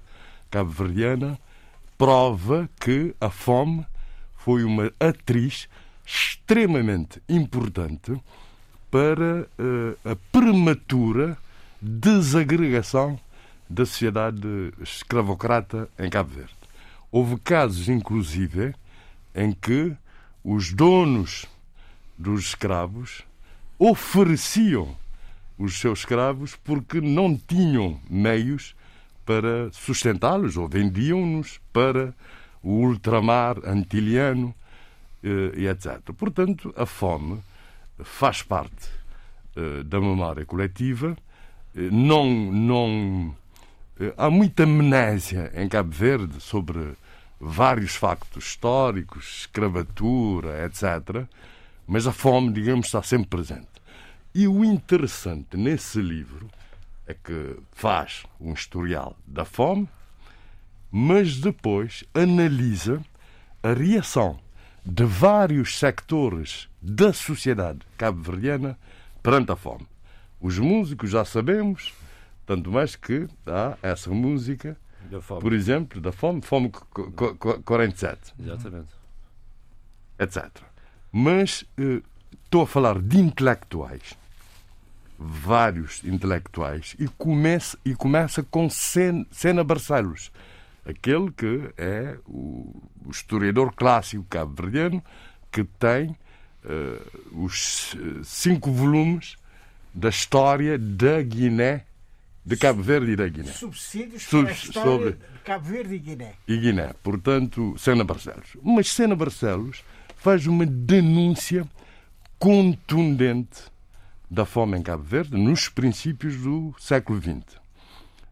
cabo-verdiana, 0.50 1.40
prova 1.96 2.68
que 2.78 3.16
a 3.20 3.30
fome 3.30 3.84
foi 4.36 4.62
uma 4.62 4.92
atriz 5.00 5.68
extremamente 6.04 7.20
importante 7.28 8.20
para 8.96 9.46
uh, 9.58 10.10
a 10.10 10.16
prematura 10.32 11.36
desagregação 11.82 13.20
da 13.68 13.84
sociedade 13.84 14.72
escravocrata 14.80 15.86
em 15.98 16.08
Cabo 16.08 16.30
Verde. 16.30 16.54
Houve 17.12 17.36
casos, 17.40 17.90
inclusive, 17.90 18.74
em 19.34 19.52
que 19.52 19.94
os 20.42 20.72
donos 20.72 21.44
dos 22.16 22.46
escravos 22.46 23.22
ofereciam 23.78 24.96
os 25.58 25.78
seus 25.78 25.98
escravos 25.98 26.56
porque 26.64 26.98
não 26.98 27.36
tinham 27.36 28.00
meios 28.08 28.74
para 29.26 29.70
sustentá-los 29.72 30.56
ou 30.56 30.66
vendiam-nos 30.66 31.60
para 31.70 32.14
o 32.62 32.70
ultramar 32.70 33.58
antiliano 33.68 34.54
eh, 35.22 35.52
e 35.54 35.66
etc. 35.66 36.00
Portanto, 36.16 36.72
a 36.74 36.86
fome 36.86 37.42
faz 38.02 38.42
parte 38.42 38.88
uh, 39.56 39.84
da 39.84 40.00
memória 40.00 40.44
coletiva. 40.44 41.16
Uh, 41.74 41.90
não, 41.92 42.26
não, 42.52 43.28
uh, 44.00 44.14
há 44.16 44.30
muita 44.30 44.64
amnésia 44.64 45.52
em 45.54 45.68
Cabo 45.68 45.90
Verde 45.90 46.40
sobre 46.40 46.94
vários 47.40 47.94
factos 47.94 48.44
históricos, 48.44 49.40
escravatura, 49.40 50.64
etc. 50.66 51.26
Mas 51.86 52.06
a 52.06 52.12
fome, 52.12 52.52
digamos, 52.52 52.86
está 52.86 53.02
sempre 53.02 53.28
presente. 53.28 53.68
E 54.34 54.46
o 54.48 54.64
interessante 54.64 55.56
nesse 55.56 56.00
livro 56.00 56.48
é 57.06 57.14
que 57.14 57.56
faz 57.72 58.24
um 58.40 58.52
historial 58.52 59.16
da 59.26 59.44
fome, 59.44 59.88
mas 60.90 61.38
depois 61.38 62.04
analisa 62.14 63.00
a 63.62 63.72
reação 63.72 64.38
de 64.86 65.04
vários 65.04 65.78
sectores 65.78 66.68
da 66.80 67.12
sociedade 67.12 67.80
cabo-verdiana 67.98 68.78
perante 69.22 69.50
a 69.50 69.56
fome. 69.56 69.86
Os 70.40 70.58
músicos 70.58 71.10
já 71.10 71.24
sabemos, 71.24 71.92
tanto 72.46 72.70
mais 72.70 72.94
que 72.94 73.26
há 73.46 73.76
essa 73.82 74.10
música, 74.10 74.76
por 75.40 75.52
exemplo, 75.52 76.00
da 76.00 76.12
fome, 76.12 76.40
fome 76.40 76.70
co- 76.70 77.10
co- 77.10 77.34
co- 77.34 77.62
47 77.62 78.32
Exatamente. 78.38 78.88
etc. 80.18 80.46
Mas 81.10 81.64
eh, 81.78 82.00
estou 82.44 82.62
a 82.62 82.66
falar 82.66 83.00
de 83.00 83.18
intelectuais, 83.18 84.14
vários 85.18 86.04
intelectuais, 86.04 86.94
e 86.98 87.08
começa, 87.08 87.76
e 87.84 87.94
começa 87.94 88.42
com 88.44 88.68
Sen- 88.70 89.26
Sena 89.32 89.64
Barcelos, 89.64 90.30
aquele 90.88 91.30
que 91.32 91.70
é 91.76 92.16
o, 92.26 92.82
o 93.04 93.10
historiador 93.10 93.74
clássico 93.74 94.24
cabo-verdiano 94.28 95.02
que 95.50 95.64
tem 95.64 96.16
eh, 96.64 97.00
os 97.32 97.94
eh, 97.96 98.20
cinco 98.22 98.70
volumes 98.70 99.36
da 99.94 100.08
história 100.10 100.78
da 100.78 101.22
Guiné, 101.22 101.84
de 102.44 102.56
Cabo 102.56 102.82
Verde 102.82 103.12
e 103.12 103.16
da 103.16 103.26
Guiné 103.26 103.50
Subsídios 103.50 104.22
história 104.22 104.54
sobre- 104.54 105.12
de 105.12 105.18
Cabo 105.44 105.64
Verde 105.64 105.94
e 105.94 105.98
Guiné. 105.98 106.32
e 106.46 106.56
Guiné. 106.58 106.92
Portanto, 107.02 107.74
Sena 107.78 108.04
Barcelos. 108.04 108.56
Mas 108.62 108.88
Sena 108.92 109.16
Barcelos 109.16 109.82
faz 110.16 110.46
uma 110.46 110.66
denúncia 110.66 111.66
contundente 112.38 113.62
da 114.30 114.44
fome 114.44 114.76
em 114.78 114.82
Cabo 114.82 115.02
Verde 115.02 115.36
nos 115.36 115.68
princípios 115.68 116.36
do 116.36 116.74
século 116.78 117.20
XX. 117.20 117.58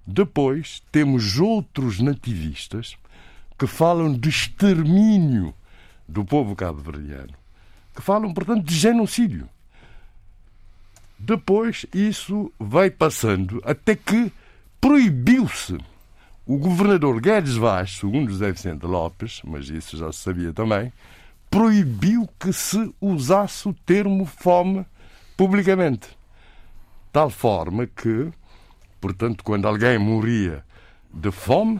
Depois 0.07 0.83
temos 0.93 1.39
outros 1.39 2.01
nativistas 2.01 2.97
que 3.59 3.67
falam 3.67 4.13
de 4.13 4.29
extermínio 4.29 5.55
do 6.07 6.25
povo 6.25 6.55
cabo-verdiano, 6.55 7.33
que 7.95 8.03
falam, 8.03 8.33
portanto, 8.33 8.65
de 8.65 8.75
genocídio. 8.75 9.49
Depois 11.19 11.87
isso 11.95 12.53
vai 12.59 12.91
passando 12.91 13.63
até 13.65 13.97
que 13.97 14.31
proibiu-se 14.81 15.79
o 16.47 16.59
governador 16.59 17.21
Guedes 17.21 17.55
Vaz, 17.55 17.97
segundo 17.97 18.31
José 18.31 18.53
Vicente 18.53 18.85
Lopes, 18.85 19.41
mas 19.45 19.69
isso 19.71 19.97
já 19.97 20.13
se 20.13 20.19
sabia 20.19 20.53
também, 20.53 20.93
proibiu 21.51 22.29
que 22.39 22.53
se 22.53 22.93
usasse 23.01 23.67
o 23.69 23.73
termo 23.73 24.27
fome 24.27 24.85
publicamente. 25.37 26.09
Tal 27.11 27.31
forma 27.31 27.87
que, 27.87 28.31
portanto, 29.05 29.45
quando 29.45 29.69
alguém 29.69 29.99
morria 29.99 30.65
de 31.13 31.31
fome, 31.31 31.79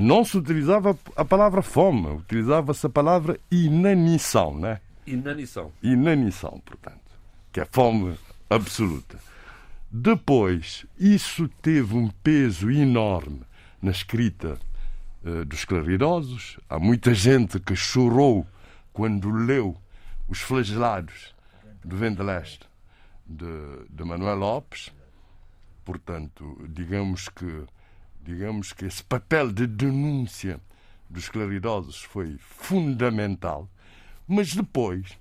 não 0.00 0.24
se 0.24 0.38
utilizava 0.38 0.96
a 1.16 1.24
palavra 1.24 1.62
fome, 1.62 2.06
utilizava-se 2.10 2.86
a 2.86 2.88
palavra 2.88 3.40
inanição, 3.50 4.56
né? 4.56 4.80
Inanição. 5.04 5.72
inanição, 5.82 6.62
portanto, 6.64 7.10
que 7.52 7.58
é 7.58 7.64
fome 7.64 8.16
absoluta. 8.48 9.18
Depois, 9.90 10.86
isso 10.96 11.48
teve 11.60 11.96
um 11.96 12.08
peso 12.22 12.70
enorme 12.70 13.40
na 13.82 13.90
escrita 13.90 14.60
eh, 15.24 15.44
dos 15.44 15.64
claridosos. 15.64 16.56
Há 16.70 16.78
muita 16.78 17.12
gente 17.14 17.58
que 17.58 17.74
chorou 17.74 18.46
quando 18.92 19.28
leu 19.28 19.76
os 20.28 20.40
flagelados 20.40 21.34
do 21.84 21.96
Vento 21.96 22.22
Leste 22.22 22.64
de, 23.26 23.46
de 23.90 24.04
Manuel 24.04 24.36
Lopes. 24.36 24.94
Portanto, 25.86 26.66
digamos 26.68 27.28
que, 27.28 27.64
digamos 28.20 28.72
que 28.72 28.86
esse 28.86 29.04
papel 29.04 29.52
de 29.52 29.68
denúncia 29.68 30.60
dos 31.08 31.28
claridosos 31.28 32.02
foi 32.02 32.36
fundamental. 32.40 33.70
Mas 34.26 34.52
depois 34.52 35.16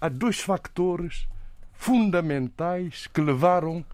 há 0.00 0.08
dois 0.08 0.40
fatores 0.40 1.28
fundamentais 1.72 3.06
que 3.06 3.20
levaram, 3.20 3.84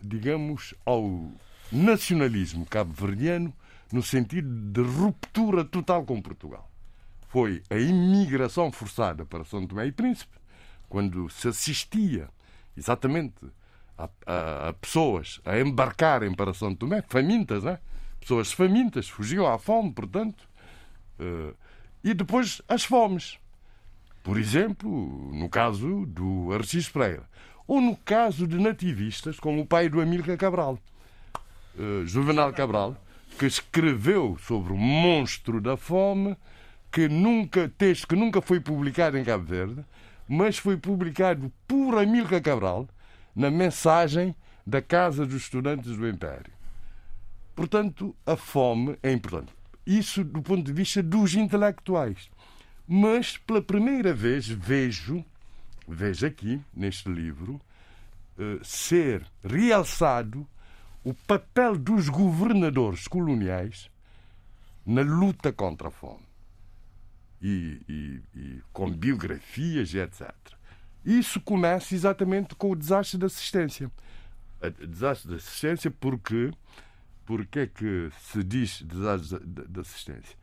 digamos, 0.00 0.74
ao 0.86 1.32
nacionalismo 1.72 2.64
cabo-verdiano 2.66 3.52
no 3.90 4.00
sentido 4.00 4.48
de 4.48 4.80
ruptura 4.80 5.64
total 5.64 6.04
com 6.04 6.22
Portugal. 6.22 6.70
Foi 7.26 7.64
a 7.68 7.74
imigração 7.74 8.70
forçada 8.70 9.26
para 9.26 9.44
São 9.44 9.66
Tomé 9.66 9.88
e 9.88 9.92
Príncipe, 9.92 10.38
quando 10.88 11.28
se 11.30 11.48
assistia 11.48 12.28
exatamente 12.76 13.34
a, 13.98 14.08
a- 14.26 14.68
a 14.68 14.72
pessoas 14.72 15.40
a 15.44 15.58
embarcarem 15.58 16.34
para 16.34 16.52
São 16.54 16.74
Tomé, 16.74 17.02
famintas, 17.08 17.64
né? 17.64 17.78
pessoas 18.20 18.52
famintas, 18.52 19.08
fugiam 19.08 19.46
à 19.46 19.58
fome, 19.58 19.92
portanto, 19.92 20.48
eh, 21.18 21.52
e 22.02 22.14
depois 22.14 22.62
as 22.68 22.82
fomes. 22.84 23.38
Por 24.22 24.38
exemplo, 24.38 25.30
no 25.34 25.48
caso 25.50 26.06
do 26.06 26.50
Arcis 26.52 26.88
Pereira. 26.88 27.24
Ou 27.66 27.80
no 27.80 27.94
caso 27.96 28.46
de 28.46 28.58
nativistas, 28.58 29.38
como 29.38 29.60
o 29.60 29.66
pai 29.66 29.88
do 29.90 30.00
Amílcar 30.00 30.36
Cabral, 30.38 30.78
eh, 31.78 32.02
Juvenal 32.06 32.52
Cabral, 32.52 32.96
que 33.38 33.46
escreveu 33.46 34.36
sobre 34.40 34.72
o 34.72 34.76
monstro 34.76 35.60
da 35.60 35.76
fome, 35.76 36.36
que 36.90 37.08
nunca, 37.08 37.68
texto 37.68 38.06
que 38.06 38.16
nunca 38.16 38.40
foi 38.40 38.60
publicado 38.60 39.18
em 39.18 39.24
Cabo 39.24 39.44
Verde, 39.44 39.84
mas 40.28 40.56
foi 40.56 40.76
publicado 40.76 41.52
por 41.68 41.98
Amílcar 41.98 42.40
Cabral 42.40 42.88
na 43.34 43.50
mensagem 43.50 44.34
da 44.66 44.80
Casa 44.80 45.26
dos 45.26 45.42
Estudantes 45.42 45.96
do 45.96 46.08
Império. 46.08 46.52
Portanto, 47.54 48.14
a 48.26 48.36
fome 48.36 48.98
é 49.02 49.12
importante. 49.12 49.52
Isso 49.86 50.24
do 50.24 50.42
ponto 50.42 50.62
de 50.64 50.72
vista 50.72 51.02
dos 51.02 51.34
intelectuais. 51.34 52.30
Mas, 52.86 53.36
pela 53.36 53.62
primeira 53.62 54.12
vez, 54.12 54.46
vejo, 54.48 55.24
vejo 55.86 56.26
aqui, 56.26 56.60
neste 56.74 57.08
livro, 57.08 57.60
eh, 58.38 58.58
ser 58.62 59.24
realçado 59.42 60.46
o 61.04 61.12
papel 61.14 61.76
dos 61.78 62.08
governadores 62.08 63.06
coloniais 63.06 63.90
na 64.84 65.02
luta 65.02 65.52
contra 65.52 65.88
a 65.88 65.90
fome. 65.90 66.24
E, 67.42 67.80
e- 67.88 68.22
e 68.34 68.62
com 68.72 68.90
biografias 68.90 69.92
e 69.92 69.98
etc. 69.98 70.32
Isso 71.04 71.40
começa 71.40 71.94
exatamente 71.94 72.54
com 72.54 72.70
o 72.70 72.76
desastre 72.76 73.18
da 73.18 73.26
assistência. 73.26 73.90
A- 74.62 74.68
Desastre 74.70 75.30
da 75.30 75.36
assistência 75.36 75.90
porque 75.90 76.50
porque 77.26 77.60
é 77.60 77.66
que 77.66 78.10
se 78.20 78.42
diz 78.44 78.82
desastre 78.82 79.38
da- 79.46 79.80
assistência? 79.80 80.36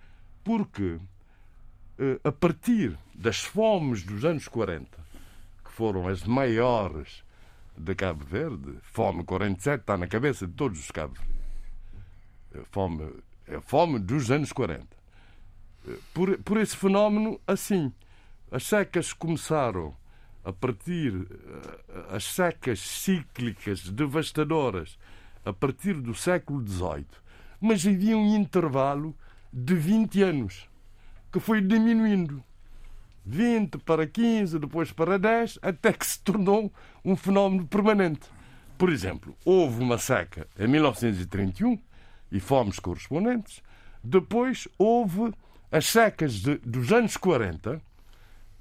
Porque 0.44 1.00
eh, 2.00 2.20
a 2.24 2.32
partir 2.32 2.98
das 3.14 3.40
fomes 3.40 4.04
dos 4.04 4.26
anos 4.26 4.48
40, 4.48 4.88
que 5.64 5.72
foram 5.72 6.08
as 6.08 6.24
maiores 6.24 7.24
de 7.78 7.94
Cabo 7.96 8.24
Verde, 8.26 8.78
fome 8.82 9.24
47 9.24 9.82
está 9.82 9.96
na 9.98 10.08
cabeça 10.08 10.46
de 10.48 10.54
todos 10.54 10.80
os 10.80 10.90
cabos. 10.92 11.20
Fome, 12.72 13.12
é 13.48 13.56
a 13.56 13.62
fome 13.62 13.98
dos 14.00 14.30
anos 14.30 14.52
40. 14.52 14.86
Eh, 15.88 15.98
Por, 16.14 16.38
por 16.40 16.58
esse 16.58 16.76
fenómeno, 16.76 17.40
assim, 17.48 17.92
as 18.52 18.64
secas 18.64 19.14
começaram 19.14 19.96
a 20.44 20.52
partir, 20.52 21.14
eh, 21.30 22.16
as 22.16 22.24
secas 22.24 22.80
cíclicas 22.80 23.90
devastadoras, 23.90 24.98
a 25.46 25.54
partir 25.54 25.94
do 25.96 26.14
século 26.14 26.66
XVIII, 26.68 27.06
mas 27.60 27.86
havia 27.86 28.18
um 28.18 28.36
intervalo 28.36 29.16
de 29.54 29.76
20 29.76 30.22
anos 30.24 30.68
que 31.32 31.40
foi 31.40 31.62
diminuindo. 31.62 32.44
20 33.24 33.78
para 33.80 34.08
15, 34.08 34.58
depois 34.58 34.92
para 34.92 35.18
10, 35.20 35.60
até 35.62 35.94
que 35.94 36.06
se 36.06 36.20
tornou 36.22 36.74
um 37.06 37.16
fenómeno 37.16 37.68
permanente. 37.68 38.22
Por 38.78 38.90
exemplo, 38.92 39.36
houve 39.46 39.80
uma 39.84 40.00
seca 40.00 40.48
em 40.58 40.68
1931 40.68 41.78
e 42.32 42.40
fomes 42.40 42.80
correspondentes. 42.80 43.62
Depois 44.04 44.68
houve 44.78 45.32
as 45.72 45.86
secas 45.86 46.34
de- 46.34 46.58
dos 46.58 46.92
anos 46.92 47.16
40, 47.16 47.80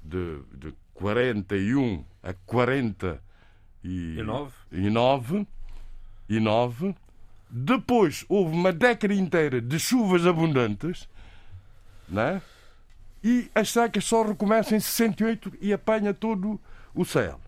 de, 0.03 0.41
de 0.53 0.73
41 1.01 2.05
a 2.23 2.33
40 2.45 3.21
e, 3.83 4.17
E 4.19 4.23
nove? 4.23 4.51
e 4.71 4.89
nove, 4.89 5.47
e 6.29 6.39
nove. 6.39 6.95
Depois 7.49 8.23
houve 8.29 8.55
uma 8.55 8.71
década 8.71 9.13
inteira 9.13 9.59
de 9.59 9.77
chuvas 9.79 10.25
abundantes, 10.27 11.09
né? 12.07 12.41
e 13.23 13.49
as 13.53 13.69
secas 13.71 14.05
só 14.05 14.23
recomeçam 14.23 14.77
em 14.77 14.79
68 14.79 15.53
e 15.59 15.73
apanha 15.73 16.13
todo 16.13 16.59
o 16.93 17.03
céu. 17.03 17.39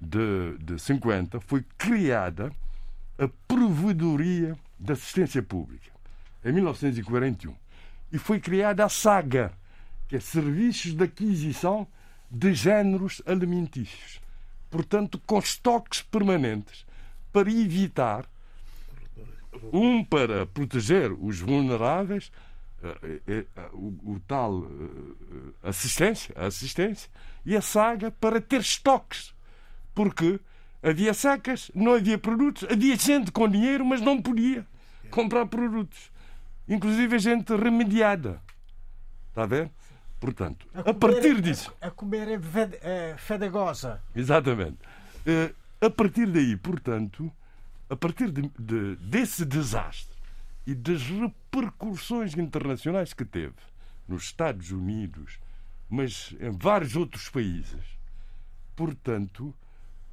de, 0.00 0.56
de 0.58 0.78
50, 0.80 1.40
foi 1.40 1.64
criada 1.76 2.52
a 3.18 3.28
Provedoria 3.46 4.56
de 4.78 4.92
Assistência 4.92 5.42
Pública, 5.42 5.90
em 6.44 6.52
1941. 6.52 7.54
E 8.12 8.18
foi 8.18 8.40
criada 8.40 8.84
a 8.84 8.88
SAGA, 8.88 9.52
que 10.08 10.16
é 10.16 10.20
Serviços 10.20 10.94
de 10.94 11.04
Aquisição 11.04 11.86
de 12.30 12.52
Géneros 12.54 13.22
Alimentícios. 13.26 14.20
Portanto, 14.70 15.20
com 15.26 15.38
estoques 15.38 16.02
permanentes 16.02 16.84
para 17.32 17.50
evitar, 17.50 18.24
um, 19.72 20.02
para 20.04 20.46
proteger 20.46 21.12
os 21.12 21.38
vulneráveis, 21.40 22.32
o, 23.72 24.14
o 24.14 24.20
tal 24.26 24.66
assistência, 25.62 26.34
assistência, 26.36 27.10
e 27.44 27.56
a 27.56 27.60
saga 27.60 28.10
para 28.10 28.40
ter 28.40 28.60
estoques. 28.60 29.34
Porque 29.94 30.40
havia 30.82 31.14
secas, 31.14 31.70
não 31.74 31.94
havia 31.94 32.18
produtos, 32.18 32.64
havia 32.70 32.96
gente 32.96 33.30
com 33.30 33.48
dinheiro, 33.48 33.84
mas 33.84 34.00
não 34.00 34.20
podia 34.20 34.66
comprar 35.10 35.46
produtos. 35.46 36.10
Inclusive 36.68 37.16
a 37.16 37.18
gente 37.18 37.54
remediada. 37.54 38.40
Está 39.28 39.42
a 39.42 39.46
ver? 39.46 39.70
Portanto, 40.20 40.66
a, 40.72 40.90
a 40.90 40.94
partir 40.94 41.40
disso. 41.40 41.74
A, 41.80 41.88
a 41.88 41.90
comer 41.90 42.40
é 42.80 43.14
fedagosa. 43.18 44.00
Exatamente. 44.14 44.78
A 45.80 45.90
partir 45.90 46.26
daí, 46.26 46.56
portanto, 46.56 47.30
a 47.90 47.96
partir 47.96 48.30
de, 48.30 48.50
de, 48.58 48.96
desse 48.96 49.44
desastre 49.44 50.11
e 50.66 50.74
das 50.74 51.02
repercussões 51.02 52.36
internacionais 52.36 53.12
que 53.12 53.24
teve 53.24 53.54
nos 54.06 54.24
Estados 54.24 54.70
Unidos, 54.70 55.38
mas 55.88 56.34
em 56.40 56.50
vários 56.50 56.96
outros 56.96 57.28
países, 57.28 57.84
portanto, 58.74 59.54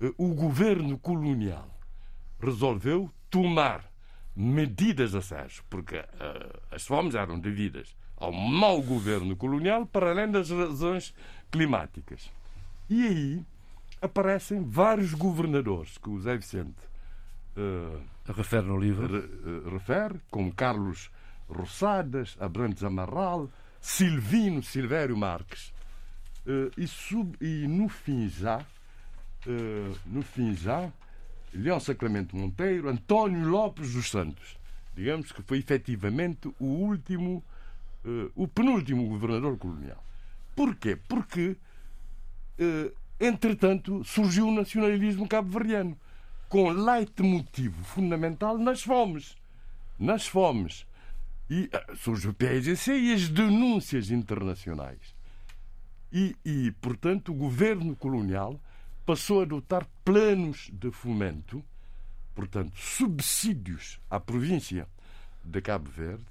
eh, 0.02 0.12
o 0.18 0.34
governo 0.34 0.98
colonial 0.98 1.70
resolveu 2.40 3.12
tomar 3.30 3.90
medidas 4.36 5.14
a 5.14 5.22
sério, 5.22 5.64
porque 5.70 5.98
uh, 5.98 6.62
as 6.72 6.86
fomes 6.86 7.14
eram 7.14 7.40
devidas 7.40 7.96
ao 8.16 8.32
mau 8.32 8.82
governo 8.82 9.36
colonial, 9.36 9.86
para 9.86 10.12
além 10.12 10.30
das 10.32 10.50
razões 10.50 11.14
climáticas. 11.52 12.32
E 12.90 13.06
aí 13.06 13.46
aparecem 14.02 14.64
vários 14.64 15.14
governadores 15.14 15.98
que 15.98 16.10
o 16.10 16.20
Zé 16.20 16.38
Vicente 16.38 16.78
uh, 17.58 18.02
refere 18.32 18.66
no 18.66 18.78
livro, 18.78 19.08
re, 19.08 19.18
uh, 19.18 19.70
refere, 19.70 20.20
como 20.30 20.54
Carlos 20.54 21.10
Rossadas, 21.48 22.38
Abrantes 22.40 22.84
Amarral, 22.84 23.50
Silvino 23.82 24.62
Silvério 24.62 25.18
Marques, 25.18 25.74
uh, 26.46 26.72
e, 26.78 26.88
sub, 26.88 27.36
e 27.42 27.68
no 27.68 27.90
fim 27.90 28.28
já, 28.30 28.66
no 30.06 30.22
fim 30.22 30.54
já, 30.54 30.92
Leão 31.54 31.80
Sacramento 31.80 32.36
Monteiro, 32.36 32.90
António 32.90 33.48
Lopes 33.48 33.94
dos 33.94 34.10
Santos, 34.10 34.58
digamos 34.94 35.32
que 35.32 35.42
foi 35.42 35.60
efetivamente 35.60 36.50
o 36.60 36.66
último, 36.66 37.42
o 38.36 38.50
penúltimo 38.50 39.08
governador 39.08 39.58
colonial. 39.58 40.04
Porquê? 40.54 40.98
Porque 40.98 41.56
entretanto, 43.18 44.04
surgiu 44.04 44.50
o 44.50 44.54
nacionalismo 44.54 45.26
cabo-verdiano 45.26 45.98
com 46.50 46.70
leitmotivo 46.70 47.84
fundamental 47.84 48.58
nas 48.58 48.82
fomes. 48.82 49.38
Nas 49.98 50.26
fomes. 50.26 50.86
E 51.50 51.70
surge 51.98 52.28
o 52.28 52.34
PSC 52.34 52.92
e 52.92 53.14
as 53.14 53.30
denúncias 53.30 54.10
internacionais. 54.10 55.16
E, 56.12 56.36
e, 56.44 56.72
portanto, 56.82 57.32
o 57.32 57.36
governo 57.36 57.96
colonial 57.96 58.60
passou 59.06 59.40
a 59.40 59.44
adotar 59.44 59.88
planos 60.04 60.70
de 60.74 60.92
fomento, 60.92 61.64
portanto, 62.34 62.74
subsídios 62.76 64.00
à 64.10 64.20
província 64.20 64.88
de 65.44 65.62
Cabo 65.62 65.90
Verde, 65.90 66.26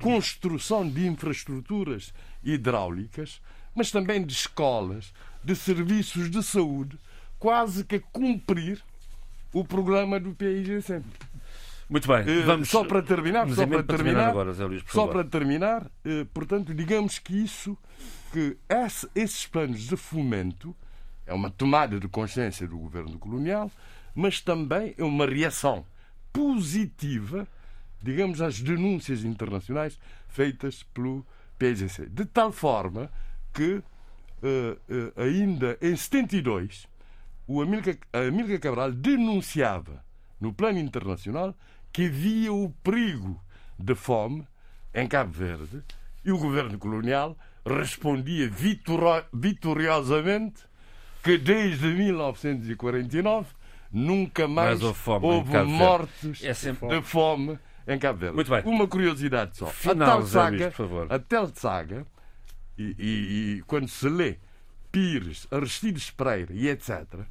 construção 0.00 0.88
de 0.88 1.06
infraestruturas 1.06 2.14
hidráulicas, 2.42 3.40
mas 3.74 3.90
também 3.90 4.24
de 4.24 4.32
escolas, 4.32 5.12
de 5.42 5.54
serviços 5.56 6.30
de 6.30 6.42
saúde, 6.42 6.98
quase 7.38 7.84
que 7.84 7.96
a 7.96 8.00
cumprir 8.00 8.82
o 9.54 9.64
programa 9.64 10.20
do 10.20 10.34
PIGC. 10.34 11.00
Muito 11.88 12.08
bem, 12.08 12.18
eh, 12.26 12.42
vamos 12.42 12.68
só 12.68 12.84
para 12.84 13.00
terminar, 13.00 13.48
só 13.50 13.66
para 13.66 13.82
terminar, 13.82 13.96
terminar 13.96 14.28
agora, 14.28 14.52
Zé 14.52 14.64
Luís, 14.64 14.82
só 14.88 15.06
para 15.06 15.22
terminar, 15.22 15.86
eh, 16.04 16.26
portanto, 16.34 16.74
digamos 16.74 17.18
que 17.18 17.44
isso, 17.44 17.78
que 18.32 18.56
esses 19.14 19.46
planos 19.46 19.86
de 19.86 19.96
fomento 19.96 20.74
é 21.24 21.32
uma 21.32 21.50
tomada 21.50 22.00
de 22.00 22.08
consciência 22.08 22.66
do 22.66 22.76
governo 22.76 23.18
colonial, 23.18 23.70
mas 24.14 24.40
também 24.40 24.94
é 24.98 25.04
uma 25.04 25.26
reação 25.26 25.86
positiva, 26.32 27.46
digamos, 28.02 28.42
às 28.42 28.60
denúncias 28.60 29.22
internacionais 29.22 29.98
feitas 30.28 30.82
pelo 30.94 31.24
PGC. 31.58 32.06
De 32.06 32.24
tal 32.24 32.50
forma 32.50 33.10
que, 33.52 33.82
eh, 34.42 35.12
ainda 35.16 35.78
em 35.80 35.94
72, 35.94 36.88
o 37.46 37.60
Amílcar, 37.60 37.96
Amílcar 38.12 38.60
Cabral 38.60 38.92
denunciava 38.92 40.04
no 40.40 40.52
plano 40.52 40.78
internacional 40.78 41.54
que 41.92 42.06
havia 42.06 42.52
o 42.52 42.70
perigo 42.82 43.40
de 43.78 43.94
fome 43.94 44.46
em 44.92 45.06
Cabo 45.06 45.32
Verde 45.32 45.82
e 46.24 46.32
o 46.32 46.38
governo 46.38 46.78
colonial 46.78 47.36
respondia 47.66 48.50
vitoriosamente 49.32 50.62
que 51.22 51.38
desde 51.38 51.86
1949 51.86 53.48
nunca 53.90 54.46
mais 54.46 54.82
houve, 54.82 54.98
fome 54.98 55.26
houve 55.26 55.62
mortes 55.64 56.44
é 56.44 56.52
sempre... 56.52 56.88
de 56.88 57.02
fome 57.02 57.58
em 57.86 57.98
Cabo 57.98 58.18
Verde. 58.18 58.34
Muito 58.34 58.50
bem. 58.50 58.62
Uma 58.64 58.86
curiosidade 58.86 59.56
só. 59.56 59.66
Final, 59.66 60.08
a 60.08 60.12
tal 60.12 60.22
saga, 60.26 60.66
por 60.66 60.76
favor. 60.76 61.12
a 61.12 61.18
tal 61.18 61.46
saga 61.54 62.06
e, 62.76 62.94
e, 62.98 63.56
e 63.58 63.62
quando 63.66 63.88
se 63.88 64.08
lê 64.08 64.38
Pires, 64.90 65.46
Aristides 65.50 66.10
Pereira 66.10 66.52
e 66.52 66.68
etc., 66.68 67.26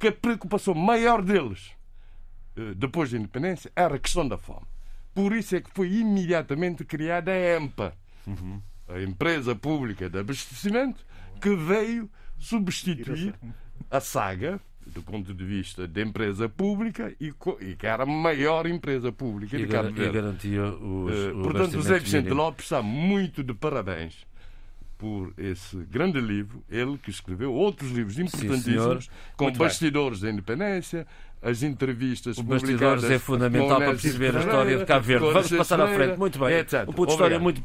que 0.00 0.08
a 0.08 0.12
preocupação 0.12 0.74
maior 0.74 1.20
deles, 1.20 1.72
eh, 2.56 2.72
depois 2.74 3.10
da 3.10 3.18
independência, 3.18 3.70
era 3.76 3.96
a 3.96 3.98
questão 3.98 4.26
da 4.26 4.38
fome. 4.38 4.66
Por 5.14 5.34
isso 5.34 5.54
é 5.54 5.60
que 5.60 5.70
foi 5.70 5.92
imediatamente 5.92 6.84
criada 6.86 7.30
a 7.30 7.56
EMPA, 7.56 7.92
uhum. 8.26 8.62
a 8.88 9.02
Empresa 9.02 9.54
Pública 9.54 10.08
de 10.08 10.18
Abastecimento, 10.18 11.04
que 11.38 11.54
veio 11.54 12.10
substituir 12.38 13.34
a 13.90 14.00
SAGA, 14.00 14.58
do 14.86 15.02
ponto 15.02 15.34
de 15.34 15.44
vista 15.44 15.86
de 15.86 16.02
empresa 16.02 16.48
pública, 16.48 17.14
e, 17.20 17.32
que 17.76 17.86
era 17.86 18.04
a 18.04 18.06
maior 18.06 18.66
empresa 18.66 19.12
pública 19.12 19.58
e 19.58 19.66
de 19.66 19.68
Cabo 19.68 19.92
Verde. 19.92 20.16
E 20.18 20.22
garantia 20.22 20.64
os, 20.64 21.12
uh, 21.12 21.42
Portanto, 21.42 21.76
o 21.76 21.82
Zé 21.82 21.98
Vicente 21.98 22.24
mínimo. 22.24 22.42
Lopes 22.42 22.64
está 22.64 22.82
muito 22.82 23.44
de 23.44 23.52
parabéns 23.52 24.26
por 25.00 25.32
esse 25.38 25.76
grande 25.90 26.20
livro, 26.20 26.62
ele 26.68 26.98
que 26.98 27.08
escreveu 27.08 27.54
outros 27.54 27.90
livros 27.90 28.18
importantíssimos, 28.18 29.06
Sim, 29.06 29.10
com 29.34 29.44
Muito 29.44 29.56
bastidores 29.58 30.20
bem. 30.20 30.28
da 30.28 30.34
independência, 30.34 31.06
as 31.42 31.62
entrevistas 31.62 32.36
o 32.38 32.42
bastidores 32.42 33.04
é 33.04 33.18
fundamental 33.18 33.78
para 33.78 33.90
perceber 33.90 34.36
a 34.36 34.40
história 34.40 34.78
de 34.78 34.84
Cabo 34.84 35.04
Verde. 35.04 35.32
Vamos 35.32 35.50
passar 35.52 35.80
à 35.80 35.88
frente. 35.88 36.18
Muito 36.18 36.38
bem. 36.38 36.58
Etc. 36.58 36.82
Um 36.86 36.92
ponto 36.92 37.06
de 37.06 37.12
história 37.12 37.38
muito 37.38 37.62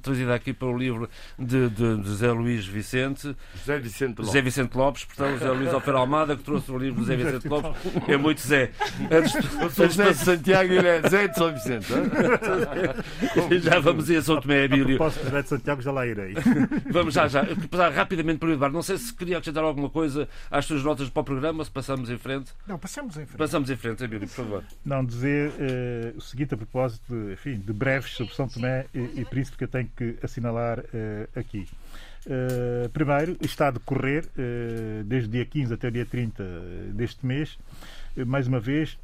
trazida 0.00 0.34
aqui 0.34 0.52
para 0.52 0.68
o 0.68 0.76
livro 0.76 1.08
de, 1.38 1.68
de, 1.68 1.96
de 1.98 2.08
José 2.08 2.32
Luís 2.32 2.66
Vicente. 2.66 3.36
José 3.54 3.78
Vicente 3.78 4.10
Lopes. 4.10 4.26
José 4.26 4.42
Vicente 4.42 4.76
Lopes, 4.76 5.04
portanto, 5.04 5.38
José 5.38 5.50
Luís 5.50 5.74
Alfer 5.74 5.94
Almada, 5.94 6.36
que 6.36 6.42
trouxe 6.42 6.70
o 6.70 6.78
livro 6.78 7.02
de 7.02 7.06
José 7.06 7.16
Vicente 7.16 7.48
Lopes. 7.48 7.70
É 8.08 8.16
muito 8.16 8.40
Zé. 8.40 8.70
Eu 9.10 9.70
sou 9.70 9.86
José 9.86 10.10
de 10.10 10.18
Santiago 10.18 10.72
e 10.72 10.78
ele 10.78 10.88
é 10.88 11.08
Zé 11.08 11.28
de 11.28 11.36
São 11.36 11.52
Vicente. 11.52 11.86
já 13.62 13.80
vamos 13.80 14.08
ir 14.08 14.16
a 14.16 14.22
São 14.22 14.40
Tomé 14.40 14.64
e 14.64 14.68
Bílio. 14.68 14.98
Posso 14.98 15.22
José 15.22 15.42
de 15.42 15.48
Santiago, 15.48 15.82
já 15.82 15.92
lá 15.92 16.06
irei. 16.06 16.34
Vamos 16.90 17.14
já, 17.14 17.28
já. 17.28 17.44
Passar 17.70 17.92
rapidamente 17.92 18.38
para 18.38 18.48
o 18.48 18.52
Eduardo. 18.52 18.74
Não 18.74 18.82
sei 18.82 18.96
se 18.96 19.12
queria 19.12 19.36
acrescentar 19.38 19.62
alguma 19.64 19.90
coisa 19.90 20.28
às 20.50 20.64
suas 20.64 20.82
notas 20.82 21.08
para 21.08 21.20
o 21.20 21.24
programa, 21.24 21.64
se 21.64 21.70
passamos 21.70 22.10
em 22.10 22.18
frente. 22.18 22.52
Não, 22.66 22.78
passamos 22.78 23.09
Passamos 23.10 23.16
em 23.16 23.26
frente. 23.26 23.38
Passamos 23.38 23.70
em 23.70 23.76
frente, 23.76 24.04
Abílio, 24.04 24.28
por 24.28 24.34
favor. 24.34 24.64
Não, 24.84 25.04
dizer 25.04 25.50
uh, 25.50 26.16
o 26.16 26.20
seguinte 26.20 26.54
a 26.54 26.56
propósito 26.56 27.12
de, 27.12 27.32
enfim, 27.32 27.58
de 27.58 27.72
breves 27.72 28.12
sobre 28.12 28.34
São 28.34 28.48
Tomé 28.48 28.86
e, 28.94 29.20
e 29.20 29.24
Príncipe 29.24 29.58
que 29.58 29.64
eu 29.64 29.68
tenho 29.68 29.90
que 29.96 30.16
assinalar 30.22 30.78
uh, 30.78 31.38
aqui. 31.38 31.66
Uh, 32.26 32.88
primeiro, 32.90 33.36
está 33.40 33.68
a 33.68 33.70
decorrer, 33.70 34.26
desde 35.06 35.28
o 35.28 35.32
dia 35.32 35.44
15 35.44 35.74
até 35.74 35.88
o 35.88 35.90
dia 35.90 36.04
30 36.04 36.44
deste 36.92 37.24
mês, 37.24 37.58
mais 38.26 38.46
uma 38.46 38.60
vez, 38.60 38.98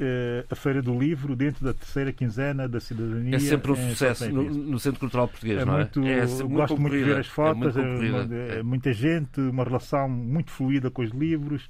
a 0.51 0.55
Feira 0.55 0.83
do 0.83 0.99
Livro 0.99 1.35
dentro 1.35 1.65
da 1.65 1.73
terceira 1.73 2.13
quinzena 2.13 2.69
da 2.69 2.79
cidadania. 2.79 3.37
É 3.37 3.39
sempre 3.39 3.73
um 3.73 3.77
sucesso 3.89 4.29
no, 4.29 4.43
no, 4.43 4.79
Centro 4.79 5.01
Cultural 5.01 5.29
Português, 5.29 5.63
é 5.63 5.65
não 5.65 5.75
é? 5.75 5.79
Muito, 5.79 6.07
é 6.07 6.27
gosto 6.55 6.79
muito 6.79 6.93
de 6.93 7.05
ver 7.05 7.17
as 7.17 7.27
fotos, 7.27 7.77
é, 7.77 7.83
muito 7.83 8.35
é, 8.35 8.63
muita 8.63 8.93
gente, 8.93 9.41
uma 9.41 9.65
relação 9.65 10.09
muito 10.09 10.51
fluida 10.51 10.91
com 10.91 11.03
os 11.03 11.11
livros. 11.11 11.69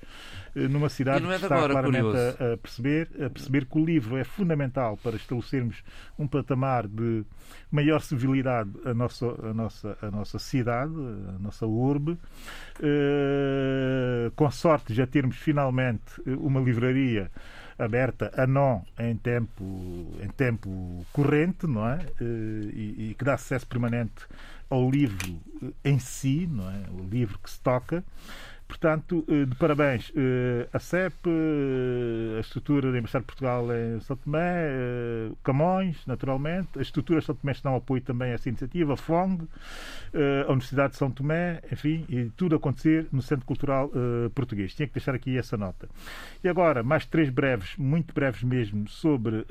Eh, 0.56 0.68
numa 0.68 0.88
cidade 0.88 1.22
é 1.26 1.28
que 1.28 1.34
está 1.34 1.54
agora, 1.54 1.74
claramente 1.74 2.16
a, 2.16 2.54
a, 2.54 2.56
perceber, 2.56 3.10
a 3.22 3.28
perceber 3.28 3.66
que 3.66 3.78
o 3.78 3.84
livro 3.84 4.16
é 4.16 4.24
fundamental 4.24 4.96
para 4.96 5.14
estabelecermos 5.14 5.84
um 6.18 6.26
patamar 6.26 6.88
de 6.88 7.24
maior 7.70 8.00
civilidade 8.00 8.70
à 8.86 8.94
nossa, 8.94 9.26
à 9.26 9.52
nossa, 9.52 9.98
à 10.00 10.10
nossa 10.10 10.38
cidade, 10.38 10.94
à 10.94 11.38
nossa 11.38 11.66
urbe. 11.66 12.12
Uh, 12.80 14.30
com 14.34 14.50
sorte 14.50 14.94
já 14.94 15.06
termos 15.06 15.36
finalmente 15.36 16.22
uma 16.26 16.60
livraria 16.60 17.30
aberta 17.78 18.32
a 18.34 18.46
não 18.46 18.82
em 18.98 19.14
tempo, 19.16 19.62
em 20.22 20.28
tempo 20.28 21.04
corrente, 21.12 21.66
não 21.66 21.86
é? 21.86 21.98
E, 22.20 23.10
e 23.10 23.14
que 23.18 23.24
dá 23.24 23.34
acesso 23.34 23.66
permanente 23.66 24.26
ao 24.70 24.90
livro 24.90 25.38
em 25.84 25.98
si, 25.98 26.46
não 26.50 26.70
é? 26.70 26.84
O 26.90 27.06
livro 27.06 27.38
que 27.38 27.50
se 27.50 27.60
toca. 27.60 28.02
Portanto, 28.68 29.24
eh, 29.28 29.44
de 29.44 29.54
parabéns 29.54 30.12
eh, 30.16 30.68
a 30.72 30.78
CEP, 30.80 31.14
eh, 31.26 32.38
a 32.38 32.40
estrutura 32.40 32.90
da 32.90 32.98
Embaixada 32.98 33.22
de 33.22 33.26
Portugal 33.26 33.64
em 33.72 34.00
São 34.00 34.16
Tomé, 34.16 35.30
Camões, 35.44 36.04
naturalmente, 36.04 36.70
as 36.74 36.88
estruturas 36.88 37.22
de 37.22 37.26
São 37.26 37.34
Tomé 37.36 37.52
estão 37.52 37.76
apoio 37.76 38.02
também 38.02 38.32
a 38.32 38.38
iniciativa, 38.44 38.94
a 38.94 38.96
FONG, 38.96 39.46
a 40.46 40.50
Universidade 40.50 40.92
de 40.92 40.98
São 40.98 41.10
Tomé, 41.10 41.60
enfim, 41.70 42.04
e 42.08 42.30
tudo 42.36 42.54
a 42.54 42.58
acontecer 42.58 43.06
no 43.12 43.22
Centro 43.22 43.46
Cultural 43.46 43.90
Português. 44.34 44.74
Tinha 44.74 44.86
que 44.86 44.94
deixar 44.94 45.14
aqui 45.14 45.36
essa 45.38 45.56
nota. 45.56 45.88
E 46.42 46.48
agora, 46.48 46.82
mais 46.82 47.06
três 47.06 47.28
breves, 47.28 47.76
muito 47.76 48.14
breves 48.14 48.42
mesmo, 48.42 48.88
sobre 48.88 49.46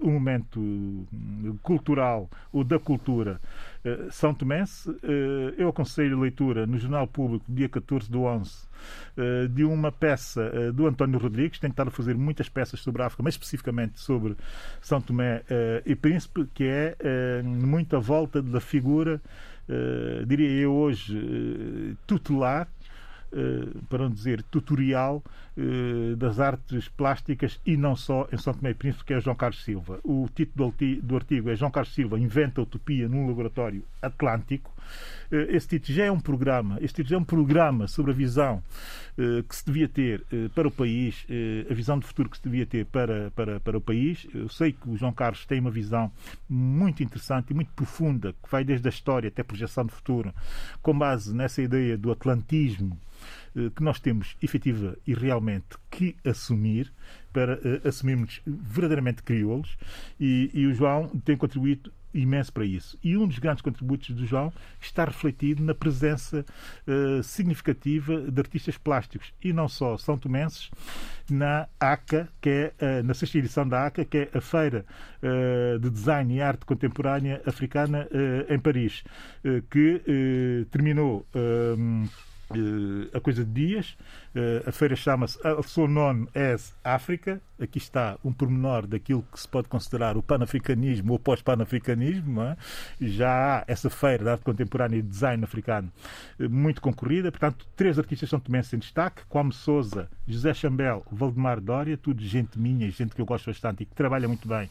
o 0.00 0.10
momento 0.10 1.06
cultural 1.62 2.28
ou 2.52 2.64
da 2.64 2.78
cultura 2.78 3.40
São 4.10 4.34
Tomense. 4.34 4.90
Eh, 5.02 5.54
eu 5.58 5.68
aconselho 5.68 6.18
leitura 6.20 6.66
no 6.66 6.78
Jornal 6.78 7.06
Público, 7.06 7.44
dia 7.48 7.68
14 7.68 8.10
do 8.10 8.22
11, 8.22 8.50
eh, 9.16 9.46
de 9.48 9.64
uma 9.64 9.92
peça 9.92 10.72
do 10.72 10.86
António 10.86 11.18
Rodrigues, 11.18 11.58
tem 11.58 11.70
estado 11.70 11.88
a 11.88 11.90
fazer 11.90 12.14
muitas 12.16 12.48
peças 12.48 12.80
sobre 12.80 13.02
a 13.02 13.06
África, 13.06 13.22
mas 13.22 13.34
especificamente 13.34 14.00
sobre 14.00 14.36
São 14.80 15.00
Tomé 15.00 15.42
e 15.84 15.94
Príncipe, 15.94 16.46
que 16.54 16.64
é 16.64 17.42
muito 17.42 17.96
à 17.96 18.00
volta 18.00 18.42
da 18.42 18.60
figura, 18.60 19.20
diria 20.26 20.50
eu 20.50 20.72
hoje, 20.72 21.96
tutelar 22.06 22.68
eh, 22.68 22.83
para 23.88 24.04
não 24.04 24.10
dizer 24.10 24.42
tutorial, 24.44 25.22
eh, 25.56 26.16
das 26.16 26.40
artes 26.40 26.88
plásticas 26.88 27.60
e 27.64 27.76
não 27.76 27.94
só 27.94 28.26
em 28.32 28.36
São 28.36 28.52
Tomé 28.52 28.70
e 28.70 28.74
Príncipe, 28.74 29.04
que 29.04 29.14
é 29.14 29.20
João 29.20 29.36
Carlos 29.36 29.62
Silva. 29.62 30.00
O 30.02 30.28
título 30.34 30.74
do 31.00 31.14
artigo 31.14 31.48
é 31.48 31.54
João 31.54 31.70
Carlos 31.70 31.94
Silva 31.94 32.18
inventa 32.18 32.60
utopia 32.60 33.08
num 33.08 33.28
laboratório 33.28 33.84
atlântico. 34.02 34.73
Eh, 35.30 35.56
esse 35.56 35.68
título 35.68 35.96
já 35.96 36.04
é 36.04 36.10
um 36.10 36.20
programa, 36.20 36.78
este 36.80 36.96
título 36.96 37.10
já 37.10 37.16
é 37.16 37.18
um 37.18 37.24
programa 37.24 37.86
sobre 37.86 38.12
a 38.12 38.14
visão 38.14 38.62
que 39.48 39.54
se 39.54 39.64
devia 39.64 39.88
ter 39.88 40.24
para 40.56 40.66
o 40.66 40.72
país, 40.72 41.24
a 41.70 41.72
visão 41.72 41.96
de 42.00 42.04
futuro 42.04 42.28
que 42.28 42.36
se 42.36 42.42
devia 42.42 42.66
ter 42.66 42.84
para, 42.86 43.30
para, 43.30 43.60
para 43.60 43.78
o 43.78 43.80
país. 43.80 44.26
Eu 44.34 44.48
sei 44.48 44.72
que 44.72 44.90
o 44.90 44.96
João 44.96 45.12
Carlos 45.12 45.46
tem 45.46 45.60
uma 45.60 45.70
visão 45.70 46.10
muito 46.48 47.00
interessante 47.00 47.52
e 47.52 47.54
muito 47.54 47.70
profunda, 47.76 48.32
que 48.32 48.50
vai 48.50 48.64
desde 48.64 48.88
a 48.88 48.90
história 48.90 49.28
até 49.28 49.42
a 49.42 49.44
projeção 49.44 49.86
de 49.86 49.92
futuro, 49.92 50.34
com 50.82 50.98
base 50.98 51.32
nessa 51.32 51.62
ideia 51.62 51.96
do 51.96 52.10
atlantismo 52.10 52.98
eh, 53.56 53.70
que 53.74 53.82
nós 53.82 54.00
temos 54.00 54.36
efetiva 54.42 54.96
e 55.06 55.14
realmente 55.14 55.76
que 55.90 56.16
assumir 56.24 56.92
para 57.32 57.54
uh, 57.54 57.88
assumirmos 57.88 58.40
verdadeiramente 58.46 59.22
crioulos 59.22 59.76
e, 60.20 60.50
e, 60.54 60.66
o 60.66 60.74
João 60.74 61.08
tem 61.24 61.36
contribuído 61.36 61.92
imenso 62.14 62.52
para 62.52 62.64
isso. 62.64 62.98
E 63.02 63.16
um 63.16 63.26
dos 63.26 63.38
grandes 63.38 63.62
contributos 63.62 64.10
do 64.10 64.24
João 64.24 64.52
está 64.80 65.04
refletido 65.04 65.62
na 65.62 65.74
presença 65.74 66.44
uh, 66.86 67.22
significativa 67.22 68.20
de 68.20 68.40
artistas 68.40 68.78
plásticos 68.78 69.32
e 69.42 69.52
não 69.52 69.68
só 69.68 69.98
são 69.98 70.16
tomenses 70.16 70.70
na 71.28 71.66
ACA, 71.80 72.28
que 72.40 72.48
é 72.78 73.00
uh, 73.00 73.02
na 73.02 73.14
sexta 73.14 73.38
edição 73.38 73.68
da 73.68 73.86
ACA, 73.86 74.04
que 74.04 74.18
é 74.18 74.30
a 74.32 74.40
feira 74.40 74.84
uh, 75.22 75.78
de 75.78 75.90
design 75.90 76.34
e 76.34 76.40
arte 76.40 76.64
contemporânea 76.64 77.42
africana 77.44 78.08
em 78.48 78.58
Paris, 78.58 79.02
que 79.70 80.66
terminou 80.70 81.26
a 83.12 83.20
coisa 83.20 83.44
de 83.44 83.50
dias. 83.50 83.96
A 84.66 84.72
feira 84.72 84.96
chama-se 84.96 85.38
So 85.64 85.86
Known 85.86 86.26
as 86.34 86.74
África. 86.82 87.40
Aqui 87.60 87.78
está 87.78 88.18
um 88.24 88.32
pormenor 88.32 88.84
daquilo 88.84 89.24
que 89.32 89.38
se 89.38 89.46
pode 89.46 89.68
considerar 89.68 90.16
o 90.16 90.22
panafricanismo 90.22 91.12
ou 91.12 91.18
pós-panafricanismo. 91.20 92.42
É? 92.42 92.56
Já 93.00 93.58
há 93.58 93.64
essa 93.68 93.88
feira 93.88 94.24
de 94.24 94.30
arte 94.30 94.42
contemporânea 94.42 94.98
e 94.98 95.02
de 95.02 95.08
design 95.08 95.44
africano 95.44 95.92
eh, 96.40 96.48
muito 96.48 96.82
concorrida. 96.82 97.30
Portanto, 97.30 97.64
três 97.76 97.96
artistas 97.96 98.28
são 98.28 98.40
também 98.40 98.60
em 98.72 98.78
destaque: 98.78 99.22
Kwame 99.28 99.52
Souza, 99.52 100.08
José 100.26 100.52
Chambel, 100.52 101.06
Valdemar 101.12 101.60
Dória, 101.60 101.96
tudo 101.96 102.20
gente 102.22 102.58
minha, 102.58 102.90
gente 102.90 103.14
que 103.14 103.20
eu 103.20 103.26
gosto 103.26 103.46
bastante 103.46 103.84
e 103.84 103.86
que 103.86 103.94
trabalha 103.94 104.26
muito 104.26 104.48
bem 104.48 104.68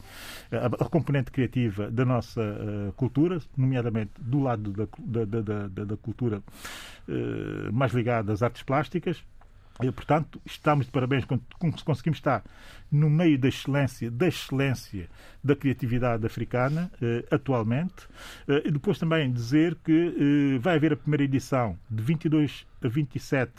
a, 0.52 0.66
a 0.66 0.88
componente 0.88 1.30
criativa 1.30 1.90
da 1.90 2.04
nossa 2.04 2.40
uh, 2.42 2.92
cultura, 2.92 3.38
nomeadamente 3.56 4.12
do 4.18 4.40
lado 4.40 4.72
da, 4.72 4.86
da, 4.98 5.40
da, 5.40 5.68
da, 5.68 5.84
da 5.84 5.96
cultura 5.96 6.42
uh, 7.08 7.72
mais 7.72 7.92
ligada 7.92 8.30
às 8.30 8.42
artes 8.42 8.62
plásticas. 8.62 9.24
E, 9.82 9.90
portanto, 9.90 10.40
estamos 10.46 10.86
de 10.86 10.92
parabéns 10.92 11.24
com, 11.24 11.38
com 11.58 11.72
conseguimos 11.84 12.18
estar 12.18 12.44
no 12.94 13.10
meio 13.10 13.36
da 13.36 13.48
excelência, 13.48 14.08
da 14.10 14.28
excelência 14.28 15.08
da 15.44 15.54
criatividade 15.54 16.24
africana 16.24 16.90
eh, 17.02 17.24
atualmente. 17.30 18.08
Eh, 18.48 18.62
e 18.64 18.70
depois 18.70 18.98
também 18.98 19.30
dizer 19.30 19.76
que 19.84 20.54
eh, 20.54 20.58
vai 20.58 20.76
haver 20.76 20.94
a 20.94 20.96
primeira 20.96 21.24
edição 21.24 21.76
de 21.90 22.02
22 22.02 22.66
a 22.82 22.88
27 22.88 23.52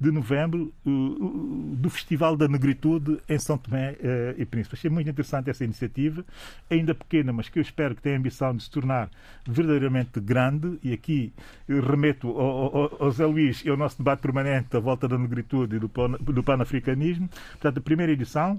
de 0.00 0.10
novembro 0.10 0.72
do 0.82 1.90
Festival 1.90 2.38
da 2.38 2.48
Negritude 2.48 3.18
em 3.28 3.38
São 3.38 3.58
Tomé 3.58 3.94
e 4.38 4.46
Príncipe. 4.46 4.74
Achei 4.74 4.90
muito 4.90 5.10
interessante 5.10 5.50
essa 5.50 5.62
iniciativa, 5.62 6.24
ainda 6.70 6.94
pequena, 6.94 7.34
mas 7.34 7.50
que 7.50 7.58
eu 7.58 7.62
espero 7.62 7.94
que 7.94 8.00
tenha 8.00 8.16
a 8.16 8.18
ambição 8.18 8.56
de 8.56 8.62
se 8.62 8.70
tornar 8.70 9.10
verdadeiramente 9.46 10.18
grande. 10.20 10.78
E 10.82 10.94
aqui 10.94 11.34
remeto 11.68 12.28
ao, 12.28 12.76
ao, 12.76 13.04
ao 13.04 13.10
Zé 13.10 13.26
Luís 13.26 13.62
e 13.62 13.68
ao 13.68 13.76
nosso 13.76 13.98
debate 13.98 14.22
permanente 14.22 14.74
à 14.74 14.80
volta 14.80 15.06
da 15.06 15.18
negritude 15.18 15.76
e 15.76 15.78
do, 15.78 15.90
do 16.18 16.42
panafricanismo. 16.42 17.28
Portanto, 17.28 17.76
a 17.76 17.82
primeira 17.82 18.12
edição, 18.12 18.58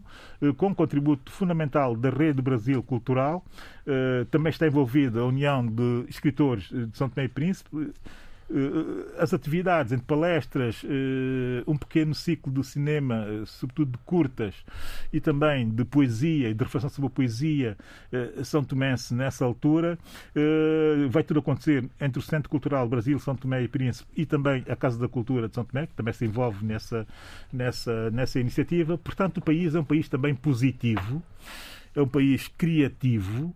com 0.57 0.73
contributo 0.73 1.31
fundamental 1.31 1.95
da 1.95 2.09
Rede 2.09 2.41
Brasil 2.41 2.81
Cultural, 2.83 3.43
eh, 3.87 4.25
também 4.29 4.49
está 4.49 4.67
envolvida 4.67 5.21
a 5.21 5.25
União 5.25 5.65
de 5.65 6.05
Escritores 6.09 6.69
de 6.69 6.97
São 6.97 7.09
Tomé 7.09 7.25
e 7.25 7.29
Príncipe. 7.29 7.69
eh, 7.75 7.91
as 9.17 9.33
atividades 9.33 9.91
entre 9.91 10.05
palestras, 10.05 10.83
eh, 10.83 11.63
um 11.65 11.77
pequeno 11.77 12.13
ciclo 12.13 12.51
de 12.53 12.63
cinema, 12.63 13.25
eh, 13.27 13.43
sobretudo 13.45 13.91
de 13.91 13.97
curtas, 13.99 14.55
e 15.11 15.19
também 15.19 15.69
de 15.69 15.83
poesia 15.85 16.49
e 16.49 16.53
de 16.53 16.63
reflexão 16.63 16.89
sobre 16.89 17.07
a 17.07 17.09
poesia 17.09 17.77
São 18.43 18.63
Tomense 18.63 19.13
nessa 19.13 19.45
altura. 19.45 19.97
Vai 21.09 21.23
tudo 21.23 21.39
acontecer 21.39 21.89
entre 21.99 22.19
o 22.19 22.21
Centro 22.21 22.49
Cultural 22.49 22.87
Brasil, 22.87 23.17
São 23.19 23.35
Tomé 23.35 23.63
e 23.63 23.67
Príncipe 23.67 24.09
e 24.15 24.25
também 24.25 24.63
a 24.67 24.75
Casa 24.75 24.99
da 24.99 25.07
Cultura 25.07 25.47
de 25.47 25.55
São 25.55 25.65
Tomé, 25.65 25.87
que 25.87 25.93
também 25.93 26.13
se 26.13 26.25
envolve 26.25 26.65
nessa, 26.65 27.07
nessa, 27.51 28.11
nessa 28.11 28.39
iniciativa. 28.39 28.97
Portanto, 28.97 29.37
o 29.37 29.41
país 29.41 29.75
é 29.75 29.79
um 29.79 29.83
país 29.83 30.07
também 30.09 30.35
positivo, 30.35 31.21
é 31.95 32.01
um 32.01 32.07
país 32.07 32.47
criativo, 32.47 33.53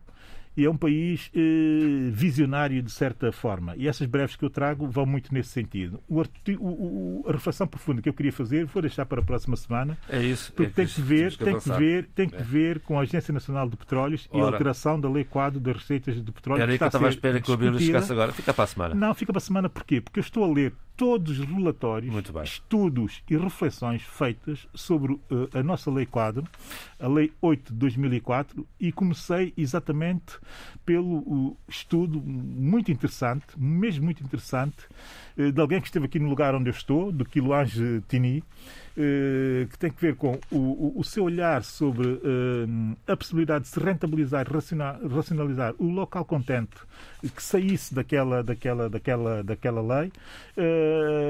e 0.58 0.66
é 0.66 0.70
um 0.70 0.76
país 0.76 1.30
eh, 1.36 2.10
visionário 2.12 2.82
de 2.82 2.92
certa 2.92 3.32
forma. 3.32 3.76
E 3.78 3.88
essas 3.88 4.08
breves 4.08 4.36
que 4.36 4.44
eu 4.44 4.50
trago 4.50 4.88
vão 4.88 5.06
muito 5.06 5.32
nesse 5.32 5.50
sentido. 5.50 6.02
O, 6.10 6.24
o, 6.60 7.26
a 7.28 7.32
reflexão 7.32 7.68
profunda 7.68 8.02
que 8.02 8.10
eu 8.10 8.14
queria 8.14 8.34
fazer 8.34 8.66
vou 8.66 8.82
deixar 8.82 9.06
para 9.06 9.22
a 9.22 9.24
próxima 9.24 9.56
semana. 9.56 9.96
É 10.10 10.20
isso. 10.20 10.52
Porque 10.52 10.72
é 10.72 10.74
tem, 10.74 10.88
que 10.88 11.00
ver, 11.00 11.38
tem 11.38 11.60
que 11.60 11.70
ver, 11.70 12.10
tem 12.16 12.30
que 12.30 12.36
é. 12.38 12.44
ver 12.44 12.80
com 12.80 12.98
a 12.98 13.04
Agência 13.04 13.32
Nacional 13.32 13.70
de 13.70 13.78
Petróleos 13.78 14.28
Ora. 14.32 14.40
e 14.40 14.42
a 14.42 14.52
alteração 14.52 15.00
da 15.00 15.08
Lei 15.08 15.24
Quadro 15.24 15.60
das 15.60 15.78
Receitas 15.78 16.16
de 16.24 16.32
Petróleo. 16.32 16.62
Era 16.64 16.72
aí 16.72 16.78
que 16.80 16.84
eu 16.84 16.88
estava 16.88 17.06
à 17.06 17.10
espera 17.10 17.40
que 17.40 17.52
o 17.52 17.80
chegasse 17.80 18.12
agora. 18.12 18.34
Fica 18.34 18.52
para 18.52 18.64
a 18.64 18.68
semana. 18.68 18.96
Não, 18.96 19.14
fica 19.14 19.32
para 19.32 19.38
a 19.38 19.42
semana 19.42 19.70
porquê? 19.70 20.02
Porque 20.02 20.20
eu 20.20 20.24
estou 20.24 20.44
a 20.44 20.52
ler 20.52 20.74
todos 20.98 21.40
os 21.40 21.46
relatórios, 21.46 22.12
estudos 22.44 23.22
e 23.30 23.38
reflexões 23.38 24.02
feitas 24.02 24.68
sobre 24.74 25.14
uh, 25.14 25.22
a 25.54 25.62
nossa 25.62 25.92
Lei 25.92 26.08
Quadro, 26.08 26.44
a 27.00 27.08
Lei 27.08 27.32
8 27.40 27.72
de 27.72 27.78
2004, 27.78 28.68
e 28.80 28.92
comecei 28.92 29.54
exatamente 29.56 30.40
pelo 30.84 31.20
uh, 31.20 31.58
estudo 31.68 32.20
muito 32.20 32.92
interessante, 32.92 33.46
mesmo 33.56 34.06
muito 34.06 34.24
interessante, 34.24 34.88
de 35.38 35.62
alguém 35.62 35.80
que 35.80 35.88
esteve 35.88 36.06
aqui 36.06 36.20
no 36.20 36.28
lugar 36.28 36.56
onde 36.56 36.70
eu 36.70 36.74
estou, 36.74 37.12
do 37.12 37.24
Quiloange 37.24 38.02
Tini, 38.08 38.44
eh, 39.00 39.68
que 39.70 39.78
tem 39.78 39.92
que 39.92 40.02
ver 40.02 40.16
com 40.16 40.40
o, 40.50 41.00
o 41.00 41.04
seu 41.04 41.26
olhar 41.26 41.64
sobre 41.64 42.08
uh, 42.08 42.98
a 43.06 43.16
possibilidade 43.16 43.66
de 43.66 43.70
se 43.70 43.80
rentabilizar, 43.80 44.48
racionalizar 45.08 45.76
o 45.78 45.88
local 45.88 46.26
content 46.26 46.68
que 47.36 47.44
saísse 47.44 47.94
daquela, 47.94 48.42
daquela, 48.44 48.90
daquela, 48.90 49.44
daquela 49.44 50.00
lei. 50.00 50.12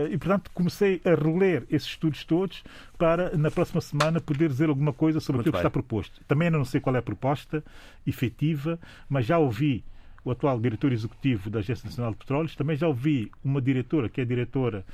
E, 0.10 0.18
portanto, 0.18 0.50
comecei 0.54 1.02
a 1.04 1.10
reler 1.10 1.66
esses 1.70 1.90
estudos 1.90 2.24
todos 2.24 2.64
para, 2.98 3.36
na 3.36 3.52
próxima 3.52 3.82
semana, 3.82 4.22
poder 4.22 4.48
dizer 4.48 4.70
alguma 4.70 4.94
coisa 4.94 5.20
sobre 5.20 5.40
Muito 5.40 5.50
aquilo 5.50 5.54
bem. 5.54 5.62
que 5.62 5.68
está 5.68 5.70
proposto. 5.70 6.22
Também 6.26 6.50
não 6.50 6.64
sei 6.64 6.80
qual 6.80 6.96
é 6.96 7.00
a 7.00 7.02
proposta 7.02 7.62
efetiva, 8.06 8.80
mas 9.10 9.26
já 9.26 9.38
ouvi 9.38 9.84
o 10.28 10.32
atual 10.32 10.60
diretor 10.60 10.91
executivo 10.91 11.49
da 11.49 11.60
Agência 11.60 11.86
Nacional 11.86 12.12
de 12.12 12.18
Petróleos. 12.18 12.56
Também 12.56 12.76
já 12.76 12.88
ouvi 12.88 13.32
uma 13.44 13.62
diretora, 13.62 14.10
que 14.10 14.20
é 14.20 14.26
diretora 14.26 14.86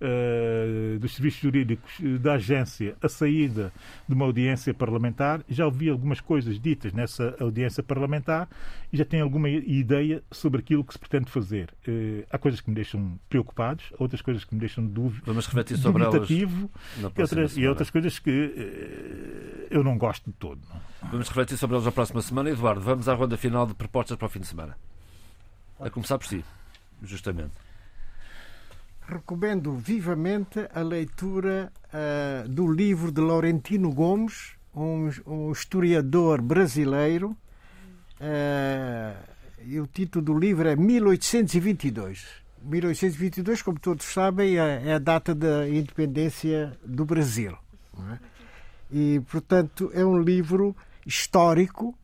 uh, 0.00 0.98
dos 0.98 1.14
serviços 1.14 1.40
jurídicos 1.40 1.92
da 2.20 2.34
agência, 2.34 2.94
a 3.00 3.08
saída 3.08 3.72
de 4.06 4.14
uma 4.14 4.26
audiência 4.26 4.74
parlamentar. 4.74 5.42
Já 5.48 5.64
ouvi 5.64 5.88
algumas 5.88 6.20
coisas 6.20 6.60
ditas 6.60 6.92
nessa 6.92 7.34
audiência 7.40 7.82
parlamentar 7.82 8.48
e 8.92 8.96
já 8.96 9.04
tenho 9.04 9.24
alguma 9.24 9.48
ideia 9.48 10.22
sobre 10.30 10.60
aquilo 10.60 10.84
que 10.84 10.92
se 10.92 10.98
pretende 10.98 11.30
fazer. 11.30 11.70
Uh, 11.88 12.24
há 12.30 12.36
coisas 12.36 12.60
que 12.60 12.68
me 12.68 12.76
deixam 12.76 13.18
preocupados, 13.30 13.92
outras 13.98 14.20
coisas 14.20 14.44
que 14.44 14.54
me 14.54 14.60
deixam 14.60 14.84
dúvida, 14.86 15.22
Vamos 15.24 15.46
refletir 15.46 15.78
sobre 15.78 16.04
elas 16.04 16.28
e 16.28 16.44
outras, 17.16 17.56
e 17.56 17.66
outras 17.66 17.90
coisas 17.90 18.18
que 18.18 18.30
uh, 18.30 19.66
eu 19.70 19.82
não 19.82 19.96
gosto 19.96 20.26
de 20.30 20.36
todo. 20.36 20.60
Vamos 21.10 21.28
refletir 21.28 21.56
sobre 21.56 21.76
eles 21.76 21.86
na 21.86 21.92
próxima 21.92 22.20
semana. 22.20 22.50
Eduardo, 22.50 22.80
vamos 22.82 23.08
à 23.08 23.14
ronda 23.14 23.38
final 23.38 23.66
de 23.66 23.74
propostas 23.74 24.16
para 24.18 24.26
o 24.26 24.28
fim 24.28 24.40
de 24.40 24.46
semana. 24.46 24.76
A 25.82 25.90
começar 25.90 26.16
por 26.16 26.28
si, 26.28 26.44
justamente. 27.02 27.50
Recomendo 29.04 29.72
vivamente 29.72 30.60
a 30.72 30.80
leitura 30.80 31.72
uh, 31.88 32.48
do 32.48 32.72
livro 32.72 33.10
de 33.10 33.20
Laurentino 33.20 33.92
Gomes, 33.92 34.52
um, 34.72 35.10
um 35.26 35.50
historiador 35.50 36.40
brasileiro. 36.40 37.36
Uh, 38.20 39.16
e 39.64 39.80
o 39.80 39.86
título 39.88 40.24
do 40.24 40.38
livro 40.38 40.68
é 40.68 40.76
1822. 40.76 42.26
1822, 42.62 43.60
como 43.60 43.80
todos 43.80 44.06
sabem, 44.06 44.60
é, 44.60 44.82
é 44.86 44.94
a 44.94 44.98
data 45.00 45.34
da 45.34 45.68
independência 45.68 46.78
do 46.84 47.04
Brasil. 47.04 47.58
É? 48.12 48.18
E, 48.88 49.20
portanto, 49.28 49.90
é 49.92 50.04
um 50.04 50.20
livro 50.20 50.76
histórico 51.04 51.98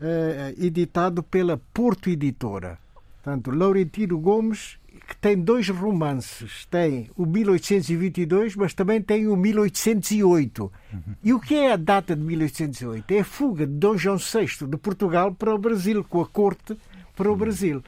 eh, 0.00 0.54
editado 0.56 1.22
pela 1.22 1.60
Porto 1.72 2.08
Editora. 2.08 2.78
Portanto, 3.22 3.52
Laurentino 3.52 4.18
Gomes, 4.18 4.78
que 5.06 5.16
tem 5.16 5.38
dois 5.38 5.68
romances. 5.68 6.66
Tem 6.66 7.08
o 7.16 7.24
1822, 7.24 8.56
mas 8.56 8.74
também 8.74 9.00
tem 9.00 9.28
o 9.28 9.36
1808. 9.36 10.72
Uhum. 10.92 11.00
E 11.22 11.32
o 11.32 11.38
que 11.38 11.54
é 11.54 11.72
a 11.72 11.76
data 11.76 12.16
de 12.16 12.22
1808? 12.22 13.10
É 13.12 13.20
a 13.20 13.24
fuga 13.24 13.64
de 13.64 13.74
Dom 13.74 13.96
João 13.96 14.16
VI 14.16 14.66
de 14.68 14.76
Portugal 14.76 15.32
para 15.32 15.54
o 15.54 15.58
Brasil, 15.58 16.02
com 16.02 16.20
a 16.20 16.26
corte 16.26 16.76
para 17.14 17.30
o 17.30 17.36
Brasil. 17.36 17.82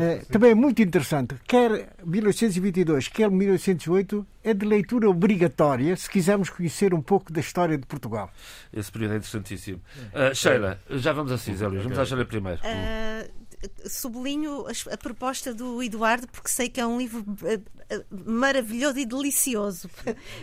É, 0.00 0.16
também 0.30 0.50
é 0.50 0.54
muito 0.54 0.80
interessante. 0.82 1.36
Quer 1.46 1.94
1822, 2.04 3.08
quer 3.08 3.30
1808, 3.30 4.26
é 4.42 4.52
de 4.52 4.66
leitura 4.66 5.08
obrigatória 5.08 5.94
se 5.96 6.10
quisermos 6.10 6.50
conhecer 6.50 6.92
um 6.92 7.00
pouco 7.00 7.32
da 7.32 7.40
história 7.40 7.78
de 7.78 7.86
Portugal. 7.86 8.30
Esse 8.72 8.90
período 8.90 9.14
é 9.14 9.16
interessantíssimo. 9.18 9.80
Uh, 10.12 10.34
Sheila, 10.34 10.80
já 10.90 11.12
vamos 11.12 11.30
assim, 11.30 11.54
Zé 11.54 11.68
Luís. 11.68 11.84
Vamos 11.84 11.98
à 11.98 12.04
Sheila 12.04 12.24
primeiro. 12.24 12.60
Uh, 12.60 13.42
sublinho 13.86 14.66
a, 14.66 14.94
a, 14.94 14.96
proposta 14.96 15.54
do 15.54 15.82
Eduardo 15.82 16.26
porque 16.28 16.48
sei 16.48 16.68
que 16.68 16.80
é 16.80 16.86
um 16.86 16.98
livro 16.98 17.24
eh, 17.44 17.60
eh, 17.88 18.04
maravilhoso 18.10 18.98
e 18.98 19.06
delicioso. 19.06 19.90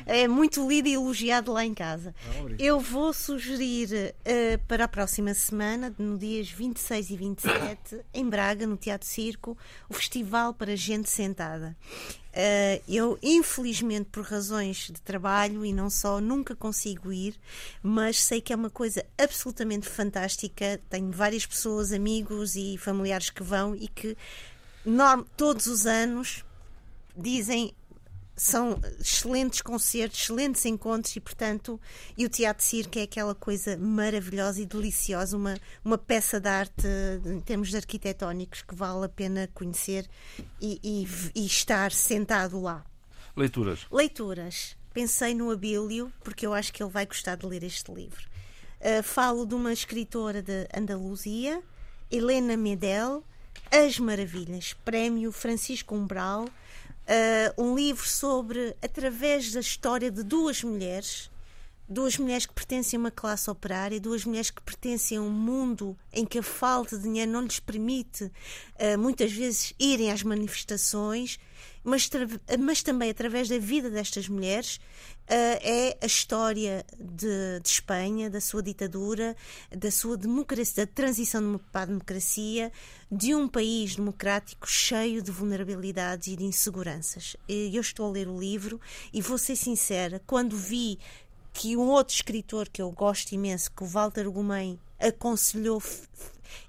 É 0.06 0.28
muito 0.28 0.68
lido 0.68 0.88
e 0.88 0.94
elogiado 0.94 1.52
lá 1.52 1.66
em 1.66 1.74
casa. 1.74 2.14
Ah, 2.28 2.56
Eu 2.58 2.80
vou 2.80 3.14
sugerir 3.14 4.14
uh, 4.20 4.66
para 4.68 4.86
a 4.86 4.88
próxima 4.88 5.34
semana, 5.34 5.94
no 5.98 6.18
dias 6.18 6.50
26 6.50 7.10
e 7.10 7.18
27, 7.18 8.02
em 8.14 8.28
Braga, 8.28 8.66
no 8.66 8.78
Teatro 8.78 9.08
Circo, 9.08 9.58
o 9.88 9.94
Festival 9.94 10.54
para 10.54 10.76
Gente 10.76 11.10
Sentada. 11.10 11.76
Uh, 12.30 12.84
eu, 12.88 13.18
infelizmente, 13.24 14.10
por 14.12 14.24
razões 14.24 14.88
de 14.88 15.02
trabalho 15.02 15.66
e 15.66 15.74
não 15.74 15.90
só, 15.90 16.22
nunca 16.22 16.56
consigo 16.56 17.12
ir, 17.12 17.36
mas 17.82 18.22
sei 18.22 18.40
que 18.40 18.54
é 18.54 18.56
uma 18.56 18.70
coisa 18.70 19.04
absolutamente 19.18 19.88
fantástica. 19.88 20.80
Tenho 20.90 21.12
várias 21.12 21.46
pessoas, 21.46 21.92
amigos 21.92 22.56
e 22.56 22.78
familiares 22.78 23.30
que 23.30 23.42
vão 23.42 23.76
e 23.76 23.88
que 23.88 24.16
todos 25.36 25.66
os 25.66 25.86
anos 25.86 26.46
dizem 27.16 27.74
são 28.40 28.80
excelentes 28.99 29.61
concertos, 29.61 30.22
excelentes 30.22 30.66
encontros 30.66 31.14
e, 31.14 31.20
portanto, 31.20 31.80
e 32.18 32.26
o 32.26 32.30
Teatro 32.30 32.64
Circo 32.64 32.98
é 32.98 33.02
aquela 33.02 33.36
coisa 33.36 33.78
maravilhosa 33.78 34.61
e 34.61 34.66
deliciosa, 34.66 35.36
uma, 35.36 35.60
uma 35.84 35.98
peça 35.98 36.40
de 36.40 36.48
arte 36.48 36.88
em 37.26 37.41
termos 37.41 37.76
arquitetónicos 37.76 38.61
que 38.61 38.74
vale 38.74 39.06
a 39.06 39.10
pena 39.10 39.49
conhecer 39.53 40.07
e, 40.61 40.80
e, 40.82 41.07
e 41.36 41.45
estar 41.45 41.91
sentado 41.91 42.61
lá. 42.61 42.86
Leituras. 43.36 43.86
Leituras. 43.91 44.78
Pensei 44.94 45.36
no 45.36 45.52
Abílio, 45.52 46.11
porque 46.24 46.48
eu 46.48 46.53
acho 46.53 46.72
que 46.72 46.82
ele 46.82 46.91
vai 46.91 47.06
gostar 47.06 47.36
de 47.36 47.45
ler 47.45 47.64
este 47.64 47.91
livro. 47.94 48.26
Uh, 48.80 49.03
falo 49.03 49.45
de 49.45 49.53
uma 49.53 49.74
escritora 49.74 50.41
de 50.41 50.66
Andaluzia, 50.74 51.61
Helena 52.10 52.56
Medel, 52.56 53.22
As 53.70 53.99
Maravilhas, 53.99 54.74
Prémio 54.86 55.32
Francisco 55.34 55.94
Umbral 55.94 56.48
uh, 57.10 57.61
um 57.61 57.76
livro 57.76 58.07
sobre, 58.07 58.76
através 58.81 59.52
da 59.52 59.60
história 59.60 60.11
de 60.11 60.23
duas 60.23 60.64
mulheres, 60.64 61.31
duas 61.88 62.18
mulheres 62.18 62.45
que 62.45 62.53
pertencem 62.53 62.98
a 62.98 62.99
uma 62.99 63.11
classe 63.11 63.49
operária, 63.49 63.99
duas 63.99 64.23
mulheres 64.23 64.52
que 64.52 64.61
pertencem 64.61 65.18
a 65.18 65.22
um 65.22 65.30
mundo 65.31 65.98
em 66.14 66.23
que 66.26 66.38
a 66.38 66.44
falta 66.44 66.95
de 66.95 67.03
dinheiro 67.03 67.31
não 67.31 67.41
lhes 67.41 67.60
permite 67.60 68.26
uh, 68.26 68.98
muitas 68.98 69.31
vezes 69.31 69.73
irem 69.80 70.11
às 70.11 70.22
manifestações, 70.22 71.40
mas, 71.84 72.10
mas 72.60 72.84
também 72.84 73.10
através 73.10 73.48
da 73.48 73.58
vida 73.58 73.90
destas 73.90 74.28
mulheres 74.28 74.76
uh, 74.76 75.60
é 75.62 75.98
a 76.02 76.06
história 76.06 76.86
de, 76.98 77.60
de, 77.62 77.70
Espanha, 77.70 78.30
da 78.30 78.42
sua 78.42 78.62
ditadura, 78.62 79.36
da 79.76 79.90
sua 79.90 80.18
democracia, 80.18 80.86
da 80.86 80.92
transição 80.92 81.60
para 81.72 81.82
a 81.82 81.86
democracia, 81.86 82.72
de 83.12 83.34
um 83.34 83.48
país 83.48 83.96
democrático 83.96 84.68
cheio 84.70 85.22
de 85.22 85.32
vulnerabilidades 85.32 86.28
e 86.28 86.36
de 86.36 86.44
inseguranças. 86.44 87.36
Eu 87.48 87.82
estou 87.82 88.08
a 88.08 88.12
ler 88.12 88.28
o 88.28 88.40
livro 88.40 88.80
e 89.14 89.22
vou 89.22 89.38
ser 89.38 89.56
sincera, 89.56 90.22
quando 90.26 90.56
vi 90.56 91.00
que 91.54 91.76
um 91.76 91.90
outro 91.90 92.16
escritor 92.16 92.70
que 92.70 92.82
eu 92.82 92.92
gosto 92.92 93.32
imenso, 93.34 93.72
que 93.72 93.84
o 93.84 93.88
Walter 93.88 94.30
Gomes 94.30 94.78
aconselhou 95.00 95.82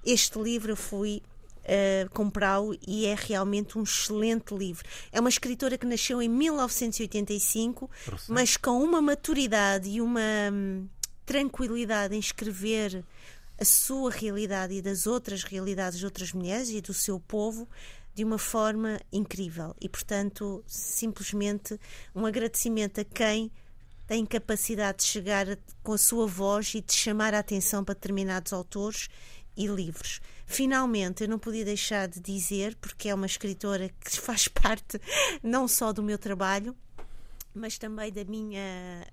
este 0.05 0.39
livro, 0.39 0.71
eu 0.71 0.75
fui 0.75 1.21
uh, 1.63 2.09
comprá-lo 2.11 2.77
e 2.87 3.05
é 3.05 3.15
realmente 3.15 3.77
um 3.77 3.83
excelente 3.83 4.53
livro. 4.53 4.85
É 5.11 5.19
uma 5.19 5.29
escritora 5.29 5.77
que 5.77 5.85
nasceu 5.85 6.21
em 6.21 6.29
1985, 6.29 7.89
mas 8.27 8.57
com 8.57 8.83
uma 8.83 9.01
maturidade 9.01 9.89
e 9.89 10.01
uma 10.01 10.21
hum, 10.51 10.87
tranquilidade 11.25 12.15
em 12.15 12.19
escrever 12.19 13.03
a 13.59 13.65
sua 13.65 14.09
realidade 14.09 14.73
e 14.73 14.81
das 14.81 15.05
outras 15.05 15.43
realidades 15.43 15.99
de 15.99 16.05
outras 16.05 16.33
mulheres 16.33 16.69
e 16.69 16.81
do 16.81 16.93
seu 16.93 17.19
povo 17.19 17.67
de 18.13 18.23
uma 18.23 18.37
forma 18.37 18.99
incrível. 19.11 19.75
E, 19.79 19.87
portanto, 19.87 20.63
simplesmente 20.67 21.79
um 22.13 22.25
agradecimento 22.25 22.99
a 22.99 23.03
quem 23.03 23.51
tem 24.07 24.25
capacidade 24.25 24.99
de 24.99 25.03
chegar 25.05 25.45
com 25.81 25.93
a 25.93 25.97
sua 25.97 26.27
voz 26.27 26.73
e 26.75 26.81
de 26.81 26.93
chamar 26.93 27.33
a 27.33 27.39
atenção 27.39 27.83
para 27.83 27.95
determinados 27.95 28.51
autores 28.51 29.07
e 29.55 29.67
livros. 29.67 30.19
Finalmente, 30.51 31.23
eu 31.23 31.29
não 31.29 31.39
podia 31.39 31.63
deixar 31.63 32.09
de 32.09 32.19
dizer, 32.19 32.75
porque 32.75 33.07
é 33.07 33.15
uma 33.15 33.25
escritora 33.25 33.89
que 34.03 34.11
faz 34.19 34.49
parte 34.49 34.99
não 35.41 35.65
só 35.65 35.93
do 35.93 36.03
meu 36.03 36.17
trabalho, 36.17 36.75
mas 37.55 37.77
também 37.77 38.11
da 38.11 38.25
minha 38.25 38.61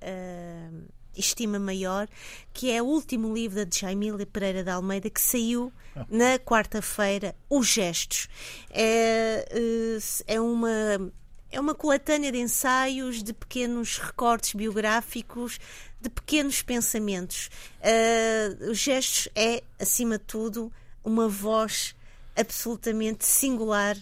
uh, 0.02 0.82
estima 1.16 1.56
maior, 1.60 2.08
que 2.52 2.72
é 2.72 2.82
o 2.82 2.86
último 2.86 3.32
livro 3.32 3.64
da 3.64 3.70
Jaimília 3.70 4.26
Pereira 4.26 4.64
de 4.64 4.70
Almeida, 4.70 5.08
que 5.08 5.20
saiu 5.20 5.72
na 6.10 6.40
quarta-feira, 6.40 7.36
Os 7.48 7.68
Gestos. 7.68 8.28
É, 8.70 9.46
uh, 9.54 10.24
é 10.26 10.40
uma 10.40 11.12
é 11.50 11.60
uma 11.60 11.74
coletânea 11.74 12.32
de 12.32 12.38
ensaios, 12.38 13.22
de 13.22 13.32
pequenos 13.32 13.96
recortes 13.96 14.54
biográficos, 14.54 15.60
de 16.00 16.10
pequenos 16.10 16.62
pensamentos. 16.62 17.48
Uh, 17.78 18.70
os 18.72 18.78
gestos 18.78 19.28
é, 19.36 19.62
acima 19.78 20.18
de 20.18 20.24
tudo, 20.24 20.70
uma 21.08 21.28
voz 21.28 21.96
absolutamente 22.36 23.24
singular, 23.24 23.96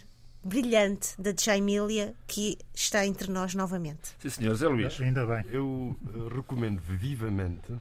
brilhante 0.45 1.21
da 1.21 1.33
Jaimília, 1.33 2.15
que 2.27 2.59
está 2.75 3.07
entre 3.07 3.31
nós 3.31 3.55
novamente. 3.55 4.15
Sim, 4.19 4.29
senhor. 4.29 4.55
Zé 4.57 4.69
Luís. 4.69 5.01
Ainda 5.01 5.25
bem. 5.25 5.45
Eu 5.51 5.65
uh, 5.67 6.29
recomendo 6.35 6.81
vivamente 6.81 7.73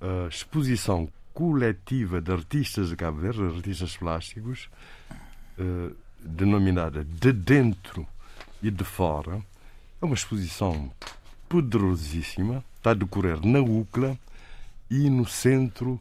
a 0.00 0.28
exposição 0.28 1.08
coletiva 1.34 2.20
de 2.20 2.32
artistas 2.32 2.88
de 2.88 2.96
Cabo 2.96 3.18
Verde, 3.18 3.42
artistas 3.42 3.96
plásticos, 3.96 4.70
uh, 5.58 5.94
denominada 6.20 7.04
De 7.04 7.32
Dentro 7.32 8.06
e 8.62 8.70
de 8.70 8.84
fora. 8.84 9.42
É 10.00 10.04
uma 10.04 10.14
exposição 10.14 10.90
poderosíssima, 11.48 12.64
está 12.76 12.92
a 12.92 12.94
decorrer 12.94 13.44
na 13.44 13.60
UCLA 13.60 14.18
e 14.90 15.10
no 15.10 15.26
Centro 15.26 16.00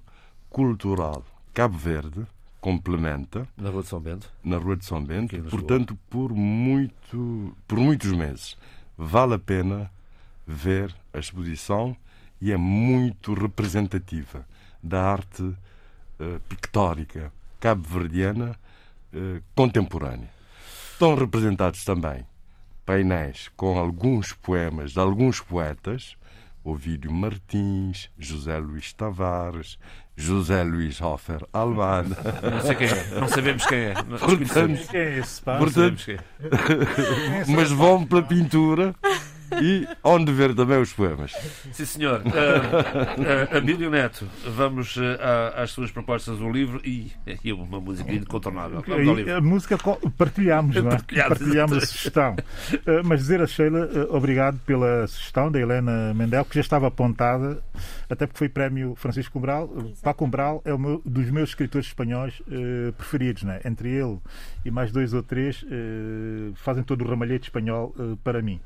Cultural 0.49 1.23
Cabo 1.57 1.75
Verde, 1.75 2.23
complementa. 2.61 3.47
Na 3.57 3.71
Rua 3.71 3.81
de 3.81 3.87
São 3.89 3.99
Bento? 3.99 4.31
Na 4.43 4.57
Rua 4.57 4.77
de 4.77 4.85
São 4.85 5.03
Bento, 5.03 5.35
portanto, 5.49 5.97
por, 6.07 6.31
muito, 6.31 7.57
por 7.67 7.79
muitos 7.79 8.11
meses. 8.11 8.55
Vale 8.95 9.33
a 9.33 9.39
pena 9.39 9.91
ver 10.45 10.93
a 11.11 11.17
exposição 11.17 11.97
e 12.39 12.51
é 12.51 12.57
muito 12.57 13.33
representativa 13.33 14.45
da 14.83 15.01
arte 15.01 15.41
uh, 15.41 16.39
pictórica 16.47 17.33
cabo-verdiana 17.59 18.55
uh, 19.11 19.41
contemporânea. 19.55 20.29
Estão 20.91 21.15
representados 21.15 21.83
também 21.83 22.23
painéis 22.85 23.49
com 23.57 23.79
alguns 23.79 24.31
poemas 24.31 24.91
de 24.91 24.99
alguns 24.99 25.41
poetas, 25.41 26.15
Ovídio 26.63 27.11
Martins, 27.11 28.11
José 28.19 28.59
Luís 28.59 28.93
Tavares, 28.93 29.79
José 30.17 30.63
Luís 30.63 30.99
Hofer 30.99 31.45
Almada. 31.53 32.17
Não 32.41 32.61
sei 32.61 32.75
quem 32.75 32.87
é, 32.87 33.19
não 33.19 33.27
sabemos 33.27 33.65
quem 33.67 33.77
é. 33.77 33.93
Portanto, 33.93 34.87
quem 34.89 34.99
é 34.99 35.17
esse 35.19 35.41
pá? 35.43 35.57
Portanto, 35.59 36.03
quem 36.03 36.15
é. 36.15 37.45
mas 37.47 37.71
vão 37.71 38.03
pela 38.03 38.23
pintura 38.23 38.95
e 39.61 39.87
onde 40.03 40.31
ver 40.31 40.53
também 40.55 40.79
os 40.81 40.91
poemas. 40.93 41.31
Sim, 41.71 41.85
senhor. 41.85 42.21
Uh, 42.21 43.53
uh, 43.53 43.57
Abílio 43.57 43.89
Neto, 43.89 44.27
vamos 44.45 44.95
uh, 44.97 45.01
às 45.55 45.71
suas 45.71 45.91
propostas 45.91 46.37
do 46.37 46.49
livro 46.51 46.81
e, 46.83 47.11
e 47.43 47.53
uma 47.53 47.79
música 47.79 48.11
incontornável. 48.11 48.83
Livro. 48.87 49.35
A 49.35 49.41
música 49.41 49.77
partilhámos, 50.17 50.75
não 50.75 50.87
é? 50.87 50.95
Partilhámos, 50.95 51.37
Partilhámos 51.39 51.77
a 51.77 51.85
sugestão. 51.85 52.35
Uh, 52.73 53.05
mas 53.05 53.19
dizer 53.21 53.41
a 53.41 53.47
Sheila, 53.47 53.85
uh, 53.85 54.15
obrigado 54.15 54.59
pela 54.65 55.07
sugestão 55.07 55.51
da 55.51 55.59
Helena 55.59 56.13
Mendel, 56.13 56.45
que 56.45 56.55
já 56.55 56.61
estava 56.61 56.87
apontada, 56.87 57.61
até 58.09 58.25
porque 58.25 58.37
foi 58.37 58.49
prémio 58.49 58.95
Francisco 58.95 59.33
Cumbral. 59.33 59.65
Uh, 59.65 59.93
Paco 60.01 60.25
Cumbral 60.25 60.61
é 60.65 60.73
um 60.73 60.77
meu- 60.77 61.01
dos 61.05 61.29
meus 61.29 61.49
escritores 61.49 61.87
espanhóis 61.87 62.39
uh, 62.41 62.91
preferidos, 62.93 63.43
né? 63.43 63.59
entre 63.65 63.89
ele 63.89 64.17
e 64.65 64.71
mais 64.71 64.91
dois 64.91 65.13
ou 65.13 65.23
três, 65.23 65.63
uh, 65.63 66.53
fazem 66.55 66.83
todo 66.83 67.03
o 67.03 67.07
ramalhete 67.07 67.45
espanhol 67.45 67.93
uh, 67.97 68.17
para 68.23 68.41
mim. 68.41 68.59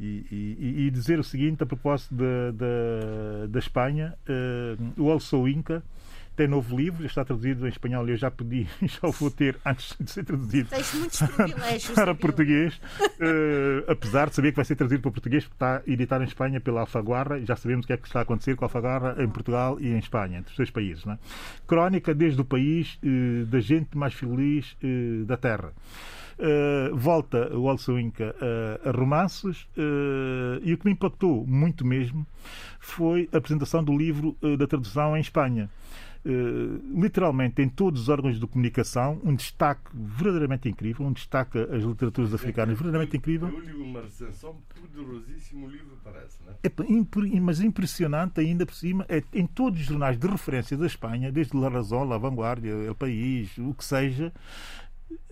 E, 0.00 0.24
e- 0.30 0.86
e 0.86 0.90
dizer 0.90 1.18
o 1.18 1.24
seguinte 1.24 1.62
a 1.62 1.66
propósito 1.66 2.14
da, 2.14 2.50
da, 2.52 3.46
da 3.48 3.58
Espanha, 3.58 4.14
uh, 4.28 5.02
o 5.02 5.10
El 5.10 5.18
Sou 5.20 5.48
Inca 5.48 5.82
tem 6.36 6.46
novo 6.46 6.76
livro, 6.76 7.02
já 7.02 7.08
está 7.08 7.24
traduzido 7.24 7.66
em 7.66 7.68
espanhol 7.68 8.06
e 8.08 8.12
eu 8.12 8.16
já 8.16 8.30
pedi, 8.30 8.64
já 8.82 9.08
o 9.08 9.10
vou 9.10 9.28
ter 9.28 9.56
antes 9.66 9.96
de 9.98 10.08
ser 10.08 10.22
traduzido 10.24 10.68
Tens 10.68 10.94
muitos 10.94 11.20
privilégios. 11.20 11.90
para 11.90 12.14
português, 12.14 12.80
eh, 13.18 13.84
apesar 13.88 14.28
de 14.28 14.36
saber 14.36 14.50
que 14.52 14.56
vai 14.56 14.64
ser 14.64 14.76
traduzido 14.76 15.02
para 15.02 15.10
português, 15.10 15.42
porque 15.42 15.56
está 15.56 15.82
editado 15.84 16.22
em 16.22 16.28
Espanha 16.28 16.60
pela 16.60 16.82
Alfaguara, 16.82 17.40
e 17.40 17.44
já 17.44 17.56
sabemos 17.56 17.82
o 17.84 17.86
que 17.88 17.92
é 17.92 17.96
que 17.96 18.06
está 18.06 18.20
a 18.20 18.22
acontecer 18.22 18.54
com 18.54 18.64
a 18.64 18.66
Alfaguara 18.66 19.20
em 19.20 19.28
Portugal 19.28 19.78
e 19.80 19.88
em 19.88 19.98
Espanha, 19.98 20.38
entre 20.38 20.52
os 20.52 20.56
dois 20.56 20.70
países. 20.70 21.04
Não 21.04 21.14
é? 21.14 21.18
Crónica 21.66 22.14
desde 22.14 22.40
o 22.40 22.44
país 22.44 23.00
eh, 23.02 23.44
da 23.46 23.58
gente 23.58 23.98
mais 23.98 24.14
feliz 24.14 24.76
eh, 24.80 25.24
da 25.24 25.36
Terra. 25.36 25.72
Uh, 26.38 26.94
volta 26.96 27.52
o 27.56 27.68
Also 27.68 27.98
Inca 27.98 28.32
uh, 28.36 28.88
a 28.88 28.92
romances 28.92 29.62
uh, 29.76 30.60
e 30.62 30.72
o 30.72 30.78
que 30.78 30.86
me 30.86 30.92
impactou 30.92 31.44
muito 31.44 31.84
mesmo 31.84 32.24
foi 32.78 33.28
a 33.32 33.38
apresentação 33.38 33.82
do 33.82 33.96
livro 33.96 34.36
da 34.56 34.66
tradução 34.68 35.16
em 35.16 35.20
Espanha. 35.20 35.68
Literalmente 36.94 37.62
em 37.62 37.68
todos 37.68 38.02
os 38.02 38.08
órgãos 38.08 38.38
de 38.38 38.46
comunicação, 38.46 39.18
um 39.24 39.34
destaque 39.34 39.90
verdadeiramente 39.94 40.68
incrível, 40.68 41.06
um 41.06 41.12
destaque 41.12 41.58
às 41.58 41.82
literaturas 41.82 42.34
africanas 42.34 42.74
verdadeiramente 42.76 43.16
incrível. 43.16 43.48
Eu 43.48 43.60
li 43.60 43.72
uma 43.72 44.02
recensão 44.02 44.56
poderosíssimo, 44.80 45.68
livro 45.68 45.96
parece, 46.04 46.38
não 46.44 46.52
é? 46.52 46.56
É, 46.62 46.92
impre- 46.92 47.40
mas 47.40 47.60
impressionante 47.60 48.40
ainda 48.40 48.66
por 48.66 48.74
cima, 48.74 49.06
é, 49.08 49.22
em 49.32 49.46
todos 49.46 49.80
os 49.80 49.86
jornais 49.86 50.18
de 50.18 50.26
referência 50.26 50.76
da 50.76 50.86
Espanha, 50.86 51.32
desde 51.32 51.56
La 51.56 51.68
Razón, 51.68 52.08
La 52.08 52.18
Vanguardia, 52.18 52.72
El 52.72 52.94
País, 52.94 53.56
o 53.58 53.72
que 53.72 53.84
seja, 53.84 54.32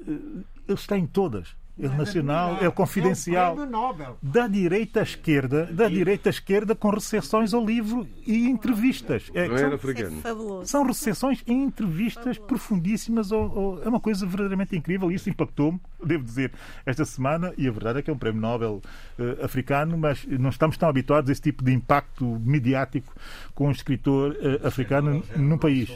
ele 0.07 0.45
está 0.69 0.97
em 0.99 1.07
todas. 1.07 1.55
É 1.79 1.89
o 1.89 1.95
nacional, 1.95 2.57
é 2.63 2.67
o 2.67 2.73
confidencial. 2.73 3.49
É 3.51 3.53
um 3.53 3.55
prémio 3.57 3.71
Nobel. 3.71 4.19
Da 4.23 4.49
direita 4.49 5.01
à 5.01 5.03
esquerda, 5.03 5.67
da 5.67 5.91
direita 5.91 6.31
à 6.31 6.33
esquerda, 6.33 6.75
com 6.75 6.89
recepções 6.89 7.53
ao 7.53 7.63
livro 7.63 8.09
e 8.27 8.49
entrevistas. 8.49 9.31
É, 9.35 9.47
Não 9.47 9.59
são- 9.59 9.67
era 9.67 9.75
é 9.75 9.77
africano. 9.77 10.21
fabuloso. 10.23 10.71
são 10.71 10.87
recepções 10.87 11.43
e 11.47 11.53
entrevistas 11.53 12.39
profundíssimas. 12.39 13.31
ao- 13.31 13.59
ao- 13.59 13.83
é 13.83 13.89
uma 13.91 14.01
coisa 14.01 14.25
verdadeiramente 14.25 14.75
incrível. 14.75 15.13
Isso 15.13 15.29
impactou-me, 15.29 15.79
devo 16.03 16.25
dizer, 16.25 16.51
esta 16.87 17.05
semana. 17.05 17.53
E 17.59 17.69
a 17.69 17.71
verdade 17.71 17.99
é 17.99 18.03
que 18.03 18.09
é 18.09 18.13
um 18.15 18.17
prémio 18.19 18.41
Nobel 18.41 18.81
eh, 19.19 19.45
africano, 19.45 19.99
mas 19.99 20.25
não 20.25 20.49
estamos 20.49 20.79
tão 20.79 20.89
habituados 20.89 21.29
a 21.29 21.33
esse 21.33 21.43
tipo 21.43 21.63
de 21.63 21.75
impacto 21.75 22.25
mediático 22.43 23.15
com 23.55 23.69
um 23.69 23.71
escritor 23.71 24.35
eh, 24.41 24.67
africano 24.67 25.23
num 25.37 25.59
país. 25.59 25.93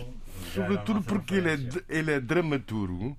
Sobretudo 0.54 1.00
porque 1.00 1.36
ele 1.36 1.48
é, 1.48 1.58
ele 1.88 2.10
é 2.12 2.20
dramaturgo, 2.20 3.16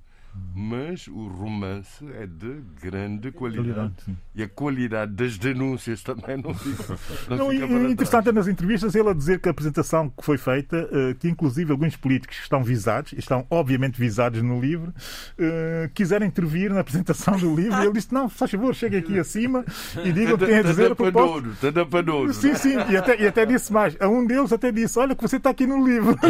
mas 0.56 1.08
o 1.08 1.28
romance 1.28 2.06
é 2.20 2.26
de 2.26 2.62
grande 2.82 3.32
qualidade. 3.32 3.94
E 4.34 4.44
a 4.44 4.48
qualidade 4.50 5.12
das 5.14 5.38
denúncias 5.38 6.02
também 6.04 6.38
não 6.38 6.54
fica. 6.54 6.98
Não 7.30 7.38
Não, 7.38 7.50
fica 7.50 7.66
e 7.66 7.68
trás. 7.68 7.92
interessante 7.92 8.30
é 8.30 8.32
nas 8.32 8.48
entrevistas 8.48 8.96
ele 8.96 9.10
a 9.10 9.14
dizer 9.14 9.40
que 9.40 9.50
a 9.50 9.52
apresentação 9.52 10.10
que 10.10 10.24
foi 10.24 10.38
feita, 10.38 10.90
eh, 10.92 11.14
que 11.20 11.28
inclusive 11.30 11.72
alguns 11.72 11.96
políticos 11.96 12.38
que 12.38 12.44
estão 12.44 12.64
visados, 12.64 13.14
e 13.14 13.20
estão 13.20 13.46
obviamente 13.50 14.00
visados 14.00 14.42
no 14.42 14.60
livro, 14.60 14.94
eh, 15.38 15.90
quiseram 15.94 16.26
intervir 16.26 16.74
na 16.74 16.80
apresentação 16.82 17.38
do 17.38 17.54
livro 17.56 17.78
e 17.80 17.84
ele 17.86 17.94
disse: 17.94 18.14
Não, 18.14 18.30
faz 18.30 18.52
favor, 18.52 18.74
cheguem 18.74 19.00
aqui 19.00 19.20
acima 19.20 19.66
e 20.04 20.12
digam 20.12 20.36
o 20.36 20.38
que 20.38 20.46
têm 20.46 20.60
a 20.60 20.64
dizer. 20.64 20.96
Tadapadouro, 20.96 21.56
Tadapadouro. 21.60 22.34
Sim, 22.34 22.56
sim, 22.56 22.76
e 22.90 22.98
até, 22.98 23.22
e 23.22 23.28
até 23.28 23.46
disse 23.46 23.72
mais. 23.72 23.96
A 24.00 24.08
um 24.08 24.26
deles 24.26 24.52
até 24.54 24.72
disse: 24.72 24.98
Olha, 25.00 25.16
que 25.16 25.22
você 25.22 25.38
está 25.38 25.50
aqui 25.50 25.66
no 25.66 25.86
livro. 25.86 26.16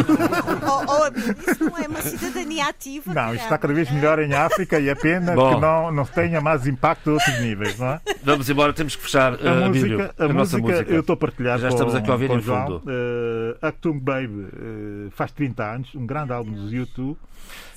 Oh, 0.64 0.84
oh, 0.86 1.18
isso 1.50 1.64
não 1.64 1.76
é 1.78 1.86
uma 1.88 2.00
cidadania 2.00 2.66
ativa. 2.66 3.12
Não, 3.12 3.34
isto 3.34 3.44
está 3.44 3.58
cada 3.58 3.74
vez 3.74 3.88
melhor 3.92 4.18
em 4.18 4.32
África 4.34 4.78
e 4.78 4.88
é 4.88 4.94
pena 4.94 5.34
Bom. 5.34 5.54
que 5.54 5.60
não, 5.60 5.92
não 5.92 6.04
tenha 6.04 6.40
mais 6.40 6.66
impacto 6.66 7.10
a 7.10 7.12
outros 7.14 7.40
níveis, 7.40 7.78
não 7.78 7.88
é? 7.88 8.00
Vamos 8.22 8.48
embora, 8.48 8.72
temos 8.72 8.96
que 8.96 9.02
fechar 9.02 9.34
A 9.34 9.36
uh, 9.36 9.64
Abílio, 9.64 9.98
música, 9.98 10.14
a, 10.18 10.28
nossa 10.28 10.58
música, 10.58 10.78
música. 10.78 10.92
eu 10.92 11.00
estou 11.00 11.14
a 11.14 11.16
partilhar 11.16 11.58
Já 11.58 11.68
com, 11.68 11.74
estamos 11.74 11.94
aqui 11.94 12.10
a 12.10 12.12
ouvir 12.12 12.30
em 12.30 12.40
fundo. 12.40 12.76
Uh, 12.78 13.66
Actung 13.66 13.98
Baby 14.00 14.26
uh, 14.26 15.10
faz 15.12 15.32
30 15.32 15.64
anos, 15.64 15.94
um 15.94 16.06
grande 16.06 16.32
álbum 16.32 16.52
dos 16.52 16.72
YouTube. 16.72 17.18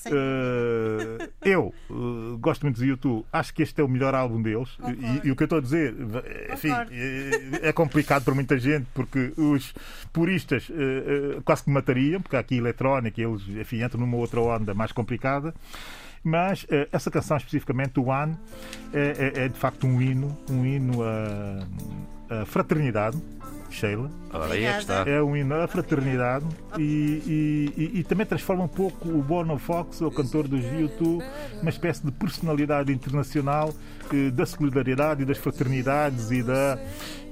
Uh, 0.05 1.27
eu 1.43 1.73
uh, 1.89 2.37
gosto 2.37 2.63
muito 2.63 2.75
dos 2.75 2.85
YouTube, 2.85 3.25
acho 3.33 3.53
que 3.53 3.63
este 3.63 3.81
é 3.81 3.83
o 3.83 3.87
melhor 3.87 4.13
álbum 4.13 4.41
deles. 4.41 4.69
E, 5.23 5.27
e 5.27 5.31
o 5.31 5.35
que 5.35 5.43
eu 5.43 5.45
estou 5.45 5.57
a 5.57 5.61
dizer, 5.61 5.95
enfim, 6.53 6.69
é, 6.91 7.69
é 7.69 7.73
complicado 7.73 8.23
para 8.23 8.35
muita 8.35 8.57
gente 8.57 8.85
porque 8.93 9.33
os 9.35 9.73
puristas 10.13 10.69
uh, 10.69 11.37
uh, 11.37 11.41
quase 11.43 11.63
que 11.63 11.69
me 11.69 11.73
matariam, 11.73 12.21
porque 12.21 12.35
há 12.35 12.39
aqui 12.39 12.57
eletrónica 12.57 13.19
e 13.19 13.23
eles 13.23 13.47
enfim, 13.47 13.83
entram 13.83 13.99
numa 13.99 14.17
outra 14.17 14.39
onda 14.39 14.73
mais 14.73 14.91
complicada. 14.91 15.53
Mas 16.25 16.65
eh, 16.69 16.89
essa 16.91 17.11
canção 17.11 17.37
especificamente, 17.37 17.99
o 17.99 18.05
One, 18.07 18.35
é, 18.91 19.31
é- 19.41 19.45
é 19.45 19.47
de 19.47 19.57
facto 19.59 19.85
um 19.85 20.01
hino, 20.01 20.35
um 20.49 20.65
hino 20.65 21.03
à, 21.03 22.41
à 22.41 22.45
fraternidade, 22.47 23.15
Sheila. 23.69 24.09
Ora, 24.39 24.53
aí 24.53 24.63
é 24.65 24.73
que 24.73 24.79
está. 24.79 25.03
É 25.07 25.21
um 25.21 25.35
hino 25.35 25.55
à 25.55 25.67
fraternidade 25.67 26.45
e, 26.77 26.81
e- 26.83 27.73
e- 27.95 27.99
e 27.99 28.03
também 28.03 28.25
transforma 28.25 28.63
um 28.63 28.67
pouco 28.67 29.09
o 29.09 29.21
Bono 29.21 29.57
Fox, 29.57 30.01
o 30.01 30.11
cantor 30.11 30.47
dos 30.47 30.63
YouTube, 30.63 31.23
numa 31.59 31.69
espécie 31.69 32.05
de 32.05 32.11
personalidade 32.11 32.91
internacional 32.91 33.73
eh, 34.13 34.29
da 34.29 34.45
solidariedade 34.45 35.23
e 35.23 35.25
das 35.25 35.37
fraternidades 35.37 36.29
e 36.29 36.43
da, 36.43 36.77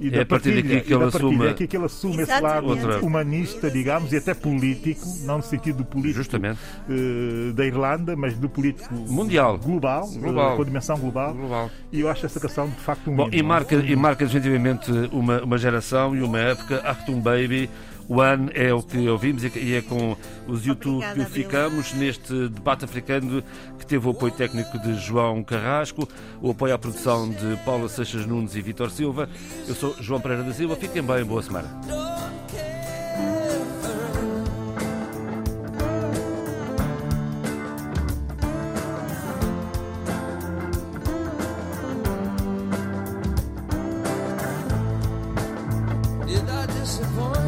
e 0.00 0.08
É 0.08 0.10
da 0.10 0.22
a 0.22 0.26
partir 0.26 0.52
partilha. 0.54 0.74
daqui 0.74 0.86
que 0.88 0.94
ele 0.94 1.04
assume- 1.04 1.46
É 1.46 1.52
que 1.54 1.76
ele 1.76 1.84
assume 1.84 2.22
esse 2.22 2.40
lado. 2.40 2.66
Outra- 2.66 2.98
humanista, 3.00 3.70
digamos, 3.70 4.12
e 4.12 4.16
até 4.16 4.34
político, 4.34 5.06
não 5.22 5.36
no 5.36 5.42
sentido 5.42 5.84
político 5.84 6.16
Justamente. 6.18 6.58
eh, 6.90 7.52
da 7.52 7.64
Irlanda, 7.64 8.16
mas 8.16 8.34
do 8.36 8.48
político 8.48 8.92
Mundial. 8.94 9.56
global, 9.58 10.08
Global. 10.18 10.56
com 10.56 10.62
a 10.62 10.64
dimensão 10.64 10.98
global. 10.98 11.32
Global. 11.34 11.70
E 11.92 12.00
eu 12.00 12.08
acho 12.08 12.26
essa 12.26 12.40
canção 12.40 12.68
de 12.68 12.74
facto 12.80 13.08
um 13.08 13.14
Bom, 13.16 13.26
hino, 13.28 13.34
e 13.36 13.40
não 13.42 13.48
marca, 13.48 13.74
e 13.76 13.94
marca 13.96 14.24
definitivamente 14.24 14.90
uma, 15.12 15.42
uma 15.42 15.58
geração 15.58 16.16
e 16.16 16.22
uma 16.22 16.38
época. 16.40 16.80
Achtung 16.94 17.20
Baby, 17.20 17.68
One 18.08 18.50
é 18.54 18.72
o 18.72 18.82
que 18.82 19.08
ouvimos 19.08 19.42
e 19.44 19.74
é 19.74 19.80
com 19.80 20.16
os 20.46 20.66
YouTube 20.66 20.96
Obrigada, 20.96 21.24
que 21.24 21.30
ficamos 21.30 21.94
neste 21.94 22.48
debate 22.48 22.84
africano 22.84 23.42
que 23.78 23.86
teve 23.86 24.06
o 24.06 24.10
apoio 24.10 24.32
técnico 24.32 24.78
de 24.78 24.94
João 24.96 25.42
Carrasco, 25.42 26.06
o 26.42 26.50
apoio 26.50 26.74
à 26.74 26.78
produção 26.78 27.30
de 27.30 27.56
Paula 27.64 27.88
Seixas 27.88 28.26
Nunes 28.26 28.54
e 28.54 28.60
Vitor 28.60 28.90
Silva. 28.90 29.28
Eu 29.66 29.74
sou 29.74 29.94
João 30.00 30.20
Pereira 30.20 30.42
da 30.42 30.52
Silva. 30.52 30.76
Fiquem 30.76 31.02
bem, 31.02 31.24
boa 31.24 31.42
semana. 31.42 31.68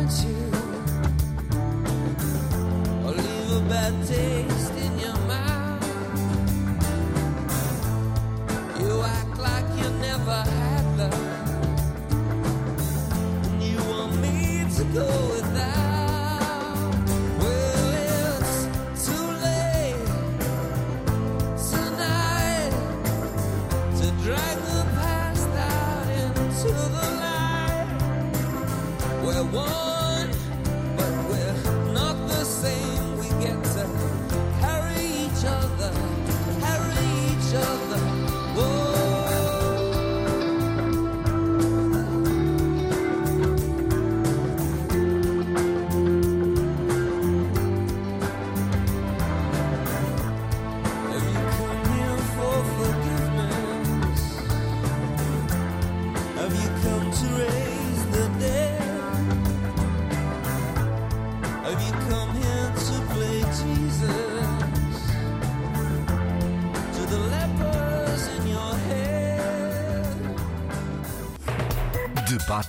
Disappoint 0.07 0.25
you? 0.25 0.53
Or 3.07 3.13
leave 3.13 3.53
a 3.53 3.61
bad 3.69 4.07
taste 4.07 4.76